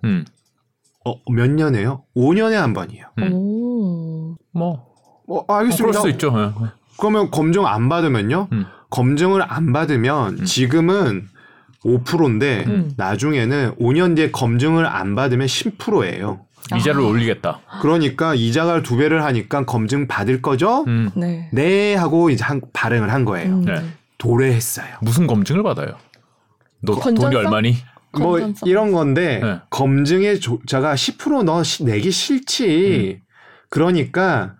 음. 1.10 1.20
어, 1.26 1.32
몇 1.32 1.50
년에요? 1.50 2.02
5년에 2.16 2.54
한 2.54 2.72
번이에요. 2.72 3.06
음. 3.18 3.32
오. 3.32 4.36
뭐 4.52 4.88
어, 5.26 5.46
그럴 5.46 5.60
알겠습니다. 5.60 6.00
수 6.00 6.08
있죠. 6.10 6.32
예. 6.36 6.68
그러면 6.98 7.30
검증 7.30 7.66
안 7.66 7.88
받으면요? 7.88 8.48
음. 8.52 8.66
검증을 8.90 9.42
안 9.46 9.72
받으면 9.72 10.44
지금은 10.44 11.28
5%인데 11.84 12.64
음. 12.66 12.92
나중에는 12.96 13.76
5년 13.78 14.16
뒤에 14.16 14.30
검증을 14.30 14.86
안 14.86 15.14
받으면 15.14 15.46
10%예요. 15.46 16.40
이자를 16.76 17.00
올리겠다. 17.00 17.60
그러니까 17.80 18.34
이자가 18.34 18.82
두 18.82 18.96
배를 18.96 19.24
하니까 19.24 19.64
검증 19.64 20.06
받을 20.06 20.42
거죠? 20.42 20.84
음. 20.86 21.10
네. 21.14 21.48
네 21.52 21.94
하고 21.94 22.30
이제 22.30 22.44
한, 22.44 22.60
발행을 22.72 23.12
한 23.12 23.24
거예요. 23.24 23.54
음. 23.54 23.64
네. 23.64 23.82
도래했어요. 24.18 24.86
무슨 25.00 25.26
검증을 25.26 25.62
받아요? 25.62 25.88
너 26.80 26.94
돈이 26.94 27.16
건전성? 27.18 27.38
얼마니? 27.38 27.76
뭐 28.12 28.32
건전성. 28.32 28.68
이런 28.68 28.92
건데 28.92 29.40
네. 29.42 29.58
검증의 29.70 30.40
조자가 30.40 30.94
10%너 30.94 31.62
내기 31.84 32.10
싫지. 32.10 33.20
그러니까 33.70 34.54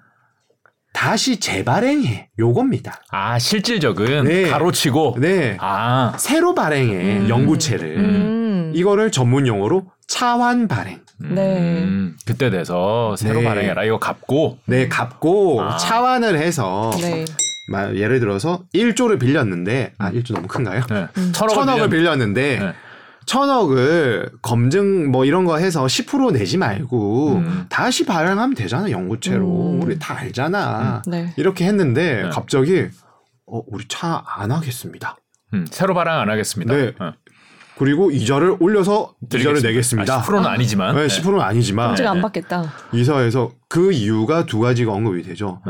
다시 0.93 1.39
재발행해. 1.39 2.29
요겁니다. 2.39 3.01
아 3.11 3.39
실질적은 3.39 4.25
네. 4.25 4.49
가로치고. 4.49 5.17
네. 5.21 5.57
아 5.61 6.15
새로 6.19 6.55
발행해 6.55 7.19
음. 7.21 7.29
연구체를. 7.29 7.97
음. 7.99 8.73
이거를 8.75 9.11
전문 9.11 9.47
용어로 9.47 9.87
차환 10.07 10.69
발행. 10.69 11.01
네. 11.21 11.59
음, 11.83 12.17
그때 12.27 12.49
돼서 12.51 13.17
새로 13.17 13.41
네. 13.41 13.45
발행해라. 13.45 13.85
이거 13.85 13.99
갚고. 13.99 14.59
네, 14.67 14.89
갚고 14.89 15.63
아. 15.63 15.77
차환을 15.77 16.39
해서 16.39 16.91
네. 17.01 17.25
마- 17.71 17.93
예를 17.93 18.21
들어서 18.21 18.63
1조를 18.75 19.19
빌렸는데 19.21 19.93
아 19.99 20.11
1조 20.13 20.35
너무 20.35 20.47
큰가요? 20.49 20.83
네. 20.89 21.07
음. 21.17 21.33
천억을, 21.35 21.91
빌렸는데 21.91 22.59
네. 22.61 22.73
천억을 23.29 24.31
검증 24.41 25.11
뭐 25.11 25.25
이런 25.27 25.45
거 25.45 25.59
해서 25.59 25.85
10% 25.85 26.33
내지 26.33 26.57
말고 26.57 27.35
음. 27.37 27.67
다시 27.69 28.07
발행하면 28.07 28.55
되잖아 28.55 28.91
연구체로 28.91 29.73
음. 29.73 29.83
우리 29.83 29.99
다 29.99 30.17
알잖아 30.19 31.03
네. 31.07 31.35
이렇게 31.37 31.67
했는데 31.67 32.23
네. 32.23 32.31
갑자기 32.31 32.89
어 33.47 33.63
우리 33.67 33.87
차 33.87 34.25
안 34.27 34.51
하겠습니다 34.51 35.17
음, 35.55 35.67
새로 35.71 35.95
발행 35.95 36.15
안 36.15 36.29
하겠습니다. 36.29 36.75
네. 36.75 36.93
어. 36.99 37.13
그리고 37.79 38.11
이자를 38.11 38.57
올려서 38.61 39.15
이자를 39.33 39.63
내겠습니다. 39.63 40.17
아, 40.17 40.23
10%는 40.23 40.45
아니지만. 40.45 40.95
네, 40.97 41.07
10%는 41.07 41.41
아니지만 41.41 41.91
안 41.91 42.17
네. 42.17 42.21
받겠다. 42.21 42.71
이사에서 42.93 43.53
그 43.69 43.93
이유가 43.93 44.45
두 44.45 44.59
가지가 44.59 44.93
언급이 44.93 45.23
되죠. 45.23 45.63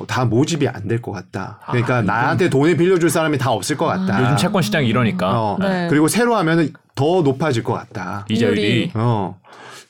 네. 0.00 0.02
어, 0.02 0.06
다 0.06 0.24
모집이 0.24 0.66
안 0.68 0.88
될 0.88 1.00
것 1.02 1.12
같다. 1.12 1.60
그러니까 1.68 1.98
아, 1.98 2.02
나한테 2.02 2.48
돈을 2.50 2.76
빌려줄 2.76 3.10
사람이 3.10 3.38
다 3.38 3.50
없을 3.50 3.76
것 3.76 3.86
같다. 3.86 4.22
요즘 4.22 4.36
채권 4.36 4.62
시장이 4.62 4.86
이러니까. 4.88 5.40
어, 5.40 5.56
네. 5.60 5.86
그리고 5.88 6.08
새로 6.08 6.34
하면은 6.36 6.72
더 6.94 7.22
높아질 7.22 7.62
것 7.64 7.72
같다. 7.74 8.24
이자율이. 8.28 8.92
어, 8.94 9.38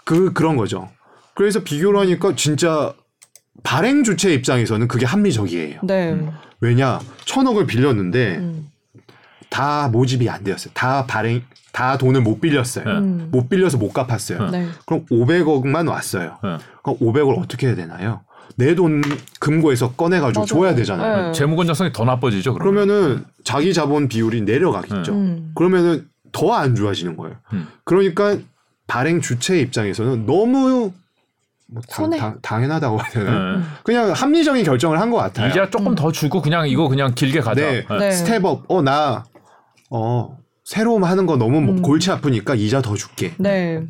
그 0.05 0.33
그런 0.33 0.57
거죠. 0.57 0.89
그래서 1.35 1.61
비교를 1.63 1.99
하니까 2.01 2.35
진짜 2.37 2.93
발행 3.63 4.05
주체 4.05 4.33
입장에서는 4.35 4.89
그게 4.89 5.07
합리적이에요. 5.07 5.81
네. 5.83 6.19
왜냐 6.61 6.99
천억을 7.25 7.67
빌렸는데 7.67 8.37
음. 8.37 8.69
다 9.49 9.89
모집이 9.89 10.29
안 10.29 10.45
되었어요. 10.45 10.73
다 10.75 11.07
발행 11.07 11.43
다 11.73 11.97
돈을 11.99 12.21
못 12.21 12.41
빌렸어요. 12.41 12.85
네. 12.85 12.91
음. 12.91 13.29
못 13.31 13.49
빌려서 13.49 13.79
못 13.79 13.93
갚았어요. 13.93 14.51
네. 14.51 14.67
그럼 14.87 15.05
500억만 15.11 15.89
왔어요. 15.89 16.39
네. 16.43 16.57
그럼 16.83 16.99
500을 16.99 17.39
어떻게 17.43 17.69
해야 17.69 17.77
되나요? 17.77 18.21
내 18.57 18.75
돈 18.75 19.03
금고에서 19.39 19.93
꺼내가지고 19.93 20.41
맞아요. 20.41 20.47
줘야 20.47 20.75
되잖아요. 20.75 21.27
네. 21.29 21.33
재무 21.33 21.57
건전성이 21.57 21.93
더 21.93 22.05
나빠지죠. 22.05 22.55
그러면. 22.55 22.87
그러면은 22.87 23.25
자기 23.45 23.73
자본 23.75 24.09
비율이 24.09 24.43
내려가겠죠. 24.43 25.13
음. 25.13 25.53
그러면은 25.55 26.09
더 26.33 26.53
안 26.55 26.75
좋아지는 26.75 27.17
거예요. 27.17 27.37
음. 27.53 27.67
그러니까 27.85 28.37
발행 28.87 29.21
주체 29.21 29.59
입장에서는 29.61 30.27
너무 30.27 30.93
뭐 31.67 31.83
당. 31.89 32.11
당, 32.11 32.39
당연하다고 32.43 32.99
해야 32.99 33.09
되나? 33.11 33.57
네. 33.59 33.63
그냥 33.85 34.11
합리적인 34.13 34.65
결정을 34.65 35.01
한 35.01 35.11
것 35.11 35.17
같아요. 35.19 35.49
이자 35.51 35.71
조금 35.71 35.95
더 35.95 36.11
주고 36.13 36.43
그냥 36.43 36.69
이거 36.69 36.89
그냥 36.89 37.15
길게 37.15 37.41
가자. 37.41 37.61
네. 37.61 37.87
네. 37.89 37.99
네. 37.99 38.11
step-up. 38.11 38.65
어, 38.69 38.83
나, 38.83 39.25
어, 39.91 40.37
새로 40.65 40.99
하는 40.99 41.27
거 41.27 41.37
너무 41.37 41.61
뭐 41.61 41.75
음. 41.77 41.83
골치 41.83 42.11
아프니까 42.11 42.55
이자 42.57 42.83
더 42.83 42.95
줄게. 42.95 43.33
네. 43.39 43.85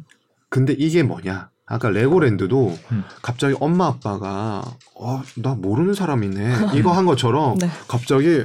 근데 0.50 0.74
이게 0.78 1.02
뭐냐? 1.02 1.48
아까 1.70 1.88
레고랜드도 1.88 2.76
음. 2.90 3.04
갑자기 3.22 3.54
엄마 3.60 3.86
아빠가 3.86 4.60
어, 4.96 5.22
나 5.36 5.54
모르는 5.54 5.94
사람이네. 5.94 6.72
이거 6.74 6.90
한 6.92 7.06
것처럼 7.06 7.56
네. 7.62 7.70
갑자기 7.86 8.44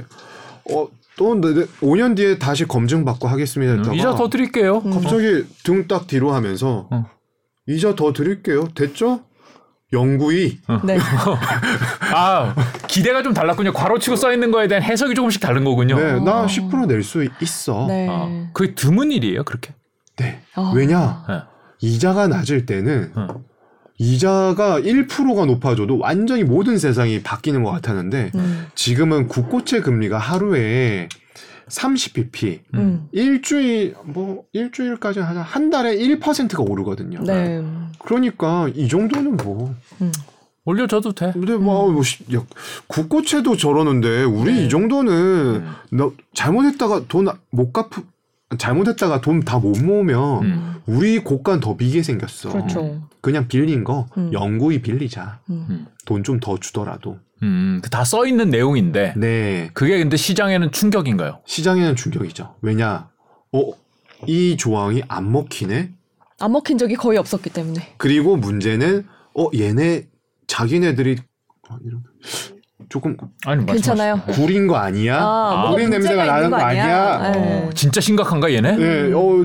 어, 0.72 0.86
또 1.18 1.34
내- 1.34 1.52
내- 1.52 1.64
5년 1.80 2.16
뒤에 2.16 2.38
다시 2.38 2.66
검증받고 2.66 3.26
하겠습니다 3.26 3.72
했다가 3.74 3.94
이자 3.96 4.14
더 4.14 4.28
드릴게요. 4.30 4.78
음. 4.86 4.90
갑자기 4.92 5.44
등딱 5.64 6.06
뒤로 6.06 6.32
하면서 6.32 6.86
어. 6.90 7.06
이자 7.66 7.96
더 7.96 8.12
드릴게요. 8.12 8.68
됐죠? 8.76 9.20
영구히 9.92 10.58
네. 10.84 10.98
아 12.14 12.54
기대가 12.86 13.22
좀 13.22 13.34
달랐군요. 13.34 13.72
괄호치고 13.72 14.16
써 14.16 14.32
있는 14.32 14.50
거에 14.52 14.68
대한 14.68 14.82
해석이 14.82 15.14
조금씩 15.14 15.40
다른 15.40 15.64
거군요. 15.64 15.96
네, 15.98 16.20
나 16.20 16.42
어. 16.42 16.46
10%낼 16.46 17.02
수 17.02 17.26
있어. 17.40 17.86
네. 17.88 18.08
아, 18.10 18.48
그게 18.52 18.74
드문 18.74 19.10
일이에요, 19.12 19.44
그렇게. 19.44 19.74
네. 20.16 20.42
아. 20.54 20.72
왜냐? 20.74 21.24
네. 21.28 21.34
이자가 21.80 22.28
낮을 22.28 22.66
때는 22.66 23.12
어. 23.14 23.44
이자가 23.98 24.80
1%가 24.80 25.46
높아져도 25.46 25.98
완전히 25.98 26.42
모든 26.44 26.78
세상이 26.78 27.22
바뀌는 27.22 27.62
것 27.62 27.70
같았는데 27.70 28.32
음. 28.34 28.66
지금은 28.74 29.26
국고채 29.28 29.80
금리가 29.80 30.18
하루에 30.18 31.08
30bp 31.68 32.60
음. 32.74 33.08
일주일 33.12 33.96
뭐 34.04 34.44
일주일까지 34.52 35.20
하자 35.20 35.40
한 35.42 35.70
달에 35.70 35.96
1%가 35.96 36.62
오르거든요. 36.62 37.20
네. 37.24 37.64
그러니까 38.04 38.68
이 38.74 38.86
정도는 38.88 39.36
뭐 39.38 39.74
음. 40.00 40.12
올려줘도 40.64 41.12
돼. 41.12 41.30
근데 41.32 41.54
뭐, 41.56 41.90
뭐 41.90 42.02
시- 42.02 42.24
야, 42.34 42.44
국고채도 42.88 43.56
저러는데 43.56 44.24
우리 44.24 44.52
네. 44.52 44.66
이 44.66 44.68
정도는 44.68 45.12
음. 45.12 45.72
너 45.90 46.12
잘못했다가 46.34 47.04
돈 47.08 47.28
못 47.50 47.72
갚 47.72 47.88
잘못했다가 48.58 49.20
돈 49.20 49.40
다 49.40 49.58
못 49.58 49.78
모으면 49.82 50.44
음. 50.44 50.74
우리 50.86 51.18
고간 51.18 51.58
더 51.60 51.76
비게 51.76 52.02
생겼어. 52.02 52.50
그렇죠. 52.52 53.08
그냥 53.20 53.48
빌린 53.48 53.82
거 53.82 54.06
음. 54.16 54.32
영구히 54.32 54.80
빌리자. 54.82 55.40
음. 55.50 55.86
돈좀 56.04 56.38
더 56.40 56.56
주더라도. 56.58 57.18
음, 57.42 57.82
다 57.90 58.02
써 58.04 58.24
있는 58.26 58.48
내용인데 58.50 59.14
네. 59.16 59.70
그게 59.74 59.98
근데 59.98 60.16
시장에는 60.16 60.70
충격인가요? 60.72 61.40
시장에는 61.44 61.96
충격이죠. 61.96 62.54
왜냐? 62.62 63.10
어, 63.52 63.72
이 64.26 64.56
조항이 64.56 65.02
안 65.08 65.30
먹히네? 65.32 65.92
안 66.38 66.52
먹힌 66.52 66.78
적이 66.78 66.94
거의 66.94 67.18
없었기 67.18 67.50
때문에. 67.50 67.94
그리고 67.98 68.36
문제는, 68.36 69.06
어, 69.34 69.48
얘네, 69.54 70.06
자기네들이, 70.46 71.16
어, 71.68 71.76
이런, 71.84 72.02
조금 72.88 73.16
아니 73.46 73.64
괜찮아요. 73.66 74.20
구린 74.32 74.66
거 74.66 74.76
아니야? 74.76 75.18
아, 75.20 75.62
뭐 75.62 75.70
구린 75.72 75.90
냄새가 75.90 76.24
나는 76.24 76.50
거거 76.50 76.62
아니야? 76.62 76.84
아니야? 77.16 77.30
네. 77.32 77.66
어, 77.66 77.70
진짜 77.74 78.00
심각한가 78.00 78.52
얘네? 78.52 78.76
네, 78.76 79.12
어, 79.12 79.44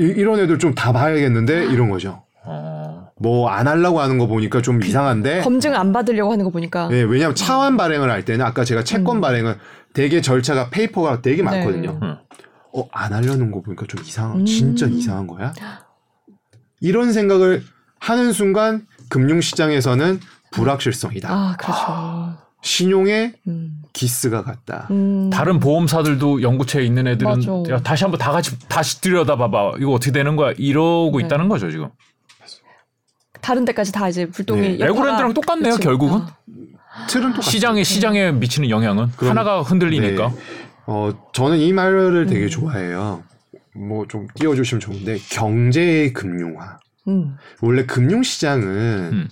이, 0.00 0.04
이런 0.04 0.40
애들 0.40 0.58
좀 0.58 0.74
다 0.74 0.92
봐야겠는데? 0.92 1.66
이런 1.66 1.90
거죠. 1.90 2.24
어, 2.44 3.08
뭐, 3.20 3.48
안 3.50 3.68
하려고 3.68 4.00
하는 4.00 4.18
거 4.18 4.26
보니까 4.26 4.62
좀 4.62 4.82
이상한데? 4.82 5.42
검증 5.42 5.74
안 5.76 5.92
받으려고 5.92 6.32
하는 6.32 6.44
거 6.44 6.50
보니까. 6.50 6.88
네, 6.88 7.02
왜냐면 7.02 7.36
차환 7.36 7.76
발행을 7.76 8.10
할 8.10 8.24
때는 8.24 8.44
아까 8.44 8.64
제가 8.64 8.82
채권 8.82 9.18
음. 9.18 9.20
발행은 9.20 9.54
되게 9.94 10.20
절차가 10.20 10.70
paper가 10.70 11.22
되게 11.22 11.42
많거든요. 11.44 11.92
네. 11.92 11.98
음. 12.02 12.16
어, 12.74 12.88
안 12.90 13.12
하려는 13.12 13.52
거 13.52 13.60
보니까 13.62 13.86
좀 13.86 14.00
이상, 14.04 14.34
음. 14.40 14.44
진짜 14.44 14.86
이상한 14.86 15.26
거야? 15.28 15.52
이런 16.80 17.12
생각을 17.12 17.62
하는 18.00 18.32
순간 18.32 18.86
금융시장에서는 19.08 20.18
불확실성이다. 20.50 21.28
아, 21.30 21.56
그렇죠. 21.58 22.42
신용에 22.62 23.34
음. 23.48 23.82
기스가 23.92 24.42
갔다. 24.42 24.86
음. 24.90 25.28
다른 25.30 25.58
보험사들도 25.58 26.42
영구채에 26.42 26.84
있는 26.84 27.06
애들은 27.08 27.30
맞아. 27.30 27.74
야, 27.74 27.80
다시 27.80 28.04
한번 28.04 28.18
다 28.18 28.30
같이 28.32 28.56
다시 28.68 29.00
들여다봐봐. 29.00 29.72
이거 29.80 29.92
어떻게 29.92 30.12
되는 30.12 30.36
거야? 30.36 30.52
이러고 30.56 31.18
네. 31.18 31.24
있다는 31.26 31.48
거죠 31.48 31.70
지금. 31.70 31.88
다른 33.40 33.64
데까지 33.64 33.90
다 33.92 34.08
이제 34.08 34.26
불똥이 34.26 34.60
네. 34.60 34.72
여파가 34.74 34.86
레고랜드랑 34.86 35.34
똑같네요, 35.34 35.72
그치. 35.74 35.82
결국은. 35.84 36.20
아, 36.20 37.06
틀은. 37.08 37.40
시장에 37.40 37.82
시장에 37.82 38.30
미치는 38.30 38.70
영향은 38.70 39.10
그럼- 39.16 39.30
하나가 39.30 39.62
흔들리니까. 39.62 40.28
네. 40.28 40.34
어, 40.86 41.10
저는 41.32 41.58
이 41.58 41.72
말을 41.72 42.26
되게 42.26 42.44
음. 42.44 42.48
좋아해요. 42.48 43.24
뭐 43.74 44.06
좀 44.06 44.28
띄워주시면 44.34 44.80
좋은데 44.80 45.18
경제의 45.30 46.12
금융화. 46.12 46.78
음. 47.08 47.36
원래 47.60 47.84
금융 47.86 48.22
시장은 48.22 48.66
음. 49.12 49.28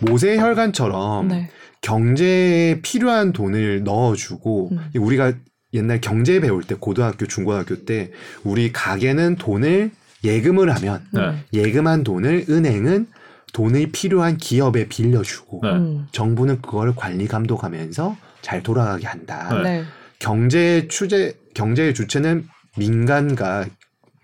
모세혈관처럼 0.00 1.28
네. 1.28 1.50
경제에 1.82 2.80
필요한 2.80 3.32
돈을 3.32 3.84
넣어주고 3.84 4.70
음. 4.72 4.90
우리가 4.96 5.34
옛날 5.74 6.00
경제 6.00 6.40
배울 6.40 6.62
때 6.62 6.74
고등학교 6.78 7.26
중고등학교 7.26 7.84
때 7.84 8.10
우리 8.44 8.72
가게는 8.72 9.36
돈을 9.36 9.90
예금을 10.24 10.74
하면 10.74 11.04
네. 11.12 11.44
예금한 11.52 12.04
돈을 12.04 12.46
은행은 12.48 13.08
돈을 13.52 13.90
필요한 13.92 14.36
기업에 14.36 14.88
빌려주고 14.88 15.60
네. 15.62 15.70
음. 15.72 16.06
정부는 16.12 16.62
그거를 16.62 16.94
관리 16.94 17.26
감독하면서 17.26 18.16
잘 18.40 18.62
돌아가게 18.62 19.06
한다. 19.06 19.62
네. 19.62 19.80
네. 19.80 19.84
경제 20.18 20.86
추제 20.88 21.36
경제의 21.54 21.94
주체는 21.94 22.46
민간과 22.78 23.66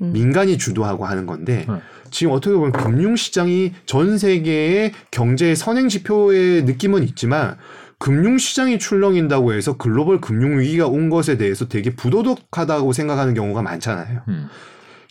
음. 0.00 0.12
민간이 0.12 0.58
주도하고 0.58 1.06
하는 1.06 1.26
건데 1.26 1.66
네. 1.68 1.74
지금 2.10 2.32
어떻게 2.32 2.54
보면 2.54 2.72
금융시장이 2.72 3.72
전 3.86 4.18
세계의 4.18 4.92
경제의 5.10 5.56
선행 5.56 5.88
지표의 5.88 6.64
느낌은 6.64 7.02
있지만 7.04 7.56
금융시장이 7.98 8.78
출렁인다고 8.78 9.52
해서 9.52 9.76
글로벌 9.76 10.20
금융위기가 10.20 10.86
온 10.86 11.10
것에 11.10 11.36
대해서 11.36 11.68
되게 11.68 11.90
부도덕하다고 11.90 12.92
생각하는 12.92 13.34
경우가 13.34 13.62
많잖아요. 13.62 14.22
음. 14.28 14.48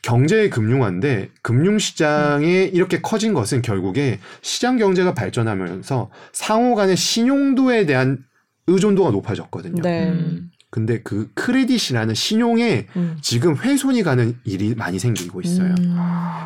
경제의 0.03 0.49
금융화인데 0.49 1.29
금융시장이 1.41 2.69
이렇게 2.73 3.01
커진 3.01 3.33
것은 3.33 3.61
결국에 3.61 4.19
시장 4.41 4.77
경제가 4.77 5.13
발전하면서 5.13 6.09
상호 6.31 6.75
간의 6.75 6.95
신용도에 6.95 7.85
대한 7.85 8.19
의존도가 8.67 9.11
높아졌거든요. 9.11 9.81
네. 9.81 10.09
음. 10.09 10.46
근데 10.69 11.01
그 11.01 11.31
크레딧이라는 11.33 12.13
신용에 12.13 12.87
음. 12.95 13.17
지금 13.21 13.55
훼손이 13.55 14.03
가는 14.03 14.37
일이 14.43 14.75
많이 14.75 14.99
생기고 14.99 15.41
있어요. 15.41 15.73
음. 15.79 15.97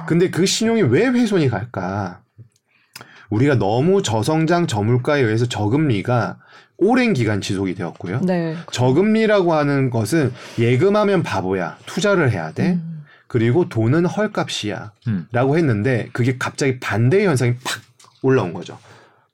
근데 0.08 0.30
그 0.30 0.46
신용이 0.46 0.84
왜 0.84 1.08
훼손이 1.08 1.50
갈까? 1.50 2.22
우리가 3.30 3.56
너무 3.56 4.04
저성장 4.04 4.68
저물가에 4.68 5.22
의해서 5.22 5.46
저금리가 5.48 6.38
오랜 6.78 7.14
기간 7.14 7.42
지속이 7.42 7.76
되었고요. 7.76 8.22
네. 8.22 8.56
저금리라고 8.72 9.54
하는 9.54 9.90
것은 9.90 10.34
예금하면 10.60 11.24
바보야. 11.24 11.78
투자를 11.86 12.32
해야 12.32 12.52
돼. 12.52 12.74
음. 12.74 13.04
그리고 13.28 13.70
돈은 13.70 14.06
헐값이야. 14.06 14.92
음. 15.08 15.28
라고 15.32 15.58
했는데 15.58 16.10
그게 16.12 16.38
갑자기 16.38 16.80
반대의 16.80 17.28
현상이 17.28 17.56
팍 17.64 17.82
올라온 18.22 18.54
거죠. 18.54 18.78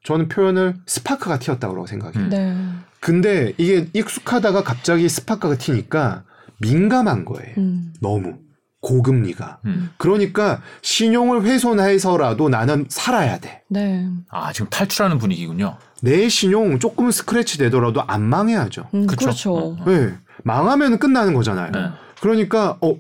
저는 0.03 0.29
표현을 0.29 0.75
스파크가 0.85 1.39
튀었다고 1.39 1.87
생각해요. 1.87 2.23
음. 2.25 2.29
네. 2.29 2.55
근데 2.99 3.53
이게 3.57 3.87
익숙하다가 3.93 4.63
갑자기 4.63 5.07
스파크가 5.09 5.57
튀니까 5.57 6.23
민감한 6.59 7.25
거예요. 7.25 7.53
음. 7.57 7.93
너무. 8.01 8.35
고금리가. 8.81 9.59
음. 9.65 9.89
그러니까 9.97 10.61
신용을 10.81 11.43
훼손해서라도 11.43 12.47
나는 12.47 12.85
살아야 12.89 13.39
돼. 13.39 13.63
네. 13.69 14.07
아 14.29 14.53
지금 14.53 14.69
탈출하는 14.69 15.17
분위기군요. 15.17 15.77
내 16.01 16.29
신용 16.29 16.77
조금 16.79 17.09
스크래치 17.11 17.57
되더라도 17.57 18.01
안 18.03 18.21
망해야죠. 18.23 18.87
음? 18.93 19.07
그렇죠. 19.07 19.53
어, 19.53 19.71
어. 19.79 19.85
네. 19.85 20.13
망하면 20.43 20.99
끝나는 20.99 21.33
거잖아요. 21.33 21.71
네. 21.71 21.89
그러니까 22.21 22.77
어 22.81 22.95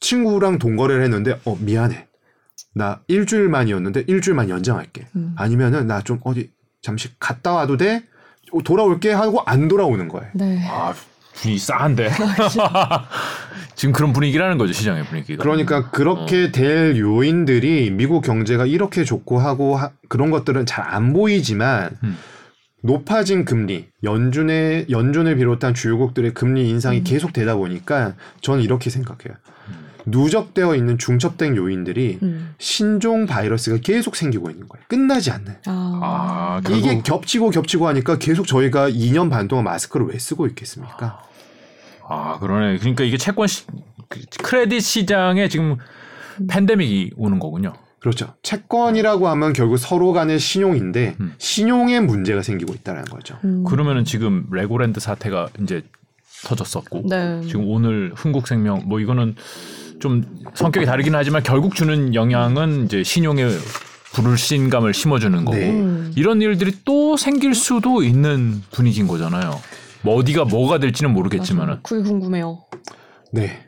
친구랑 0.00 0.58
동거래를 0.58 1.02
했는데 1.04 1.40
어 1.44 1.56
미안해. 1.60 2.06
나 2.74 3.00
일주일만이었는데 3.08 4.04
일주일만 4.06 4.50
연장할게. 4.50 5.06
음. 5.16 5.34
아니면은 5.36 5.86
나 5.86 6.02
좀 6.02 6.20
어디 6.24 6.50
잠시 6.82 7.08
갔다 7.18 7.52
와도 7.54 7.78
돼? 7.78 8.04
어, 8.56 8.62
돌아올게 8.62 9.12
하고 9.12 9.42
안 9.46 9.68
돌아오는 9.68 10.08
거예요. 10.08 10.28
네. 10.34 10.66
아 10.68 10.94
분위기 11.34 11.58
싸한데. 11.58 12.10
지금 13.74 13.92
그런 13.92 14.12
분위기라는 14.12 14.56
거죠 14.58 14.72
시장의 14.72 15.04
분위기가. 15.04 15.42
그러니까 15.42 15.90
그렇게 15.90 16.50
될 16.50 16.96
요인들이 16.98 17.90
미국 17.90 18.22
경제가 18.22 18.64
이렇게 18.66 19.04
좋고 19.04 19.38
하고 19.38 19.76
하- 19.76 19.90
그런 20.08 20.30
것들은 20.30 20.64
잘 20.66 20.86
안 20.86 21.12
보이지만 21.12 21.90
음. 22.04 22.16
높아진 22.82 23.44
금리, 23.44 23.86
연준의 24.04 24.86
연준을 24.88 25.36
비롯한 25.36 25.74
주요국들의 25.74 26.32
금리 26.34 26.68
인상이 26.70 26.98
음. 26.98 27.04
계속 27.04 27.32
되다 27.32 27.56
보니까 27.56 28.14
저는 28.40 28.62
이렇게 28.62 28.88
생각해요. 28.88 29.36
누적되어 30.06 30.74
있는 30.76 30.98
중첩된 30.98 31.56
요인들이 31.56 32.18
음. 32.22 32.54
신종 32.58 33.26
바이러스가 33.26 33.78
계속 33.82 34.16
생기고 34.16 34.50
있는 34.50 34.68
거예요. 34.68 34.84
끝나지 34.88 35.30
않는. 35.32 35.56
아. 35.66 36.00
아 36.02 36.70
이게 36.70 37.02
겹치고 37.02 37.50
겹치고 37.50 37.88
하니까 37.88 38.18
계속 38.18 38.46
저희가 38.46 38.88
2년 38.90 39.30
반 39.30 39.48
동안 39.48 39.64
마스크를 39.64 40.06
왜 40.06 40.18
쓰고 40.18 40.46
있겠습니까? 40.46 41.22
아 42.08 42.38
그러네. 42.38 42.78
그러니까 42.78 43.04
이게 43.04 43.16
채권 43.16 43.48
시, 43.48 43.64
그 44.08 44.20
크레딧 44.42 44.80
시장에 44.80 45.48
지금 45.48 45.76
팬데믹이 46.48 47.12
오는 47.16 47.38
거군요. 47.38 47.72
그렇죠. 47.98 48.34
채권이라고 48.42 49.26
하면 49.26 49.52
결국 49.52 49.78
서로 49.78 50.12
간의 50.12 50.38
신용인데 50.38 51.16
음. 51.18 51.34
신용에 51.38 51.98
문제가 51.98 52.42
생기고 52.42 52.72
있다는 52.74 53.04
거죠. 53.06 53.36
음. 53.42 53.64
그러면은 53.64 54.04
지금 54.04 54.46
레고랜드 54.52 55.00
사태가 55.00 55.48
이제 55.60 55.82
터졌었고 56.44 57.04
네. 57.08 57.40
지금 57.46 57.68
오늘 57.68 58.12
흥국생명 58.14 58.82
뭐 58.86 59.00
이거는 59.00 59.34
좀 60.00 60.24
성격이 60.54 60.86
다르긴 60.86 61.14
하지만 61.14 61.42
결국 61.42 61.74
주는 61.74 62.14
영향은 62.14 62.86
이제 62.86 63.02
신용에 63.02 63.46
불신감을 64.12 64.94
심어주는 64.94 65.44
거고 65.44 65.56
네. 65.56 65.70
음. 65.70 66.12
이런 66.16 66.40
일들이 66.40 66.72
또 66.84 67.16
생길 67.16 67.54
수도 67.54 68.02
있는 68.02 68.62
분위기인 68.70 69.06
거잖아요. 69.06 69.60
뭐 70.02 70.16
어디가 70.16 70.44
뭐가 70.44 70.78
될지는 70.78 71.12
모르겠지만은. 71.12 71.80
그게 71.82 72.02
궁금해요. 72.08 72.64
네. 73.32 73.66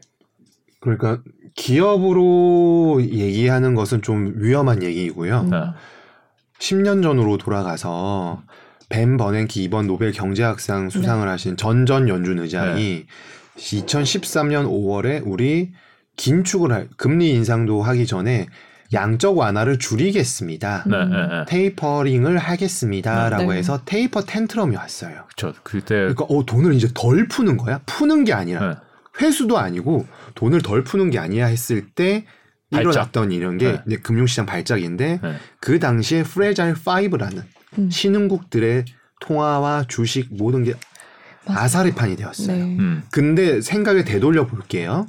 그러니까 0.80 1.20
기업으로 1.54 3.02
얘기하는 3.02 3.74
것은 3.74 4.02
좀 4.02 4.34
위험한 4.36 4.82
얘기이고요. 4.82 5.40
음. 5.40 5.50
네. 5.50 5.58
10년 6.60 7.02
전으로 7.02 7.38
돌아가서 7.38 8.42
벤 8.88 9.16
버냉키 9.16 9.62
이번 9.64 9.86
노벨 9.86 10.12
경제학상 10.12 10.88
수상을 10.90 11.24
네. 11.24 11.30
하신 11.30 11.56
전전 11.56 12.08
연준 12.08 12.38
의장이 12.38 13.04
2013년 13.56 14.66
5월에 14.66 15.22
우리 15.24 15.72
긴축을 16.18 16.70
할 16.72 16.88
금리 16.98 17.30
인상도 17.30 17.82
하기 17.82 18.06
전에 18.06 18.48
양적 18.92 19.38
완화를 19.38 19.78
줄이겠습니다. 19.78 20.84
네, 20.86 20.96
음. 20.96 21.10
네, 21.10 21.16
네. 21.16 21.44
tapering을 21.46 22.36
하겠습니다라고 22.38 23.52
네. 23.52 23.58
해서 23.58 23.80
taper 23.84 24.22
tantrum이 24.22 24.76
왔어요. 24.76 25.24
그렇죠. 25.36 25.58
그때 25.62 25.94
그러니까 25.94 26.24
어 26.28 26.44
돈을 26.44 26.74
이제 26.74 26.88
덜 26.94 27.28
푸는 27.28 27.56
거야? 27.56 27.80
푸는 27.86 28.24
게 28.24 28.32
아니라 28.32 28.68
네. 28.68 28.74
회수도 29.20 29.58
아니고 29.58 30.06
돈을 30.34 30.62
덜 30.62 30.84
푸는 30.84 31.10
게 31.10 31.18
아니야 31.18 31.46
했을 31.46 31.88
때 31.90 32.24
발작. 32.70 32.90
일어났던 32.90 33.32
이런 33.32 33.58
게 33.58 33.72
네. 33.72 33.82
이제 33.86 33.96
금융시장 33.96 34.46
발작인데 34.46 35.20
네. 35.22 35.34
그 35.60 35.78
당시에 35.78 36.22
Fragile 36.22 36.74
5라는 36.74 37.42
음. 37.78 37.90
신흥국들의 37.90 38.84
통화와 39.20 39.84
주식 39.88 40.28
모든 40.30 40.64
게. 40.64 40.74
아사리판이 41.50 42.16
되었어요. 42.16 42.56
네. 42.56 42.62
음. 42.62 43.02
근데 43.10 43.62
생각을 43.62 44.04
되돌려 44.04 44.46
볼게요. 44.46 45.06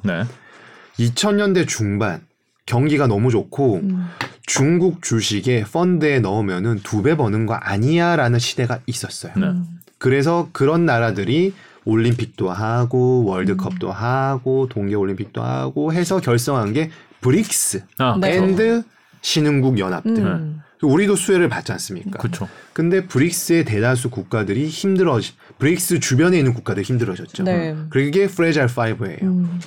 네. 0.99 1.05
2000년대 1.13 1.67
중반 1.67 2.21
경기가 2.65 3.07
너무 3.07 3.31
좋고 3.31 3.75
음. 3.77 4.05
중국 4.45 5.01
주식에 5.01 5.63
펀드에 5.63 6.19
넣으면은 6.19 6.79
두 6.83 7.01
배 7.01 7.15
버는 7.15 7.45
거 7.45 7.53
아니야라는 7.55 8.39
시대가 8.39 8.79
있었어요. 8.85 9.33
네. 9.35 9.47
음. 9.47 9.65
그래서 9.97 10.49
그런 10.53 10.85
나라들이 10.85 11.53
올림픽도 11.85 12.49
하고 12.51 13.23
월드컵도 13.25 13.91
하고 13.91 14.67
동계 14.69 14.95
올림픽도 14.95 15.41
하고 15.41 15.93
해서 15.93 16.19
결성한 16.19 16.73
게 16.73 16.91
브릭스 17.21 17.83
아, 17.97 18.17
네. 18.19 18.35
and 18.37 18.83
신흥국 19.21 19.79
연합들. 19.79 20.17
음. 20.17 20.61
우리도 20.81 21.15
수혜를 21.17 21.49
받지 21.49 21.73
않습니까? 21.73 22.19
그렇죠. 22.19 22.47
근데 22.71 23.05
브릭스의 23.05 23.65
대다수 23.65 24.09
국가들이 24.09 24.67
힘들어 24.67 25.19
브릭스 25.57 25.99
주변에 25.99 26.37
있는 26.37 26.53
국가들이 26.53 26.85
힘들어졌죠. 26.85 27.43
네. 27.43 27.75
그게 27.89 28.27
Fragile 28.27 28.67
5예요. 28.67 29.23
음. 29.23 29.59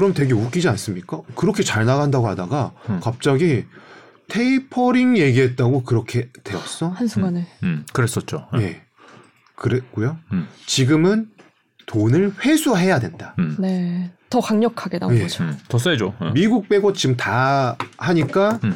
그럼 0.00 0.14
되게 0.14 0.32
웃기지 0.32 0.66
않습니까? 0.66 1.20
그렇게 1.34 1.62
잘 1.62 1.84
나간다고 1.84 2.26
하다가 2.26 2.72
음. 2.88 3.00
갑자기 3.02 3.66
테이퍼링 4.28 5.18
얘기했다고 5.18 5.82
그렇게 5.82 6.30
되었어? 6.42 6.88
한순간에. 6.88 7.46
음, 7.64 7.84
그랬었죠. 7.92 8.48
네. 8.54 8.62
예. 8.62 8.82
그랬고요. 9.56 10.16
음. 10.32 10.48
지금은 10.64 11.28
돈을 11.84 12.32
회수해야 12.42 12.98
된다. 12.98 13.34
음. 13.40 13.56
네. 13.58 14.10
더 14.30 14.40
강력하게 14.40 15.00
나온 15.00 15.14
예. 15.16 15.20
거죠. 15.20 15.44
음, 15.44 15.58
더 15.68 15.76
세죠. 15.76 16.14
어. 16.18 16.30
미국 16.32 16.70
빼고 16.70 16.94
지금 16.94 17.18
다 17.18 17.76
하니까 17.98 18.58
음. 18.64 18.74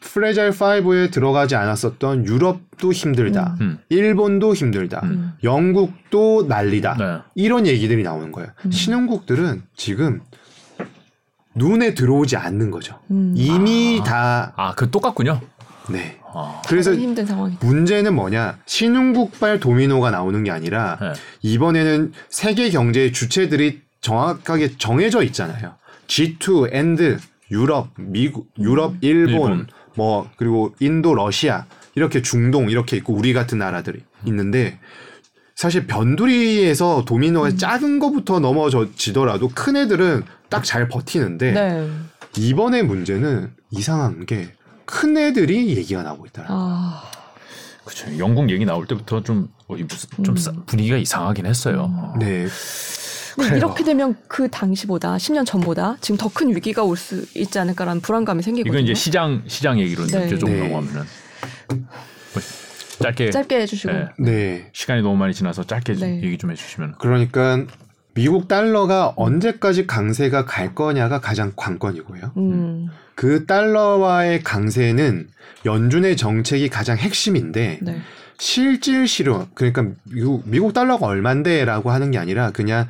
fragile 0.00 0.50
5에 0.50 1.10
들어가지 1.10 1.54
않았었던 1.56 2.26
유럽도 2.26 2.92
힘들다. 2.92 3.56
음. 3.60 3.78
일본도 3.88 4.54
힘들다. 4.54 5.00
음. 5.04 5.32
영국도 5.42 6.46
난리다. 6.48 6.96
네. 6.98 7.18
이런 7.34 7.66
얘기들이 7.66 8.02
나오는 8.02 8.32
거예요. 8.32 8.50
음. 8.66 8.70
신흥국들은 8.70 9.62
지금 9.76 10.20
눈에 11.54 11.94
들어오지 11.94 12.36
않는 12.36 12.70
거죠. 12.70 12.98
음. 13.10 13.34
이미 13.36 14.00
다 14.04 14.52
아, 14.56 14.74
그 14.74 14.90
똑같군요. 14.90 15.40
네. 15.90 16.18
아, 16.34 16.62
그래서 16.66 16.94
힘든 16.94 17.26
상황이다. 17.26 17.64
문제는 17.66 18.14
뭐냐? 18.14 18.58
신흥국발 18.66 19.60
도미노가 19.60 20.10
나오는 20.10 20.42
게 20.44 20.50
아니라 20.50 20.98
네. 21.00 21.12
이번에는 21.42 22.12
세계 22.28 22.70
경제의 22.70 23.12
주체들이 23.12 23.82
정확하게 24.00 24.78
정해져 24.78 25.22
있잖아요. 25.22 25.74
G2, 26.06 26.72
and, 26.74 27.18
유럽, 27.52 27.90
미국, 27.96 28.48
유럽, 28.58 28.94
일본, 29.00 29.32
일본. 29.34 29.66
뭐 29.94 30.28
그리고 30.36 30.74
인도, 30.80 31.14
러시아 31.14 31.66
이렇게 31.94 32.22
중동 32.22 32.70
이렇게 32.70 32.96
있고 32.96 33.12
우리 33.14 33.32
같은 33.32 33.58
나라들이 33.58 34.00
있는데 34.26 34.80
사실 35.54 35.86
변두리에서 35.86 37.04
도미노가 37.04 37.56
작은 37.56 37.98
거부터 38.00 38.40
넘어지더라도 38.40 39.50
큰 39.54 39.76
애들은 39.76 40.24
딱 40.48 40.64
잘 40.64 40.88
버티는데 40.88 41.52
네. 41.52 41.88
이번에 42.36 42.82
문제는 42.82 43.52
이상한 43.70 44.26
게 44.26 44.52
큰 44.84 45.16
애들이 45.16 45.74
얘기가 45.76 46.02
나오고 46.02 46.26
있더라. 46.26 46.48
고 46.48 46.54
아. 46.54 47.02
그렇죠. 47.84 48.18
영국 48.18 48.50
얘기 48.50 48.64
나올 48.66 48.86
때부터 48.86 49.22
좀, 49.22 49.48
어, 49.66 49.76
이 49.76 49.84
무슨 49.84 50.08
좀 50.22 50.34
음. 50.34 50.36
싸- 50.36 50.52
분위기가 50.66 50.96
이상하긴 50.98 51.46
했어요. 51.46 51.86
음. 51.86 51.94
어. 51.98 52.14
네, 52.18 52.46
근데 53.34 53.48
그래요. 53.50 53.56
이렇게 53.58 53.84
되면 53.84 54.16
그 54.28 54.48
당시보다 54.48 55.16
10년 55.16 55.44
전보다 55.46 55.96
지금 56.00 56.16
더 56.16 56.28
큰 56.28 56.54
위기가 56.54 56.82
올 56.82 56.96
수 56.96 57.24
있지 57.34 57.58
않을까라는 57.58 58.00
불안감이 58.02 58.42
생기거든요. 58.42 58.78
이건 58.80 58.84
이제 58.84 58.94
시장 58.94 59.42
시장 59.46 59.78
얘기로 59.80 60.06
네. 60.06 60.26
이제 60.26 60.38
조금 60.38 60.54
네. 60.54 60.60
넘어가면은 60.68 61.02
뭐 61.68 62.42
짧게 63.00 63.30
짧게 63.30 63.60
해주시고. 63.62 63.92
네. 63.92 64.08
네. 64.18 64.70
시간이 64.72 65.02
너무 65.02 65.16
많이 65.16 65.34
지나서 65.34 65.64
짧게 65.64 65.94
좀 65.94 66.08
네. 66.08 66.22
얘기 66.22 66.38
좀 66.38 66.50
해주시면. 66.50 66.94
그러니까 66.98 67.64
미국 68.14 68.46
달러가 68.48 69.12
언제까지 69.16 69.86
강세가 69.86 70.44
갈 70.44 70.74
거냐가 70.74 71.20
가장 71.20 71.52
관건이고요. 71.56 72.32
음. 72.36 72.88
그 73.14 73.46
달러와의 73.46 74.42
강세는 74.42 75.28
연준의 75.64 76.16
정책이 76.16 76.68
가장 76.68 76.96
핵심인데 76.98 77.78
네. 77.82 78.00
실질 78.38 79.06
실효 79.06 79.46
그러니까 79.54 79.86
미국, 80.04 80.42
미국 80.46 80.72
달러가 80.72 81.06
얼만데라고 81.06 81.90
하는 81.90 82.10
게 82.10 82.18
아니라 82.18 82.50
그냥 82.50 82.88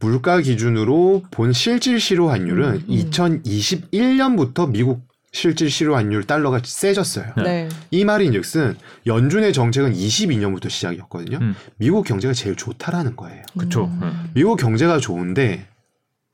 물가 0.00 0.40
기준으로 0.40 1.22
본 1.30 1.52
실질 1.52 1.98
실효 2.00 2.30
환율은 2.30 2.68
음, 2.74 2.84
음. 2.88 3.10
2021년부터 3.10 4.68
미국 4.70 5.06
실질 5.32 5.70
실효 5.70 5.94
환율 5.96 6.24
달러가 6.24 6.60
세졌어요. 6.64 7.32
네. 7.36 7.42
네. 7.42 7.68
이 7.90 8.04
말인즉슨 8.04 8.76
연준의 9.06 9.52
정책은 9.52 9.92
22년부터 9.92 10.70
시작이었거든요. 10.70 11.38
음. 11.40 11.54
미국 11.76 12.04
경제가 12.06 12.32
제일 12.32 12.56
좋다라는 12.56 13.16
거예요. 13.16 13.42
그쵸. 13.58 13.84
음. 14.02 14.30
미국 14.34 14.56
경제가 14.56 14.98
좋은데 14.98 15.66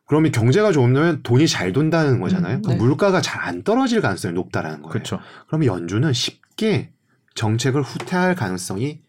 그러면 0.07 0.31
경제가 0.31 0.73
좋으면 0.73 1.23
돈이 1.23 1.49
잘 1.49 1.73
돈다는 1.73 2.21
거잖아요. 2.21 2.57
음, 2.59 2.63
그럼 2.63 2.79
네. 2.79 2.85
물가가 2.85 3.21
잘 3.21 3.43
안 3.43 3.65
떨어질 3.65 4.01
가능성이 4.01 4.35
높다라는 4.35 4.83
거예요. 4.83 4.93
그렇죠. 4.93 5.19
그러면 5.49 5.67
연준은 5.67 6.13
쉽게 6.13 6.91
정책을 7.35 7.83
후퇴할 7.83 8.35
가능성이 8.37 9.01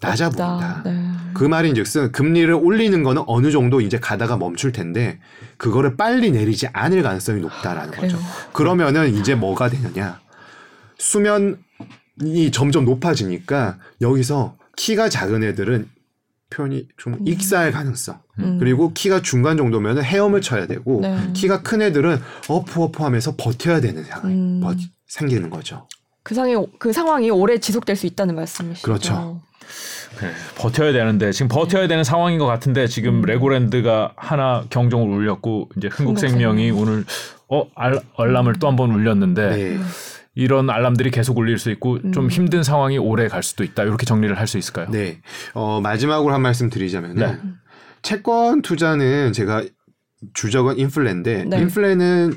낮아 0.00 0.30
보인다. 0.30 0.82
네. 0.84 1.04
그 1.34 1.44
말인즉슨 1.44 2.12
금리를 2.12 2.52
올리는 2.54 3.02
거는 3.02 3.22
어느 3.26 3.50
정도 3.50 3.80
이제 3.80 3.98
가다가 3.98 4.36
멈출 4.36 4.72
텐데 4.72 5.18
그거를 5.58 5.96
빨리 5.96 6.30
내리지 6.30 6.68
않을 6.72 7.02
가능성이 7.02 7.40
높다라는 7.42 7.90
그래요. 7.92 8.12
거죠. 8.12 8.18
그러면은 8.52 9.14
이제 9.14 9.34
뭐가 9.34 9.68
되느냐? 9.68 10.20
수면이 10.98 12.50
점점 12.52 12.84
높아지니까 12.84 13.78
여기서 14.00 14.56
키가 14.76 15.08
작은 15.08 15.42
애들은 15.44 15.88
표현이 16.50 16.88
좀 16.96 17.16
익사할 17.24 17.70
가능성. 17.70 18.18
음. 18.40 18.58
그리고 18.58 18.92
키가 18.92 19.22
중간 19.22 19.56
정도면 19.56 20.02
헤엄을 20.02 20.40
쳐야 20.40 20.66
되고 20.66 21.00
네. 21.00 21.16
키가 21.34 21.62
큰 21.62 21.80
애들은 21.82 22.20
어프 22.48 22.82
어프 22.82 23.02
하면서 23.02 23.34
버텨야 23.36 23.80
되는 23.80 24.02
상황이 24.04 24.34
음. 24.34 24.60
버- 24.60 24.74
생기는 25.06 25.48
거죠. 25.50 25.86
그 26.22 26.34
상황이 26.34 26.66
그 26.78 26.92
상황이 26.92 27.30
오래 27.30 27.58
지속될 27.58 27.96
수 27.96 28.06
있다는 28.06 28.34
말씀이시죠. 28.34 28.84
그렇죠. 28.84 29.40
그래, 30.16 30.30
버텨야 30.56 30.92
되는데 30.92 31.32
지금 31.32 31.48
버텨야 31.48 31.86
되는 31.88 32.04
상황인 32.04 32.38
것 32.38 32.46
같은데 32.46 32.86
지금 32.86 33.16
음. 33.16 33.22
레고랜드가 33.22 34.12
하나 34.16 34.64
경종을 34.70 35.16
울렸고 35.16 35.68
이제 35.76 35.88
흥국생명이 35.88 36.70
흥국생명. 36.70 36.78
오늘 36.78 37.04
어 37.48 37.68
알, 37.74 38.00
알람을 38.16 38.54
또 38.54 38.66
한 38.68 38.76
번 38.76 38.90
울렸는데 38.92 39.50
네. 39.50 39.78
이런 40.34 40.70
알람들이 40.70 41.10
계속 41.10 41.38
울릴 41.38 41.58
수 41.58 41.70
있고 41.72 41.98
좀 42.12 42.24
음. 42.24 42.30
힘든 42.30 42.62
상황이 42.62 42.98
오래 42.98 43.26
갈 43.28 43.42
수도 43.42 43.64
있다 43.64 43.82
이렇게 43.82 44.06
정리를 44.06 44.36
할 44.38 44.46
수 44.46 44.58
있을까요? 44.58 44.88
네. 44.90 45.20
어, 45.54 45.80
마지막으로 45.80 46.32
한 46.32 46.40
말씀 46.42 46.70
드리자면 46.70 47.14
네. 47.16 47.24
은 47.24 47.54
채권 48.02 48.62
투자는 48.62 49.32
제가 49.32 49.64
주적은 50.34 50.78
인플레인데 50.78 51.44
네. 51.44 51.58
인플레는 51.60 52.34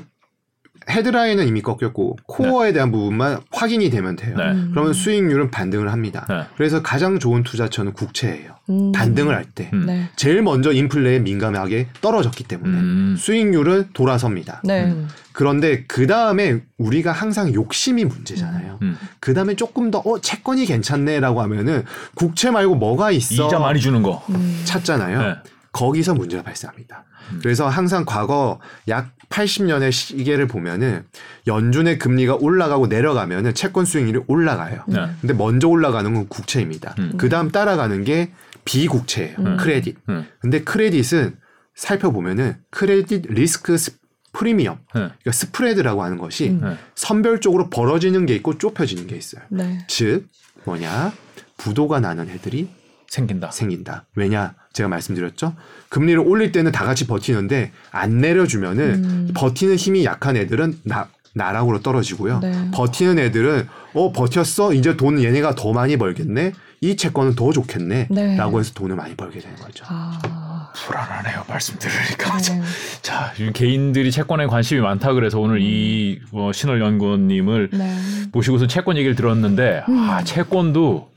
헤드라인은 0.88 1.46
이미 1.48 1.62
꺾였고 1.62 2.18
코어에 2.26 2.72
대한 2.72 2.92
부분만 2.92 3.40
확인이 3.50 3.90
되면 3.90 4.16
돼요. 4.16 4.36
네. 4.36 4.50
음. 4.52 4.68
그러면 4.72 4.92
수익률은 4.92 5.50
반등을 5.50 5.90
합니다. 5.90 6.26
네. 6.28 6.42
그래서 6.56 6.82
가장 6.82 7.18
좋은 7.18 7.42
투자처는 7.42 7.92
국채예요. 7.94 8.54
음. 8.70 8.92
반등을 8.92 9.34
할 9.34 9.44
때. 9.44 9.70
음. 9.72 9.86
네. 9.86 10.08
제일 10.16 10.42
먼저 10.42 10.72
인플레에 10.72 11.20
민감하게 11.20 11.88
떨어졌기 12.00 12.44
때문에 12.44 12.78
음. 12.78 13.16
수익률은 13.18 13.90
돌아섭니다. 13.92 14.60
네. 14.64 14.84
음. 14.84 15.08
그런데 15.32 15.84
그 15.88 16.06
다음에 16.06 16.60
우리가 16.78 17.10
항상 17.12 17.52
욕심이 17.54 18.04
문제잖아요. 18.04 18.78
음. 18.82 18.96
그 19.20 19.34
다음에 19.34 19.56
조금 19.56 19.90
더 19.90 20.02
어 20.04 20.20
채권이 20.20 20.66
괜찮네라고 20.66 21.40
하면은 21.42 21.84
국채 22.14 22.50
말고 22.50 22.74
뭐가 22.74 23.10
있어 23.10 23.46
이자 23.46 23.58
많이 23.58 23.80
주는 23.80 24.02
거. 24.02 24.22
음. 24.28 24.60
찾잖아요. 24.64 25.36
네. 25.74 25.78
거기서 25.78 26.14
문제가 26.14 26.42
발생합니다. 26.42 27.04
음. 27.32 27.40
그래서 27.42 27.68
항상 27.68 28.04
과거 28.06 28.60
약 28.88 29.10
80년의 29.28 29.90
시계를 29.90 30.46
보면은 30.46 31.04
연준의 31.46 31.98
금리가 31.98 32.36
올라가고 32.36 32.86
내려가면은 32.86 33.54
채권 33.54 33.84
수익률이 33.84 34.20
올라가요. 34.28 34.84
네. 34.86 35.06
근데 35.20 35.34
먼저 35.34 35.66
올라가는 35.68 36.12
건 36.14 36.28
국채입니다. 36.28 36.94
음. 36.98 37.14
그 37.16 37.28
다음 37.28 37.50
따라가는 37.50 38.04
게 38.04 38.30
비국채예요. 38.64 39.36
음. 39.38 39.56
크레딧. 39.56 39.96
음. 40.08 40.26
근데 40.40 40.62
credit은 40.62 41.36
살펴보면은 41.74 42.56
credit 42.70 43.26
risk 43.28 43.76
s- 43.76 43.98
premium, 44.32 44.76
네. 44.94 45.00
그러니까 45.02 45.30
spread라고 45.32 46.02
하는 46.02 46.18
것이 46.18 46.50
음. 46.50 46.60
네. 46.62 46.76
선별적으로 46.96 47.70
벌어지는 47.70 48.26
게 48.26 48.34
있고 48.36 48.58
좁혀지는 48.58 49.06
게 49.06 49.16
있어요. 49.16 49.42
네. 49.48 49.78
즉 49.88 50.26
뭐냐 50.64 51.12
부도가 51.56 52.00
나는 52.00 52.28
애들이 52.30 52.68
생긴다. 53.08 53.52
생긴다. 53.52 54.06
왜냐? 54.16 54.54
제가 54.74 54.88
말씀드렸죠. 54.88 55.54
금리를 55.88 56.20
올릴 56.20 56.52
때는 56.52 56.72
다 56.72 56.84
같이 56.84 57.06
버티는데 57.06 57.72
안 57.90 58.18
내려주면은 58.18 59.04
음. 59.04 59.30
버티는 59.34 59.76
힘이 59.76 60.04
약한 60.04 60.36
애들은 60.36 60.80
나 60.82 61.08
나락으로 61.36 61.80
떨어지고요. 61.80 62.40
네. 62.40 62.70
버티는 62.72 63.18
애들은 63.18 63.66
어 63.94 64.12
버텼어 64.12 64.72
이제 64.72 64.96
돈 64.96 65.22
얘네가 65.22 65.54
더 65.56 65.72
많이 65.72 65.96
벌겠네 65.96 66.52
이 66.80 66.96
채권은 66.96 67.34
더 67.34 67.50
좋겠네라고 67.50 68.14
네. 68.14 68.58
해서 68.58 68.72
돈을 68.74 68.94
많이 68.94 69.16
벌게 69.16 69.40
되는 69.40 69.56
거죠. 69.56 69.84
아. 69.88 70.70
불안하네요. 70.74 71.44
말씀 71.48 71.78
들으니까. 71.78 72.36
네. 72.38 72.62
자, 73.00 73.32
개인들이 73.52 74.10
채권에 74.10 74.46
관심이 74.46 74.80
많다 74.80 75.12
그래서 75.12 75.38
오늘 75.38 75.60
이 75.62 76.20
어, 76.32 76.50
신월 76.52 76.80
연구원님을 76.80 77.70
네. 77.72 77.96
모시고서 78.32 78.66
채권 78.66 78.96
얘기를 78.96 79.14
들었는데 79.14 79.84
아 79.86 80.22
채권도 80.24 81.13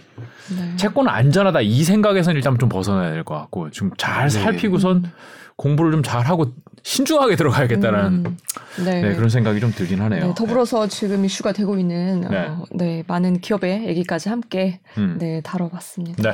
네. 0.56 0.76
채권은 0.76 1.12
안전하다 1.12 1.62
이 1.62 1.84
생각에서는 1.84 2.36
일단 2.36 2.58
좀 2.60 2.70
벗어나야 2.70 3.12
될 3.12 3.24
것 3.24 3.36
같고 3.36 3.70
좀잘 3.72 4.30
네. 4.30 4.30
살피고선 4.30 5.12
공부를 5.56 5.92
좀 5.92 6.04
잘하고 6.04 6.54
신중하게 6.84 7.36
들어가야겠다라는 7.36 8.26
음. 8.26 8.38
네. 8.86 9.02
네, 9.02 9.16
그런 9.16 9.28
생각이 9.30 9.60
좀 9.60 9.72
들긴 9.74 10.00
하네요. 10.02 10.28
네, 10.28 10.34
더불어서 10.38 10.88
지금 10.88 11.26
이슈가 11.26 11.52
되고 11.52 11.78
있는 11.78 12.22
네. 12.22 12.38
어, 12.38 12.64
네, 12.72 13.04
많은 13.08 13.40
기업의 13.42 13.88
얘기까지 13.88 14.30
함께 14.30 14.80
음. 14.98 15.18
네, 15.20 15.42
다뤄봤습니다. 15.42 16.22
네. 16.22 16.30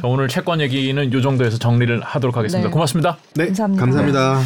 자, 0.00 0.06
오늘 0.08 0.28
채권 0.28 0.60
얘기는 0.60 1.04
이 1.04 1.22
정도에서 1.22 1.58
정리를 1.58 2.00
하도록 2.02 2.36
하겠습니다. 2.36 2.68
네. 2.68 2.72
고맙습니다. 2.72 3.18
네, 3.34 3.46
감사합니다. 3.46 3.84
감사합니다. 3.84 4.40